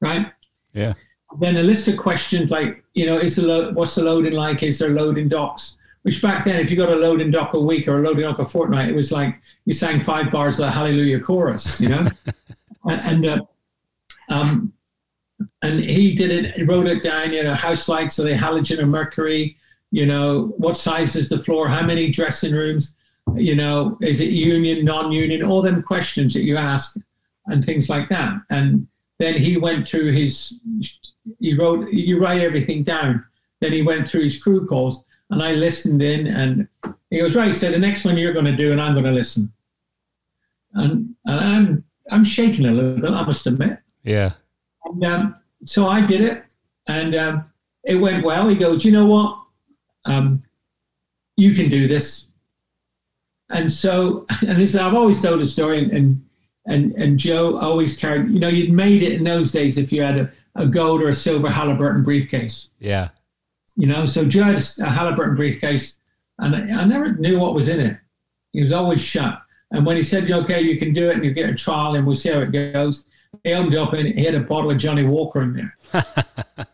right? 0.00 0.32
Yeah. 0.72 0.94
Then 1.38 1.56
a 1.56 1.62
list 1.62 1.88
of 1.88 1.96
questions 1.96 2.50
like, 2.50 2.84
you 2.94 3.06
know, 3.06 3.18
is 3.18 3.36
the 3.36 3.42
lo- 3.42 3.72
what's 3.72 3.94
the 3.94 4.02
loading 4.02 4.34
like? 4.34 4.62
Is 4.62 4.78
there 4.78 4.90
loading 4.90 5.28
docks? 5.28 5.76
Which 6.02 6.20
back 6.20 6.44
then, 6.44 6.60
if 6.60 6.70
you 6.70 6.76
got 6.76 6.88
a 6.88 6.96
loading 6.96 7.30
dock 7.30 7.54
a 7.54 7.60
week 7.60 7.86
or 7.86 7.96
a 7.96 8.00
loading 8.00 8.22
dock 8.22 8.38
a 8.38 8.44
fortnight, 8.44 8.88
it 8.88 8.94
was 8.94 9.12
like 9.12 9.40
you 9.64 9.72
sang 9.72 10.00
five 10.00 10.32
bars 10.32 10.58
of 10.58 10.66
the 10.66 10.72
Hallelujah 10.72 11.20
chorus, 11.20 11.80
you 11.80 11.88
know. 11.88 12.08
and 12.84 13.26
uh, 13.26 13.40
um, 14.28 14.72
and 15.62 15.80
he 15.80 16.14
did 16.14 16.30
it. 16.30 16.68
Wrote 16.68 16.86
it 16.86 17.02
down. 17.02 17.32
You 17.32 17.44
know, 17.44 17.54
house 17.54 17.88
lights 17.88 18.18
are 18.18 18.24
they 18.24 18.34
halogen 18.34 18.78
or 18.78 18.86
mercury? 18.86 19.56
You 19.90 20.06
know, 20.06 20.54
what 20.56 20.76
size 20.76 21.16
is 21.16 21.28
the 21.28 21.38
floor? 21.38 21.68
How 21.68 21.84
many 21.84 22.10
dressing 22.10 22.54
rooms? 22.54 22.94
You 23.34 23.54
know, 23.54 23.98
is 24.00 24.20
it 24.20 24.30
union, 24.30 24.84
non-union? 24.84 25.42
All 25.42 25.62
them 25.62 25.82
questions 25.82 26.34
that 26.34 26.44
you 26.44 26.56
ask 26.56 26.96
and 27.46 27.64
things 27.64 27.88
like 27.88 28.08
that. 28.08 28.34
And 28.50 28.86
then 29.18 29.36
he 29.36 29.56
went 29.56 29.86
through 29.86 30.12
his. 30.12 30.58
He 31.38 31.54
wrote. 31.54 31.92
You 31.92 32.20
write 32.20 32.40
everything 32.40 32.82
down. 32.82 33.24
Then 33.60 33.72
he 33.72 33.82
went 33.82 34.06
through 34.06 34.22
his 34.22 34.42
crew 34.42 34.66
calls, 34.66 35.04
and 35.30 35.42
I 35.42 35.52
listened 35.52 36.02
in. 36.02 36.26
And 36.26 36.66
he 37.10 37.18
goes, 37.18 37.36
"Right." 37.36 37.54
Said, 37.54 37.74
"The 37.74 37.78
next 37.78 38.04
one 38.04 38.16
you're 38.16 38.32
going 38.32 38.46
to 38.46 38.56
do, 38.56 38.72
and 38.72 38.80
I'm 38.80 38.94
going 38.94 39.04
to 39.04 39.12
listen." 39.12 39.52
And 40.74 41.14
and 41.26 41.40
I'm 41.40 41.84
I'm 42.10 42.24
shaking 42.24 42.66
a 42.66 42.72
little 42.72 43.00
bit. 43.00 43.10
I 43.10 43.24
must 43.24 43.46
admit. 43.46 43.78
Yeah. 44.02 44.32
And, 44.84 45.04
um, 45.04 45.34
so 45.64 45.86
I 45.86 46.00
did 46.00 46.22
it, 46.22 46.44
and 46.88 47.14
um, 47.14 47.44
it 47.84 47.94
went 47.96 48.24
well. 48.24 48.48
He 48.48 48.56
goes, 48.56 48.84
you 48.84 48.92
know 48.92 49.06
what? 49.06 49.38
Um, 50.04 50.42
you 51.36 51.54
can 51.54 51.68
do 51.68 51.86
this. 51.86 52.26
And 53.50 53.70
so, 53.70 54.26
and 54.46 54.58
this, 54.58 54.74
I've 54.74 54.94
always 54.94 55.22
told 55.22 55.40
a 55.40 55.44
story, 55.44 55.90
and 55.90 56.24
and 56.66 56.92
and 56.92 57.18
Joe 57.18 57.58
always 57.58 57.96
carried. 57.96 58.30
You 58.30 58.40
know, 58.40 58.48
you'd 58.48 58.72
made 58.72 59.02
it 59.02 59.12
in 59.12 59.24
those 59.24 59.52
days 59.52 59.78
if 59.78 59.92
you 59.92 60.02
had 60.02 60.18
a, 60.18 60.32
a 60.54 60.66
gold 60.66 61.02
or 61.02 61.10
a 61.10 61.14
silver 61.14 61.50
Halliburton 61.50 62.02
briefcase. 62.02 62.70
Yeah. 62.78 63.10
You 63.76 63.86
know, 63.86 64.04
so 64.04 64.24
Joe 64.24 64.44
had 64.44 64.62
a 64.80 64.90
Halliburton 64.90 65.36
briefcase, 65.36 65.98
and 66.38 66.54
I, 66.54 66.82
I 66.82 66.84
never 66.84 67.14
knew 67.14 67.38
what 67.38 67.54
was 67.54 67.68
in 67.68 67.80
it. 67.80 67.96
He 68.52 68.62
was 68.62 68.72
always 68.72 69.00
shut. 69.00 69.40
And 69.72 69.84
when 69.84 69.96
he 69.96 70.02
said, 70.02 70.30
"Okay, 70.30 70.60
you 70.60 70.76
can 70.78 70.92
do 70.92 71.08
it, 71.08 71.14
and 71.14 71.24
you 71.24 71.32
get 71.32 71.50
a 71.50 71.54
trial, 71.54 71.94
and 71.94 72.06
we'll 72.06 72.16
see 72.16 72.30
how 72.30 72.40
it 72.40 72.52
goes," 72.52 73.04
he 73.44 73.52
opened 73.54 73.74
up 73.74 73.92
and 73.92 74.08
he 74.08 74.24
had 74.24 74.34
a 74.34 74.40
bottle 74.40 74.70
of 74.70 74.76
Johnnie 74.76 75.04
Walker 75.04 75.42
in 75.42 75.54
there. 75.54 75.76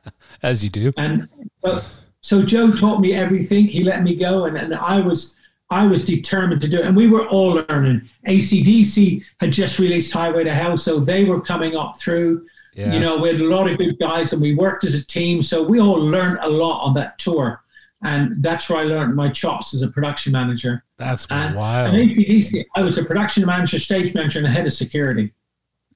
As 0.42 0.62
you 0.62 0.70
do. 0.70 0.92
And 0.96 1.28
so, 1.64 1.82
so 2.20 2.42
Joe 2.42 2.70
taught 2.72 3.00
me 3.00 3.14
everything. 3.14 3.66
He 3.66 3.82
let 3.82 4.02
me 4.02 4.14
go, 4.14 4.44
and, 4.44 4.56
and 4.56 4.74
I 4.74 5.00
was 5.00 5.34
I 5.70 5.86
was 5.86 6.04
determined 6.04 6.60
to 6.62 6.68
do 6.68 6.78
it. 6.78 6.86
And 6.86 6.96
we 6.96 7.08
were 7.08 7.26
all 7.28 7.64
learning. 7.68 8.08
ACDC 8.26 9.22
had 9.40 9.52
just 9.52 9.78
released 9.78 10.12
Highway 10.12 10.44
to 10.44 10.54
Hell, 10.54 10.76
so 10.76 10.98
they 10.98 11.24
were 11.24 11.40
coming 11.40 11.76
up 11.76 11.98
through. 11.98 12.46
Yeah. 12.74 12.92
You 12.92 13.00
know, 13.00 13.18
we 13.18 13.28
had 13.28 13.40
a 13.40 13.44
lot 13.44 13.68
of 13.68 13.78
good 13.78 13.98
guys, 13.98 14.32
and 14.32 14.40
we 14.40 14.54
worked 14.54 14.84
as 14.84 14.94
a 14.94 15.04
team. 15.04 15.42
So 15.42 15.62
we 15.62 15.80
all 15.80 15.98
learned 15.98 16.38
a 16.42 16.48
lot 16.48 16.80
on 16.82 16.94
that 16.94 17.18
tour, 17.18 17.62
and 18.02 18.42
that's 18.42 18.70
where 18.70 18.78
I 18.78 18.84
learned 18.84 19.16
my 19.16 19.28
chops 19.28 19.74
as 19.74 19.82
a 19.82 19.88
production 19.88 20.32
manager. 20.32 20.84
That's 20.98 21.26
and, 21.30 21.54
wild. 21.54 21.94
And 21.94 22.08
ACDC, 22.08 22.64
I 22.76 22.82
was 22.82 22.98
a 22.98 23.04
production 23.04 23.44
manager, 23.44 23.78
stage 23.78 24.14
manager, 24.14 24.38
and 24.38 24.46
a 24.46 24.50
head 24.50 24.66
of 24.66 24.72
security. 24.72 25.32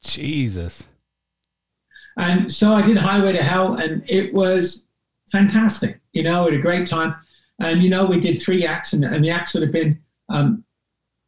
Jesus. 0.02 0.88
And 2.18 2.52
so 2.52 2.74
I 2.74 2.82
did 2.82 2.96
Highway 2.96 3.32
to 3.32 3.42
Hell, 3.42 3.74
and 3.74 4.02
it 4.08 4.34
was 4.34 4.84
fantastic. 5.30 6.00
You 6.12 6.24
know, 6.24 6.44
we 6.44 6.50
had 6.50 6.60
a 6.60 6.62
great 6.62 6.86
time. 6.86 7.14
And, 7.60 7.82
you 7.82 7.88
know, 7.88 8.04
we 8.04 8.18
did 8.18 8.42
three 8.42 8.66
acts, 8.66 8.92
and, 8.92 9.04
and 9.04 9.24
the 9.24 9.30
acts 9.30 9.54
would 9.54 9.62
have 9.62 9.72
been 9.72 9.98
um, 10.28 10.64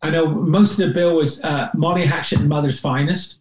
I 0.04 0.10
know 0.10 0.26
most 0.26 0.78
of 0.78 0.88
the 0.88 0.92
bill 0.92 1.16
was 1.16 1.42
uh, 1.42 1.70
Molly 1.74 2.04
Hatchet 2.04 2.40
and 2.40 2.48
Mother's 2.48 2.78
Finest. 2.78 3.36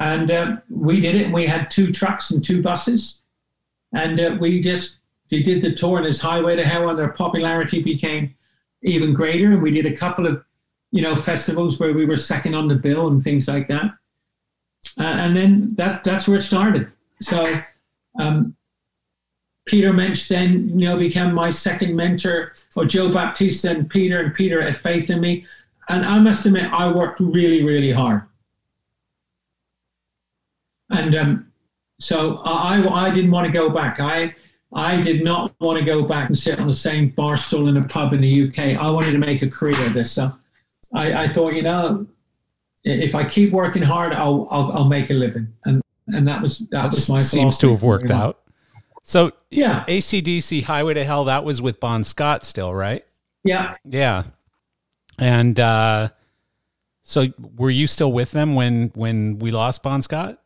And 0.00 0.32
uh, 0.32 0.56
we 0.68 1.00
did 1.00 1.14
it, 1.14 1.26
and 1.26 1.32
we 1.32 1.46
had 1.46 1.70
two 1.70 1.92
trucks 1.92 2.32
and 2.32 2.42
two 2.42 2.60
buses. 2.60 3.20
And 3.94 4.18
uh, 4.18 4.36
we 4.40 4.60
just 4.60 4.97
we 5.30 5.42
did 5.42 5.62
the 5.62 5.72
tour, 5.72 5.98
and 5.98 6.06
as 6.06 6.20
Highway 6.20 6.56
to 6.56 6.64
Hell, 6.64 6.88
and 6.88 6.98
their 6.98 7.12
popularity 7.12 7.82
became 7.82 8.34
even 8.82 9.14
greater. 9.14 9.52
And 9.52 9.62
we 9.62 9.70
did 9.70 9.86
a 9.86 9.96
couple 9.96 10.26
of, 10.26 10.44
you 10.90 11.02
know, 11.02 11.14
festivals 11.14 11.78
where 11.78 11.92
we 11.92 12.06
were 12.06 12.16
second 12.16 12.54
on 12.54 12.68
the 12.68 12.74
bill 12.74 13.08
and 13.08 13.22
things 13.22 13.48
like 13.48 13.68
that. 13.68 13.92
Uh, 14.98 15.02
and 15.02 15.36
then 15.36 15.74
that 15.74 16.04
that's 16.04 16.28
where 16.28 16.38
it 16.38 16.42
started. 16.42 16.90
So 17.20 17.60
um, 18.18 18.56
Peter 19.66 19.92
Mensch 19.92 20.28
then 20.28 20.78
you 20.78 20.88
know 20.88 20.96
became 20.96 21.34
my 21.34 21.50
second 21.50 21.94
mentor, 21.94 22.54
or 22.74 22.84
Joe 22.84 23.12
Baptista 23.12 23.70
and 23.70 23.90
Peter, 23.90 24.20
and 24.20 24.34
Peter 24.34 24.62
had 24.62 24.76
faith 24.76 25.10
in 25.10 25.20
me. 25.20 25.46
And 25.88 26.04
I 26.04 26.18
must 26.18 26.44
admit, 26.46 26.70
I 26.72 26.90
worked 26.92 27.18
really, 27.18 27.64
really 27.64 27.90
hard. 27.90 28.22
And 30.90 31.14
um, 31.14 31.52
so 31.98 32.38
I, 32.44 33.06
I 33.06 33.14
didn't 33.14 33.30
want 33.30 33.46
to 33.46 33.52
go 33.52 33.70
back. 33.70 34.00
I 34.00 34.34
I 34.72 35.00
did 35.00 35.24
not 35.24 35.54
want 35.60 35.78
to 35.78 35.84
go 35.84 36.04
back 36.04 36.28
and 36.28 36.36
sit 36.36 36.58
on 36.58 36.66
the 36.66 36.72
same 36.72 37.10
bar 37.10 37.36
stool 37.36 37.68
in 37.68 37.76
a 37.76 37.84
pub 37.84 38.12
in 38.12 38.20
the 38.20 38.48
UK. 38.48 38.80
I 38.80 38.90
wanted 38.90 39.12
to 39.12 39.18
make 39.18 39.42
a 39.42 39.48
career 39.48 39.86
of 39.86 39.94
this. 39.94 40.12
So 40.12 40.32
I, 40.92 41.24
I 41.24 41.28
thought, 41.28 41.54
you 41.54 41.62
know, 41.62 42.06
if 42.84 43.14
I 43.14 43.24
keep 43.24 43.52
working 43.52 43.82
hard, 43.82 44.12
I'll 44.12 44.46
I'll, 44.50 44.72
I'll 44.72 44.84
make 44.84 45.10
a 45.10 45.14
living, 45.14 45.48
and 45.64 45.82
and 46.08 46.26
that 46.28 46.40
was 46.40 46.58
that, 46.58 46.70
that 46.70 46.90
was 46.90 47.08
my 47.08 47.20
seems 47.20 47.58
to 47.58 47.70
have 47.70 47.82
worked 47.82 48.10
out. 48.10 48.40
So 49.02 49.32
yeah, 49.50 49.84
ACDC 49.86 50.64
Highway 50.64 50.94
to 50.94 51.04
Hell 51.04 51.24
that 51.24 51.44
was 51.44 51.60
with 51.62 51.80
Bon 51.80 52.04
Scott 52.04 52.44
still, 52.44 52.74
right? 52.74 53.04
Yeah, 53.44 53.76
yeah, 53.84 54.24
and 55.18 55.58
uh, 55.58 56.10
so 57.02 57.26
were 57.56 57.70
you 57.70 57.86
still 57.86 58.12
with 58.12 58.32
them 58.32 58.54
when 58.54 58.92
when 58.94 59.38
we 59.38 59.50
lost 59.50 59.82
Bon 59.82 60.02
Scott? 60.02 60.42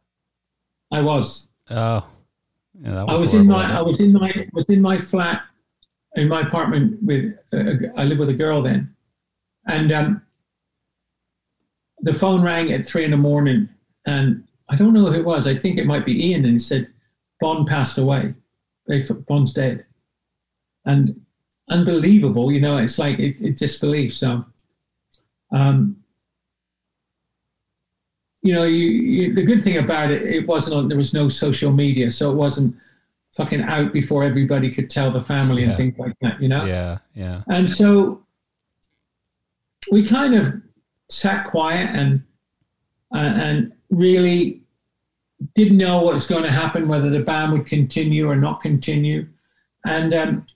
I 0.91 1.01
was. 1.01 1.49
Oh, 1.71 2.07
yeah, 2.83 3.05
was 3.05 3.15
I 3.17 3.21
was 3.21 3.35
in 3.35 3.47
my 3.47 3.79
I 3.79 3.83
was 3.83 4.01
in 4.01 4.13
my 4.13 4.49
was 4.53 4.69
in 4.69 4.83
my 4.83 4.99
flat 4.99 5.43
in 6.17 6.29
my 6.29 6.41
apartment 6.41 7.03
with 7.03 7.35
uh, 7.53 7.89
I 7.97 8.05
live 8.05 8.19
with 8.19 8.29
a 8.29 8.35
girl 8.35 8.61
then, 8.61 8.95
and 9.67 9.93
um, 9.93 10.23
the 12.01 12.13
phone 12.13 12.43
rang 12.43 12.73
at 12.73 12.85
three 12.85 13.05
in 13.05 13.11
the 13.11 13.17
morning, 13.17 13.69
and 14.07 14.45
I 14.69 14.77
don't 14.77 14.93
know 14.93 15.07
who 15.07 15.19
it 15.19 15.25
was. 15.25 15.47
I 15.47 15.57
think 15.57 15.79
it 15.79 15.87
might 15.87 16.05
be 16.05 16.29
Ian, 16.29 16.45
and 16.45 16.55
he 16.55 16.59
said, 16.59 16.89
Bon 17.41 17.65
passed 17.65 17.99
away. 17.99 18.35
They 18.89 19.03
Bon's 19.29 19.53
dead," 19.53 19.85
and 20.85 21.21
unbelievable. 21.71 22.51
You 22.51 22.61
know, 22.61 22.79
it's 22.79 22.99
like 22.99 23.19
it, 23.21 23.41
it 23.41 23.57
disbelief. 23.57 24.13
So, 24.13 24.45
um, 25.53 26.02
you 28.43 28.53
know, 28.53 28.65
you, 28.65 28.87
you, 28.87 29.35
the 29.35 29.43
good 29.43 29.63
thing 29.63 29.79
about 29.79 30.11
it, 30.11 30.23
it 30.23 30.47
wasn't 30.47 30.77
on. 30.77 30.89
There 30.89 30.97
was 30.97 31.15
no 31.15 31.29
social 31.29 31.73
media, 31.73 32.11
so 32.11 32.31
it 32.31 32.35
wasn't 32.35 32.75
fucking 33.37 33.63
out 33.63 33.93
before 33.93 34.25
everybody 34.25 34.71
could 34.71 34.91
tell 34.91 35.11
the 35.11 35.21
family 35.21 35.63
Yeah. 35.63 35.69
and 35.69 35.77
things 35.77 35.99
like 35.99 36.15
that. 36.21 36.43
You 36.43 36.49
know. 36.49 36.65
Yeah, 36.65 36.99
yeah, 37.15 37.43
And 37.49 37.69
so 37.71 38.25
we 39.91 40.07
kind 40.07 40.35
of 40.35 40.55
sat 41.09 41.47
quiet 41.47 41.91
and 41.95 42.23
uh, 43.15 43.19
and 43.19 43.73
really 43.91 44.63
didn't 45.55 45.77
know 45.77 46.01
what 46.01 46.15
was 46.15 46.27
going 46.27 46.45
to 46.45 46.51
happen, 46.51 46.89
whether 46.89 47.11
the 47.11 47.21
band 47.21 47.53
would 47.53 47.67
continue 47.67 48.29
or 48.29 48.37
not 48.37 48.61
continue. 48.61 49.27
And 49.87 50.15
um, 50.15 50.47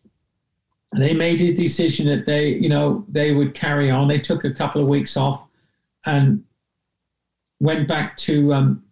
they 0.97 1.13
made 1.13 1.41
a 1.41 1.53
decision 1.53 2.07
that 2.07 2.25
they, 2.25 2.51
you 2.51 2.69
know, 2.69 3.05
they 3.09 3.33
would 3.33 3.53
carry 3.55 3.91
on. 3.91 4.07
They 4.09 4.21
took 4.21 4.45
a 4.45 4.53
couple 4.53 4.81
of 4.81 4.87
weeks 4.89 5.17
off 5.17 5.45
and 6.07 6.45
went 7.61 7.89
back 7.89 8.17
to 8.19 8.53
um, 8.53 8.83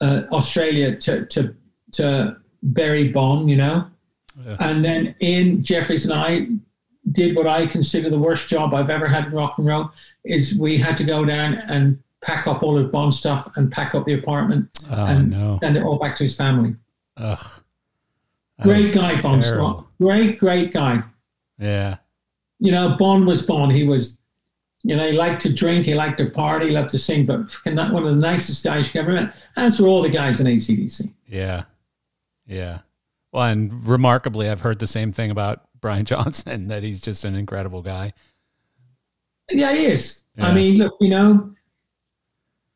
uh, 0.00 0.22
Australia 0.32 0.96
to 0.96 1.26
to 1.26 1.54
to 1.92 2.36
bury 2.62 3.08
Bon, 3.08 3.48
you 3.48 3.56
know. 3.56 3.86
Yeah. 4.46 4.56
And 4.60 4.84
then 4.84 5.14
Ian 5.20 5.62
Jeffries 5.62 6.04
and 6.04 6.14
I 6.14 6.46
did 7.12 7.36
what 7.36 7.46
I 7.46 7.66
consider 7.66 8.08
the 8.08 8.18
worst 8.18 8.48
job 8.48 8.72
I've 8.74 8.88
ever 8.90 9.06
had 9.06 9.26
in 9.26 9.32
rock 9.32 9.58
and 9.58 9.66
roll. 9.66 9.90
Is 10.24 10.54
we 10.56 10.78
had 10.78 10.96
to 10.98 11.04
go 11.04 11.24
down 11.24 11.54
and 11.54 11.98
pack 12.22 12.46
up 12.46 12.62
all 12.62 12.78
of 12.78 12.90
Bon's 12.92 13.18
stuff 13.18 13.50
and 13.56 13.70
pack 13.70 13.94
up 13.96 14.06
the 14.06 14.14
apartment 14.14 14.68
Oh 14.90 15.06
and 15.06 15.30
no. 15.30 15.58
send 15.60 15.76
it 15.76 15.82
all 15.82 15.98
back 15.98 16.14
to 16.16 16.22
his 16.22 16.36
family. 16.36 16.76
Ugh. 17.16 17.44
That 18.58 18.64
Great 18.64 18.94
guy, 18.94 19.20
Bon. 19.20 19.84
Great, 20.00 20.38
great 20.38 20.72
guy. 20.72 21.02
Yeah. 21.58 21.96
You 22.60 22.70
know, 22.70 22.94
Bon 22.96 23.26
was 23.26 23.44
Bon. 23.44 23.68
He 23.70 23.82
was, 23.84 24.18
you 24.82 24.96
know, 24.96 25.10
he 25.10 25.16
liked 25.16 25.40
to 25.42 25.52
drink, 25.52 25.86
he 25.86 25.94
liked 25.94 26.18
to 26.18 26.30
party, 26.30 26.66
he 26.66 26.72
loved 26.72 26.90
to 26.90 26.98
sing, 26.98 27.24
but 27.26 27.54
not 27.66 27.92
one 27.92 28.04
of 28.04 28.10
the 28.10 28.16
nicest 28.16 28.64
guys 28.64 28.92
you 28.94 29.00
ever 29.00 29.12
met. 29.12 29.34
As 29.56 29.80
were 29.80 29.88
all 29.88 30.02
the 30.02 30.08
guys 30.08 30.40
in 30.40 30.46
ACDC. 30.46 31.12
Yeah. 31.26 31.64
Yeah. 32.46 32.80
Well, 33.32 33.44
and 33.44 33.72
remarkably, 33.86 34.48
I've 34.48 34.60
heard 34.60 34.78
the 34.78 34.86
same 34.86 35.12
thing 35.12 35.30
about 35.30 35.62
Brian 35.80 36.04
Johnson 36.06 36.68
that 36.68 36.82
he's 36.82 37.00
just 37.00 37.24
an 37.24 37.34
incredible 37.34 37.82
guy. 37.82 38.12
Yeah, 39.50 39.72
he 39.72 39.86
is. 39.86 40.22
Yeah. 40.36 40.48
I 40.48 40.54
mean, 40.54 40.78
look, 40.78 40.96
you 41.00 41.08
know, 41.08 41.52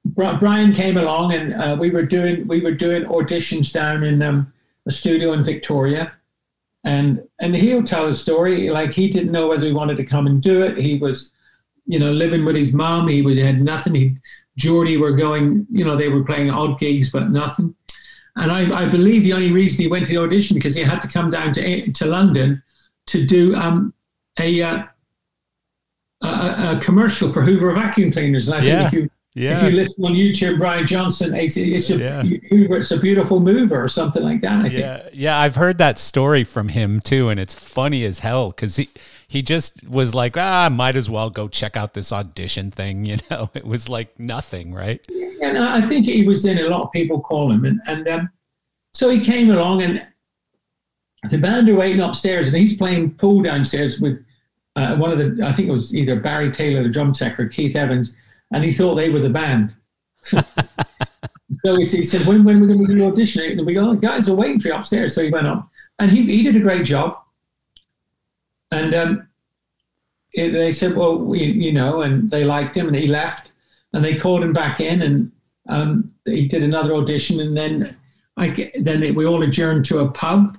Brian 0.05 0.73
came 0.73 0.97
along, 0.97 1.33
and 1.33 1.55
uh, 1.55 1.77
we 1.79 1.91
were 1.91 2.03
doing 2.03 2.47
we 2.47 2.61
were 2.61 2.73
doing 2.73 3.05
auditions 3.05 3.73
down 3.73 4.05
in 4.05 4.23
um, 4.23 4.53
a 4.87 4.91
studio 4.91 5.33
in 5.33 5.43
Victoria, 5.43 6.13
and 6.85 7.23
and 7.41 7.55
he'll 7.55 7.83
tell 7.83 8.07
a 8.07 8.13
story 8.13 8.71
like 8.71 8.93
he 8.93 9.09
didn't 9.09 9.33
know 9.33 9.49
whether 9.49 9.67
he 9.67 9.73
wanted 9.73 9.97
to 9.97 10.05
come 10.05 10.27
and 10.27 10.43
do 10.43 10.63
it. 10.63 10.79
He 10.79 10.99
was, 10.99 11.33
you 11.87 11.99
know, 11.99 12.11
living 12.11 12.45
with 12.45 12.57
his 12.57 12.73
mom. 12.73 13.09
He 13.09 13.23
was 13.23 13.39
had 13.39 13.63
nothing. 13.63 13.95
He 13.95 14.17
Geordie 14.57 14.97
were 14.97 15.13
going, 15.13 15.67
you 15.69 15.85
know, 15.85 15.97
they 15.97 16.09
were 16.09 16.25
playing 16.25 16.51
odd 16.51 16.79
gigs, 16.79 17.11
but 17.11 17.31
nothing. 17.31 17.75
And 18.37 18.53
I, 18.53 18.83
I 18.83 18.87
believe 18.87 19.23
the 19.23 19.33
only 19.33 19.53
reason 19.53 19.83
he 19.83 19.89
went 19.89 20.07
to 20.07 20.13
the 20.13 20.19
audition 20.19 20.57
because 20.57 20.75
he 20.75 20.83
had 20.83 21.01
to 21.03 21.09
come 21.09 21.31
down 21.31 21.53
to 21.53 21.91
to 21.91 22.07
London 22.07 22.63
to 23.07 23.25
do 23.25 23.55
um, 23.55 23.95
a, 24.39 24.63
uh, 24.63 24.83
a, 26.23 26.77
a 26.77 26.81
commercial 26.83 27.29
for 27.29 27.43
Hoover 27.43 27.73
vacuum 27.73 28.11
cleaners. 28.11 28.49
And 28.49 28.59
I 28.59 28.67
yeah. 28.67 28.77
think 28.77 28.87
if 28.87 28.93
you 28.93 29.11
yeah. 29.37 29.57
if 29.57 29.63
you 29.71 29.77
listen 29.77 30.03
on 30.03 30.13
YouTube, 30.15 30.57
Brian 30.57 30.87
Johnson, 30.87 31.35
it's, 31.35 31.59
it's 31.59 31.91
a 31.91 31.99
Yeah. 31.99 32.23
It's 32.25 32.91
a 32.91 32.99
beautiful 32.99 33.39
mover 33.39 33.85
or 33.85 33.87
something 33.87 34.23
like 34.23 34.41
that. 34.41 34.61
I 34.61 34.63
think. 34.63 34.79
Yeah, 34.79 35.09
yeah, 35.13 35.39
I've 35.39 35.57
heard 35.57 35.77
that 35.77 35.99
story 35.99 36.43
from 36.43 36.69
him 36.69 37.01
too, 37.01 37.29
and 37.29 37.39
it's 37.39 37.53
funny 37.55 38.07
as 38.07 38.21
hell 38.21 38.49
because 38.49 38.77
he 38.77 38.89
he 39.29 39.43
just 39.43 39.87
was 39.87 40.15
like, 40.15 40.39
ah, 40.39 40.71
might 40.73 40.97
as 40.97 41.11
well 41.11 41.29
go 41.29 41.49
check 41.49 41.77
out 41.77 41.93
this 41.93 42.13
audition 42.13 42.71
thing. 42.71 43.05
You 43.07 43.19
know, 43.31 43.51
it 43.53 43.67
was 43.67 43.89
like 43.91 44.19
nothing, 44.19 44.73
right? 44.73 45.05
Yeah, 45.11 45.29
And 45.43 45.59
I 45.59 45.79
I 45.79 45.81
think 45.83 46.07
he 46.07 46.27
was 46.27 46.47
in. 46.47 46.59
A 46.59 46.69
lot 46.69 46.83
of 46.83 46.93
people 46.93 47.21
call 47.21 47.53
him, 47.53 47.67
and 47.67 47.79
and 47.87 48.09
um, 48.09 48.31
so 48.95 49.11
he 49.11 49.21
came 49.21 49.51
along, 49.51 49.83
and 49.83 50.07
the 51.29 51.37
band 51.37 51.69
are 51.69 51.75
waiting 51.75 52.01
upstairs, 52.01 52.49
and 52.49 52.57
he's 52.57 52.77
playing 52.77 53.15
pool 53.17 53.43
downstairs 53.43 54.01
with 54.01 54.25
uh, 54.77 54.97
one 54.97 55.13
of 55.13 55.19
the. 55.19 55.47
I 55.47 55.53
think 55.53 55.69
it 55.69 55.73
was 55.73 55.95
either 55.95 56.19
Barry 56.19 56.51
Taylor, 56.51 56.83
the 56.83 56.89
drum 56.89 57.13
tech, 57.13 57.39
or 57.39 57.47
Keith 57.47 57.77
Evans, 57.77 58.17
and 58.53 58.65
he 58.65 58.73
thought 58.73 58.95
they 58.95 59.11
were 59.11 59.21
the 59.21 59.31
band. 59.31 59.75
so 60.23 61.77
he, 61.77 61.85
he 61.85 62.05
said, 62.05 62.27
"When 62.27 62.45
when 62.45 62.63
are 62.63 62.67
going 62.67 62.79
to 62.81 62.87
do 62.87 62.99
the 62.99 63.07
audition?" 63.07 63.59
And 63.59 63.67
we 63.67 63.75
go, 63.75 63.91
oh, 63.91 63.95
"Guys 63.95 64.29
are 64.29 64.35
waiting 64.35 64.61
for 64.61 64.69
you 64.69 64.75
upstairs." 64.75 65.15
So 65.15 65.23
he 65.23 65.31
went 65.31 65.47
up, 65.47 65.69
and 65.99 66.11
he 66.11 66.25
he 66.27 66.43
did 66.43 66.57
a 66.57 66.61
great 66.61 66.85
job. 66.85 67.19
And 68.73 68.95
um, 68.95 69.29
it, 70.33 70.51
they 70.53 70.73
said, 70.73 70.97
"Well, 70.97 71.19
we, 71.19 71.45
you 71.45 71.73
know," 71.73 72.03
and 72.03 72.31
they 72.31 72.45
liked 72.45 72.77
him, 72.77 72.89
and 72.89 72.97
he 72.97 73.07
left, 73.07 73.51
and 73.93 74.05
they 74.05 74.17
called 74.17 74.43
him 74.43 74.53
back 74.53 74.81
in, 74.81 75.03
and 75.03 75.33
um, 75.69 76.15
he 76.25 76.47
did 76.47 76.63
another 76.63 76.95
audition, 76.95 77.41
and 77.41 77.57
then 77.57 77.97
I 78.37 78.73
then 78.79 79.03
it, 79.03 79.15
we 79.15 79.27
all 79.27 79.43
adjourned 79.43 79.85
to 79.87 80.01
a 80.01 80.11
pub, 80.11 80.59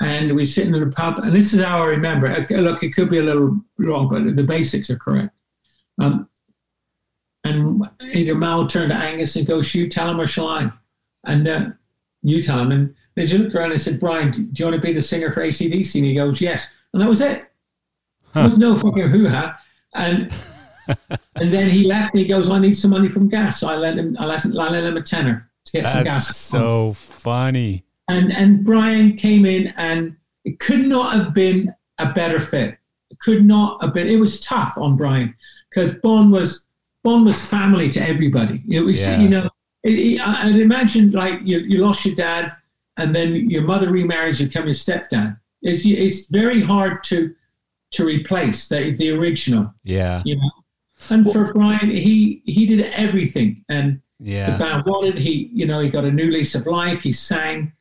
and 0.00 0.34
we 0.34 0.42
are 0.42 0.46
sitting 0.46 0.74
in 0.74 0.82
a 0.82 0.90
pub, 0.90 1.18
and 1.18 1.34
this 1.34 1.54
is 1.54 1.62
how 1.62 1.82
I 1.82 1.86
remember. 1.86 2.26
it. 2.26 2.50
Look, 2.50 2.82
it 2.82 2.94
could 2.94 3.10
be 3.10 3.18
a 3.18 3.22
little 3.22 3.60
wrong, 3.78 4.08
but 4.08 4.36
the 4.36 4.42
basics 4.42 4.90
are 4.90 4.98
correct. 4.98 5.34
Um, 6.00 6.28
and 7.44 7.82
either 8.14 8.34
Mal 8.34 8.66
turned 8.66 8.90
to 8.90 8.96
Angus 8.96 9.36
and 9.36 9.46
goes, 9.46 9.74
"You 9.74 9.88
tell 9.88 10.10
him 10.10 10.20
or 10.20 10.26
shall 10.26 10.48
I?" 10.48 10.70
And 11.24 11.48
uh, 11.48 11.66
you 12.22 12.42
tell 12.42 12.60
him, 12.60 12.72
and 12.72 12.94
they 13.14 13.26
just 13.26 13.42
looked 13.42 13.54
around 13.54 13.72
and 13.72 13.80
said, 13.80 14.00
"Brian, 14.00 14.30
do 14.32 14.40
you 14.54 14.64
want 14.64 14.76
to 14.76 14.82
be 14.82 14.92
the 14.92 15.02
singer 15.02 15.32
for 15.32 15.40
ACDC?" 15.42 15.94
And 15.96 16.04
he 16.04 16.14
goes, 16.14 16.40
"Yes," 16.40 16.68
and 16.92 17.02
that 17.02 17.08
was 17.08 17.20
it. 17.20 17.44
There 18.34 18.44
was 18.44 18.58
no 18.58 18.76
fucking 18.76 19.08
hoo 19.08 19.28
ha. 19.28 19.58
And 19.94 20.32
and 21.36 21.52
then 21.52 21.70
he 21.70 21.84
left 21.84 22.14
and 22.14 22.22
he 22.22 22.28
goes, 22.28 22.48
I 22.48 22.58
need 22.58 22.74
some 22.76 22.90
money 22.90 23.08
from 23.08 23.28
gas. 23.28 23.60
So 23.60 23.68
I 23.68 23.76
lent 23.76 23.98
him 23.98 24.16
I 24.18 24.26
lent, 24.26 24.44
I 24.44 24.48
lent 24.48 24.86
him 24.86 24.96
a 24.96 25.02
tenner 25.02 25.50
to 25.64 25.72
get 25.72 25.84
some 25.86 26.04
That's 26.04 26.26
gas. 26.26 26.36
so 26.36 26.92
funny. 26.92 27.84
and 28.08 28.32
and 28.32 28.64
Brian 28.64 29.16
came 29.16 29.44
in 29.46 29.68
and 29.76 30.16
it 30.44 30.60
could 30.60 30.86
not 30.86 31.14
have 31.14 31.34
been 31.34 31.74
a 31.98 32.12
better 32.12 32.38
fit. 32.40 32.78
It 33.10 33.18
could 33.20 33.44
not 33.44 33.82
have 33.82 33.94
been 33.94 34.06
it 34.08 34.16
was 34.20 34.40
tough 34.40 34.76
on 34.76 34.96
Brian 34.96 35.34
because 35.70 35.94
Bon 35.96 36.30
was 36.30 36.66
Bon 37.08 37.24
was 37.24 37.40
family 37.56 37.88
to 37.96 38.00
everybody. 38.12 38.62
It 38.68 38.80
was 38.88 39.00
Yeah. 39.00 39.20
you 39.22 39.28
know 39.34 39.46
it, 39.88 39.94
it, 40.06 40.20
I- 40.28 40.40
I'd 40.48 40.56
imagine 40.68 41.04
like 41.12 41.36
you, 41.50 41.58
you 41.70 41.78
lost 41.78 42.04
your 42.06 42.14
dad 42.14 42.52
and 42.98 43.14
then 43.16 43.28
your 43.54 43.62
mother 43.62 43.88
remarries 43.90 44.40
and 44.40 44.48
become 44.50 44.66
your 44.66 44.74
stepdad. 44.86 45.28
It's 45.68 45.80
it's 45.86 46.20
very 46.40 46.60
hard 46.72 46.94
to 47.10 47.18
to 47.96 48.00
replace 48.04 48.58
the 48.68 48.80
the 49.00 49.08
original 49.18 49.64
Yeah, 49.84 50.22
you 50.28 50.36
know. 50.36 50.50
And 51.10 51.20
for 51.32 51.42
Brian, 51.52 51.88
he 51.90 52.42
he 52.56 52.62
did 52.66 52.80
everything, 53.06 53.50
and 53.76 53.86
the 54.20 54.32
yeah, 54.32 54.58
band 54.58 54.80
wanted. 54.90 55.16
He 55.26 55.34
you 55.58 55.64
know 55.68 55.78
he 55.84 55.88
got 55.96 56.04
a 56.04 56.10
new 56.20 56.28
lease 56.36 56.54
of 56.58 56.64
life. 56.66 57.00
He 57.08 57.12
sang. 57.12 57.72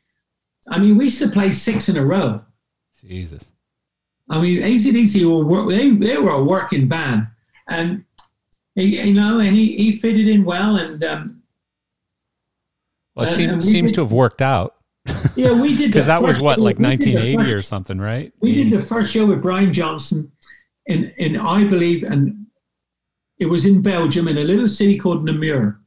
I 0.74 0.76
mean, 0.82 0.94
we 1.00 1.06
used 1.12 1.22
to 1.26 1.30
play 1.38 1.50
six 1.52 1.90
in 1.90 1.98
a 1.98 2.06
row. 2.16 2.30
Jesus. 3.08 3.44
I 4.30 4.36
mean, 4.44 4.62
ACDC 4.72 5.14
were 5.52 5.64
they 5.76 5.86
they 6.08 6.18
were 6.26 6.36
a 6.42 6.44
working 6.56 6.88
band, 6.88 7.20
and 7.76 7.88
he, 8.78 9.02
you 9.08 9.14
know, 9.14 9.40
and 9.40 9.56
he 9.56 9.76
he 9.76 9.92
fitted 9.98 10.28
in 10.30 10.46
well, 10.46 10.78
and 10.78 11.04
um, 11.04 11.42
Well, 13.16 13.26
it 13.26 13.30
And- 13.30 13.36
seems, 13.36 13.52
and 13.52 13.64
seems 13.66 13.92
did- 13.92 13.96
to 13.96 14.02
have 14.02 14.12
worked 14.14 14.42
out 14.42 14.76
yeah, 15.36 15.54
we 15.54 15.76
did 15.78 15.88
because 15.92 16.06
that 16.08 16.22
was 16.22 16.40
what 16.40 16.60
like 16.60 16.78
we 16.80 16.84
did 16.86 17.02
the 17.02 17.14
1980 17.16 17.54
or 17.54 17.62
something, 17.62 17.98
right? 17.98 18.32
We 18.42 18.54
did 18.54 18.70
the 18.72 18.82
first 18.82 19.12
show 19.12 19.26
with 19.26 19.42
Brian 19.42 19.72
Johnson 19.74 20.32
in, 20.86 21.12
in 21.18 21.38
I 21.38 21.64
believe, 21.64 22.04
and 22.04 22.46
it 23.40 23.46
was 23.46 23.66
in 23.66 23.82
Belgium 23.82 24.28
in 24.28 24.38
a 24.38 24.44
little 24.44 24.68
city 24.68 24.98
called 24.98 25.24
Namur. 25.26 25.80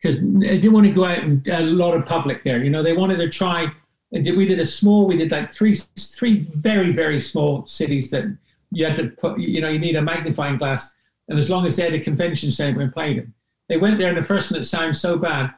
Because 0.00 0.20
they 0.20 0.56
didn't 0.58 0.72
want 0.72 0.86
to 0.86 0.92
go 0.92 1.04
out 1.04 1.18
and 1.18 1.46
a 1.46 1.60
lot 1.62 1.94
of 1.94 2.04
public 2.06 2.42
there. 2.42 2.64
You 2.64 2.70
know, 2.70 2.82
they 2.82 2.92
wanted 2.96 3.18
to 3.18 3.28
try. 3.28 3.70
and 4.12 4.24
did- 4.24 4.36
We 4.36 4.46
did 4.46 4.58
a 4.60 4.66
small. 4.66 5.06
We 5.06 5.16
did 5.18 5.30
like 5.30 5.52
three, 5.52 5.74
three 5.74 6.40
very, 6.56 6.90
very 6.92 7.20
small 7.20 7.64
cities 7.66 8.10
that 8.10 8.24
you 8.72 8.84
had 8.86 8.96
to 8.96 9.08
put. 9.10 9.38
You 9.38 9.60
know, 9.60 9.68
you 9.68 9.78
need 9.78 9.94
a 9.96 10.02
magnifying 10.02 10.56
glass, 10.56 10.92
and 11.28 11.38
as 11.38 11.50
long 11.50 11.64
as 11.64 11.76
they 11.76 11.84
had 11.84 11.94
a 11.94 12.00
convention 12.00 12.50
center 12.50 12.80
and 12.80 12.92
played 12.92 13.18
them, 13.18 13.34
they 13.68 13.76
went 13.76 13.98
there. 13.98 14.08
And 14.08 14.18
the 14.18 14.24
first 14.24 14.50
one 14.50 14.60
that 14.60 14.66
sounded 14.66 14.94
so 14.94 15.16
bad 15.16 15.54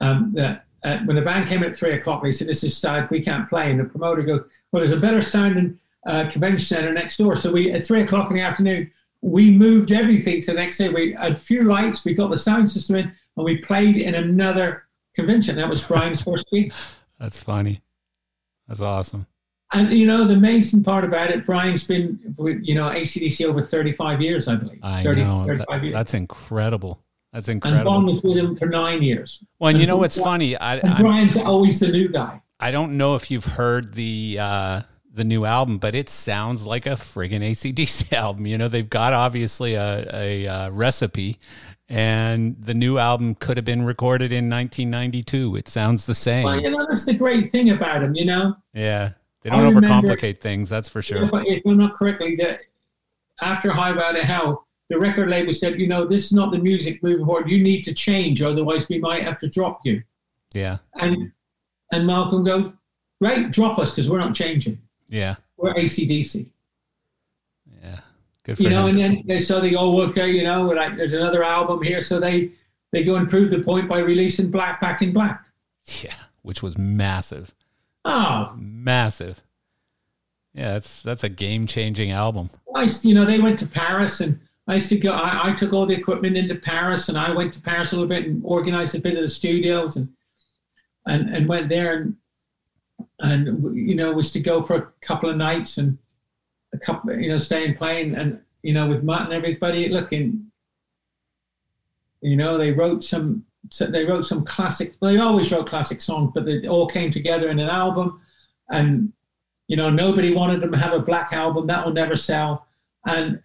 um, 0.00 0.32
that 0.34 0.64
uh, 0.84 0.98
when 1.04 1.16
the 1.16 1.22
band 1.22 1.48
came 1.48 1.62
at 1.62 1.74
three 1.74 1.92
o'clock, 1.92 2.22
they 2.22 2.30
said, 2.30 2.46
"This 2.46 2.64
is 2.64 2.76
sad. 2.76 3.10
We 3.10 3.22
can't 3.22 3.48
play." 3.48 3.70
And 3.70 3.80
the 3.80 3.84
promoter 3.84 4.22
goes, 4.22 4.42
"Well, 4.70 4.80
there's 4.80 4.92
a 4.92 5.00
better 5.00 5.22
sounding 5.22 5.78
uh, 6.06 6.30
convention 6.30 6.60
center 6.60 6.92
next 6.92 7.16
door." 7.16 7.36
So 7.36 7.50
we 7.50 7.72
at 7.72 7.82
three 7.82 8.02
o'clock 8.02 8.30
in 8.30 8.36
the 8.36 8.42
afternoon, 8.42 8.90
we 9.22 9.50
moved 9.50 9.90
everything 9.92 10.40
to 10.42 10.46
the 10.48 10.54
next 10.54 10.78
day. 10.78 10.88
We 10.88 11.12
had 11.12 11.32
a 11.32 11.36
few 11.36 11.62
lights, 11.62 12.04
we 12.04 12.14
got 12.14 12.30
the 12.30 12.38
sound 12.38 12.70
system 12.70 12.96
in, 12.96 13.12
and 13.36 13.44
we 13.44 13.58
played 13.58 13.96
in 13.96 14.14
another 14.14 14.84
convention. 15.14 15.56
That 15.56 15.68
was 15.68 15.82
Brian's 15.82 16.22
first 16.22 16.44
gig. 16.52 16.72
That's 17.18 17.42
funny. 17.42 17.80
That's 18.68 18.80
awesome. 18.80 19.26
And 19.72 19.92
you 19.92 20.06
know, 20.06 20.24
the 20.24 20.34
amazing 20.34 20.84
part 20.84 21.04
about 21.04 21.30
it, 21.30 21.44
Brian's 21.44 21.84
been 21.84 22.18
with 22.36 22.62
you 22.62 22.74
know 22.74 22.88
ACDC 22.88 23.44
over 23.46 23.60
35 23.62 24.20
years, 24.22 24.46
I 24.48 24.54
believe. 24.56 24.78
I 24.82 25.02
30, 25.02 25.24
know. 25.24 25.44
35 25.46 25.66
That- 25.68 25.82
years. 25.84 25.94
that's 25.94 26.14
incredible. 26.14 27.00
That's 27.32 27.48
and 27.48 27.56
incredible. 27.56 27.90
Bon 27.92 28.06
was 28.06 28.22
with 28.22 28.38
him 28.38 28.56
for 28.56 28.66
nine 28.66 29.02
years. 29.02 29.42
well, 29.58 29.70
and 29.70 29.80
you 29.80 29.86
know 29.86 29.96
what's 29.96 30.16
funny? 30.18 30.56
I, 30.56 30.76
And 30.76 30.90
I'm, 30.94 31.02
Brian's 31.02 31.36
always 31.36 31.80
the 31.80 31.88
new 31.88 32.08
guy. 32.08 32.40
I 32.60 32.70
don't 32.70 32.96
know 32.96 33.14
if 33.16 33.30
you've 33.30 33.44
heard 33.44 33.92
the 33.94 34.38
uh, 34.40 34.82
the 35.12 35.24
new 35.24 35.44
album, 35.44 35.78
but 35.78 35.94
it 35.94 36.08
sounds 36.08 36.64
like 36.66 36.86
a 36.86 36.90
friggin' 36.90 37.40
ACDC 37.42 38.12
album. 38.14 38.46
You 38.46 38.56
know, 38.58 38.68
they've 38.68 38.88
got 38.88 39.12
obviously 39.12 39.74
a, 39.74 40.08
a, 40.14 40.46
uh 40.46 40.70
recipe, 40.70 41.36
and 41.88 42.56
the 42.58 42.72
new 42.74 42.98
album 42.98 43.34
could 43.34 43.56
have 43.58 43.64
been 43.66 43.82
recorded 43.84 44.32
in 44.32 44.48
1992. 44.48 45.56
It 45.56 45.68
sounds 45.68 46.06
the 46.06 46.14
same. 46.14 46.44
Well, 46.44 46.60
you 46.60 46.70
know, 46.70 46.86
that's 46.88 47.04
the 47.04 47.14
great 47.14 47.50
thing 47.50 47.70
about 47.70 48.02
him, 48.02 48.14
you 48.14 48.24
know. 48.24 48.56
yeah, 48.72 49.12
they 49.50 49.56
don't 49.56 49.74
remember- 49.74 50.08
overcomplicate 50.16 50.38
things. 50.38 50.68
That's 50.68 50.88
for 50.88 51.02
sure. 51.02 51.28
If, 51.32 51.62
I'm 51.66 51.78
not 51.78 51.94
correctly, 51.96 52.36
that 52.36 52.60
after 53.40 53.70
Highway 53.70 54.18
to 54.18 54.24
Hell, 54.24 54.66
the 54.88 54.98
record 54.98 55.28
label 55.28 55.52
said, 55.52 55.80
you 55.80 55.86
know, 55.88 56.06
this 56.06 56.26
is 56.26 56.32
not 56.32 56.52
the 56.52 56.58
music 56.58 57.02
moving 57.02 57.24
forward. 57.26 57.50
You 57.50 57.62
need 57.62 57.82
to 57.82 57.94
change, 57.94 58.40
otherwise 58.42 58.88
we 58.88 58.98
might 58.98 59.22
have 59.24 59.38
to 59.40 59.48
drop 59.48 59.80
you. 59.84 60.02
Yeah, 60.54 60.78
And 60.94 61.32
and 61.92 62.06
Malcolm 62.06 62.44
goes, 62.44 62.70
right, 63.20 63.50
drop 63.50 63.78
us 63.78 63.90
because 63.92 64.08
we're 64.10 64.18
not 64.18 64.34
changing. 64.34 64.78
yeah, 65.08 65.36
We're 65.56 65.74
ACDC. 65.74 66.46
yeah. 67.82 68.00
Good 68.44 68.56
for 68.56 68.62
You 68.62 68.70
know, 68.70 68.86
him. 68.86 68.96
and 68.96 69.16
then 69.16 69.22
they 69.26 69.40
so 69.40 69.60
they 69.60 69.70
go, 69.70 70.00
okay, 70.02 70.30
you 70.30 70.44
know, 70.44 70.62
like 70.68 70.96
there's 70.96 71.14
another 71.14 71.42
album 71.42 71.82
here, 71.82 72.00
so 72.00 72.18
they 72.20 72.52
they 72.92 73.02
go 73.04 73.16
and 73.16 73.28
prove 73.28 73.50
the 73.50 73.58
point 73.60 73.88
by 73.88 73.98
releasing 73.98 74.50
Black 74.50 74.80
Back 74.80 75.02
in 75.02 75.12
Black. 75.12 75.44
yeah, 76.02 76.14
which 76.42 76.62
was 76.62 76.78
massive, 76.78 77.52
Oh, 78.06 78.52
massive. 78.56 79.42
Yeah, 80.54 80.74
that's 80.74 81.02
that's 81.02 81.24
a 81.24 81.28
game 81.28 81.66
changing 81.66 82.12
album. 82.12 82.50
I, 82.74 82.88
you 83.02 83.14
know, 83.14 83.24
they 83.24 83.40
went 83.40 83.58
to 83.58 83.66
Paris 83.66 84.20
and 84.20 84.38
I 84.68 84.74
used 84.74 84.88
to 84.90 84.98
go, 84.98 85.12
I, 85.12 85.50
I 85.50 85.54
took 85.54 85.72
all 85.72 85.86
the 85.86 85.94
equipment 85.94 86.36
into 86.36 86.56
Paris 86.56 87.08
and 87.08 87.16
I 87.16 87.32
went 87.32 87.52
to 87.54 87.60
Paris 87.60 87.92
a 87.92 87.96
little 87.96 88.08
bit 88.08 88.26
and 88.26 88.42
organized 88.44 88.94
a 88.94 89.00
bit 89.00 89.14
of 89.14 89.22
the 89.22 89.28
studios 89.28 89.96
and, 89.96 90.08
and, 91.06 91.34
and 91.34 91.48
went 91.48 91.68
there 91.68 91.96
and, 91.98 92.16
and, 93.20 93.76
you 93.76 93.94
know, 93.94 94.12
was 94.12 94.30
to 94.32 94.40
go 94.40 94.62
for 94.62 94.76
a 94.76 94.92
couple 95.00 95.30
of 95.30 95.36
nights 95.36 95.78
and 95.78 95.96
a 96.74 96.78
couple, 96.78 97.12
you 97.18 97.28
know, 97.28 97.38
stay 97.38 97.64
and 97.64 97.78
play 97.78 98.02
and, 98.02 98.16
and 98.16 98.40
you 98.62 98.72
know, 98.72 98.88
with 98.88 99.04
Mutt 99.04 99.22
and 99.22 99.32
everybody 99.32 99.88
looking, 99.88 100.50
you 102.20 102.36
know, 102.36 102.58
they 102.58 102.72
wrote 102.72 103.04
some, 103.04 103.45
so 103.70 103.86
they 103.86 104.04
wrote 104.04 104.24
some 104.24 104.44
classic, 104.44 104.94
they 105.00 105.18
always 105.18 105.52
wrote 105.52 105.68
classic 105.68 106.00
songs, 106.00 106.32
but 106.34 106.44
they 106.44 106.66
all 106.66 106.86
came 106.86 107.10
together 107.10 107.48
in 107.50 107.58
an 107.58 107.68
album 107.68 108.20
and, 108.70 109.12
you 109.68 109.76
know, 109.76 109.90
nobody 109.90 110.32
wanted 110.32 110.60
them 110.60 110.72
to 110.72 110.78
have 110.78 110.92
a 110.92 111.00
black 111.00 111.32
album 111.32 111.66
that 111.66 111.84
will 111.84 111.92
never 111.92 112.16
sell. 112.16 112.66
And 113.06 113.40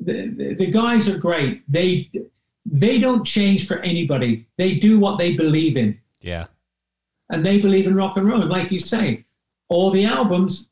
the, 0.00 0.28
the, 0.28 0.54
the 0.54 0.66
guys 0.66 1.08
are 1.08 1.18
great. 1.18 1.62
They 1.70 2.10
they 2.64 2.98
don't 2.98 3.24
change 3.24 3.66
for 3.66 3.78
anybody. 3.80 4.46
They 4.56 4.76
do 4.76 4.98
what 4.98 5.18
they 5.18 5.34
believe 5.34 5.76
in. 5.76 5.98
Yeah. 6.20 6.46
And 7.30 7.44
they 7.44 7.60
believe 7.60 7.86
in 7.86 7.94
rock 7.94 8.16
and 8.16 8.28
roll. 8.28 8.42
And 8.42 8.50
like 8.50 8.70
you 8.70 8.78
say, 8.78 9.24
all 9.68 9.90
the 9.90 10.04
albums, 10.04 10.68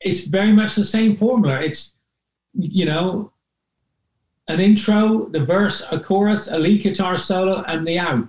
it's 0.00 0.26
very 0.26 0.52
much 0.52 0.74
the 0.74 0.84
same 0.84 1.16
formula. 1.16 1.60
It's, 1.60 1.94
you 2.54 2.84
know, 2.84 3.32
an 4.48 4.60
intro, 4.60 5.26
the 5.30 5.44
verse, 5.44 5.82
a 5.90 5.98
chorus, 5.98 6.48
a 6.48 6.58
lead 6.58 6.82
guitar 6.82 7.16
solo, 7.16 7.62
and 7.66 7.86
the 7.86 7.98
out. 7.98 8.26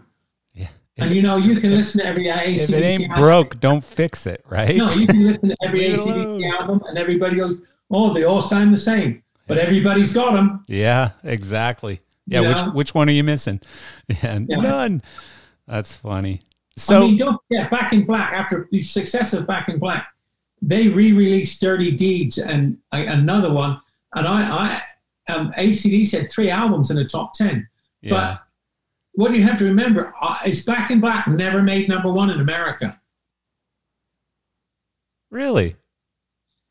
Yeah. 0.53 0.67
and 0.97 1.13
you 1.15 1.21
know, 1.21 1.37
you 1.37 1.59
can 1.61 1.71
listen 1.71 2.01
to 2.01 2.07
every 2.07 2.25
ACDC 2.25 2.63
If 2.63 2.69
it 2.71 2.83
ain't 2.83 3.03
album. 3.03 3.17
broke, 3.19 3.59
don't 3.59 3.83
fix 3.83 4.25
it, 4.25 4.43
right? 4.49 4.75
No, 4.75 4.89
you 4.91 5.05
can 5.07 5.23
listen 5.27 5.49
to 5.49 5.55
every 5.63 5.81
ACDC 5.81 6.51
album, 6.59 6.81
and 6.87 6.97
everybody 6.97 7.35
goes, 7.37 7.59
"Oh, 7.91 8.13
they 8.13 8.23
all 8.23 8.41
sound 8.41 8.73
the 8.73 8.77
same," 8.77 9.21
but 9.47 9.57
everybody's 9.57 10.11
got 10.11 10.33
them. 10.33 10.63
Yeah, 10.67 11.11
exactly. 11.23 12.01
Yeah, 12.25 12.41
You 12.41 12.47
which 12.49 12.57
know? 12.63 12.71
which 12.71 12.93
one 12.93 13.07
are 13.09 13.13
you 13.13 13.23
missing? 13.23 13.61
Yeah, 14.09 14.39
Yeah. 14.47 14.57
none. 14.57 15.01
That's 15.67 15.95
funny. 15.95 16.41
So 16.77 16.97
I 16.97 16.99
mean, 17.01 17.17
don't 17.17 17.39
forget, 17.47 17.69
Back 17.71 17.93
in 17.93 18.05
Black. 18.05 18.33
After 18.33 18.67
the 18.71 18.81
success 18.83 19.33
of 19.33 19.45
Back 19.47 19.69
in 19.69 19.79
Black, 19.79 20.07
they 20.61 20.87
re-released 20.87 21.59
Dirty 21.61 21.91
Deeds 21.91 22.37
and 22.37 22.77
uh, 22.91 22.97
another 23.07 23.51
one, 23.51 23.79
and 24.15 24.27
I, 24.27 24.41
I, 24.51 24.81
um, 25.29 25.51
ACDC 25.57 26.11
had 26.19 26.29
three 26.29 26.49
albums 26.49 26.89
in 26.91 26.97
the 26.97 27.05
top 27.05 27.33
ten. 27.33 27.67
yeah, 28.01 28.09
But 28.11 28.41
what 29.13 29.33
you 29.35 29.43
have 29.43 29.57
to 29.59 29.65
remember 29.65 30.13
uh, 30.21 30.37
is 30.45 30.63
Back 30.65 30.91
in 30.91 30.99
Black 30.99 31.27
never 31.27 31.61
made 31.63 31.89
number 31.89 32.11
one 32.11 32.29
in 32.29 32.39
America. 32.39 32.99
really? 35.29 35.75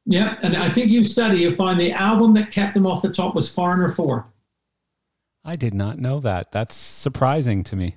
Yeah, 0.09 0.39
and 0.43 0.57
I 0.57 0.69
think 0.69 0.89
you 0.91 1.05
study, 1.05 1.39
you'll 1.41 1.57
find 1.57 1.81
the 1.81 1.91
album 1.91 2.33
that 2.35 2.53
kept 2.53 2.75
them 2.75 2.87
off 2.87 3.03
the 3.03 3.11
top 3.13 3.35
was 3.35 3.53
Foreigner 3.53 3.89
Four. 3.89 4.27
I 5.45 5.57
did 5.57 5.75
not 5.75 5.99
know 5.99 6.21
that. 6.21 6.53
That's 6.53 6.77
surprising 6.77 7.65
to 7.65 7.77
me. 7.77 7.97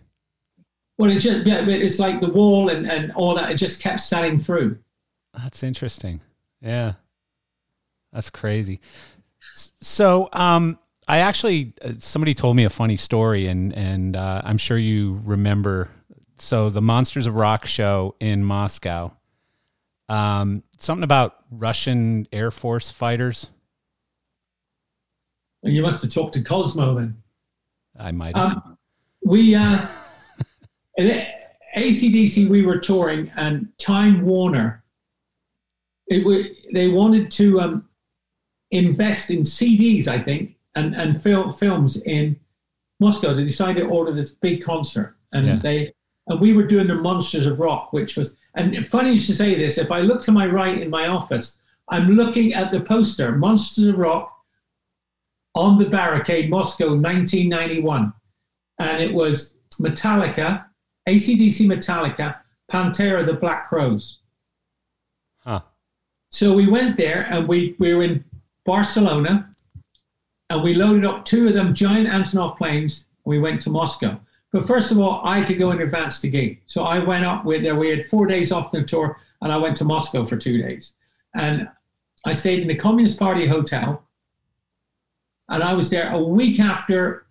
Well, 0.98 1.11
it 1.11 1.19
just 1.19 1.45
yeah, 1.45 1.64
it's 1.68 1.99
like 1.99 2.19
the 2.19 2.30
wall 2.30 2.69
and, 2.69 2.90
and 2.91 3.11
all 3.14 3.36
that. 3.36 3.52
It 3.52 3.56
just 3.56 3.81
kept 3.81 4.02
selling 4.02 4.40
through. 4.40 4.80
That's 5.38 5.61
interesting. 5.64 6.22
Yeah. 6.61 6.94
That's 8.11 8.30
crazy. 8.31 8.81
So, 9.81 10.30
um, 10.34 10.80
I 11.10 11.19
actually 11.19 11.73
uh, 11.84 11.94
somebody 11.98 12.36
told 12.36 12.56
me 12.56 12.65
a 12.65 12.69
funny 12.69 12.95
story, 12.95 13.48
and 13.48 13.73
and 13.73 14.15
uh, 14.15 14.41
I'm 14.44 14.60
sure 14.60 14.77
you 14.77 15.22
remember. 15.26 15.90
So 16.38 16.69
the 16.69 16.81
Monsters 16.81 17.26
of 17.26 17.36
Rock 17.36 17.65
show 17.65 18.15
in 18.19 18.44
Moscow. 18.44 19.11
Um, 20.07 20.64
something 20.77 21.03
about 21.03 21.36
Russian 21.52 22.27
Air 22.31 22.52
Force 22.52 22.91
fighters. 22.91 23.49
And 25.64 25.76
you 25.76 25.81
must 25.81 26.02
have 26.03 26.14
talked 26.14 26.36
to 26.36 26.44
Cosmo 26.44 26.95
then. 26.95 27.22
I 27.98 28.11
might 28.11 28.38
have. 28.38 28.57
Um, 28.57 28.77
we 29.26 29.56
uh, 29.56 29.88
at 30.99 31.27
ACDC 31.76 32.48
we 32.48 32.61
were 32.65 32.77
touring, 32.77 33.31
and 33.36 33.68
Time 33.80 34.23
Warner. 34.26 34.84
It 36.07 36.56
they 36.72 36.88
wanted 36.88 37.30
to 37.31 37.60
um, 37.60 37.89
invest 38.72 39.32
in 39.32 39.41
CDs, 39.41 40.08
I 40.08 40.20
think, 40.20 40.56
and 40.76 40.96
and 40.96 41.22
film 41.22 41.54
films 41.54 41.98
in 42.04 42.40
Moscow. 43.00 43.34
They 43.34 43.44
decided 43.44 43.82
to 43.82 43.88
order 43.88 44.14
this 44.14 44.32
big 44.32 44.64
concert, 44.64 45.16
and 45.34 45.46
Yeah. 45.48 45.56
they 45.58 45.94
and 46.28 46.40
we 46.40 46.54
were 46.54 46.68
doing 46.68 46.88
the 46.88 46.96
Monsters 46.96 47.46
of 47.48 47.60
Rock, 47.60 47.91
which 47.94 48.16
was 48.18 48.36
and 48.56 48.86
funny 48.88 49.14
you 49.14 49.20
should 49.20 49.36
say 49.38 49.56
this. 49.56 49.78
If 49.78 49.91
I 49.91 50.02
look 50.02 50.22
to 50.24 50.32
my 50.32 50.46
right 50.48 50.80
in 50.82 50.90
my 50.90 51.08
office, 51.08 51.58
I'm 51.90 52.10
looking 52.12 52.54
at 52.54 52.72
the 52.72 52.82
poster 52.82 53.32
Monsters 53.36 53.86
of 53.86 53.98
Rock 53.98 54.36
on 55.56 55.78
the 55.80 55.86
barricade, 55.86 56.50
Moscow, 56.50 56.90
1991. 56.90 58.14
And 58.80 59.02
it 59.02 59.14
was 59.14 59.56
Metallica, 59.80 60.66
ACDC 61.08 61.66
Metallica, 61.68 62.38
Pantera, 62.72 63.26
the 63.26 63.34
Black 63.34 63.68
Crowes. 63.68 64.20
Huh. 65.40 65.62
So 66.32 66.54
we 66.54 66.68
went 66.68 66.96
there 66.98 67.22
and 67.30 67.48
we, 67.48 67.76
we 67.80 67.94
were 67.94 68.04
in 68.04 68.24
Barcelona 68.70 69.50
and 70.52 70.62
we 70.62 70.76
loaded 70.76 71.04
up 71.04 71.26
two 71.26 71.48
of 71.48 71.56
them 71.56 71.74
giant 71.74 72.08
Antonov 72.08 72.56
planes 72.56 73.06
and 73.26 73.32
we 73.32 73.40
went 73.40 73.60
to 73.64 73.72
Moscow. 73.72 74.20
But 74.52 74.68
first 74.68 74.91
of 74.91 75.00
all, 75.00 75.22
I 75.24 75.40
had 75.40 75.48
to 75.48 75.56
go 75.56 75.72
in 75.72 75.82
advance 75.82 76.22
to 76.22 76.30
gig. 76.30 76.62
So 76.68 76.84
I 76.84 77.00
went 77.00 77.26
up 77.26 77.46
with 77.46 77.64
there. 77.64 77.76
We 77.76 77.90
had 77.90 78.08
four 78.10 78.28
days 78.28 78.52
off 78.52 78.72
the 78.72 78.84
tour 78.84 79.18
and 79.41 79.52
I 79.52 79.58
went 79.58 79.76
to 79.78 79.86
Moscow 79.86 80.24
for 80.24 80.38
two 80.38 80.62
days. 80.62 80.94
And 81.34 81.68
I 82.28 82.34
stayed 82.34 82.60
in 82.60 82.68
the 82.68 82.76
Communist 82.76 83.18
Party 83.18 83.48
Hotel 83.48 84.04
and 85.50 85.64
I 85.64 85.74
was 85.74 85.90
there 85.90 86.12
a 86.14 86.22
week 86.22 86.60
after 86.60 87.26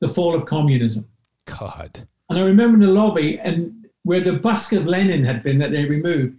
the 0.00 0.08
fall 0.08 0.36
of 0.36 0.46
communism. 0.46 1.04
God. 1.46 2.06
And 2.30 2.38
I 2.38 2.42
remember 2.42 2.74
in 2.76 2.80
the 2.88 3.00
lobby 3.00 3.40
and 3.40 3.88
where 4.04 4.20
the 4.20 4.34
bust 4.34 4.72
of 4.72 4.86
Lenin 4.86 5.24
had 5.24 5.42
been 5.42 5.58
that 5.58 5.72
they 5.72 5.84
removed, 5.84 6.36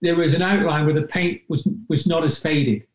there 0.00 0.16
was 0.16 0.32
an 0.32 0.40
outline 0.40 0.86
where 0.86 0.94
the 0.94 1.08
paint 1.08 1.42
was 1.48 1.68
was 1.90 2.06
not 2.06 2.24
as 2.24 2.38
faded. 2.38 2.86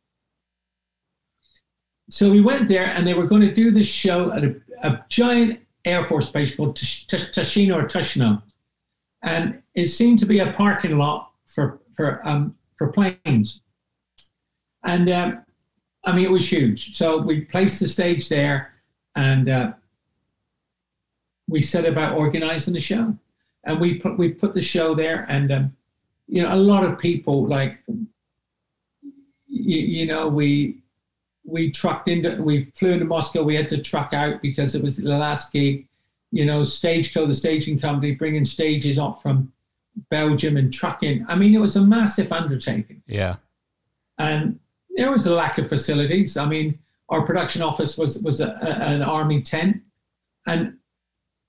So 2.09 2.29
we 2.31 2.41
went 2.41 2.67
there 2.67 2.85
and 2.85 3.05
they 3.05 3.13
were 3.13 3.27
going 3.27 3.41
to 3.41 3.53
do 3.53 3.71
this 3.71 3.87
show 3.87 4.31
at 4.31 4.43
a, 4.43 4.55
a 4.83 5.03
giant 5.09 5.59
Air 5.83 6.05
Force 6.05 6.29
base 6.29 6.55
called 6.55 6.75
Tush- 6.75 7.05
or 7.05 7.83
Tushino. 7.87 8.41
And 9.23 9.61
it 9.75 9.87
seemed 9.87 10.19
to 10.19 10.25
be 10.25 10.39
a 10.39 10.51
parking 10.53 10.97
lot 10.97 11.31
for, 11.53 11.79
for, 11.95 12.25
um, 12.27 12.55
for 12.77 12.87
planes. 12.87 13.61
And 14.83 15.09
um, 15.09 15.45
I 16.05 16.13
mean, 16.13 16.25
it 16.25 16.31
was 16.31 16.49
huge. 16.49 16.95
So 16.95 17.17
we 17.17 17.41
placed 17.41 17.79
the 17.79 17.87
stage 17.87 18.29
there 18.29 18.73
and 19.15 19.49
uh, 19.49 19.73
we 21.49 21.61
set 21.61 21.85
about 21.85 22.17
organizing 22.17 22.73
the 22.73 22.79
show. 22.79 23.17
And 23.65 23.81
we 23.81 23.95
put, 23.95 24.17
we 24.17 24.29
put 24.29 24.53
the 24.53 24.61
show 24.61 24.95
there 24.95 25.25
and, 25.27 25.51
um, 25.51 25.75
you 26.27 26.41
know, 26.41 26.53
a 26.53 26.55
lot 26.55 26.85
of 26.85 26.97
people 26.97 27.45
like, 27.47 27.79
you, 29.47 29.77
you 29.77 30.05
know, 30.05 30.29
we, 30.29 30.81
we 31.47 31.71
trucked 31.71 32.07
into, 32.09 32.41
we 32.43 32.65
flew 32.75 32.91
into 32.91 33.05
Moscow. 33.05 33.41
We 33.41 33.55
had 33.55 33.69
to 33.69 33.81
truck 33.81 34.13
out 34.13 34.41
because 34.41 34.75
it 34.75 34.83
was 34.83 34.97
the 34.97 35.17
last 35.17 35.51
gig. 35.53 35.87
You 36.31 36.45
know, 36.45 36.61
Stageco, 36.61 37.25
the 37.25 37.33
staging 37.33 37.79
company, 37.79 38.11
bringing 38.13 38.43
stages 38.45 38.99
up 38.99 39.21
from 39.21 39.51
Belgium 40.09 40.57
and 40.57 40.71
trucking. 40.73 41.25
I 41.29 41.35
mean, 41.35 41.55
it 41.55 41.59
was 41.59 41.77
a 41.77 41.81
massive 41.81 42.31
undertaking, 42.33 43.01
Yeah. 43.07 43.37
and 44.19 44.59
there 44.97 45.09
was 45.09 45.25
a 45.25 45.33
lack 45.33 45.57
of 45.57 45.69
facilities. 45.69 46.35
I 46.37 46.45
mean, 46.45 46.77
our 47.09 47.25
production 47.25 47.61
office 47.61 47.97
was 47.97 48.19
was 48.19 48.41
a, 48.41 48.49
a- 48.61 48.83
an 48.93 49.01
army 49.01 49.41
tent, 49.41 49.77
and 50.47 50.77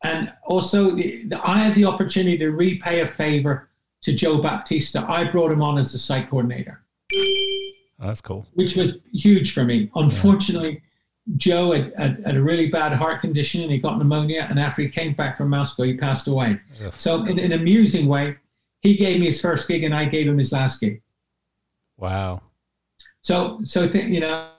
and 0.05 0.33
also 0.47 0.95
the, 0.95 1.25
the, 1.25 1.41
I 1.47 1.59
had 1.59 1.75
the 1.75 1.85
opportunity 1.85 2.39
to 2.39 2.51
repay 2.53 3.01
a 3.01 3.09
favor 3.09 3.69
to 4.03 4.13
Joe 4.15 4.41
Baptista. 4.41 5.05
I 5.09 5.25
brought 5.25 5.51
him 5.51 5.61
on 5.61 5.77
as 5.77 5.91
the 5.93 5.99
site 5.99 6.31
coordinator 6.31 6.85
that's 8.07 8.21
cool. 8.21 8.47
which 8.55 8.77
was 8.77 8.99
huge 9.13 9.53
for 9.53 9.65
me. 9.65 9.91
Unfortunately, 9.95 10.83
Joe 11.37 11.73
had, 11.73 11.93
had, 11.99 12.23
had 12.25 12.37
a 12.37 12.43
really 12.43 12.69
bad 12.69 12.93
heart 12.93 13.21
condition 13.21 13.63
and 13.63 13.71
he 13.71 13.79
got 13.79 13.99
pneumonia. 13.99 14.47
And 14.49 14.59
after 14.59 14.83
he 14.83 14.89
came 14.89 15.15
back 15.15 15.37
from 15.37 15.51
Moscow, 15.51 15.83
he 15.83 15.97
passed 15.97 16.27
away. 16.27 16.61
Ugh. 16.85 16.93
So, 16.97 17.25
in, 17.27 17.39
in 17.39 17.53
an 17.53 17.61
amusing 17.61 18.07
way, 18.07 18.37
he 18.81 18.97
gave 18.97 19.19
me 19.21 19.27
his 19.27 19.41
first 19.41 19.67
gig 19.69 19.85
and 19.85 19.95
I 19.95 20.05
gave 20.05 20.29
him 20.29 20.39
his 20.39 20.53
last 20.53 20.81
gig. 20.81 21.03
Wow. 21.97 22.43
So, 23.23 23.61
so 23.65 23.89
th- 23.89 24.07
you 24.07 24.21
know, 24.21 24.51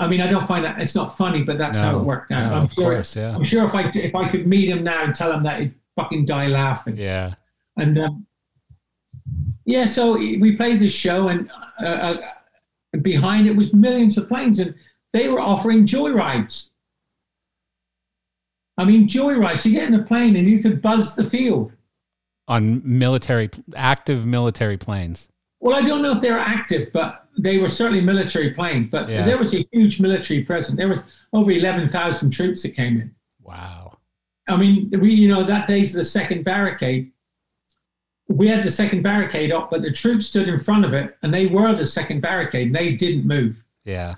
I 0.00 0.06
mean, 0.06 0.20
I 0.20 0.28
don't 0.28 0.46
find 0.46 0.64
that 0.64 0.80
it's 0.80 0.94
not 0.94 1.16
funny, 1.16 1.42
but 1.42 1.58
that's 1.58 1.76
how 1.76 1.98
it 1.98 2.02
worked 2.02 2.30
out. 2.30 2.50
no, 2.50 2.56
I'm 2.56 2.64
of 2.64 2.72
sure. 2.72 2.94
course, 2.94 3.16
yeah. 3.16 3.34
I'm 3.34 3.44
sure 3.44 3.64
if 3.64 3.74
I 3.74 3.90
if 3.94 4.14
I 4.14 4.28
could 4.28 4.46
meet 4.46 4.68
him 4.68 4.84
now 4.84 5.02
and 5.02 5.14
tell 5.14 5.32
him 5.32 5.42
that, 5.42 5.60
he'd 5.60 5.74
fucking 5.96 6.24
die 6.24 6.46
laughing. 6.46 6.96
Yeah. 6.96 7.34
And 7.76 7.98
um, 7.98 8.26
yeah, 9.64 9.86
so 9.86 10.16
we 10.16 10.56
played 10.56 10.78
this 10.78 10.92
show, 10.92 11.28
and 11.28 11.50
uh, 11.80 12.16
uh, 12.94 12.98
behind 13.00 13.46
it 13.46 13.54
was 13.56 13.72
millions 13.74 14.18
of 14.18 14.28
planes, 14.28 14.58
and 14.58 14.74
they 15.12 15.28
were 15.28 15.40
offering 15.40 15.86
joyrides. 15.86 16.70
I 18.76 18.84
mean, 18.84 19.08
joyrides. 19.08 19.64
You 19.64 19.72
get 19.72 19.88
in 19.88 19.94
a 19.94 20.02
plane 20.04 20.36
and 20.36 20.48
you 20.48 20.62
could 20.62 20.80
buzz 20.80 21.16
the 21.16 21.24
field. 21.24 21.72
On 22.46 22.80
military, 22.84 23.50
active 23.76 24.24
military 24.24 24.76
planes. 24.76 25.28
Well, 25.60 25.76
I 25.76 25.86
don't 25.86 26.00
know 26.02 26.12
if 26.12 26.20
they're 26.20 26.38
active, 26.38 26.92
but 26.92 27.26
they 27.36 27.58
were 27.58 27.68
certainly 27.68 28.00
military 28.00 28.52
planes. 28.52 28.86
But 28.90 29.08
Yeah. 29.08 29.24
there 29.24 29.36
was 29.36 29.52
a 29.52 29.66
huge 29.72 30.00
military 30.00 30.44
presence. 30.44 30.76
There 30.76 30.88
was 30.88 31.02
over 31.32 31.50
eleven 31.50 31.88
thousand 31.88 32.30
troops 32.30 32.62
that 32.62 32.70
came 32.70 33.00
in. 33.00 33.14
Wow. 33.42 33.98
I 34.48 34.56
mean, 34.56 34.90
we, 35.00 35.12
you 35.12 35.28
know, 35.28 35.42
that 35.42 35.66
day's 35.66 35.92
the 35.92 36.04
second 36.04 36.44
barricade. 36.44 37.10
We 38.28 38.46
had 38.46 38.62
the 38.62 38.70
second 38.70 39.02
barricade 39.02 39.52
up, 39.52 39.70
but 39.70 39.80
the 39.82 39.90
troops 39.90 40.26
stood 40.26 40.48
in 40.48 40.58
front 40.58 40.84
of 40.84 40.92
it, 40.92 41.16
and 41.22 41.32
they 41.32 41.46
were 41.46 41.72
the 41.74 41.86
second 41.86 42.20
barricade. 42.20 42.68
And 42.68 42.76
they 42.76 42.92
didn't 42.94 43.26
move. 43.26 43.62
Yeah. 43.84 44.16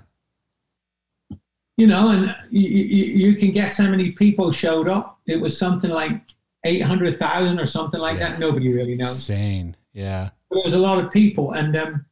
You 1.77 1.87
know, 1.87 2.09
and 2.09 2.35
you, 2.49 2.67
you, 2.67 3.29
you 3.29 3.35
can 3.35 3.51
guess 3.51 3.77
how 3.77 3.87
many 3.89 4.11
people 4.11 4.51
showed 4.51 4.87
up. 4.89 5.19
It 5.27 5.37
was 5.37 5.57
something 5.57 5.89
like 5.89 6.21
eight 6.65 6.81
hundred 6.81 7.17
thousand 7.17 7.59
or 7.59 7.65
something 7.65 7.99
like 7.99 8.17
Yeah. 8.19 8.31
that. 8.31 8.39
Nobody 8.39 8.71
really 8.71 8.95
knows. 8.95 9.11
Insane. 9.29 9.75
Yeah. 9.93 10.29
But 10.49 10.55
there 10.57 10.65
was 10.65 10.75
a 10.75 10.79
lot 10.79 11.03
of 11.03 11.11
people, 11.11 11.53
and 11.53 11.75
um, 11.77 12.05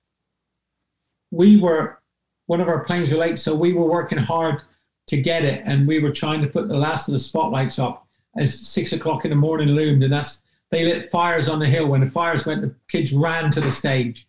we 1.31 1.57
were 1.57 1.99
one 2.47 2.61
of 2.61 2.67
our 2.67 2.83
planes 2.85 3.11
were 3.11 3.19
late, 3.19 3.37
so 3.37 3.53
we 3.53 3.73
were 3.73 3.85
working 3.85 4.17
hard 4.17 4.63
to 5.07 5.21
get 5.21 5.43
it, 5.43 5.61
and 5.65 5.87
we 5.87 5.99
were 5.99 6.11
trying 6.11 6.41
to 6.41 6.47
put 6.47 6.67
the 6.67 6.77
last 6.77 7.07
of 7.07 7.11
the 7.11 7.19
spotlights 7.19 7.77
up 7.77 8.07
as 8.37 8.57
six 8.67 8.93
o'clock 8.93 9.25
in 9.25 9.29
the 9.29 9.35
morning 9.35 9.67
loomed, 9.69 10.01
and 10.03 10.13
that's 10.13 10.41
they 10.71 10.85
lit 10.85 11.09
fires 11.09 11.49
on 11.49 11.59
the 11.59 11.65
hill. 11.65 11.87
When 11.87 12.01
the 12.01 12.09
fires 12.09 12.45
went, 12.45 12.61
the 12.61 12.75
kids 12.89 13.13
ran 13.13 13.49
to 13.51 13.61
the 13.61 13.71
stage, 13.71 14.27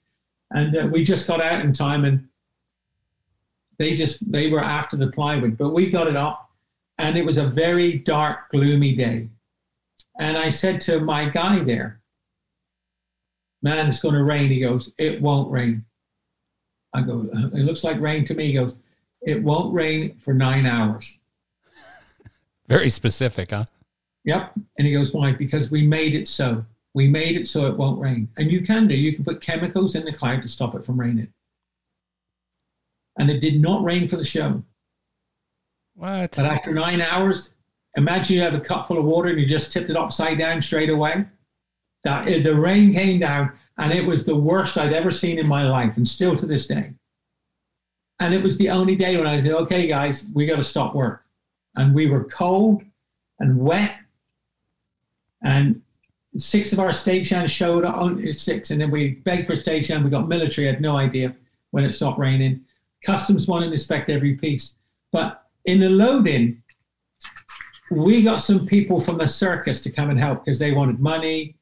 and 0.50 0.76
uh, 0.76 0.88
we 0.90 1.04
just 1.04 1.26
got 1.26 1.42
out 1.42 1.60
in 1.60 1.72
time, 1.72 2.04
and 2.04 2.28
they 3.78 3.94
just 3.94 4.30
they 4.30 4.48
were 4.48 4.62
after 4.62 4.96
the 4.96 5.08
plywood, 5.08 5.58
but 5.58 5.70
we 5.70 5.90
got 5.90 6.06
it 6.06 6.16
up, 6.16 6.50
and 6.98 7.16
it 7.16 7.24
was 7.24 7.38
a 7.38 7.46
very 7.46 7.98
dark, 7.98 8.50
gloomy 8.50 8.94
day. 8.94 9.28
And 10.18 10.36
I 10.36 10.48
said 10.48 10.80
to 10.82 11.00
my 11.00 11.28
guy 11.28 11.60
there, 11.60 12.00
"Man, 13.62 13.88
it's 13.88 14.00
going 14.00 14.14
to 14.14 14.24
rain." 14.24 14.50
He 14.50 14.60
goes, 14.60 14.92
"It 14.98 15.20
won't 15.20 15.50
rain." 15.50 15.84
I 16.94 17.02
go, 17.02 17.28
"It 17.32 17.64
looks 17.64 17.84
like 17.84 18.00
rain 18.00 18.24
to 18.26 18.34
me." 18.34 18.46
He 18.46 18.52
goes, 18.54 18.76
"It 19.22 19.42
won't 19.42 19.74
rain 19.74 20.16
for 20.16 20.32
nine 20.32 20.64
hours." 20.66 21.18
Very 22.68 22.88
specific, 22.88 23.50
huh? 23.50 23.66
Yep. 24.24 24.52
And 24.78 24.86
he 24.86 24.92
goes, 24.92 25.12
Why? 25.12 25.32
Because 25.32 25.70
we 25.70 25.86
made 25.86 26.14
it 26.14 26.28
so. 26.28 26.64
We 26.94 27.08
made 27.08 27.36
it 27.36 27.46
so 27.46 27.66
it 27.66 27.76
won't 27.76 28.00
rain. 28.00 28.28
And 28.36 28.50
you 28.50 28.62
can 28.62 28.88
do, 28.88 28.94
you 28.94 29.14
can 29.14 29.24
put 29.24 29.40
chemicals 29.40 29.94
in 29.94 30.04
the 30.04 30.12
cloud 30.12 30.42
to 30.42 30.48
stop 30.48 30.74
it 30.74 30.84
from 30.84 30.98
raining. 30.98 31.32
And 33.18 33.30
it 33.30 33.40
did 33.40 33.60
not 33.60 33.84
rain 33.84 34.08
for 34.08 34.16
the 34.16 34.24
show. 34.24 34.62
What? 35.94 36.32
But 36.34 36.46
after 36.46 36.72
nine 36.72 37.00
hours, 37.00 37.50
imagine 37.96 38.36
you 38.36 38.42
have 38.42 38.54
a 38.54 38.60
cup 38.60 38.88
full 38.88 38.98
of 38.98 39.04
water 39.04 39.28
and 39.28 39.40
you 39.40 39.46
just 39.46 39.70
tipped 39.70 39.90
it 39.90 39.96
upside 39.96 40.38
down 40.38 40.60
straight 40.60 40.90
away. 40.90 41.26
That 42.04 42.26
eh, 42.28 42.40
the 42.40 42.54
rain 42.54 42.92
came 42.92 43.20
down 43.20 43.52
and 43.78 43.92
it 43.92 44.04
was 44.04 44.24
the 44.24 44.36
worst 44.36 44.76
I'd 44.78 44.92
ever 44.92 45.10
seen 45.10 45.38
in 45.38 45.48
my 45.48 45.66
life, 45.66 45.96
and 45.96 46.06
still 46.06 46.36
to 46.36 46.46
this 46.46 46.66
day. 46.66 46.92
And 48.20 48.34
it 48.34 48.42
was 48.42 48.58
the 48.58 48.68
only 48.68 48.94
day 48.94 49.16
when 49.16 49.26
I 49.26 49.40
said, 49.40 49.52
okay, 49.52 49.86
guys, 49.86 50.26
we 50.34 50.44
got 50.44 50.56
to 50.56 50.62
stop 50.62 50.94
work. 50.94 51.24
And 51.76 51.94
we 51.94 52.06
were 52.06 52.24
cold 52.24 52.82
and 53.38 53.58
wet 53.58 53.94
and 55.42 55.80
six 56.36 56.72
of 56.72 56.78
our 56.78 56.90
stagehands 56.90 57.48
showed 57.48 57.84
up 57.84 57.96
on 57.96 58.32
six, 58.32 58.70
and 58.70 58.80
then 58.80 58.90
we 58.90 59.14
begged 59.24 59.46
for 59.46 59.54
stagehand. 59.54 60.04
We 60.04 60.10
got 60.10 60.28
military, 60.28 60.66
had 60.66 60.80
no 60.80 60.96
idea 60.96 61.34
when 61.70 61.84
it 61.84 61.90
stopped 61.90 62.18
raining. 62.18 62.60
Customs 63.04 63.48
wanted 63.48 63.66
to 63.66 63.72
inspect 63.72 64.10
every 64.10 64.34
piece. 64.34 64.74
But 65.12 65.46
in 65.64 65.80
the 65.80 65.88
load-in, 65.88 66.62
we 67.90 68.22
got 68.22 68.36
some 68.36 68.66
people 68.66 69.00
from 69.00 69.18
the 69.18 69.26
circus 69.26 69.80
to 69.82 69.90
come 69.90 70.10
and 70.10 70.18
help 70.18 70.44
because 70.44 70.58
they 70.58 70.72
wanted 70.72 71.00
money. 71.00 71.56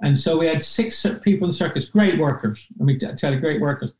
And 0.00 0.18
so 0.18 0.36
we 0.36 0.46
had 0.46 0.62
six 0.62 1.04
people 1.22 1.46
in 1.46 1.50
the 1.50 1.56
circus, 1.56 1.86
great 1.86 2.18
workers. 2.18 2.66
Let 2.78 2.86
me 2.86 2.96
tell 2.98 3.32
you, 3.32 3.40
great 3.40 3.60
workers. 3.60 3.94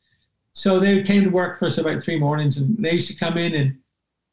So 0.52 0.80
they 0.80 1.02
came 1.02 1.22
to 1.24 1.30
work 1.30 1.58
for 1.58 1.66
us 1.66 1.78
about 1.78 2.02
three 2.02 2.18
mornings, 2.18 2.56
and 2.56 2.76
they 2.78 2.92
used 2.92 3.08
to 3.08 3.14
come 3.14 3.36
in 3.38 3.54
and 3.54 3.78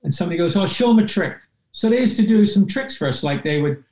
and 0.03 0.13
somebody 0.13 0.37
goes, 0.37 0.55
"Oh, 0.55 0.67
show 0.67 0.87
them 0.87 0.99
a 0.99 1.07
trick." 1.07 1.37
So 1.71 1.89
they 1.89 1.99
used 1.99 2.17
to 2.17 2.25
do 2.25 2.45
some 2.45 2.67
tricks 2.67 2.95
for 2.95 3.07
us, 3.07 3.23
like 3.23 3.43
they 3.43 3.61
would 3.61 3.83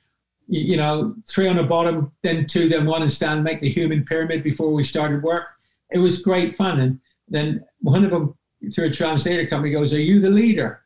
you 0.46 0.76
know, 0.76 1.14
three 1.28 1.48
on 1.48 1.56
the 1.56 1.62
bottom, 1.62 2.12
then 2.22 2.46
two, 2.46 2.68
then 2.68 2.86
one, 2.86 3.02
and 3.02 3.10
stand, 3.10 3.44
make 3.44 3.60
the 3.60 3.68
human 3.68 4.04
pyramid 4.04 4.42
before 4.42 4.72
we 4.72 4.84
started 4.84 5.22
work. 5.22 5.46
It 5.90 5.98
was 5.98 6.22
great 6.22 6.54
fun. 6.54 6.80
And 6.80 7.00
then 7.28 7.64
one 7.80 8.04
of 8.04 8.10
them, 8.10 8.34
through 8.72 8.86
a 8.86 8.90
translator 8.90 9.46
company, 9.46 9.72
goes, 9.72 9.94
Are 9.94 10.00
you 10.00 10.20
the 10.20 10.30
leader? 10.30 10.82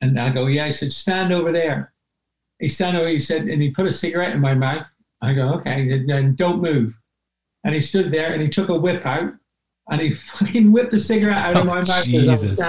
And 0.00 0.18
I 0.18 0.30
go, 0.30 0.46
Yeah. 0.46 0.66
I 0.66 0.70
said, 0.70 0.92
Stand 0.92 1.32
over 1.32 1.52
there. 1.52 1.92
He 2.58 2.68
stand 2.68 2.96
over, 2.96 3.08
he 3.08 3.18
said, 3.18 3.48
and 3.48 3.60
he 3.60 3.70
put 3.70 3.86
a 3.86 3.90
cigarette 3.90 4.32
in 4.32 4.40
my 4.40 4.54
mouth. 4.54 4.86
I 5.22 5.34
go, 5.34 5.54
Okay. 5.54 5.84
He 5.84 5.90
said, 5.90 6.06
Then 6.06 6.34
don't 6.34 6.62
move. 6.62 6.98
And 7.64 7.74
he 7.74 7.80
stood 7.80 8.12
there 8.12 8.32
and 8.32 8.40
he 8.40 8.48
took 8.48 8.68
a 8.68 8.78
whip 8.78 9.04
out 9.04 9.32
and 9.90 10.00
he 10.00 10.10
fucking 10.10 10.72
whipped 10.72 10.92
the 10.92 11.00
cigarette 11.00 11.36
out 11.36 11.56
of 11.56 11.66
my 11.66 11.80
oh, 11.80 11.84
mouth. 11.84 12.04
Jesus. 12.04 12.60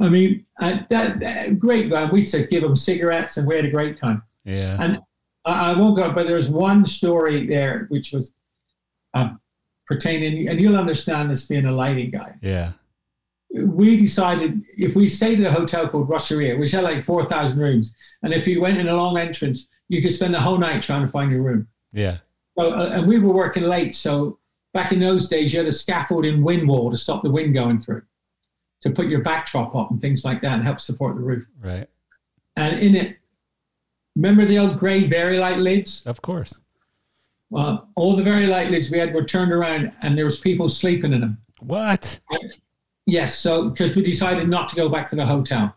I 0.00 0.08
mean, 0.08 0.46
uh, 0.60 0.78
that, 0.90 1.18
that, 1.20 1.58
great. 1.58 1.90
guy. 1.90 2.08
we 2.08 2.20
used 2.20 2.32
to 2.32 2.46
give 2.46 2.62
them 2.62 2.76
cigarettes 2.76 3.36
and 3.36 3.46
we 3.46 3.56
had 3.56 3.64
a 3.64 3.70
great 3.70 3.98
time. 3.98 4.22
Yeah. 4.44 4.76
And 4.80 4.98
I 5.48 5.72
won't 5.74 5.96
go, 5.96 6.12
but 6.12 6.26
there's 6.26 6.48
one 6.48 6.84
story 6.86 7.46
there 7.46 7.86
which 7.88 8.12
was 8.12 8.34
um, 9.14 9.40
pertaining, 9.86 10.48
and 10.48 10.60
you'll 10.60 10.76
understand 10.76 11.30
this 11.30 11.46
being 11.46 11.66
a 11.66 11.72
lighting 11.72 12.10
guy. 12.10 12.34
Yeah. 12.42 12.72
We 13.54 13.96
decided 13.96 14.62
if 14.76 14.94
we 14.94 15.08
stayed 15.08 15.40
at 15.40 15.46
a 15.46 15.52
hotel 15.52 15.88
called 15.88 16.08
Rosseria, 16.08 16.58
which 16.58 16.72
had 16.72 16.84
like 16.84 17.02
4,000 17.02 17.58
rooms, 17.58 17.94
and 18.22 18.32
if 18.32 18.46
you 18.46 18.60
went 18.60 18.78
in 18.78 18.88
a 18.88 18.94
long 18.94 19.16
entrance, 19.16 19.68
you 19.88 20.02
could 20.02 20.12
spend 20.12 20.34
the 20.34 20.40
whole 20.40 20.58
night 20.58 20.82
trying 20.82 21.02
to 21.02 21.08
find 21.10 21.30
your 21.30 21.42
room. 21.42 21.66
Yeah. 21.92 22.18
So, 22.58 22.74
uh, 22.74 22.90
and 22.92 23.06
we 23.06 23.18
were 23.18 23.32
working 23.32 23.62
late. 23.62 23.94
So 23.94 24.38
back 24.74 24.92
in 24.92 24.98
those 24.98 25.28
days, 25.28 25.52
you 25.52 25.60
had 25.60 25.68
a 25.68 25.72
scaffolding 25.72 26.42
wind 26.42 26.68
wall 26.68 26.90
to 26.90 26.96
stop 26.96 27.22
the 27.22 27.30
wind 27.30 27.54
going 27.54 27.78
through, 27.78 28.02
to 28.82 28.90
put 28.90 29.06
your 29.06 29.22
backdrop 29.22 29.74
up 29.74 29.90
and 29.90 30.00
things 30.00 30.24
like 30.24 30.42
that 30.42 30.52
and 30.52 30.62
help 30.62 30.80
support 30.80 31.16
the 31.16 31.22
roof. 31.22 31.46
Right. 31.62 31.88
And 32.56 32.78
in 32.80 32.94
it, 32.94 33.16
Remember 34.18 34.44
the 34.44 34.58
old 34.58 34.80
grey 34.80 35.06
Vari-Lite 35.06 35.58
lids? 35.58 36.04
Of 36.04 36.20
course. 36.20 36.60
Well, 37.50 37.88
all 37.94 38.16
the 38.16 38.24
Vari-Lite 38.24 38.72
lids 38.72 38.90
we 38.90 38.98
had 38.98 39.14
were 39.14 39.22
turned 39.22 39.52
around, 39.52 39.92
and 40.02 40.18
there 40.18 40.24
was 40.24 40.40
people 40.40 40.68
sleeping 40.68 41.12
in 41.12 41.20
them. 41.20 41.38
What? 41.60 42.18
And, 42.30 42.52
yes, 43.06 43.38
so 43.38 43.70
because 43.70 43.94
we 43.94 44.02
decided 44.02 44.48
not 44.48 44.68
to 44.70 44.76
go 44.76 44.88
back 44.88 45.08
to 45.10 45.16
the 45.16 45.24
hotel, 45.24 45.72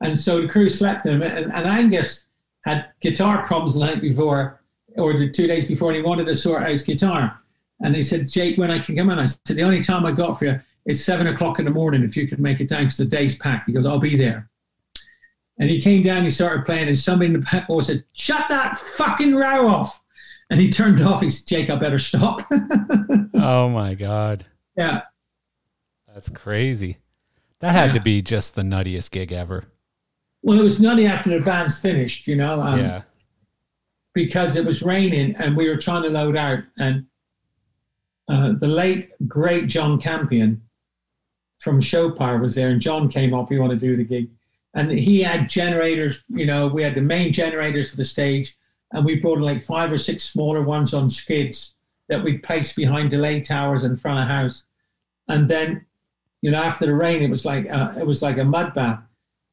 and 0.00 0.18
so 0.18 0.40
the 0.40 0.48
crew 0.48 0.66
slept 0.66 1.04
in 1.04 1.18
them. 1.18 1.30
And, 1.30 1.52
and 1.52 1.66
Angus 1.66 2.24
had 2.64 2.86
guitar 3.02 3.46
problems 3.46 3.74
the 3.74 3.80
night 3.80 4.00
before, 4.00 4.62
or 4.96 5.12
the 5.12 5.30
two 5.30 5.46
days 5.46 5.66
before, 5.66 5.90
and 5.90 5.96
he 5.98 6.02
wanted 6.02 6.24
to 6.26 6.34
sort 6.34 6.62
out 6.62 6.70
his 6.70 6.82
guitar. 6.82 7.38
And 7.80 7.94
he 7.94 8.00
said, 8.00 8.30
"Jake, 8.30 8.56
when 8.56 8.70
I 8.70 8.78
can 8.78 8.96
come 8.96 9.10
in?" 9.10 9.18
I 9.18 9.26
said, 9.26 9.56
"The 9.58 9.62
only 9.62 9.82
time 9.82 10.06
I 10.06 10.12
got 10.12 10.38
for 10.38 10.46
you 10.46 10.60
is 10.86 11.04
seven 11.04 11.26
o'clock 11.26 11.58
in 11.58 11.66
the 11.66 11.70
morning. 11.70 12.02
If 12.02 12.16
you 12.16 12.26
can 12.26 12.40
make 12.40 12.60
it 12.60 12.70
down, 12.70 12.84
because 12.84 12.96
the 12.96 13.04
day's 13.04 13.36
packed." 13.36 13.66
He 13.66 13.74
goes, 13.74 13.84
"I'll 13.84 13.98
be 13.98 14.16
there." 14.16 14.48
And 15.58 15.68
he 15.68 15.80
came 15.80 16.02
down, 16.02 16.22
he 16.22 16.30
started 16.30 16.64
playing, 16.64 16.86
and 16.86 16.96
somebody 16.96 17.26
in 17.26 17.32
the 17.32 17.46
back 17.50 17.64
hall 17.64 17.82
said, 17.82 18.04
Shut 18.12 18.48
that 18.48 18.78
fucking 18.78 19.34
row 19.34 19.66
off. 19.66 20.00
And 20.50 20.60
he 20.60 20.70
turned 20.70 21.00
off. 21.00 21.20
He 21.20 21.28
said, 21.28 21.46
Jake, 21.46 21.70
I 21.70 21.76
better 21.76 21.98
stop. 21.98 22.46
oh 23.34 23.68
my 23.68 23.94
God. 23.94 24.46
Yeah. 24.76 25.02
That's 26.06 26.30
crazy. 26.30 26.98
That 27.60 27.72
had 27.72 27.88
yeah. 27.88 27.92
to 27.94 28.00
be 28.00 28.22
just 28.22 28.54
the 28.54 28.62
nuttiest 28.62 29.10
gig 29.10 29.32
ever. 29.32 29.64
Well, 30.42 30.58
it 30.58 30.62
was 30.62 30.80
nutty 30.80 31.06
after 31.06 31.30
the 31.30 31.44
band's 31.44 31.80
finished, 31.80 32.26
you 32.28 32.36
know? 32.36 32.60
Um, 32.60 32.78
yeah. 32.78 33.02
Because 34.14 34.56
it 34.56 34.64
was 34.64 34.82
raining 34.82 35.34
and 35.36 35.56
we 35.56 35.68
were 35.68 35.76
trying 35.76 36.04
to 36.04 36.08
load 36.08 36.36
out. 36.36 36.60
And 36.78 37.04
uh, 38.28 38.52
the 38.58 38.68
late, 38.68 39.10
great 39.26 39.66
John 39.66 40.00
Campion 40.00 40.62
from 41.58 41.80
Showpower 41.80 42.40
was 42.40 42.54
there. 42.54 42.70
And 42.70 42.80
John 42.80 43.10
came 43.10 43.34
up, 43.34 43.50
he 43.50 43.58
wanted 43.58 43.80
to 43.80 43.86
do 43.86 43.96
the 43.96 44.04
gig 44.04 44.30
and 44.74 44.90
he 44.90 45.22
had 45.22 45.48
generators. 45.48 46.24
You 46.28 46.46
know, 46.46 46.66
we 46.66 46.82
had 46.82 46.94
the 46.94 47.00
main 47.00 47.32
generators 47.32 47.90
for 47.90 47.96
the 47.96 48.04
stage, 48.04 48.56
and 48.92 49.04
we 49.04 49.16
brought 49.16 49.40
like 49.40 49.62
five 49.62 49.90
or 49.92 49.98
six 49.98 50.24
smaller 50.24 50.62
ones 50.62 50.94
on 50.94 51.10
skids 51.10 51.74
that 52.08 52.22
we 52.22 52.38
placed 52.38 52.76
behind 52.76 53.10
delay 53.10 53.40
towers 53.40 53.84
in 53.84 53.96
front 53.96 54.20
of 54.20 54.28
house. 54.28 54.64
And 55.28 55.48
then, 55.48 55.84
you 56.40 56.50
know, 56.50 56.62
after 56.62 56.86
the 56.86 56.94
rain, 56.94 57.22
it 57.22 57.30
was 57.30 57.44
like 57.44 57.68
uh, 57.70 57.92
it 57.98 58.06
was 58.06 58.22
like 58.22 58.38
a 58.38 58.44
mud 58.44 58.74
bath. 58.74 59.00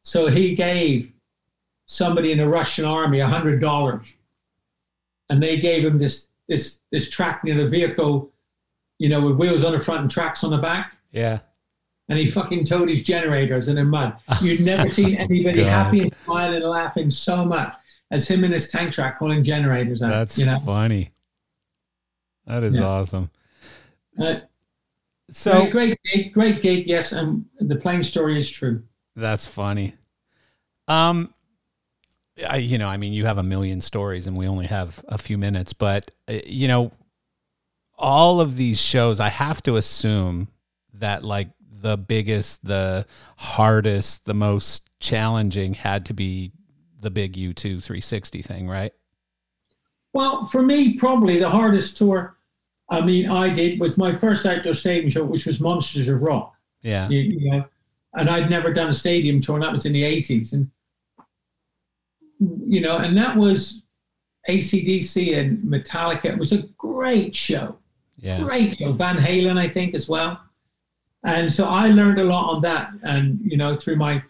So 0.03 0.27
he 0.27 0.55
gave 0.55 1.11
somebody 1.87 2.31
in 2.31 2.37
the 2.37 2.47
Russian 2.47 2.85
army 2.85 3.19
a 3.19 3.27
hundred 3.27 3.61
dollars, 3.61 4.15
and 5.29 5.41
they 5.41 5.57
gave 5.57 5.83
him 5.83 5.97
this 5.97 6.29
this 6.47 6.79
this 6.91 7.09
track 7.09 7.43
near 7.43 7.55
the 7.55 7.65
vehicle, 7.65 8.31
you 8.99 9.09
know, 9.09 9.21
with 9.21 9.37
wheels 9.37 9.63
on 9.63 9.73
the 9.73 9.79
front 9.79 10.01
and 10.01 10.11
tracks 10.11 10.43
on 10.43 10.51
the 10.51 10.57
back. 10.57 10.97
Yeah 11.11 11.39
and 12.09 12.19
he 12.19 12.29
fucking 12.29 12.65
towed 12.65 12.89
his 12.89 13.01
generators 13.03 13.67
in 13.67 13.75
the 13.75 13.83
mud. 13.83 14.15
You'd 14.41 14.61
never 14.61 14.91
seen 14.91 15.15
anybody 15.15 15.63
happy 15.63 16.01
and 16.01 16.15
smiling 16.23 16.61
and 16.61 16.65
laughing 16.65 17.09
so 17.09 17.43
much 17.43 17.75
as 18.11 18.27
him 18.27 18.43
in 18.43 18.51
his 18.51 18.69
tank 18.69 18.93
track 18.93 19.19
pulling 19.19 19.43
generators 19.43 20.03
out. 20.03 20.09
That's 20.09 20.37
you 20.37 20.45
know? 20.45 20.59
funny. 20.59 21.11
That 22.45 22.63
is 22.63 22.75
yeah. 22.75 22.83
awesome. 22.83 23.31
Uh, 24.19 24.35
so 25.29 25.67
great, 25.69 25.71
great 25.71 25.99
gig, 26.03 26.33
great 26.33 26.61
gig. 26.61 26.87
Yes, 26.87 27.11
and 27.11 27.45
the 27.59 27.75
plane 27.75 28.03
story 28.03 28.37
is 28.37 28.49
true. 28.49 28.83
That's 29.15 29.47
funny. 29.47 29.95
Um, 30.87 31.33
I, 32.47 32.57
you 32.57 32.77
know, 32.77 32.87
I 32.87 32.97
mean, 32.97 33.13
you 33.13 33.25
have 33.25 33.39
a 33.39 33.43
million 33.43 33.81
stories, 33.81 34.27
and 34.27 34.37
we 34.37 34.47
only 34.47 34.67
have 34.67 35.03
a 35.07 35.17
few 35.17 35.37
minutes, 35.37 35.73
but 35.73 36.11
uh, 36.27 36.39
you 36.45 36.67
know, 36.67 36.91
all 37.97 38.39
of 38.39 38.57
these 38.57 38.79
shows, 38.79 39.19
I 39.19 39.29
have 39.29 39.63
to 39.63 39.77
assume 39.77 40.49
that 40.93 41.23
like 41.23 41.49
the 41.85 41.97
biggest, 41.97 42.65
the 42.65 43.05
hardest, 43.37 44.25
the 44.25 44.33
most 44.33 44.89
challenging 44.99 45.75
had 45.75 46.05
to 46.07 46.13
be 46.13 46.51
the 46.99 47.11
big 47.11 47.33
U2 47.33 47.83
360 47.83 48.41
thing, 48.41 48.67
right? 48.67 48.91
Well, 50.13 50.45
for 50.47 50.61
me, 50.61 50.97
probably 50.97 51.37
the 51.37 51.49
hardest 51.49 51.97
tour 51.97 52.35
I 52.89 53.01
mean, 53.01 53.29
I 53.29 53.49
did 53.49 53.79
was 53.79 53.97
my 53.97 54.13
first 54.13 54.45
outdoor 54.45 54.73
stadium 54.73 55.09
show, 55.09 55.23
which 55.23 55.45
was 55.45 55.59
Monsters 55.59 56.07
of 56.07 56.21
Rock. 56.21 56.53
Yeah. 56.81 57.09
You, 57.09 57.19
you 57.19 57.51
know, 57.51 57.65
and 58.13 58.29
I'd 58.29 58.49
never 58.49 58.71
done 58.71 58.89
a 58.89 58.93
stadium 58.93 59.41
tour, 59.41 59.55
and 59.55 59.63
that 59.63 59.73
was 59.73 59.85
in 59.85 59.93
the 59.93 60.03
80s. 60.03 60.53
And, 60.53 60.69
you 62.39 62.81
know, 62.81 62.97
and 62.97 63.17
that 63.17 63.35
was 63.35 63.83
ACDC 64.47 65.37
and 65.37 65.63
Metallica. 65.63 66.25
It 66.25 66.37
was 66.37 66.51
a 66.51 66.63
great 66.77 67.35
show. 67.35 67.77
Yeah. 68.17 68.41
Great 68.41 68.77
show. 68.77 68.93
Van 68.93 69.17
Halen, 69.17 69.57
I 69.57 69.67
think, 69.67 69.95
as 69.95 70.07
well. 70.07 70.39
And 71.25 71.51
so 71.51 71.65
I 71.65 71.87
learned 71.87 72.19
a 72.19 72.23
lot 72.23 72.53
on 72.55 72.61
that. 72.61 72.91
And, 73.03 73.39
you 73.43 73.57
know, 73.57 73.75
through 73.75 73.97
my 73.97 74.23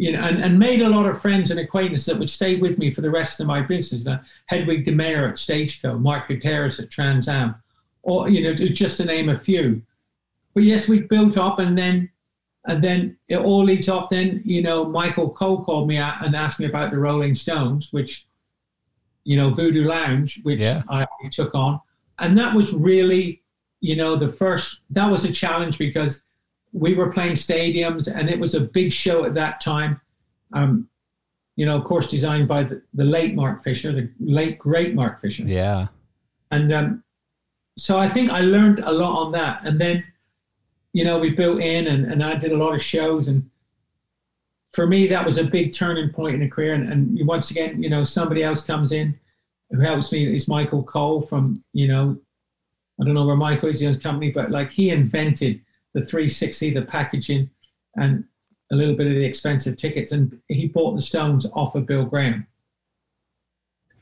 you 0.00 0.12
know, 0.12 0.20
and, 0.20 0.42
and 0.42 0.58
made 0.58 0.80
a 0.80 0.88
lot 0.88 1.04
of 1.04 1.20
friends 1.20 1.50
and 1.50 1.60
acquaintances 1.60 2.06
that 2.06 2.18
would 2.18 2.30
stay 2.30 2.56
with 2.56 2.78
me 2.78 2.90
for 2.90 3.02
the 3.02 3.10
rest 3.10 3.38
of 3.38 3.46
my 3.46 3.60
business. 3.60 4.06
Now, 4.06 4.22
Hedwig 4.46 4.84
de 4.84 4.92
Meyer 4.92 5.28
at 5.28 5.34
Stageco, 5.34 6.00
Mark 6.00 6.28
Gutierrez 6.28 6.80
at 6.80 6.90
Trans 6.90 7.28
Am, 7.28 7.54
or 8.02 8.28
you 8.28 8.42
know, 8.42 8.54
just 8.54 8.96
to 8.96 9.04
name 9.04 9.28
a 9.28 9.38
few. 9.38 9.82
But 10.54 10.62
yes, 10.62 10.88
we 10.88 11.00
built 11.00 11.36
up, 11.36 11.58
and 11.58 11.76
then 11.76 12.08
and 12.66 12.82
then 12.82 13.18
it 13.28 13.38
all 13.38 13.62
leads 13.62 13.90
off. 13.90 14.08
Then 14.08 14.40
you 14.44 14.62
know, 14.62 14.86
Michael 14.86 15.28
Cohl 15.30 15.64
called 15.64 15.86
me 15.86 15.98
out 15.98 16.24
and 16.24 16.34
asked 16.34 16.60
me 16.60 16.66
about 16.66 16.92
the 16.92 16.98
Rolling 16.98 17.34
Stones, 17.34 17.92
which 17.92 18.26
you 19.24 19.36
know, 19.36 19.50
Voodoo 19.50 19.84
Lounge, 19.84 20.40
which 20.44 20.60
Yeah. 20.60 20.82
I 20.88 21.06
took 21.30 21.54
on, 21.54 21.78
and 22.20 22.38
that 22.38 22.54
was 22.54 22.72
really, 22.72 23.42
you 23.80 23.96
know, 23.96 24.16
the 24.16 24.32
first. 24.32 24.80
That 24.88 25.10
was 25.10 25.24
a 25.24 25.32
challenge 25.32 25.76
because 25.76 26.22
we 26.72 26.94
were 26.94 27.12
playing 27.12 27.32
stadiums, 27.32 28.12
and 28.12 28.30
it 28.30 28.38
was 28.38 28.54
a 28.54 28.60
big 28.60 28.92
show 28.92 29.24
at 29.24 29.34
that 29.34 29.60
time. 29.60 30.00
Um, 30.52 30.88
you 31.56 31.66
know, 31.66 31.76
of 31.76 31.84
course, 31.84 32.08
designed 32.08 32.48
by 32.48 32.62
the, 32.64 32.82
the 32.94 33.04
late 33.04 33.34
Mark 33.34 33.62
Fisher, 33.62 33.92
the 33.92 34.10
late 34.18 34.58
great 34.58 34.94
Mark 34.94 35.20
Fisher. 35.20 35.42
Yeah. 35.42 35.88
And 36.50 36.72
um, 36.72 37.04
so 37.76 37.98
I 37.98 38.08
think 38.08 38.30
I 38.30 38.40
learned 38.40 38.80
a 38.80 38.92
lot 38.92 39.26
on 39.26 39.32
that. 39.32 39.62
And 39.64 39.80
then, 39.80 40.04
you 40.92 41.04
know, 41.04 41.18
we 41.18 41.30
built 41.30 41.60
in 41.60 41.88
and, 41.88 42.10
and 42.10 42.24
I 42.24 42.34
did 42.36 42.52
a 42.52 42.56
lot 42.56 42.74
of 42.74 42.82
shows. 42.82 43.28
And 43.28 43.48
for 44.72 44.86
me, 44.86 45.06
that 45.08 45.24
was 45.24 45.38
a 45.38 45.44
big 45.44 45.72
turning 45.72 46.10
point 46.10 46.36
in 46.36 46.42
a 46.42 46.48
career. 46.48 46.74
And, 46.74 46.90
and 46.90 47.26
once 47.26 47.50
again, 47.50 47.82
you 47.82 47.90
know, 47.90 48.04
somebody 48.04 48.42
else 48.42 48.62
comes 48.62 48.92
in 48.92 49.18
who 49.70 49.80
helps 49.80 50.12
me 50.12 50.34
is 50.34 50.48
Michael 50.48 50.82
Cohl 50.82 51.20
from, 51.20 51.62
you 51.72 51.88
know, 51.88 52.18
I 53.00 53.04
don't 53.04 53.14
know 53.14 53.26
where 53.26 53.36
Michael 53.36 53.68
is, 53.68 53.80
he 53.80 53.86
owns 53.86 53.96
a 53.96 54.00
company, 54.00 54.30
but 54.30 54.50
like 54.50 54.70
he 54.70 54.90
invented 54.90 55.60
the 55.94 56.00
360, 56.00 56.74
the 56.74 56.82
packaging, 56.82 57.50
and 57.96 58.24
a 58.72 58.76
little 58.76 58.94
bit 58.94 59.08
of 59.08 59.14
the 59.14 59.24
expensive 59.24 59.76
tickets. 59.76 60.12
And 60.12 60.38
he 60.48 60.68
bought 60.68 60.94
the 60.94 61.00
Stones 61.00 61.46
off 61.54 61.74
of 61.74 61.86
Bill 61.86 62.04
Graham. 62.04 62.46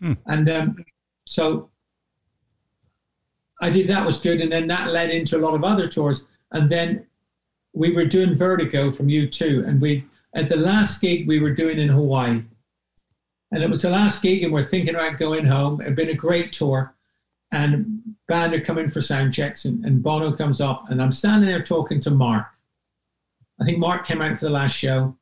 Hmm. 0.00 0.12
And 0.26 0.48
um, 0.48 0.84
so 1.26 1.70
I 3.60 3.70
did 3.70 3.88
that 3.88 4.04
was 4.04 4.20
good, 4.20 4.40
and 4.40 4.52
then 4.52 4.66
that 4.68 4.92
led 4.92 5.10
into 5.10 5.36
a 5.36 5.40
lot 5.40 5.54
of 5.54 5.64
other 5.64 5.88
tours. 5.88 6.26
And 6.52 6.70
then 6.70 7.06
we 7.72 7.92
were 7.92 8.04
doing 8.04 8.34
Vertigo 8.34 8.92
from 8.92 9.08
U2, 9.08 9.66
and 9.66 9.80
we 9.80 10.04
at 10.34 10.48
the 10.48 10.56
last 10.56 11.00
gig 11.00 11.26
we 11.26 11.40
were 11.40 11.54
doing 11.54 11.78
in 11.78 11.88
Hawaii, 11.88 12.42
and 13.50 13.62
it 13.62 13.70
was 13.70 13.82
the 13.82 13.90
last 13.90 14.22
gig, 14.22 14.44
and 14.44 14.52
we're 14.52 14.64
thinking 14.64 14.94
about 14.94 15.18
going 15.18 15.46
home. 15.46 15.80
It'd 15.80 15.96
been 15.96 16.10
a 16.10 16.14
great 16.14 16.52
tour, 16.52 16.94
and 17.52 18.02
band 18.28 18.54
are 18.54 18.60
coming 18.60 18.90
for 18.90 19.00
sound 19.00 19.32
checks, 19.32 19.64
and, 19.64 19.84
and 19.84 20.02
Bono 20.02 20.32
comes 20.32 20.60
up, 20.60 20.90
and 20.90 21.00
I'm 21.02 21.12
standing 21.12 21.48
there 21.48 21.62
talking 21.62 22.00
to 22.00 22.10
Mark. 22.10 22.46
I 23.60 23.64
think 23.64 23.78
Mark 23.78 24.06
came 24.06 24.20
out 24.20 24.38
for 24.38 24.44
the 24.44 24.50
last 24.50 24.74
show, 24.74 25.16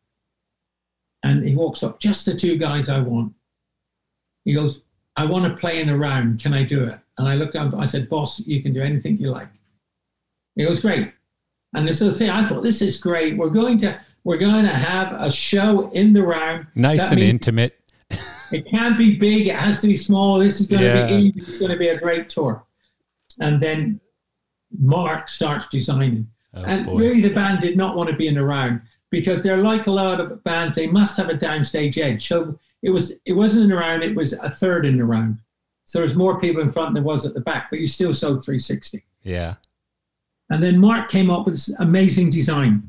and 1.23 1.47
he 1.47 1.55
walks 1.55 1.82
up, 1.82 2.01
just 2.01 2.27
the 2.27 2.35
two 2.35 2.57
guys 2.57 2.89
I 2.89 3.01
want. 3.01 3.32
He 4.44 4.55
goes, 4.55 4.82
I 5.16 5.24
want 5.24 5.44
to 5.44 5.59
play 5.59 5.81
in 5.81 5.89
a 5.89 5.97
round. 5.97 6.40
Can 6.40 6.53
I 6.53 6.62
do 6.62 6.85
it? 6.85 6.98
And 7.19 7.27
I 7.27 7.35
looked 7.35 7.57
up, 7.57 7.74
I 7.74 7.85
said, 7.85 8.09
Boss, 8.09 8.40
you 8.40 8.62
can 8.62 8.73
do 8.73 8.82
anything 8.82 9.19
you 9.19 9.31
like. 9.31 9.48
He 10.55 10.65
goes, 10.65 10.81
Great. 10.81 11.12
And 11.74 11.86
this 11.86 12.01
is 12.01 12.12
the 12.12 12.19
thing, 12.19 12.31
I 12.31 12.47
thought, 12.47 12.62
this 12.62 12.81
is 12.81 12.97
great. 12.97 13.36
We're 13.36 13.51
going 13.51 13.78
to 13.78 14.01
we're 14.24 14.39
going 14.39 14.65
to 14.65 14.73
have 14.73 15.12
a 15.20 15.31
show 15.31 15.89
in 15.90 16.12
the 16.12 16.23
round. 16.23 16.66
Nice 16.74 17.03
That 17.03 17.12
and 17.12 17.20
means 17.20 17.31
intimate. 17.31 17.78
It 18.52 18.66
can't 18.66 18.97
be 18.97 19.16
big, 19.16 19.48
it 19.48 19.56
has 19.56 19.81
to 19.81 19.86
be 19.89 19.97
small. 19.97 20.39
This 20.39 20.60
is 20.60 20.66
going 20.66 20.82
Yeah. 20.82 21.06
to 21.06 21.16
be 21.16 21.23
easy. 21.28 21.44
It's 21.48 21.59
going 21.59 21.70
to 21.73 21.77
be 21.78 21.89
a 21.89 21.98
great 21.98 22.28
tour. 22.28 22.64
And 23.40 23.60
then 23.62 24.01
Mark 24.78 25.28
starts 25.28 25.66
designing. 25.68 26.28
Oh, 26.55 26.62
and 26.64 26.86
boy. 26.86 26.97
really, 26.98 27.20
the 27.20 27.31
band 27.35 27.60
did 27.60 27.77
not 27.77 27.97
want 27.97 28.09
to 28.10 28.16
be 28.16 28.28
in 28.28 28.35
the 28.35 28.44
round 28.44 28.81
because 29.10 29.43
they're 29.43 29.62
like 29.62 29.86
a 29.86 29.93
lot 29.93 30.20
of 30.20 30.43
bands. 30.44 30.77
They 30.77 30.86
must 30.86 31.16
have 31.16 31.28
a 31.28 31.35
downstage 31.35 31.98
edge. 31.98 32.27
So 32.27 32.59
it 32.82 32.90
was 32.90 33.12
it 33.24 33.32
wasn't 33.32 33.64
in 33.64 33.70
the 33.70 33.77
round. 33.77 34.02
It 34.02 34.14
was 34.16 34.32
a 34.35 34.51
third 34.51 34.86
in 34.86 34.97
the 34.97 35.05
round. 35.05 35.39
So 35.85 35.98
there's 35.98 36.16
more 36.16 36.40
people 36.40 36.62
in 36.62 36.70
front 36.70 36.89
than 36.89 36.94
there 36.94 37.02
was 37.02 37.24
at 37.27 37.35
the 37.35 37.40
back, 37.40 37.68
but 37.70 37.78
you 37.78 37.86
still 37.86 38.12
sold 38.12 38.44
360. 38.44 39.05
Yeah. 39.23 39.55
And 40.51 40.62
then 40.62 40.78
Mark 40.78 41.09
came 41.10 41.31
up 41.31 41.44
with 41.47 41.55
this 41.55 41.68
amazing 41.78 42.31
design. 42.31 42.89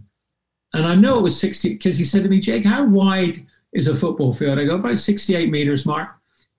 And 0.74 0.86
I 0.86 0.96
know 0.96 1.18
it 1.20 1.22
was 1.24 1.40
60 1.40 1.74
because 1.74 1.98
he 1.98 2.04
said 2.04 2.24
to 2.24 2.30
me, 2.30 2.40
Jake, 2.40 2.66
how 2.66 2.86
wide 2.86 3.46
is 3.78 3.88
a 3.88 3.96
football 3.96 4.34
field? 4.34 4.60
I 4.60 4.66
go, 4.66 4.76
about 4.76 4.98
68 4.98 5.50
meters, 5.50 5.86
Mark. 5.86 6.10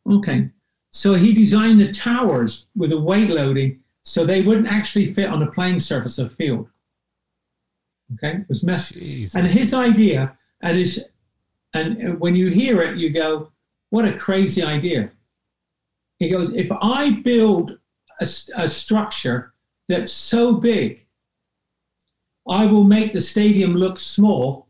Okay. 0.09 0.51
So 0.91 1.15
he 1.15 1.33
designed 1.33 1.81
the 1.81 1.93
towers 1.93 2.67
with 2.77 2.93
a 2.93 2.99
weight 2.99 3.29
loading 3.29 3.81
so 4.05 4.25
they 4.25 4.41
wouldn't 4.41 4.69
actually 4.69 5.07
fit 5.07 5.29
on 5.29 5.43
a 5.43 5.51
playing 5.51 5.81
surface 5.81 6.19
of 6.19 6.33
field. 6.35 6.69
Okay. 8.15 8.39
It 8.39 8.49
was 8.49 8.63
messy. 8.63 9.01
Jesus. 9.01 9.35
And 9.35 9.47
his 9.47 9.75
idea, 9.75 10.39
and 10.63 10.79
his, 10.79 11.07
and 11.75 12.19
when 12.19 12.35
you 12.35 12.49
hear 12.49 12.81
it, 12.81 12.97
you 12.97 13.11
go, 13.11 13.53
"What 13.91 14.07
a 14.07 14.17
crazy 14.17 14.63
idea!" 14.63 15.11
He 16.19 16.31
goes, 16.31 16.55
"If 16.55 16.73
I 16.73 17.11
build 17.11 17.79
a, 18.21 18.27
a 18.55 18.67
structure 18.67 19.53
that's 19.89 20.11
so 20.11 20.55
big, 20.55 21.07
I 22.49 22.65
will 22.65 22.85
make 22.85 23.13
the 23.13 23.21
stadium 23.21 23.75
look 23.75 24.01
small. 24.01 24.68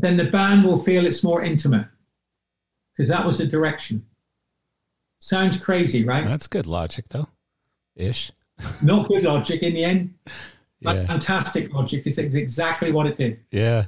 Then 0.00 0.16
the 0.16 0.24
band 0.24 0.64
will 0.64 0.76
feel 0.78 1.06
it's 1.06 1.22
more 1.22 1.42
intimate, 1.42 1.86
because 2.92 3.08
that 3.08 3.24
was 3.24 3.38
the 3.38 3.46
direction." 3.46 4.04
Sounds 5.18 5.58
crazy, 5.58 6.04
right? 6.04 6.26
That's 6.26 6.48
good 6.48 6.66
logic, 6.66 7.04
though. 7.10 7.28
Ish. 7.94 8.32
Not 8.82 9.08
good 9.08 9.24
logic 9.24 9.62
in 9.62 9.74
the 9.74 9.84
end. 9.84 10.14
but 10.80 10.96
Yeah. 10.96 11.06
Fantastic 11.06 11.72
logic. 11.74 12.06
It's 12.06 12.16
exactly 12.18 12.90
what 12.90 13.06
it 13.06 13.18
did. 13.18 13.40
Yeah. 13.50 13.86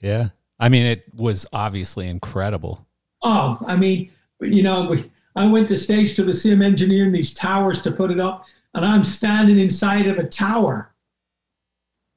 Yeah. 0.00 0.28
I 0.60 0.68
mean, 0.68 0.86
it 0.86 1.04
was 1.14 1.46
obviously 1.52 2.06
incredible. 2.08 2.86
Oh, 3.22 3.58
I 3.66 3.74
mean, 3.74 4.12
you 4.40 4.62
know, 4.62 4.86
we, 4.86 5.10
I 5.34 5.46
went 5.46 5.66
to 5.68 5.76
stage 5.76 6.14
to 6.16 6.24
the 6.24 6.32
sim 6.32 6.62
engineering 6.62 7.10
these 7.10 7.34
towers 7.34 7.80
to 7.82 7.90
put 7.90 8.12
it 8.12 8.20
up, 8.20 8.44
and 8.74 8.84
I'm 8.84 9.02
standing 9.02 9.58
inside 9.58 10.06
of 10.06 10.18
a 10.18 10.24
tower. 10.24 10.92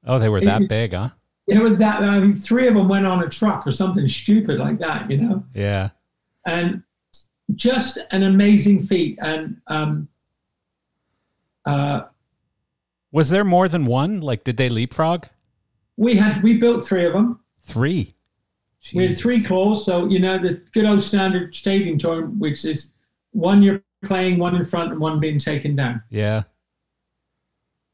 Oh, 0.05 0.19
they 0.19 0.29
were 0.29 0.37
It- 0.37 0.45
that 0.45 0.67
big, 0.67 0.93
huh? 0.93 1.09
There 1.51 1.61
were 1.61 1.71
that. 1.71 2.01
I 2.01 2.19
mean, 2.19 2.33
three 2.33 2.67
of 2.67 2.75
them 2.75 2.87
went 2.87 3.05
on 3.05 3.21
a 3.23 3.29
truck 3.29 3.67
or 3.67 3.71
something 3.71 4.07
stupid 4.07 4.57
like 4.57 4.79
that, 4.79 5.11
you 5.11 5.17
know, 5.17 5.43
Yeah. 5.53 5.89
and 6.45 6.81
just 7.55 7.97
an 8.11 8.23
amazing 8.23 8.87
feat. 8.87 9.19
And 9.21 9.57
um, 9.67 10.07
uh, 11.65 12.03
Was 13.11 13.29
there 13.29 13.43
more 13.43 13.67
than 13.67 13.83
one? 13.83 14.21
Like, 14.21 14.43
did 14.45 14.55
they 14.57 14.69
leapfrog? 14.69 15.25
we 15.97 16.15
had 16.15 16.41
we 16.41 16.57
built 16.57 16.87
three 16.87 17.05
of 17.05 17.11
them. 17.13 17.41
Three. 17.63 18.15
We 18.95 19.05
had 19.07 19.17
three 19.17 19.35
Jesus. 19.35 19.47
claws, 19.49 19.85
so 19.85 20.07
you 20.07 20.17
know 20.19 20.37
the 20.39 20.63
good 20.73 20.85
old 20.85 21.03
standard 21.03 21.53
stadium 21.53 21.97
tour, 21.97 22.25
which 22.27 22.63
is 22.65 22.91
one 23.31 23.61
you're 23.61 23.83
playing, 24.05 24.39
one 24.39 24.55
in 24.55 24.63
front, 24.63 24.91
and 24.93 24.99
one 25.01 25.19
being 25.19 25.37
taken 25.37 25.75
down. 25.75 26.01
Yeah. 26.09 26.43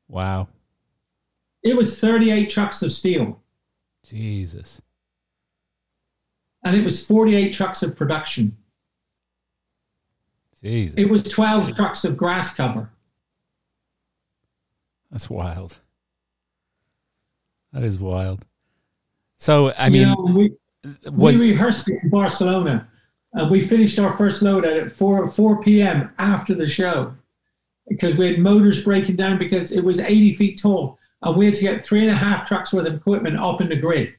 Wow. 0.07 0.47
It 1.63 1.75
was 1.75 1.99
38 1.99 2.49
trucks 2.49 2.81
of 2.83 2.91
steel. 2.93 3.41
Jesus. 4.07 4.81
and 6.63 6.75
it 6.75 6.83
was 6.83 7.05
48 7.05 7.53
trucks 7.53 7.83
of 7.83 7.95
production. 7.95 8.55
Jesus. 10.61 10.95
It 10.97 11.09
was 11.09 11.23
12 11.23 11.75
trucks 11.75 12.03
of 12.03 12.17
grass 12.17 12.53
cover. 12.55 12.89
That's 15.11 15.29
wild. 15.29 15.77
That 17.73 17.83
is 17.83 17.99
wild. 17.99 18.43
So, 19.37 19.69
I 19.71 19.85
You 19.87 19.91
mean, 19.91 20.03
know, 20.07 20.33
we, 20.35 20.53
was 21.11 21.37
we 21.37 21.51
rehearsed 21.51 21.89
it 21.89 21.99
in 22.03 22.09
Barcelona, 22.09 22.87
and 23.33 23.51
we 23.51 23.65
finished 23.65 23.99
our 23.99 24.15
first 24.17 24.41
load 24.41 24.65
at 24.65 24.91
4 24.91 25.27
4 25.29 25.61
p.m. 25.61 26.11
after 26.17 26.55
the 26.55 26.67
show 26.67 27.13
because 27.87 28.15
we 28.15 28.25
had 28.27 28.39
motors 28.39 28.83
breaking 28.83 29.15
down 29.15 29.37
because 29.37 29.71
it 29.71 29.83
was 29.83 29.99
80 29.99 30.35
feet 30.35 30.59
tall, 30.61 30.97
and 31.21 31.35
we 31.35 31.45
had 31.45 31.55
to 31.55 31.61
get 31.61 31.83
three 31.83 32.01
and 32.01 32.11
a 32.11 32.15
half 32.15 32.47
trucks 32.47 32.73
worth 32.73 32.87
of 32.87 32.93
equipment 32.93 33.37
up 33.37 33.61
in 33.61 33.69
the 33.69 33.75
grid. 33.75 34.13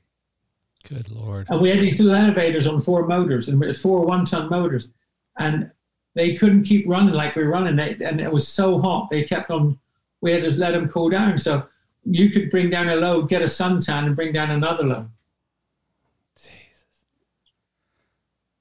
good 0.88 1.10
lord. 1.10 1.46
And 1.48 1.60
we 1.60 1.68
had 1.68 1.80
these 1.80 2.00
little 2.00 2.14
elevators 2.14 2.66
on 2.66 2.82
four 2.82 3.06
motors, 3.06 3.48
and 3.48 3.62
it 3.62 3.66
was 3.66 3.80
four 3.80 4.04
one-ton 4.04 4.48
motors, 4.50 4.90
and 5.38 5.70
they 6.14 6.34
couldn't 6.34 6.64
keep 6.64 6.88
running 6.88 7.14
like 7.14 7.36
we 7.36 7.44
were 7.44 7.50
running. 7.50 7.76
They, 7.76 7.96
and 8.04 8.20
it 8.20 8.32
was 8.32 8.48
so 8.48 8.80
hot, 8.80 9.08
they 9.10 9.22
kept 9.22 9.50
on. 9.50 9.78
We 10.20 10.32
had 10.32 10.42
to 10.42 10.50
let 10.58 10.72
them 10.72 10.88
cool 10.88 11.10
down. 11.10 11.38
So 11.38 11.68
you 12.04 12.30
could 12.30 12.50
bring 12.50 12.70
down 12.70 12.88
a 12.88 12.96
load, 12.96 13.28
get 13.28 13.42
a 13.42 13.46
suntan, 13.46 14.06
and 14.06 14.16
bring 14.16 14.32
down 14.32 14.50
another 14.50 14.82
load. 14.84 15.08
Jesus. 16.36 16.86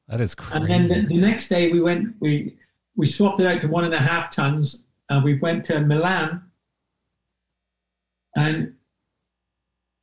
That 0.07 0.21
is 0.21 0.35
crazy. 0.35 0.55
And 0.55 0.67
then 0.67 0.87
the, 0.87 1.07
the 1.07 1.17
next 1.17 1.47
day 1.47 1.71
we 1.71 1.81
went, 1.81 2.15
we 2.19 2.55
we 2.95 3.07
swapped 3.07 3.39
it 3.39 3.47
out 3.47 3.61
to 3.61 3.67
one 3.67 3.85
and 3.85 3.93
a 3.93 3.99
half 3.99 4.29
tons, 4.31 4.83
and 5.09 5.23
we 5.23 5.39
went 5.39 5.65
to 5.65 5.79
Milan. 5.79 6.43
And 8.37 8.73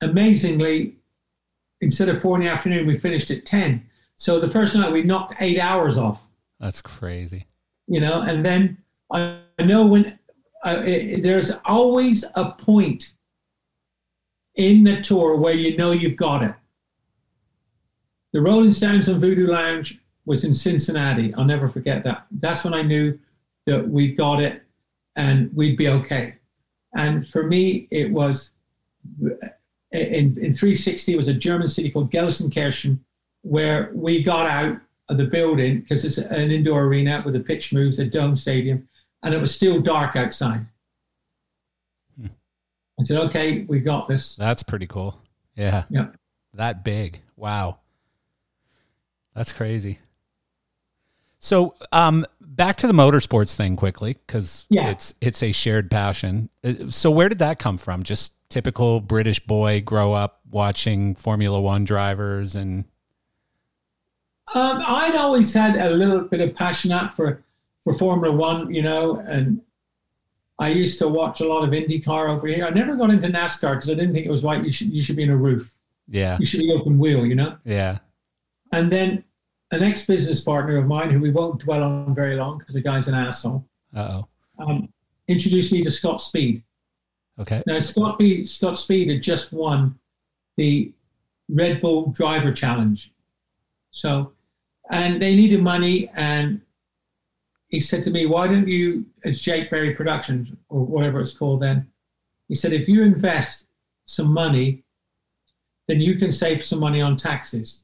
amazingly, 0.02 0.96
instead 1.80 2.10
of 2.10 2.20
four 2.20 2.36
in 2.36 2.42
the 2.42 2.48
afternoon, 2.50 2.86
we 2.86 2.98
finished 2.98 3.30
at 3.30 3.46
ten. 3.46 3.88
So 4.16 4.38
the 4.38 4.48
first 4.48 4.74
night 4.74 4.92
we 4.92 5.02
knocked 5.02 5.34
eight 5.40 5.58
hours 5.58 5.96
off. 5.96 6.20
That's 6.60 6.82
crazy. 6.82 7.46
you 7.86 8.00
know 8.00 8.22
and 8.22 8.44
then 8.44 8.78
i, 9.12 9.38
know 9.62 9.86
when 9.86 10.18
uh, 10.64 10.82
it, 10.84 11.22
there's 11.22 11.52
always 11.66 12.24
a 12.34 12.52
point 12.52 13.12
in 14.54 14.84
the 14.84 15.00
tour 15.02 15.36
where 15.36 15.54
you 15.54 15.76
know 15.76 15.92
you've 15.92 16.16
got 16.16 16.42
it 16.42 16.54
the 18.32 18.40
Rolling 18.40 18.72
Stones 18.72 19.08
on 19.08 19.20
Voodoo 19.20 19.46
Lounge 19.46 20.00
was 20.26 20.42
in 20.42 20.52
Cincinnati. 20.52 21.32
I'll 21.34 21.44
never 21.44 21.68
forget 21.68 22.02
that. 22.02 22.26
That's 22.32 22.64
when 22.64 22.74
I 22.74 22.82
knew 22.82 23.16
that 23.66 23.88
we 23.88 24.12
got 24.12 24.42
it 24.42 24.64
and 25.14 25.54
we'd 25.54 25.76
be 25.76 25.86
okay. 25.88 26.34
And 26.94 27.26
for 27.28 27.42
me, 27.42 27.88
it 27.90 28.10
was 28.10 28.50
in, 29.92 30.38
in 30.38 30.54
360, 30.54 31.12
it 31.12 31.16
was 31.16 31.28
a 31.28 31.34
German 31.34 31.66
city 31.66 31.90
called 31.90 32.10
Gelsenkirchen, 32.10 32.98
where 33.42 33.90
we 33.94 34.22
got 34.22 34.46
out 34.46 34.78
of 35.08 35.18
the 35.18 35.24
building 35.24 35.80
because 35.80 36.04
it's 36.04 36.18
an 36.18 36.50
indoor 36.50 36.84
arena 36.84 37.22
with 37.24 37.36
a 37.36 37.40
pitch 37.40 37.72
moves, 37.72 37.98
a 37.98 38.04
dome 38.04 38.36
stadium, 38.36 38.88
and 39.22 39.34
it 39.34 39.40
was 39.40 39.54
still 39.54 39.80
dark 39.80 40.16
outside. 40.16 40.66
Hmm. 42.18 42.28
I 42.98 43.04
said, 43.04 43.18
okay, 43.18 43.62
we 43.62 43.80
got 43.80 44.08
this. 44.08 44.34
That's 44.36 44.62
pretty 44.62 44.86
cool. 44.86 45.20
Yeah. 45.56 45.84
Yeah. 45.90 46.08
That 46.54 46.84
big. 46.84 47.20
Wow. 47.36 47.80
That's 49.34 49.52
crazy. 49.52 49.98
So, 51.44 51.74
um, 51.92 52.24
back 52.40 52.76
to 52.76 52.86
the 52.86 52.94
motorsports 52.94 53.54
thing 53.54 53.76
quickly 53.76 54.16
because 54.26 54.66
yeah. 54.70 54.88
it's 54.88 55.14
it's 55.20 55.42
a 55.42 55.52
shared 55.52 55.90
passion. 55.90 56.48
Uh, 56.64 56.88
so, 56.88 57.10
where 57.10 57.28
did 57.28 57.38
that 57.40 57.58
come 57.58 57.76
from? 57.76 58.02
Just 58.02 58.32
typical 58.48 58.98
British 59.00 59.40
boy 59.40 59.82
grow 59.82 60.14
up 60.14 60.40
watching 60.50 61.14
Formula 61.14 61.60
One 61.60 61.84
drivers 61.84 62.56
and. 62.56 62.86
Um, 64.54 64.82
I'd 64.86 65.16
always 65.16 65.52
had 65.52 65.76
a 65.76 65.90
little 65.90 66.20
bit 66.20 66.40
of 66.40 66.54
passion 66.56 66.90
out 66.92 67.14
for 67.14 67.44
for 67.82 67.92
Formula 67.92 68.34
One, 68.34 68.72
you 68.72 68.80
know, 68.80 69.16
and 69.16 69.60
I 70.58 70.68
used 70.68 70.98
to 71.00 71.08
watch 71.08 71.42
a 71.42 71.46
lot 71.46 71.62
of 71.62 71.70
IndyCar 71.74 72.30
over 72.30 72.46
here. 72.46 72.64
I 72.64 72.70
never 72.70 72.96
got 72.96 73.10
into 73.10 73.28
NASCAR 73.28 73.72
because 73.72 73.90
I 73.90 73.94
didn't 73.94 74.14
think 74.14 74.24
it 74.24 74.30
was 74.30 74.44
right. 74.44 74.64
You 74.64 74.72
should 74.72 74.90
you 74.90 75.02
should 75.02 75.16
be 75.16 75.24
in 75.24 75.30
a 75.30 75.36
roof. 75.36 75.74
Yeah. 76.08 76.38
You 76.40 76.46
should 76.46 76.60
be 76.60 76.72
open 76.72 76.98
wheel, 76.98 77.26
you 77.26 77.34
know. 77.34 77.58
Yeah. 77.66 77.98
And 78.72 78.90
then 78.90 79.24
an 79.74 79.82
ex 79.82 80.06
business 80.06 80.40
partner 80.40 80.76
of 80.76 80.86
mine, 80.86 81.10
who 81.10 81.20
we 81.20 81.30
won't 81.30 81.60
dwell 81.60 81.82
on 81.82 82.14
very 82.14 82.36
long 82.36 82.58
because 82.58 82.74
the 82.74 82.80
guy's 82.80 83.08
an 83.08 83.14
asshole, 83.14 83.66
oh, 83.96 84.26
um, 84.58 84.88
introduced 85.28 85.72
me 85.72 85.82
to 85.82 85.90
Scott 85.90 86.20
Speed. 86.20 86.62
Okay. 87.38 87.62
Now, 87.66 87.78
Scott, 87.80 88.18
B, 88.18 88.44
Scott 88.44 88.76
Speed 88.76 89.10
had 89.10 89.22
just 89.22 89.52
won 89.52 89.98
the 90.56 90.92
Red 91.48 91.80
Bull 91.80 92.10
Driver 92.10 92.52
Challenge. 92.52 93.12
So, 93.90 94.32
and 94.90 95.20
they 95.20 95.34
needed 95.34 95.62
money. 95.62 96.10
And 96.14 96.60
he 97.68 97.80
said 97.80 98.04
to 98.04 98.10
me, 98.10 98.26
Why 98.26 98.46
don't 98.46 98.68
you, 98.68 99.04
it's 99.24 99.40
Jake 99.40 99.70
Berry 99.70 99.94
Productions 99.94 100.52
or 100.68 100.84
whatever 100.84 101.20
it's 101.20 101.32
called 101.32 101.62
then, 101.62 101.88
he 102.48 102.54
said, 102.54 102.72
if 102.72 102.88
you 102.88 103.02
invest 103.02 103.66
some 104.04 104.32
money, 104.32 104.84
then 105.88 106.00
you 106.00 106.16
can 106.16 106.30
save 106.30 106.62
some 106.62 106.78
money 106.78 107.00
on 107.00 107.16
taxes 107.16 107.80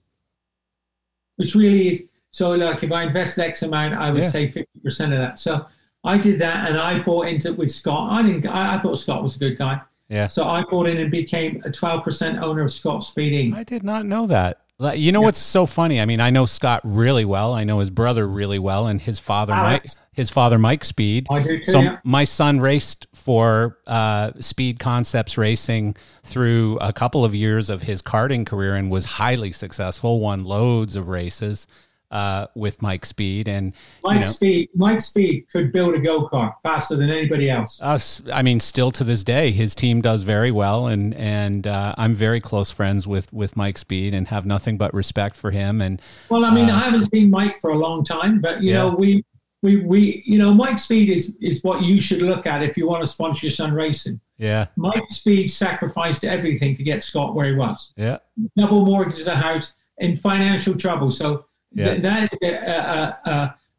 which 1.40 1.54
really 1.54 1.88
is 1.88 2.02
so 2.32 2.50
like 2.52 2.82
if 2.82 2.92
I 2.92 3.04
invest 3.04 3.38
X 3.38 3.62
amount, 3.62 3.94
I 3.94 4.10
would 4.10 4.22
yeah. 4.22 4.28
say 4.28 4.46
50% 4.46 5.04
of 5.04 5.10
that. 5.12 5.38
So 5.38 5.64
I 6.04 6.18
did 6.18 6.38
that 6.40 6.68
and 6.68 6.78
I 6.78 7.00
bought 7.00 7.28
into 7.28 7.48
it 7.48 7.56
with 7.56 7.70
Scott. 7.70 8.12
I 8.12 8.22
didn't 8.22 8.46
I, 8.46 8.76
I, 8.76 8.78
thought 8.78 8.98
Scott 8.98 9.22
was 9.22 9.36
a 9.36 9.38
good 9.38 9.56
guy. 9.56 9.80
Yeah. 10.10 10.26
So 10.26 10.44
I 10.46 10.62
bought 10.62 10.86
in 10.86 10.98
and 10.98 11.10
became 11.10 11.62
a 11.64 11.70
12% 11.70 12.42
owner 12.42 12.62
of 12.62 12.70
Scott 12.70 13.02
Speeding. 13.02 13.54
I 13.54 13.64
did 13.64 13.82
not 13.82 14.04
know 14.04 14.26
that. 14.26 14.60
You 14.81 15.12
know 15.12 15.20
yeah. 15.20 15.27
what's 15.27 15.39
so 15.39 15.66
funny? 15.66 16.01
I 16.01 16.07
mean, 16.07 16.20
I 16.20 16.31
know 16.31 16.47
Scott 16.47 16.81
really 16.85 17.27
well. 17.27 17.52
I 17.52 17.65
know 17.65 17.81
his 17.81 17.90
brother 17.90 18.27
really 18.27 18.59
well, 18.59 18.86
and 18.86 19.01
his 19.01 19.19
father, 19.19 19.52
Alex. 19.52 19.97
Mike, 19.97 20.07
his 20.12 20.31
father, 20.31 20.59
Mike 20.59 20.85
Speed. 20.85 21.27
Too, 21.31 21.65
so 21.65 21.81
yeah. 21.81 21.98
my 22.02 22.24
son 22.24 22.61
raced 22.61 23.07
for 23.15 23.78
uh, 23.86 24.32
Speed 24.40 24.78
Concepts 24.78 25.36
Racing 25.36 25.97
through 26.23 26.78
a 26.78 26.94
couple 26.94 27.27
of 27.27 27.35
years 27.35 27.69
of 27.69 27.82
his 27.82 28.01
karting 28.01 28.47
career 28.47 28.74
and 28.74 28.90
was 28.90 29.05
highly 29.05 29.52
successful. 29.52 30.19
Won 30.19 30.44
loads 30.44 30.97
of 30.97 31.09
races 31.09 31.66
uh, 32.11 32.47
with 32.55 32.82
Mike 32.82 33.05
Speed 33.05 33.49
and 33.49 33.73
Mike 34.03 34.15
you 34.15 34.20
know, 34.20 34.28
Speed. 34.28 34.69
Mike 34.74 35.01
Speed 35.01 35.47
could 35.51 35.73
build 35.73 35.95
a 35.95 35.99
go 35.99 36.28
kart 36.28 36.55
faster 36.62 36.97
than 36.97 37.11
anybody 37.11 37.49
else. 37.49 37.81
Us, 37.81 38.23
I 38.32 38.43
mean, 38.43 38.61
still 38.61 38.91
to 38.93 39.05
this 39.05 39.23
day, 39.23 39.51
his 39.53 39.74
team 39.74 40.01
does 40.01 40.23
very 40.23 40.51
well, 40.51 40.87
and 40.87 41.15
and 41.15 41.66
uh, 41.66 41.95
I'm 41.97 42.15
very 42.15 42.41
close 42.41 42.70
friends 42.70 43.07
with 43.07 43.32
with 43.32 43.57
Mike 43.57 43.78
Speed 43.78 44.15
and 44.15 44.28
have 44.28 44.47
nothing 44.47 44.77
but 44.77 44.93
respect 44.93 45.37
for 45.37 45.51
him. 45.51 45.81
And 45.81 46.03
well, 46.28 46.45
I 46.45 46.53
mean, 46.53 46.70
uh, 46.70 46.77
I 46.77 46.81
haven't 46.81 47.07
seen 47.07 47.31
Mike 47.31 47.61
for 47.61 47.70
a 47.70 47.78
long 47.78 48.05
time, 48.05 48.41
but 48.41 48.62
you 48.62 48.73
yeah. 48.73 48.78
know, 48.78 48.91
we. 48.91 49.24
We, 49.62 49.77
we 49.77 50.23
you 50.24 50.39
know 50.39 50.55
Mike 50.55 50.78
Speed 50.78 51.11
is 51.11 51.37
is 51.43 51.62
what 51.62 51.82
you 51.82 52.01
should 52.01 52.23
look 52.23 52.47
at 52.47 52.62
if 52.62 52.78
you 52.78 52.89
want 52.89 53.05
to 53.05 53.07
sponsor 53.11 53.45
your 53.45 53.51
son 53.51 53.74
racing. 53.74 54.19
Yeah. 54.39 54.69
Mike 54.77 55.07
Speed 55.11 55.51
sacrificed 55.51 56.24
everything 56.24 56.74
to 56.77 56.82
get 56.82 57.03
Scott 57.03 57.35
where 57.35 57.47
he 57.47 57.55
was. 57.55 57.93
Yeah. 57.95 58.16
Double 58.57 58.87
mortgage 58.87 59.23
the 59.23 59.37
house 59.37 59.74
in 59.99 60.16
financial 60.16 60.74
trouble. 60.74 61.11
So 61.11 61.45
yeah. 61.72 61.98
that 61.98 62.32
is 62.32 62.38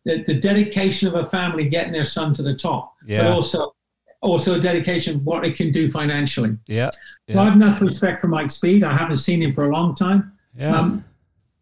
the, 0.04 0.24
the 0.26 0.34
dedication 0.34 1.08
of 1.08 1.16
a 1.16 1.26
family 1.26 1.68
getting 1.70 1.94
their 1.94 2.04
son 2.04 2.34
to 2.34 2.44
the 2.44 2.56
top, 2.56 2.96
yeah. 3.06 3.24
but 3.24 3.32
also 3.32 3.76
also 4.22 4.56
a 4.56 4.60
dedication 4.60 5.16
of 5.16 5.26
what 5.26 5.46
it 5.46 5.56
can 5.56 5.72
do 5.72 5.90
financially. 5.90 6.56
Yeah. 6.68 6.90
yeah. 7.28 7.36
So 7.36 7.40
I 7.42 7.46
have 7.46 7.56
enough 7.56 7.82
respect 7.82 8.22
for 8.22 8.28
Mike 8.28 8.52
Speed. 8.52 8.84
I 8.84 8.96
haven't 8.96 9.18
seen 9.18 9.42
him 9.42 9.52
for 9.52 9.66
a 9.66 9.70
long 9.72 9.96
time. 9.96 10.32
Yeah. 10.56 10.78
Um, 10.78 11.04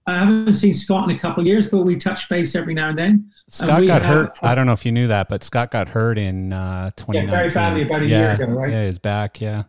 I 0.07 0.15
haven't 0.15 0.53
seen 0.53 0.73
Scott 0.73 1.09
in 1.09 1.15
a 1.15 1.19
couple 1.19 1.41
of 1.41 1.47
years, 1.47 1.69
but 1.69 1.83
we 1.83 1.95
touch 1.95 2.27
base 2.29 2.55
every 2.55 2.73
now 2.73 2.89
and 2.89 2.97
then. 2.97 3.31
Scott 3.47 3.79
and 3.79 3.87
got 3.87 4.01
have, 4.01 4.13
hurt. 4.13 4.39
I 4.41 4.55
don't 4.55 4.65
know 4.65 4.73
if 4.73 4.85
you 4.85 4.91
knew 4.91 5.07
that, 5.07 5.29
but 5.29 5.43
Scott 5.43 5.71
got 5.71 5.87
hurt 5.89 6.17
in 6.17 6.51
uh, 6.51 6.91
2019. 6.95 7.29
Yeah, 7.29 7.35
very 7.35 7.49
badly 7.49 7.81
about 7.83 8.01
a 8.01 8.07
yeah, 8.07 8.19
year 8.19 8.31
ago, 8.31 8.53
right? 8.53 8.71
Yeah, 8.71 8.83
his 8.83 8.99
back. 8.99 9.39
Yeah, 9.39 9.63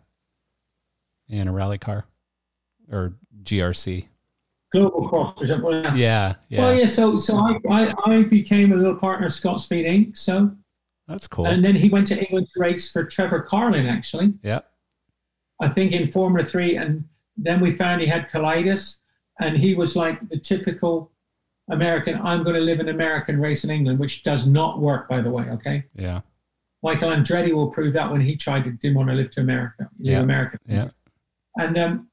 in 1.29 1.47
a 1.47 1.53
rally 1.53 1.79
car 1.79 2.07
or 2.91 3.15
GRC. 3.43 4.07
Global 4.73 5.09
Cross. 5.09 5.37
Yeah. 5.43 5.95
yeah, 5.95 6.35
yeah. 6.49 6.61
Well, 6.61 6.75
yeah. 6.75 6.87
So, 6.87 7.17
so 7.17 7.37
I, 7.37 7.59
I, 7.69 7.95
I 8.07 8.23
became 8.23 8.73
a 8.73 8.77
little 8.77 8.95
partner 8.95 9.27
of 9.27 9.33
Scott 9.33 9.61
Speed 9.61 9.87
Inc. 9.87 10.17
So 10.17 10.53
that's 11.09 11.27
cool. 11.27 11.47
And 11.47 11.65
then 11.65 11.75
he 11.75 11.89
went 11.89 12.07
to 12.09 12.19
England 12.19 12.49
to 12.55 12.61
race 12.61 12.91
for 12.91 13.05
Trevor 13.05 13.43
Carlin, 13.43 13.87
actually. 13.87 14.35
Yeah. 14.43 14.61
I 15.61 15.69
think 15.69 15.93
in 15.93 16.11
Formula 16.11 16.47
Three, 16.47 16.77
and 16.77 17.05
then 17.37 17.61
we 17.61 17.73
found 17.73 18.01
he 18.01 18.07
had 18.07 18.31
colitis, 18.31 18.99
and 19.41 19.57
he 19.57 19.75
was 19.75 19.97
like 19.97 20.29
the 20.29 20.39
typical 20.39 21.11
American. 21.71 22.21
I'm 22.23 22.45
going 22.45 22.57
to 22.57 22.63
live 22.63 22.81
in 22.81 22.89
America 22.89 23.33
and 23.33 23.43
race 23.43 23.65
in 23.65 23.71
England, 23.71 23.99
which 23.99 24.23
does 24.23 24.47
not 24.47 24.81
work, 24.81 25.09
by 25.09 25.21
the 25.21 25.31
way. 25.31 25.45
Okay. 25.51 25.85
Yeah. 25.95 26.21
Michael 26.83 27.11
Andretti 27.11 27.53
will 27.53 27.71
prove 27.71 27.93
that 27.95 28.11
when 28.11 28.21
he 28.21 28.37
tried 28.37 28.65
to 28.65 28.71
didn't 28.71 28.97
want 28.97 29.09
to 29.11 29.15
live 29.15 29.31
to 29.33 29.41
America, 29.41 29.89
live 29.99 30.13
yeah. 30.13 30.21
America. 30.21 30.59
Yeah. 30.67 30.89
And 31.57 31.77
um, 31.77 32.10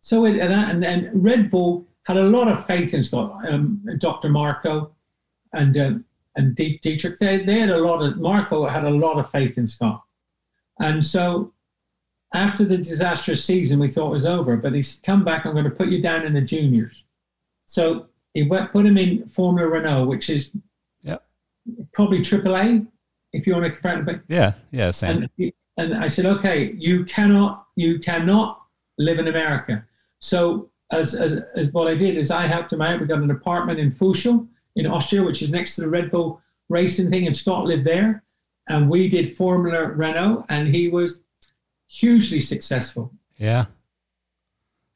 so 0.00 0.24
it, 0.24 0.38
and, 0.38 0.84
and 0.84 1.10
Red 1.12 1.50
Bull 1.50 1.86
had 2.04 2.16
a 2.16 2.22
lot 2.22 2.48
of 2.48 2.66
faith 2.66 2.94
in 2.94 3.02
Scott, 3.02 3.40
um, 3.48 3.84
Dr. 3.98 4.28
Marko, 4.28 4.92
and 5.52 5.76
uh, 5.76 5.92
and 6.36 6.54
Dietrich. 6.54 7.18
They, 7.18 7.44
they 7.44 7.58
had 7.58 7.70
a 7.70 7.78
lot 7.78 8.02
of 8.02 8.18
Marko 8.18 8.66
had 8.66 8.84
a 8.84 8.90
lot 8.90 9.18
of 9.18 9.30
faith 9.30 9.58
in 9.58 9.66
Scott, 9.66 10.02
and 10.80 11.04
so 11.04 11.52
after 12.32 12.64
the 12.64 12.78
disastrous 12.78 13.44
season, 13.44 13.78
we 13.78 13.88
thought 13.88 14.10
was 14.10 14.26
over. 14.26 14.56
But 14.56 14.72
he 14.72 14.82
said, 14.82 15.02
"Come 15.02 15.24
back. 15.24 15.44
I'm 15.44 15.52
going 15.52 15.64
to 15.64 15.70
put 15.70 15.88
you 15.88 16.00
down 16.00 16.24
in 16.24 16.32
the 16.32 16.40
juniors." 16.40 17.04
So 17.66 18.06
he 18.34 18.44
went, 18.44 18.72
put 18.72 18.86
him 18.86 18.96
in 18.96 19.26
Formula 19.28 19.68
Renault, 19.68 20.06
which 20.06 20.30
is 20.30 20.50
yep. 21.02 21.24
probably 21.92 22.18
AAA, 22.18 22.86
if 23.32 23.46
you 23.46 23.52
want 23.52 23.66
to 23.66 23.70
compare 23.70 24.02
it. 24.08 24.20
Yeah, 24.28 24.54
yeah, 24.72 24.90
same. 24.90 25.28
And, 25.38 25.52
and 25.76 25.94
I 25.94 26.06
said, 26.06 26.26
"Okay, 26.26 26.74
you 26.78 27.04
cannot, 27.04 27.66
you 27.76 27.98
cannot 27.98 28.62
live 28.98 29.18
in 29.18 29.28
America." 29.28 29.84
So 30.20 30.70
as, 30.90 31.14
as, 31.14 31.40
as 31.56 31.72
what 31.72 31.88
I 31.88 31.94
did 31.94 32.16
is 32.16 32.30
I 32.30 32.46
helped 32.46 32.72
him 32.72 32.82
out. 32.82 33.00
We 33.00 33.06
got 33.06 33.18
an 33.18 33.30
apartment 33.30 33.78
in 33.78 33.90
Fuschl 33.90 34.46
in 34.76 34.86
Austria, 34.86 35.22
which 35.22 35.42
is 35.42 35.50
next 35.50 35.74
to 35.76 35.82
the 35.82 35.88
Red 35.88 36.10
Bull 36.10 36.40
racing 36.68 37.10
thing, 37.10 37.26
and 37.26 37.36
Scott 37.36 37.64
lived 37.64 37.84
there. 37.84 38.22
And 38.68 38.88
we 38.88 39.08
did 39.08 39.36
Formula 39.36 39.88
Renault, 39.88 40.46
and 40.48 40.72
he 40.74 40.88
was 40.88 41.20
hugely 41.88 42.38
successful. 42.38 43.12
Yeah. 43.36 43.66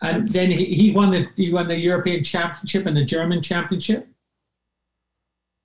And 0.01 0.23
That's... 0.23 0.33
then 0.33 0.51
he, 0.51 0.67
he 0.67 0.91
won 0.93 1.11
the 1.11 1.29
he 1.35 1.53
won 1.53 1.67
the 1.67 1.79
European 1.79 2.23
Championship 2.23 2.87
and 2.87 2.97
the 2.97 3.05
German 3.05 3.43
Championship. 3.43 4.07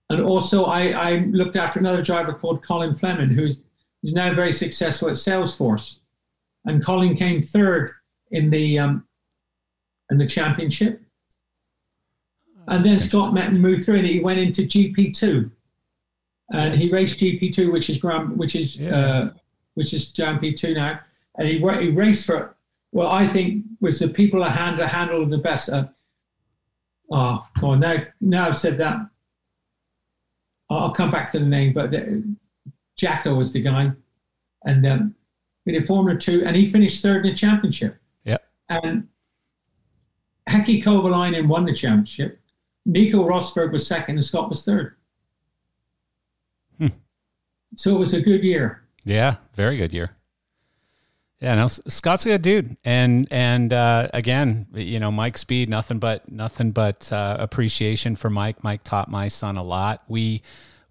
And 0.09 0.21
also, 0.21 0.65
I, 0.65 0.87
I 0.89 1.17
looked 1.25 1.55
after 1.55 1.77
another 1.79 2.01
driver 2.01 2.33
called 2.33 2.65
Colin 2.65 2.95
Fleming, 2.95 3.29
who's, 3.29 3.59
who's 4.01 4.13
now 4.13 4.33
very 4.33 4.51
successful 4.51 5.07
at 5.07 5.15
Salesforce. 5.15 5.97
And 6.65 6.83
Colin 6.83 7.15
came 7.15 7.43
third 7.43 7.91
in 8.31 8.49
the 8.49 8.79
um, 8.79 9.05
and 10.09 10.19
the 10.19 10.25
championship. 10.25 11.01
And 12.67 12.85
then 12.85 12.99
Scott 12.99 13.33
met 13.33 13.47
and 13.47 13.61
moved 13.61 13.85
through, 13.85 13.97
and 13.97 14.05
he 14.05 14.19
went 14.19 14.39
into 14.39 14.61
GP 14.61 15.15
two, 15.15 15.49
and 16.51 16.73
yes. 16.73 16.81
he 16.81 16.89
raced 16.89 17.19
GP 17.19 17.55
two, 17.55 17.71
which 17.71 17.89
is 17.89 17.97
Grand, 17.97 18.37
which 18.37 18.55
is 18.55 18.75
yeah. 18.75 18.95
uh, 18.95 19.31
which 19.73 19.93
is 19.93 20.11
GP 20.11 20.55
two 20.55 20.75
now, 20.75 20.99
and 21.37 21.47
he 21.47 21.57
he 21.57 21.89
raced 21.89 22.27
for 22.27 22.55
well, 22.91 23.07
I 23.07 23.27
think 23.27 23.65
was 23.81 23.99
the 23.99 24.09
people 24.09 24.41
that 24.41 24.51
handle 24.51 24.85
handled 24.85 25.29
the 25.29 25.37
best. 25.37 25.69
Uh, 25.69 25.87
oh, 27.11 27.47
come 27.59 27.69
on, 27.69 27.79
now 27.79 27.97
now 28.21 28.47
I've 28.47 28.57
said 28.57 28.77
that. 28.79 28.97
I'll 30.69 30.93
come 30.93 31.09
back 31.09 31.31
to 31.31 31.39
the 31.39 31.45
name, 31.45 31.73
but 31.73 31.89
the, 31.89 32.23
Jacko 32.95 33.33
was 33.33 33.51
the 33.51 33.61
guy, 33.61 33.91
and 34.65 34.85
um, 34.85 35.15
we 35.65 35.73
did 35.73 35.87
Formula 35.87 36.19
Two, 36.19 36.43
and 36.45 36.55
he 36.55 36.69
finished 36.69 37.01
third 37.01 37.25
in 37.25 37.31
the 37.31 37.37
championship. 37.37 37.97
Yeah, 38.25 38.37
and 38.69 39.07
Heikki 40.49 40.83
Kovalainen 40.83 41.47
won 41.47 41.65
the 41.65 41.73
championship. 41.73 42.39
Nico 42.85 43.27
Rosberg 43.27 43.71
was 43.71 43.85
second 43.85 44.15
and 44.15 44.23
Scott 44.23 44.49
was 44.49 44.63
third. 44.63 44.95
Hmm. 46.77 46.87
So 47.75 47.95
it 47.95 47.99
was 47.99 48.13
a 48.13 48.21
good 48.21 48.43
year. 48.43 48.83
Yeah, 49.03 49.37
very 49.53 49.77
good 49.77 49.93
year. 49.93 50.15
Yeah, 51.41 51.55
no, 51.55 51.67
Scott's 51.67 52.25
a 52.25 52.29
good 52.29 52.41
dude, 52.41 52.75
and 52.83 53.25
and 53.31 53.71
uh, 53.71 54.09
again, 54.13 54.67
you 54.73 54.99
know, 54.99 55.09
Mike 55.09 55.37
Speed, 55.37 55.69
nothing 55.69 55.97
but 55.97 56.29
nothing 56.29 56.71
but 56.71 57.09
uh, 57.13 57.37
appreciation 57.39 58.17
for 58.17 58.29
Mike. 58.29 58.61
Mike 58.61 58.83
taught 58.83 59.09
my 59.09 59.29
son 59.29 59.55
a 59.55 59.63
lot. 59.63 60.03
We 60.09 60.41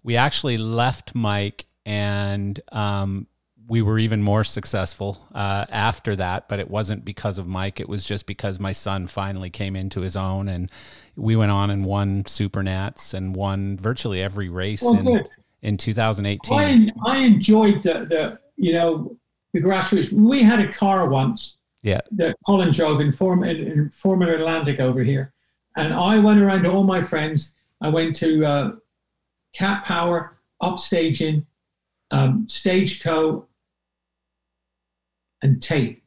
we 0.01 0.17
actually 0.17 0.57
left 0.57 1.13
Mike, 1.13 1.67
and 1.85 2.59
um, 2.71 3.27
we 3.69 3.83
were 3.83 3.99
even 3.99 4.21
more 4.21 4.43
successful 4.43 5.25
uh, 5.33 5.65
after 5.69 6.15
that. 6.17 6.49
But 6.49 6.59
it 6.59 6.69
wasn't 6.69 7.05
because 7.05 7.37
of 7.37 7.47
Mike; 7.47 7.79
it 7.79 7.87
was 7.87 8.03
just 8.03 8.25
because 8.25 8.59
my 8.59 8.73
son 8.73 9.07
finally 9.07 9.49
came 9.49 9.75
into 9.75 10.01
his 10.01 10.17
own, 10.17 10.49
and 10.49 10.69
we 11.15 11.35
went 11.35 11.51
on 11.51 11.69
and 11.69 11.85
won 11.85 12.23
Supernats 12.23 13.13
and 13.13 13.35
won 13.35 13.77
virtually 13.77 14.21
every 14.21 14.49
race 14.49 14.81
Well, 14.81 14.97
in 14.97 15.05
good. 15.05 15.29
in 15.61 15.77
2018. 15.77 16.91
I, 17.05 17.09
I 17.09 17.17
enjoyed 17.19 17.83
the, 17.83 18.05
the, 18.05 18.39
you 18.57 18.73
know, 18.73 19.15
the 19.53 19.61
grassroots. 19.61 20.11
We 20.11 20.41
had 20.41 20.59
a 20.59 20.71
car 20.71 21.07
once 21.07 21.57
yeah, 21.83 22.01
that 22.11 22.35
Colin 22.45 22.71
drove 22.71 22.99
in, 22.99 23.11
Form, 23.11 23.43
in, 23.43 23.57
in 23.57 23.89
Formula 23.91 24.33
Atlantic 24.33 24.79
over 24.79 25.03
here. 25.03 25.33
And 25.77 25.93
I 25.93 26.19
went 26.19 26.41
around 26.41 26.63
to 26.63 26.71
all 26.71 26.83
my 26.83 27.03
friends. 27.03 27.53
I 27.81 27.89
went 27.89 28.15
to 28.17 28.45
uh, 28.45 28.71
Cat 29.53 29.85
Power, 29.85 30.39
Upstaging, 30.61 31.45
um, 32.11 32.45
Stageco, 32.47 33.45
and 35.41 35.61
Tait. 35.61 36.01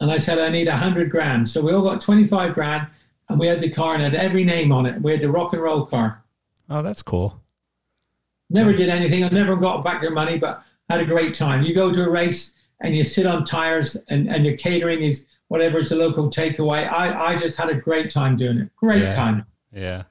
And 0.00 0.10
I 0.10 0.18
said, 0.18 0.38
I 0.38 0.48
need 0.50 0.68
a 0.68 0.76
hundred 0.76 1.10
grand. 1.10 1.48
So 1.48 1.62
we 1.62 1.72
all 1.72 1.82
got 1.82 2.00
25 2.00 2.54
grand 2.54 2.86
and 3.28 3.40
we 3.40 3.46
had 3.46 3.60
the 3.62 3.70
car 3.70 3.94
and 3.94 4.02
had 4.02 4.14
every 4.14 4.44
name 4.44 4.70
on 4.72 4.86
it. 4.86 5.00
We 5.00 5.12
had 5.12 5.20
the 5.22 5.30
rock 5.30 5.52
and 5.54 5.62
roll 5.62 5.86
car. 5.86 6.22
oh, 6.68 6.82
that's 6.82 7.02
cool. 7.02 7.40
Never 8.50 8.72
did 8.72 8.88
anything. 8.88 9.24
I 9.24 9.28
never 9.28 9.56
got 9.56 9.82
back 9.82 10.00
their 10.02 10.10
money, 10.12 10.38
but 10.38 10.62
had 10.88 11.00
a 11.00 11.04
great 11.04 11.34
time. 11.34 11.62
You 11.64 11.74
go 11.74 11.92
to 11.92 12.04
a 12.04 12.10
race 12.10 12.54
and 12.80 12.94
you 12.94 13.02
sit 13.02 13.26
on 13.26 13.44
tires 13.44 13.96
and, 14.08 14.28
and 14.28 14.44
your 14.46 14.56
catering 14.56 15.02
is 15.02 15.26
whatever 15.48 15.78
is 15.78 15.88
the 15.88 15.96
local 15.96 16.30
takeaway. 16.30 16.90
I, 16.92 17.32
I 17.32 17.36
just 17.36 17.56
had 17.56 17.70
a 17.70 17.74
great 17.74 18.10
time 18.10 18.36
doing 18.36 18.58
it. 18.58 18.68
Great 18.76 19.02
Yeah. 19.02 19.14
time. 19.14 19.46
Yeah. 19.72 20.02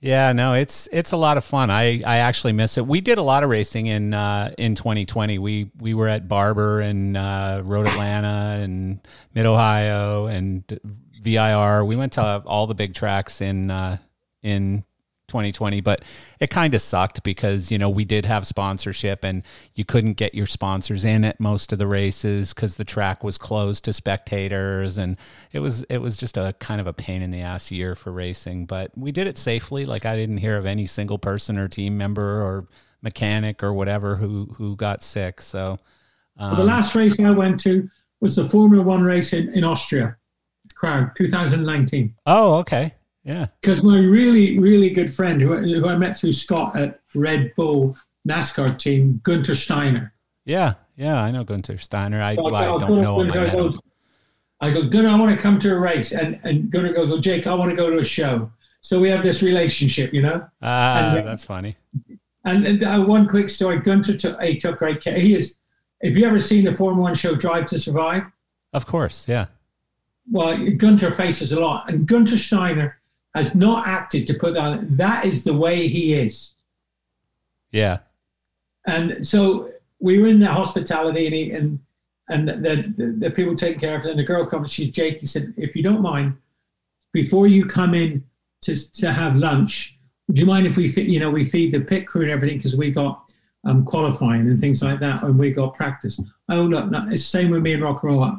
Yeah, 0.00 0.32
no, 0.32 0.54
it's 0.54 0.88
it's 0.92 1.10
a 1.10 1.16
lot 1.16 1.38
of 1.38 1.44
fun. 1.44 1.70
I, 1.70 2.02
I 2.06 2.18
actually 2.18 2.52
miss 2.52 2.78
it. 2.78 2.86
We 2.86 3.00
did 3.00 3.18
a 3.18 3.22
lot 3.22 3.42
of 3.42 3.50
racing 3.50 3.86
in 3.86 4.14
uh, 4.14 4.54
in 4.56 4.76
2020. 4.76 5.38
We 5.38 5.72
we 5.80 5.92
were 5.92 6.06
at 6.06 6.28
Barber 6.28 6.80
and 6.80 7.16
uh, 7.16 7.62
Road 7.64 7.88
Atlanta 7.88 8.62
and 8.62 9.00
Mid 9.34 9.44
Ohio 9.44 10.26
and 10.26 10.62
VIR. 10.84 11.84
We 11.84 11.96
went 11.96 12.12
to 12.12 12.42
all 12.46 12.68
the 12.68 12.76
big 12.76 12.94
tracks 12.94 13.40
in 13.40 13.72
uh, 13.72 13.98
in 14.40 14.84
2020, 15.28 15.80
but 15.80 16.02
it 16.40 16.50
kind 16.50 16.74
of 16.74 16.80
sucked 16.80 17.22
because 17.22 17.70
you 17.70 17.78
know 17.78 17.88
we 17.88 18.04
did 18.04 18.24
have 18.24 18.46
sponsorship 18.46 19.24
and 19.24 19.42
you 19.74 19.84
couldn't 19.84 20.14
get 20.14 20.34
your 20.34 20.46
sponsors 20.46 21.04
in 21.04 21.24
at 21.24 21.38
most 21.38 21.72
of 21.72 21.78
the 21.78 21.86
races 21.86 22.52
because 22.52 22.74
the 22.74 22.84
track 22.84 23.22
was 23.22 23.38
closed 23.38 23.84
to 23.84 23.92
spectators 23.92 24.98
and 24.98 25.16
it 25.52 25.60
was 25.60 25.82
it 25.84 25.98
was 25.98 26.16
just 26.16 26.36
a 26.36 26.54
kind 26.58 26.80
of 26.80 26.86
a 26.86 26.92
pain 26.92 27.22
in 27.22 27.30
the 27.30 27.40
ass 27.40 27.70
year 27.70 27.94
for 27.94 28.10
racing. 28.10 28.66
But 28.66 28.90
we 28.96 29.12
did 29.12 29.26
it 29.26 29.38
safely. 29.38 29.84
Like 29.84 30.04
I 30.04 30.16
didn't 30.16 30.38
hear 30.38 30.56
of 30.56 30.66
any 30.66 30.86
single 30.86 31.18
person 31.18 31.58
or 31.58 31.68
team 31.68 31.96
member 31.96 32.42
or 32.42 32.66
mechanic 33.02 33.62
or 33.62 33.72
whatever 33.72 34.16
who 34.16 34.46
who 34.56 34.74
got 34.76 35.02
sick. 35.02 35.40
So 35.40 35.78
um, 36.38 36.56
the 36.56 36.64
last 36.64 36.94
race 36.94 37.18
I 37.20 37.30
went 37.30 37.60
to 37.60 37.88
was 38.20 38.36
the 38.36 38.48
Formula 38.48 38.82
One 38.82 39.02
race 39.02 39.32
in, 39.32 39.52
in 39.52 39.62
Austria, 39.62 40.16
crowd 40.74 41.10
2019. 41.16 42.14
oh 42.26 42.54
okay 42.56 42.94
yeah 43.28 43.46
Because 43.60 43.82
my 43.84 43.98
really, 43.98 44.58
really 44.58 44.90
good 44.90 45.12
friend 45.14 45.40
who, 45.40 45.56
who 45.56 45.86
I 45.86 45.94
met 45.96 46.16
through 46.16 46.32
Scott 46.32 46.76
at 46.76 46.98
Red 47.14 47.52
Bull 47.56 47.96
NASCAR 48.28 48.76
team, 48.78 49.20
Gunter 49.22 49.54
Steiner. 49.54 50.12
yeah 50.44 50.74
yeah 50.96 51.22
I 51.22 51.30
know 51.30 51.44
Gunter 51.44 51.78
Steiner. 51.78 52.20
I, 52.20 52.34
So 52.34 52.42
well, 52.42 52.54
I 52.56 52.64
don't 52.86 53.00
know 53.00 53.20
him. 53.20 53.30
I 53.30 53.34
Gunter 53.34 53.52
goes, 53.56 53.80
I 54.60 54.70
goes, 54.72 54.86
Gunnar, 54.88 55.10
I 55.10 55.14
want 55.14 55.36
to 55.36 55.40
come 55.40 55.60
to 55.60 55.70
a 55.72 55.78
race. 55.78 56.10
And, 56.12 56.40
and 56.42 56.68
Gunnar 56.68 56.92
goes, 56.92 57.10
well, 57.10 57.20
Jake, 57.20 57.46
I 57.46 57.54
want 57.54 57.70
to 57.70 57.76
go 57.76 57.90
to 57.90 57.98
a 58.00 58.04
show. 58.04 58.50
So 58.80 58.98
we 58.98 59.08
have 59.10 59.22
this 59.22 59.40
relationship, 59.42 60.12
you 60.12 60.22
know? 60.22 60.44
Ah, 60.62 61.14
And- 61.16 61.26
that's 61.28 61.44
funny. 61.44 61.74
And, 62.44 62.66
and 62.66 62.82
uh, 62.82 63.04
one 63.04 63.28
quick 63.28 63.48
story, 63.50 63.78
Gunter 63.78 64.16
took, 64.16 64.40
he 64.42 64.56
took 64.58 64.78
great 64.78 65.00
care. 65.02 65.18
He 65.18 65.34
is, 65.34 65.56
if 66.00 66.16
you 66.16 66.24
ever 66.26 66.40
seen 66.40 66.64
the 66.64 66.74
Formula 66.74 67.02
One 67.02 67.14
show 67.14 67.34
Drive 67.34 67.66
to 67.66 67.78
Survive, 67.78 68.22
Of 68.72 68.86
course, 68.86 69.28
yeah. 69.28 69.46
well, 70.30 70.56
Gunter 70.76 71.12
faces 71.12 71.52
a 71.52 71.60
lot. 71.60 71.88
And 71.90 72.06
Gunter 72.06 72.38
Steiner 72.38 72.97
has 73.38 73.54
not 73.54 73.86
acted 73.86 74.26
to 74.26 74.34
put 74.34 74.54
that, 74.54 74.96
that 74.96 75.24
is 75.24 75.44
the 75.44 75.54
way 75.64 75.88
he 75.88 76.14
is. 76.14 76.52
Yeah. 77.70 77.98
And 78.86 79.26
so 79.26 79.70
we 80.00 80.18
were 80.18 80.28
in 80.28 80.40
the 80.40 80.52
hospitality 80.60 81.26
and 81.26 81.34
he, 81.34 81.50
and, 81.52 81.78
and 82.28 82.48
the, 82.48 82.76
the, 82.96 83.06
the 83.18 83.30
people 83.30 83.54
taking 83.54 83.80
care 83.80 83.96
of 83.96 84.04
it. 84.04 84.10
And 84.10 84.18
the 84.18 84.24
girl 84.32 84.44
comes, 84.46 84.70
she's 84.70 84.90
Jake. 84.90 85.20
He 85.20 85.26
said, 85.26 85.54
if 85.56 85.74
you 85.76 85.82
don't 85.82 86.02
mind, 86.02 86.36
before 87.12 87.46
you 87.46 87.64
come 87.64 87.94
in 87.94 88.24
to, 88.62 88.72
to 89.00 89.12
have 89.12 89.36
lunch, 89.36 89.98
do 90.32 90.40
you 90.40 90.46
mind 90.46 90.66
if 90.66 90.76
we, 90.76 90.88
you 90.88 91.20
know, 91.20 91.30
we 91.30 91.44
feed 91.44 91.72
the 91.72 91.80
pit 91.80 92.06
crew 92.06 92.22
and 92.22 92.30
everything 92.30 92.58
because 92.58 92.76
we 92.76 92.90
got 92.90 93.32
um, 93.64 93.84
qualifying 93.84 94.42
and 94.42 94.60
things 94.60 94.82
like 94.82 95.00
that, 95.00 95.22
and 95.22 95.38
we 95.38 95.50
got 95.50 95.74
practice. 95.74 96.20
Oh 96.48 96.62
look, 96.62 96.90
no, 96.90 97.06
it's 97.10 97.22
the 97.22 97.38
same 97.38 97.50
with 97.50 97.62
me 97.62 97.72
and 97.74 97.82
rock 97.82 98.02
and 98.02 98.12
roll. 98.12 98.36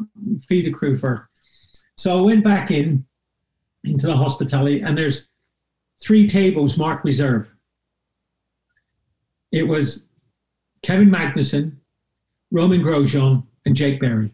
Feed 0.48 0.66
the 0.66 0.72
crew 0.72 0.96
first. 0.96 1.24
So 1.96 2.18
I 2.18 2.22
went 2.22 2.44
back 2.44 2.72
in 2.72 3.06
into 3.90 4.08
the 4.08 4.16
hospitality, 4.16 4.82
and 4.82 4.98
there's 4.98 5.28
three 6.02 6.28
tables 6.28 6.78
marked 6.78 7.04
reserve. 7.06 7.50
It 9.52 9.64
was 9.64 10.06
Kevin 10.84 11.10
Magnussen, 11.10 11.76
Romain 12.52 12.82
Grosjean, 12.82 13.44
and 13.66 13.76
Jake 13.76 14.00
Berry. 14.00 14.32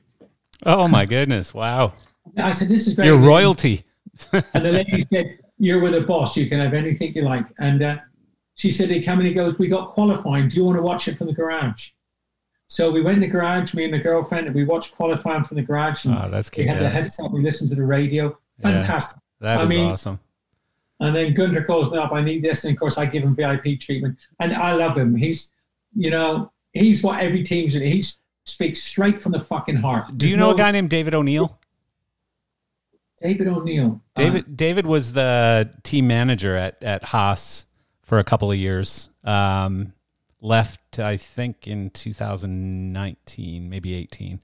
Oh 0.65 0.87
my 0.87 1.05
goodness! 1.05 1.53
Wow, 1.53 1.93
I 2.37 2.51
said, 2.51 2.67
"This 2.67 2.87
is 2.87 2.93
great." 2.93 3.05
you're 3.05 3.17
royalty. 3.17 3.83
And 4.31 4.65
the 4.65 4.71
lady 4.71 5.05
said, 5.11 5.39
"You're 5.57 5.81
with 5.81 5.95
a 5.95 6.01
boss. 6.01 6.37
You 6.37 6.47
can 6.49 6.59
have 6.59 6.73
anything 6.73 7.13
you 7.13 7.23
like." 7.23 7.45
And 7.59 7.81
uh, 7.83 7.97
she 8.55 8.71
said, 8.71 8.89
"He 8.89 9.01
come 9.01 9.19
and 9.19 9.27
he 9.27 9.33
goes, 9.33 9.57
we 9.59 9.67
got 9.67 9.93
qualifying. 9.93 10.47
Do 10.47 10.57
you 10.57 10.63
want 10.65 10.77
to 10.77 10.81
watch 10.81 11.07
it 11.07 11.17
from 11.17 11.27
the 11.27 11.33
garage?" 11.33 11.91
So 12.67 12.89
we 12.89 13.01
went 13.01 13.15
in 13.17 13.21
the 13.21 13.27
garage, 13.27 13.73
me 13.75 13.83
and 13.85 13.93
the 13.93 13.99
girlfriend, 13.99 14.47
and 14.47 14.55
we 14.55 14.65
watched 14.65 14.95
qualifying 14.95 15.43
from 15.43 15.55
the 15.57 15.63
garage. 15.63 16.05
And 16.05 16.15
Oh, 16.15 16.29
that's 16.31 16.49
cute. 16.49 16.65
we 16.65 16.73
had 16.73 16.81
the 16.81 16.89
headset. 16.89 17.31
We 17.31 17.41
listened 17.41 17.69
to 17.69 17.75
the 17.75 17.83
radio. 17.83 18.37
Fantastic. 18.61 19.21
That 19.41 19.59
I 19.59 19.63
is 19.63 19.69
mean- 19.69 19.91
awesome. 19.91 20.19
And 21.01 21.13
then 21.13 21.33
Gunter 21.33 21.61
calls 21.61 21.91
me 21.91 21.97
up. 21.97 22.13
I 22.13 22.21
need 22.21 22.41
this, 22.41 22.63
and 22.63 22.73
of 22.73 22.79
course 22.79 22.97
I 22.97 23.05
give 23.05 23.21
him 23.23 23.35
VIP 23.35 23.77
treatment. 23.81 24.17
And 24.39 24.53
I 24.53 24.71
love 24.73 24.97
him. 24.97 25.13
He's, 25.13 25.51
you 25.93 26.09
know, 26.09 26.53
he's 26.71 27.03
what 27.03 27.19
every 27.19 27.43
team's. 27.43 27.73
He 27.73 28.01
speaks 28.45 28.81
straight 28.81 29.21
from 29.21 29.33
the 29.33 29.39
fucking 29.39 29.75
heart. 29.75 30.17
Do 30.17 30.29
you 30.29 30.37
know 30.37 30.51
a 30.51 30.55
guy 30.55 30.71
named 30.71 30.89
David 30.89 31.13
O'Neill? 31.13 31.59
David 33.21 33.47
O'Neill. 33.49 34.01
Uh, 34.15 34.21
David 34.21 34.55
David 34.55 34.85
was 34.85 35.11
the 35.11 35.69
team 35.83 36.07
manager 36.07 36.55
at 36.55 36.81
at 36.81 37.03
Haas 37.03 37.65
for 38.03 38.17
a 38.19 38.23
couple 38.23 38.49
of 38.49 38.57
years. 38.57 39.09
Um, 39.25 39.91
left, 40.39 40.97
I 40.99 41.17
think, 41.17 41.67
in 41.67 41.89
2019, 41.89 43.69
maybe 43.69 43.95
18. 43.95 44.39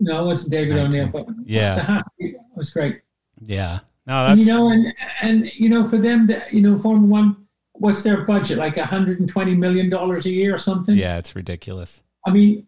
no, 0.00 0.22
it 0.22 0.26
wasn't 0.26 0.50
David 0.52 0.76
19. 0.76 1.00
O'Neill, 1.00 1.12
but 1.12 1.26
Yeah. 1.44 2.00
team 2.20 2.34
was 2.56 2.70
great. 2.70 3.00
Yeah. 3.40 3.80
No, 4.08 4.26
And, 4.26 4.40
you 4.40 4.46
know, 4.46 4.70
and 4.70 4.94
and 5.20 5.52
you 5.54 5.68
know, 5.68 5.86
for 5.86 5.98
them, 5.98 6.26
that 6.28 6.52
you 6.52 6.62
know, 6.62 6.78
Formula 6.78 7.06
One, 7.06 7.46
what's 7.74 8.02
their 8.02 8.24
budget? 8.24 8.56
Like 8.58 8.76
120 8.76 9.54
million 9.54 9.90
dollars 9.90 10.24
a 10.26 10.30
year 10.30 10.54
or 10.54 10.58
something? 10.58 10.96
yeah, 10.96 11.18
it's 11.18 11.36
ridiculous. 11.36 12.02
I 12.26 12.30
mean, 12.30 12.66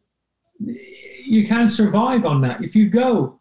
you 0.58 1.46
can't 1.46 1.70
survive 1.70 2.26
on 2.26 2.42
that. 2.42 2.62
If 2.62 2.76
you 2.76 2.90
go, 2.90 3.40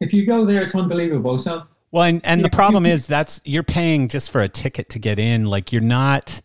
if 0.00 0.12
you 0.12 0.26
go 0.26 0.44
there, 0.44 0.62
it's 0.62 0.74
unbelievable. 0.74 1.38
So 1.38 1.62
Well, 1.92 2.02
and, 2.02 2.20
and 2.24 2.44
the 2.44 2.50
problem 2.50 2.84
is 2.84 3.06
that's 3.06 3.40
you're 3.44 3.62
paying 3.62 4.08
just 4.08 4.30
for 4.30 4.40
a 4.40 4.48
ticket 4.48 4.88
to 4.90 4.98
get 4.98 5.20
in. 5.20 5.46
Like 5.46 5.72
you're 5.72 5.80
not 5.82 6.40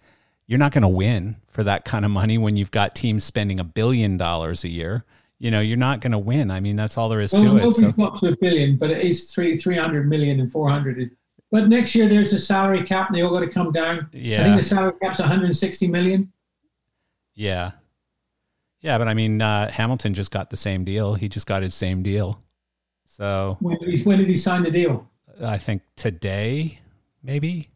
you're 0.46 0.60
not 0.60 0.72
going 0.72 0.84
to 0.84 0.88
win 0.88 1.38
for 1.50 1.64
that 1.64 1.84
kind 1.84 2.06
of 2.06 2.12
money 2.12 2.38
when 2.38 2.58
you've 2.58 2.72
got 2.72 2.94
teams 2.94 3.24
spending 3.24 3.60
a 3.60 3.64
billion 3.64 4.18
dollars 4.18 4.64
a 4.64 4.70
year. 4.70 5.04
You 5.44 5.52
know, 5.52 5.60
you're 5.60 5.76
not 5.76 5.99
going 5.99 6.14
to 6.14 6.18
win. 6.18 6.49
I 6.49 6.61
mean, 6.61 6.78
that's 6.78 6.98
all 6.98 7.10
there 7.10 7.20
is 7.20 7.34
well, 7.34 7.44
to 7.44 7.49
it. 7.49 7.53
nobody's 7.56 7.78
So 7.78 7.91
got 7.91 8.18
to 8.22 8.28
a 8.28 8.38
billion, 8.38 8.78
but 8.78 8.90
it 8.90 9.06
is 9.06 9.30
three 9.30 9.57
300 9.57 10.07
million 10.07 10.40
and 10.40 10.49
400 10.49 10.98
is. 10.98 11.11
But 11.52 11.68
next 11.68 11.94
year 11.94 12.07
there's 12.07 12.32
a 12.32 12.40
salary 12.40 12.82
cap, 12.84 13.10
and 13.10 13.18
they 13.18 13.24
all 13.24 13.32
got 13.32 13.41
to 13.41 13.49
come 13.49 13.74
down. 13.74 14.07
Yeah. 14.14 14.40
I 14.40 14.44
think 14.45 14.56
the 14.56 14.64
salary 14.64 14.94
cap's 15.02 15.20
160 15.20 15.88
million. 15.90 16.32
yeah, 17.36 17.72
yeah. 18.80 18.98
But 18.98 19.10
I 19.10 19.14
mean, 19.14 19.41
uh, 19.41 19.70
Hamilton 19.70 20.14
just 20.14 20.32
got 20.32 20.49
the 20.49 20.56
same 20.56 20.86
deal. 20.86 21.15
He 21.15 21.28
just 21.28 21.45
got 21.45 21.61
his 21.61 21.76
same 21.76 22.03
deal. 22.03 22.41
So 23.06 23.57
When 23.60 23.78
did 23.80 23.90
he, 23.90 24.02
when 24.03 24.20
did 24.20 24.30
he 24.30 24.36
sign 24.36 24.64
the 24.64 24.72
deal? 24.72 25.10
I 25.44 25.57
think 25.57 25.82
today, 25.98 26.80
maybe, 27.22 27.68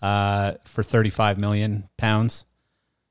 uh, 0.00 0.52
for 0.64 0.84
35 0.84 1.38
million 1.38 1.88
pounds 1.96 2.44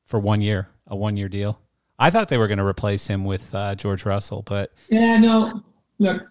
for 0.05 0.21
one 0.21 0.39
year, 0.39 0.69
a 0.87 0.95
one 0.95 1.17
year 1.17 1.27
deal. 1.27 1.59
I 1.99 2.09
thought 2.09 2.29
they 2.29 2.37
were 2.37 2.47
going 2.47 2.59
to 2.59 2.65
replace 2.65 3.07
him 3.07 3.25
with 3.25 3.53
uh, 3.55 3.75
George 3.75 4.05
Russell, 4.05 4.43
but 4.43 4.71
Yeah, 4.89 5.17
no. 5.17 5.63
Look, 5.99 6.27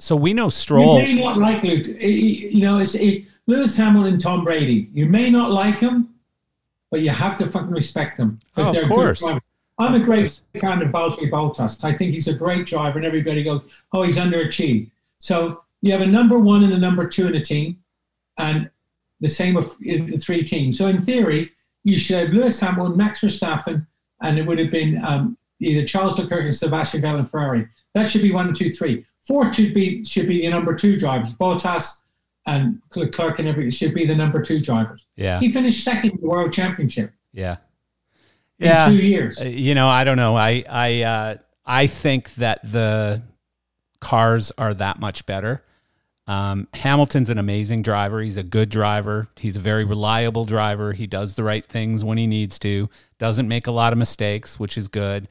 so 0.00 0.14
we 0.14 0.32
know 0.32 0.48
Stroll. 0.48 1.00
You 1.00 1.16
may 1.16 1.22
not 1.22 1.38
like 1.38 1.62
Luke. 1.64 1.86
You 1.86 2.60
know, 2.60 2.78
it's 2.78 2.94
it, 2.94 3.24
Lewis 3.46 3.76
Hamilton, 3.76 4.18
Tom 4.18 4.44
Brady. 4.44 4.88
You 4.92 5.06
may 5.06 5.28
not 5.30 5.50
like 5.50 5.80
him, 5.80 6.14
but 6.90 7.00
you 7.00 7.10
have 7.10 7.36
to 7.36 7.50
fucking 7.50 7.70
respect 7.70 8.16
them. 8.16 8.38
Oh, 8.56 8.70
of 8.70 8.88
course. 8.88 9.22
I'm 9.24 9.94
of 9.94 10.00
a 10.00 10.04
great 10.04 10.20
course. 10.20 10.42
fan 10.60 10.82
of 10.82 10.88
Valtteri 10.88 11.30
Bottas. 11.30 11.82
I 11.84 11.92
think 11.92 12.12
he's 12.12 12.28
a 12.28 12.34
great 12.34 12.66
driver, 12.66 12.98
and 12.98 13.06
everybody 13.06 13.42
goes, 13.42 13.62
"Oh, 13.92 14.02
he's 14.02 14.18
underachieved." 14.18 14.90
So 15.18 15.62
you 15.82 15.92
have 15.92 16.00
a 16.00 16.06
number 16.06 16.38
one 16.38 16.62
and 16.62 16.72
a 16.72 16.78
number 16.78 17.06
two 17.06 17.26
in 17.26 17.34
a 17.34 17.40
team, 17.40 17.78
and 18.38 18.70
the 19.20 19.28
same 19.28 19.56
of 19.56 19.76
the 19.80 20.16
three 20.18 20.44
teams. 20.44 20.78
So 20.78 20.86
in 20.86 21.00
theory, 21.02 21.50
you 21.84 21.98
should 21.98 22.18
have 22.18 22.34
Lewis 22.34 22.60
Hamilton, 22.60 22.96
Max 22.96 23.20
Verstappen, 23.20 23.86
and 24.22 24.38
it 24.38 24.46
would 24.46 24.58
have 24.58 24.70
been 24.70 25.02
um, 25.04 25.38
either 25.60 25.86
Charles 25.86 26.18
Leclerc 26.18 26.44
and 26.44 26.54
Sebastian 26.54 27.02
Vettel 27.02 27.20
and 27.20 27.30
Ferrari. 27.30 27.68
That 27.94 28.08
should 28.08 28.22
be 28.22 28.32
one, 28.32 28.52
two, 28.54 28.70
three. 28.70 29.04
Fourth 29.26 29.54
should 29.54 29.74
be 29.74 30.04
should 30.04 30.26
be 30.26 30.42
the 30.42 30.48
number 30.48 30.74
two 30.74 30.98
drivers. 30.98 31.34
Bottas 31.34 31.98
and 32.46 32.80
Leclerc 32.94 33.38
and 33.38 33.46
everything 33.46 33.70
should 33.70 33.94
be 33.94 34.06
the 34.06 34.14
number 34.14 34.40
two 34.42 34.60
drivers. 34.60 35.04
Yeah. 35.16 35.38
He 35.38 35.50
finished 35.50 35.84
second 35.84 36.12
in 36.12 36.20
the 36.20 36.26
World 36.26 36.52
Championship. 36.52 37.12
Yeah. 37.32 37.56
yeah. 38.58 38.88
two 38.88 38.96
years. 38.96 39.40
Uh, 39.40 39.44
you 39.44 39.74
know, 39.74 39.88
I 39.88 40.04
don't 40.04 40.16
know. 40.16 40.36
I 40.36 40.64
I 40.68 41.02
uh, 41.02 41.36
I 41.66 41.86
think 41.86 42.34
that 42.34 42.60
the 42.70 43.22
cars 44.00 44.50
are 44.56 44.72
that 44.74 44.98
much 44.98 45.26
better. 45.26 45.62
Um, 46.28 46.68
Hamilton's 46.74 47.30
an 47.30 47.38
amazing 47.38 47.80
driver. 47.80 48.20
He's 48.20 48.36
a 48.36 48.42
good 48.42 48.68
driver. 48.68 49.28
He's 49.36 49.56
a 49.56 49.60
very 49.60 49.84
reliable 49.84 50.44
driver. 50.44 50.92
He 50.92 51.06
does 51.06 51.34
the 51.34 51.42
right 51.42 51.64
things 51.64 52.04
when 52.04 52.18
he 52.18 52.26
needs 52.26 52.58
to. 52.60 52.90
Doesn't 53.18 53.48
make 53.48 53.66
a 53.66 53.72
lot 53.72 53.94
of 53.94 53.98
mistakes, 53.98 54.60
which 54.60 54.76
is 54.76 54.88
good. 54.88 55.26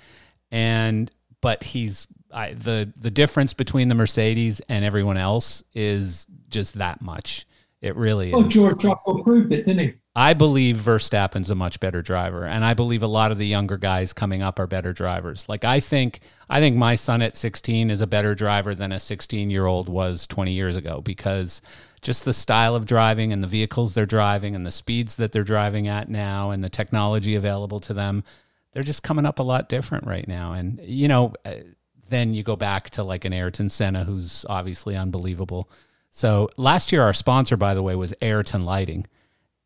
And 0.52 1.12
but 1.40 1.64
he's 1.64 2.08
I, 2.34 2.54
the 2.54 2.92
the 2.98 3.12
difference 3.12 3.54
between 3.54 3.90
the 3.90 3.96
Mercedes 3.96 4.60
and 4.68 4.84
everyone 4.84 5.18
else 5.18 5.64
is 5.76 6.26
just 6.50 6.74
that 6.74 7.00
much. 7.00 7.46
It 7.80 7.96
really 7.96 8.34
oh, 8.34 8.44
is. 8.44 8.52
George 8.52 8.84
Russell 8.84 9.24
proved 9.24 9.52
it, 9.52 9.68
didn't 9.68 9.80
he? 9.80 9.94
I 10.18 10.34
believe 10.34 10.78
Verstappen's 10.78 11.52
a 11.52 11.56
much 11.56 11.80
better 11.80 12.02
driver, 12.02 12.44
and 12.44 12.66
I 12.66 12.74
believe 12.74 13.04
a 13.04 13.08
lot 13.08 13.32
of 13.32 13.38
the 13.38 13.46
younger 13.46 13.78
guys 13.78 14.14
coming 14.14 14.42
up 14.42 14.58
are 14.58 14.66
better 14.66 14.92
drivers. 14.92 15.48
Like 15.48 15.64
I 15.64 15.80
think, 15.80 16.22
I 16.50 16.60
think 16.60 16.76
my 16.76 16.96
son 16.96 17.22
at 17.22 17.38
16 17.38 17.92
is 17.92 18.02
a 18.02 18.08
better 18.08 18.34
driver 18.34 18.74
than 18.74 18.92
a 18.92 19.00
16 19.00 19.52
year 19.52 19.68
old 19.68 19.88
was 19.88 20.26
20 20.26 20.54
years 20.54 20.76
ago 20.76 21.02
because 21.02 21.62
just 22.02 22.26
the 22.26 22.34
style 22.34 22.74
of 22.74 22.88
driving 22.88 23.32
and 23.32 23.44
the 23.44 23.48
vehicles 23.48 23.94
they're 23.94 24.08
driving 24.08 24.56
and 24.56 24.66
the 24.66 24.72
speeds 24.72 25.18
that 25.18 25.34
they're 25.34 25.44
driving 25.44 25.88
at 25.88 26.10
now 26.10 26.50
and 26.50 26.64
the 26.64 26.70
technology 26.70 27.36
available 27.36 27.80
to 27.82 27.94
them, 27.94 28.24
they're 28.72 28.82
just 28.82 29.04
coming 29.04 29.28
up 29.28 29.38
a 29.38 29.44
lot 29.44 29.70
different 29.70 30.08
right 30.08 30.28
now. 30.28 30.54
And 30.54 30.80
you 30.84 31.08
know, 31.08 31.36
uh, 31.46 31.58
then 32.10 32.34
you 32.34 32.42
go 32.42 32.56
back 32.56 32.90
to 32.92 33.04
like 33.04 33.24
an 33.24 33.34
Ayrton 33.34 33.70
Senna, 33.70 34.04
who's 34.04 34.48
obviously 34.50 34.96
unbelievable. 34.96 35.70
So 36.10 36.50
last 36.58 36.92
year, 36.92 37.04
our 37.04 37.14
sponsor, 37.14 37.56
by 37.56 37.76
the 37.76 37.84
way, 37.84 37.96
was 37.96 38.16
Ayrton 38.20 38.66
Lighting 38.66 39.06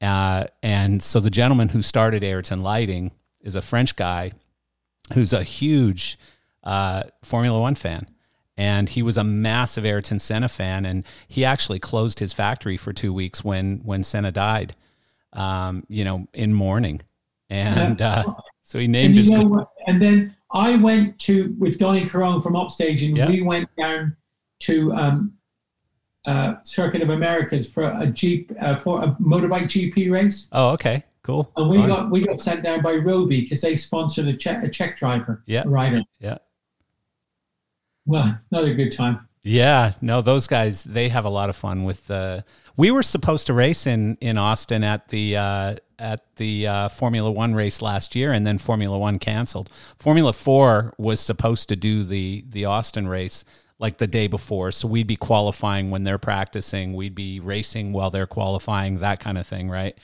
uh, 0.02 0.46
and 0.64 1.02
so 1.02 1.20
the 1.20 1.30
gentleman 1.30 1.70
who 1.70 1.82
started 1.82 2.24
Ayrton 2.24 2.64
Lighting 2.64 3.12
is 3.42 3.56
a 3.56 3.62
French 3.62 3.96
guy 3.96 4.32
who's 5.14 5.34
a 5.34 5.44
huge 5.44 6.18
uh, 6.64 7.04
Formula 7.24 7.60
One 7.60 7.76
fan. 7.76 8.08
And 8.58 8.90
he 8.90 9.02
was 9.02 9.18
a 9.18 9.24
massive 9.24 9.86
Ayrton 9.86 10.20
Senna 10.20 10.50
fan. 10.50 10.86
And 10.86 11.04
he 11.28 11.46
actually 11.46 11.80
closed 11.80 12.20
his 12.20 12.34
factory 12.34 12.78
for 12.78 12.94
two 12.94 13.14
weeks 13.14 13.44
when, 13.44 13.82
when 13.84 14.04
Senna 14.04 14.32
died, 14.32 14.76
um, 15.34 15.86
you 15.88 16.04
know, 16.04 16.28
in 16.34 16.54
mourning. 16.54 17.02
And 17.50 18.02
uh, 18.02 18.24
so 18.64 18.80
he 18.80 18.88
named 18.88 19.18
and 19.18 19.30
his. 19.30 19.30
and 19.88 20.02
then 20.02 20.36
I 20.52 20.76
went 20.76 21.20
to, 21.20 21.56
with 21.58 21.78
Donny 21.78 22.08
Caron 22.08 22.42
from 22.42 22.56
Upstage, 22.56 23.04
and 23.04 23.30
we 23.30 23.42
went 23.42 23.70
down 23.78 24.16
to 24.60 24.94
um, 24.94 25.34
uh, 26.26 26.56
Circuit 26.64 27.02
of 27.02 27.10
Americas 27.10 27.70
for 27.70 27.84
a 27.84 28.08
Jeep 28.08 28.52
uh, 28.60 28.76
for 28.78 29.04
a 29.04 29.08
motorbike 29.22 29.64
GP 29.64 30.12
race. 30.12 30.48
Oh, 30.52 30.70
okay, 30.72 31.04
cool. 31.24 31.52
And 31.58 31.70
we 31.70 31.78
Fine. 31.78 31.88
got 31.88 32.12
we 32.12 32.26
got 32.26 32.42
sent 32.42 32.64
down 32.64 32.82
by 32.82 32.94
Robe 32.94 33.30
because 33.30 33.62
they 33.62 33.76
sponsored 33.76 34.28
a 34.28 34.34
Czech 34.34 34.64
a 34.64 34.70
Czech 34.70 34.98
driver, 34.98 35.44
yeah, 35.46 35.64
rider. 35.66 36.02
Yeah. 36.20 36.38
Well, 38.06 38.38
another 38.52 38.74
good 38.74 38.92
time. 38.92 39.28
Yeah, 39.44 39.94
no, 40.02 40.22
those 40.22 40.48
guys 40.48 40.84
they 40.84 41.10
have 41.10 41.26
a 41.26 41.30
lot 41.30 41.50
of 41.50 41.56
fun 41.56 41.84
with 41.84 42.08
the. 42.08 42.46
We 42.78 42.92
were 42.92 43.04
supposed 43.04 43.48
to 43.48 43.54
race 43.54 43.88
in 43.88 44.18
in 44.22 44.38
Austin 44.38 44.84
at 44.84 45.08
the 45.08 45.38
uh, 45.38 45.76
at 45.98 46.36
the 46.36 46.68
uh, 46.68 46.90
Formula 46.90 47.32
One 47.32 47.56
race 47.56 47.82
last 47.82 48.16
year, 48.16 48.32
and 48.32 48.46
then 48.46 48.60
Formula 48.60 48.98
One 48.98 49.18
canceled. 49.18 49.70
Formula 49.98 50.34
Four 50.34 50.94
was 50.98 51.20
supposed 51.20 51.70
to 51.70 51.76
do 51.76 52.04
the 52.04 52.44
the 52.48 52.66
Austin 52.66 53.08
race 53.08 53.44
like 53.82 53.98
the 53.98 54.08
day 54.08 54.28
before. 54.28 54.72
So 54.72 54.88
we'd 54.88 55.08
be 55.08 55.16
qualifying 55.16 55.90
when 55.90 56.04
they're 56.04 56.20
practicing, 56.20 56.94
we'd 56.94 57.16
be 57.16 57.40
racing 57.40 57.92
while 57.92 58.12
they're 58.12 58.28
qualifying, 58.28 59.00
that 59.00 59.20
kind 59.20 59.38
of 59.38 59.48
thing, 59.48 59.70
right? 59.70 59.98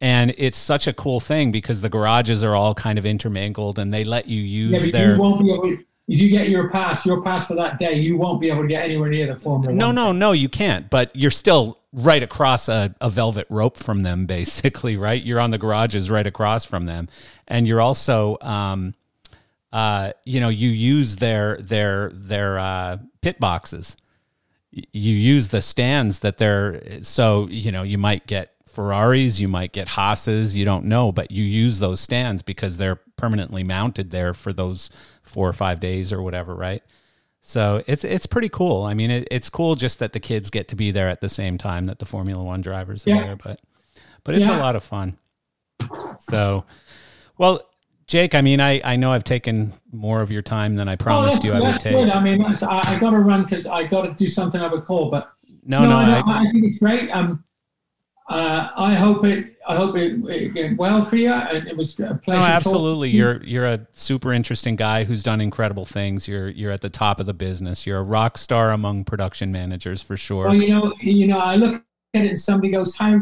And 0.00 0.34
it's 0.36 0.58
such 0.58 0.86
a 0.86 0.92
cool 0.92 1.18
thing 1.18 1.50
because 1.50 1.80
the 1.80 1.88
garages 1.88 2.44
are 2.44 2.54
all 2.54 2.74
kind 2.74 2.98
of 2.98 3.06
intermingled 3.06 3.78
and 3.78 3.92
they 3.92 4.04
let 4.04 4.28
you 4.28 4.42
use 4.42 4.86
yeah, 4.86 4.92
their. 4.92 5.14
You 5.14 5.22
won't 5.22 5.40
be 5.40 5.52
able 5.52 5.62
to, 5.62 5.72
if 6.06 6.20
you 6.20 6.28
get 6.28 6.50
your 6.50 6.68
pass, 6.68 7.06
your 7.06 7.22
pass 7.22 7.46
for 7.46 7.54
that 7.54 7.78
day, 7.78 7.94
you 7.94 8.18
won't 8.18 8.42
be 8.42 8.50
able 8.50 8.62
to 8.62 8.68
get 8.68 8.84
anywhere 8.84 9.08
near 9.08 9.26
the 9.26 9.40
Formula 9.40 9.74
No, 9.74 9.90
no, 9.90 10.12
no, 10.12 10.32
you 10.32 10.50
can't. 10.50 10.90
But 10.90 11.10
you're 11.16 11.30
still 11.30 11.78
right 11.94 12.22
across 12.22 12.68
a, 12.68 12.94
a 13.00 13.08
velvet 13.08 13.46
rope 13.48 13.78
from 13.78 14.00
them, 14.00 14.26
basically, 14.36 14.98
right? 14.98 15.22
You're 15.22 15.40
on 15.40 15.50
the 15.50 15.58
garages 15.58 16.10
right 16.10 16.26
across 16.26 16.66
from 16.66 16.84
them. 16.84 17.08
And 17.48 17.66
you're 17.66 17.80
also. 17.80 18.36
Um, 18.42 18.92
uh, 19.74 20.12
you 20.24 20.38
know, 20.38 20.48
you 20.48 20.70
use 20.70 21.16
their 21.16 21.56
their 21.56 22.10
their 22.14 22.60
uh, 22.60 22.98
pit 23.20 23.40
boxes. 23.40 23.96
You 24.70 25.14
use 25.14 25.48
the 25.48 25.60
stands 25.60 26.20
that 26.20 26.38
they're 26.38 27.02
so 27.02 27.48
you 27.50 27.72
know 27.72 27.82
you 27.82 27.98
might 27.98 28.28
get 28.28 28.52
Ferraris, 28.68 29.40
you 29.40 29.48
might 29.48 29.72
get 29.72 29.88
Haas's, 29.88 30.56
you 30.56 30.64
don't 30.64 30.84
know, 30.84 31.10
but 31.10 31.32
you 31.32 31.42
use 31.42 31.80
those 31.80 31.98
stands 31.98 32.42
because 32.42 32.76
they're 32.76 33.00
permanently 33.16 33.64
mounted 33.64 34.12
there 34.12 34.32
for 34.32 34.52
those 34.52 34.90
four 35.22 35.48
or 35.48 35.52
five 35.52 35.80
days 35.80 36.12
or 36.12 36.22
whatever, 36.22 36.54
right? 36.54 36.82
So 37.40 37.82
it's 37.88 38.04
it's 38.04 38.26
pretty 38.26 38.48
cool. 38.48 38.84
I 38.84 38.94
mean, 38.94 39.10
it, 39.10 39.26
it's 39.28 39.50
cool 39.50 39.74
just 39.74 39.98
that 39.98 40.12
the 40.12 40.20
kids 40.20 40.50
get 40.50 40.68
to 40.68 40.76
be 40.76 40.92
there 40.92 41.08
at 41.08 41.20
the 41.20 41.28
same 41.28 41.58
time 41.58 41.86
that 41.86 41.98
the 41.98 42.06
Formula 42.06 42.42
One 42.42 42.60
drivers 42.60 43.04
are 43.08 43.10
yeah. 43.10 43.24
there, 43.24 43.36
but 43.36 43.60
but 44.22 44.36
it's 44.36 44.46
yeah. 44.46 44.56
a 44.56 44.60
lot 44.60 44.76
of 44.76 44.84
fun. 44.84 45.18
So, 46.20 46.64
well, 47.36 47.68
Jake, 48.06 48.34
I 48.34 48.42
mean, 48.42 48.60
I, 48.60 48.80
I 48.84 48.96
know 48.96 49.12
I've 49.12 49.24
taken 49.24 49.72
more 49.90 50.20
of 50.20 50.30
your 50.30 50.42
time 50.42 50.76
than 50.76 50.88
I 50.88 50.96
promised 50.96 51.42
oh, 51.42 51.48
you 51.48 51.52
I 51.54 51.60
would 51.60 51.80
take. 51.80 51.94
Good. 51.94 52.10
I 52.10 52.22
mean, 52.22 52.44
I, 52.44 52.54
I 52.62 52.98
got 52.98 53.10
to 53.10 53.18
run 53.18 53.44
because 53.44 53.66
I 53.66 53.84
got 53.84 54.02
to 54.02 54.12
do 54.12 54.28
something 54.28 54.60
a 54.60 54.80
call, 54.82 55.10
but 55.10 55.32
no, 55.64 55.82
no, 55.82 55.88
no 55.88 55.96
I, 55.96 56.22
I, 56.26 56.40
I, 56.40 56.50
think 56.52 56.64
it's 56.64 56.78
great. 56.78 57.10
Um, 57.10 57.44
uh, 58.28 58.70
I 58.76 58.94
hope 58.94 59.24
it. 59.24 59.56
I 59.66 59.76
hope 59.76 59.96
it, 59.96 60.18
it 60.28 60.54
went 60.54 60.78
well 60.78 61.04
for 61.04 61.16
you. 61.16 61.32
And 61.32 61.66
It 61.68 61.76
was 61.76 61.98
a 62.00 62.14
pleasure. 62.22 62.40
No, 62.40 62.46
absolutely. 62.46 63.10
You're 63.10 63.42
you're 63.44 63.66
a 63.66 63.86
super 63.92 64.32
interesting 64.32 64.76
guy 64.76 65.04
who's 65.04 65.22
done 65.22 65.40
incredible 65.40 65.84
things. 65.84 66.26
You're 66.26 66.48
you're 66.48 66.72
at 66.72 66.80
the 66.80 66.90
top 66.90 67.20
of 67.20 67.26
the 67.26 67.34
business. 67.34 67.86
You're 67.86 67.98
a 67.98 68.02
rock 68.02 68.38
star 68.38 68.72
among 68.72 69.04
production 69.04 69.52
managers 69.52 70.02
for 70.02 70.16
sure. 70.16 70.46
Well, 70.48 70.54
you 70.54 70.68
know, 70.68 70.94
you 71.00 71.26
know, 71.26 71.38
I 71.38 71.56
look 71.56 71.82
at 72.14 72.24
it 72.24 72.28
and 72.28 72.40
somebody 72.40 72.72
goes, 72.72 72.96
"How 72.96 73.20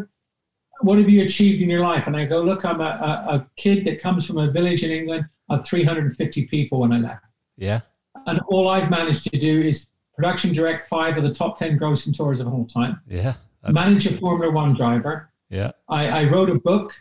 what 0.82 0.98
have 0.98 1.08
you 1.08 1.22
achieved 1.22 1.62
in 1.62 1.70
your 1.70 1.80
life? 1.80 2.06
And 2.06 2.16
I 2.16 2.24
go, 2.24 2.42
look, 2.42 2.64
I'm 2.64 2.80
a, 2.80 2.84
a, 2.84 3.34
a 3.34 3.46
kid 3.56 3.84
that 3.86 4.00
comes 4.00 4.26
from 4.26 4.38
a 4.38 4.50
village 4.50 4.82
in 4.82 4.90
England 4.90 5.26
of 5.48 5.66
350 5.66 6.46
people 6.46 6.80
when 6.80 6.92
I 6.92 6.98
left. 6.98 7.24
Yeah. 7.56 7.80
And 8.26 8.40
all 8.48 8.68
I've 8.68 8.90
managed 8.90 9.24
to 9.32 9.38
do 9.38 9.62
is 9.62 9.86
production 10.14 10.52
direct 10.52 10.88
five 10.88 11.16
of 11.16 11.22
the 11.22 11.32
top 11.32 11.58
10 11.58 11.78
grossing 11.78 12.16
tours 12.16 12.40
of 12.40 12.48
all 12.48 12.66
time. 12.66 13.00
Yeah. 13.08 13.34
Manage 13.68 14.06
a 14.06 14.16
Formula 14.16 14.52
One 14.52 14.74
driver. 14.74 15.30
Yeah. 15.50 15.72
I, 15.88 16.08
I 16.08 16.24
wrote 16.24 16.50
a 16.50 16.56
book 16.56 16.92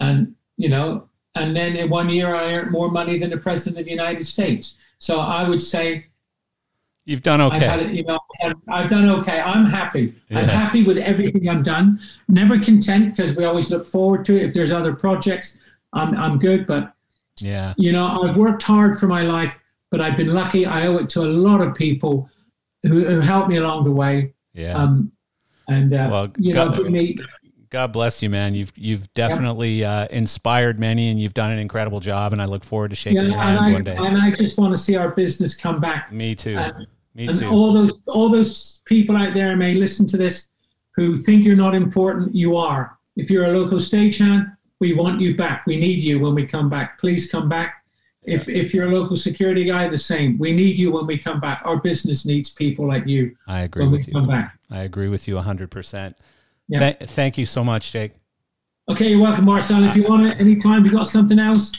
and, 0.00 0.34
you 0.56 0.68
know, 0.68 1.08
and 1.34 1.56
then 1.56 1.76
in 1.76 1.88
one 1.88 2.08
year 2.08 2.34
I 2.34 2.54
earned 2.54 2.70
more 2.70 2.90
money 2.90 3.18
than 3.18 3.30
the 3.30 3.38
president 3.38 3.80
of 3.80 3.84
the 3.86 3.90
United 3.90 4.26
States. 4.26 4.78
So 4.98 5.20
I 5.20 5.48
would 5.48 5.60
say 5.60 6.06
You've 7.04 7.22
done 7.22 7.40
okay. 7.40 7.66
I've, 7.66 7.92
you 7.92 8.04
know, 8.04 8.18
I've 8.68 8.88
done 8.88 9.08
okay. 9.08 9.40
I'm 9.40 9.64
happy. 9.64 10.14
Yeah. 10.28 10.40
I'm 10.40 10.48
happy 10.48 10.84
with 10.84 10.98
everything 10.98 11.48
I've 11.48 11.64
done. 11.64 11.98
Never 12.28 12.58
content 12.60 13.16
because 13.16 13.34
we 13.34 13.44
always 13.44 13.70
look 13.70 13.84
forward 13.84 14.24
to 14.26 14.36
it. 14.36 14.44
If 14.44 14.54
there's 14.54 14.70
other 14.70 14.94
projects, 14.94 15.58
I'm 15.92 16.16
I'm 16.16 16.38
good. 16.38 16.66
But 16.66 16.94
yeah, 17.40 17.74
you 17.76 17.90
know, 17.90 18.22
I've 18.22 18.36
worked 18.36 18.62
hard 18.62 18.98
for 19.00 19.08
my 19.08 19.22
life, 19.22 19.52
but 19.90 20.00
I've 20.00 20.16
been 20.16 20.32
lucky. 20.32 20.64
I 20.64 20.86
owe 20.86 20.96
it 20.98 21.08
to 21.10 21.22
a 21.22 21.26
lot 21.26 21.60
of 21.60 21.74
people 21.74 22.30
who, 22.84 23.04
who 23.04 23.20
helped 23.20 23.48
me 23.48 23.56
along 23.56 23.82
the 23.82 23.90
way. 23.90 24.32
Yeah. 24.54 24.76
Um, 24.76 25.10
and 25.68 25.92
uh, 25.92 26.08
well, 26.10 26.32
you 26.38 26.54
know, 26.54 26.70
me. 26.84 27.18
God 27.72 27.90
bless 27.90 28.22
you, 28.22 28.28
man. 28.28 28.54
You've 28.54 28.70
you've 28.76 29.12
definitely 29.14 29.82
uh, 29.82 30.06
inspired 30.10 30.78
many, 30.78 31.08
and 31.08 31.18
you've 31.18 31.32
done 31.32 31.50
an 31.50 31.58
incredible 31.58 32.00
job. 32.00 32.34
And 32.34 32.42
I 32.42 32.44
look 32.44 32.64
forward 32.64 32.90
to 32.90 32.96
shaking 32.96 33.22
yeah, 33.22 33.28
your 33.28 33.38
hand 33.38 33.58
I, 33.58 33.72
one 33.72 33.82
day. 33.82 33.96
And 33.96 34.18
I 34.18 34.30
just 34.30 34.58
want 34.58 34.76
to 34.76 34.80
see 34.80 34.94
our 34.94 35.08
business 35.08 35.56
come 35.56 35.80
back. 35.80 36.12
Me 36.12 36.34
too. 36.34 36.58
And, 36.58 36.86
me 37.14 37.28
and 37.28 37.38
too. 37.38 37.48
all 37.48 37.72
those 37.72 38.02
all 38.08 38.28
those 38.28 38.82
people 38.84 39.16
out 39.16 39.32
there 39.32 39.56
may 39.56 39.72
listen 39.72 40.06
to 40.08 40.18
this 40.18 40.50
who 40.90 41.16
think 41.16 41.46
you're 41.46 41.56
not 41.56 41.74
important. 41.74 42.34
You 42.34 42.58
are. 42.58 42.98
If 43.16 43.30
you're 43.30 43.46
a 43.46 43.58
local 43.58 43.78
stagehand, 43.78 44.54
we 44.78 44.92
want 44.92 45.22
you 45.22 45.34
back. 45.34 45.66
We 45.66 45.78
need 45.78 46.00
you 46.00 46.20
when 46.20 46.34
we 46.34 46.46
come 46.46 46.68
back. 46.68 46.98
Please 46.98 47.30
come 47.30 47.48
back. 47.48 47.86
If 48.22 48.50
if 48.50 48.74
you're 48.74 48.88
a 48.88 48.92
local 48.92 49.16
security 49.16 49.64
guy, 49.64 49.88
the 49.88 49.96
same. 49.96 50.36
We 50.36 50.52
need 50.52 50.78
you 50.78 50.92
when 50.92 51.06
we 51.06 51.16
come 51.16 51.40
back. 51.40 51.62
Our 51.64 51.78
business 51.78 52.26
needs 52.26 52.50
people 52.50 52.86
like 52.86 53.06
you. 53.06 53.34
I 53.46 53.60
agree 53.62 53.84
when 53.84 53.92
with 53.92 54.02
we 54.02 54.06
you. 54.08 54.12
come 54.12 54.28
back. 54.28 54.58
I 54.70 54.80
agree 54.82 55.08
with 55.08 55.26
you 55.26 55.36
100%. 55.36 56.14
Yeah. 56.68 56.92
Th- 56.92 57.10
thank 57.10 57.38
you 57.38 57.46
so 57.46 57.64
much, 57.64 57.92
Jake. 57.92 58.12
Okay, 58.88 59.10
you're 59.10 59.20
welcome, 59.20 59.44
Marcel. 59.44 59.84
If 59.84 59.94
you 59.94 60.02
want 60.04 60.26
it 60.26 60.40
anytime, 60.40 60.84
you 60.84 60.90
got 60.90 61.08
something 61.08 61.38
else. 61.38 61.72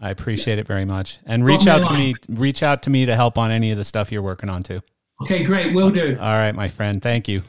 I 0.00 0.10
appreciate 0.10 0.58
it 0.58 0.66
very 0.66 0.84
much. 0.84 1.18
And 1.26 1.44
reach 1.44 1.66
out 1.66 1.84
to 1.84 1.90
line. 1.90 1.98
me 1.98 2.14
reach 2.28 2.62
out 2.62 2.82
to 2.84 2.90
me 2.90 3.06
to 3.06 3.14
help 3.14 3.38
on 3.38 3.50
any 3.50 3.70
of 3.70 3.78
the 3.78 3.84
stuff 3.84 4.10
you're 4.10 4.22
working 4.22 4.48
on 4.48 4.62
too. 4.62 4.82
Okay, 5.22 5.44
great. 5.44 5.74
We'll 5.74 5.90
do. 5.90 6.16
All 6.20 6.32
right, 6.32 6.54
my 6.54 6.68
friend. 6.68 7.00
Thank 7.00 7.28
you. 7.28 7.42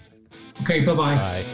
Okay, 0.62 0.82
bye 0.82 0.94
bye. 0.94 1.46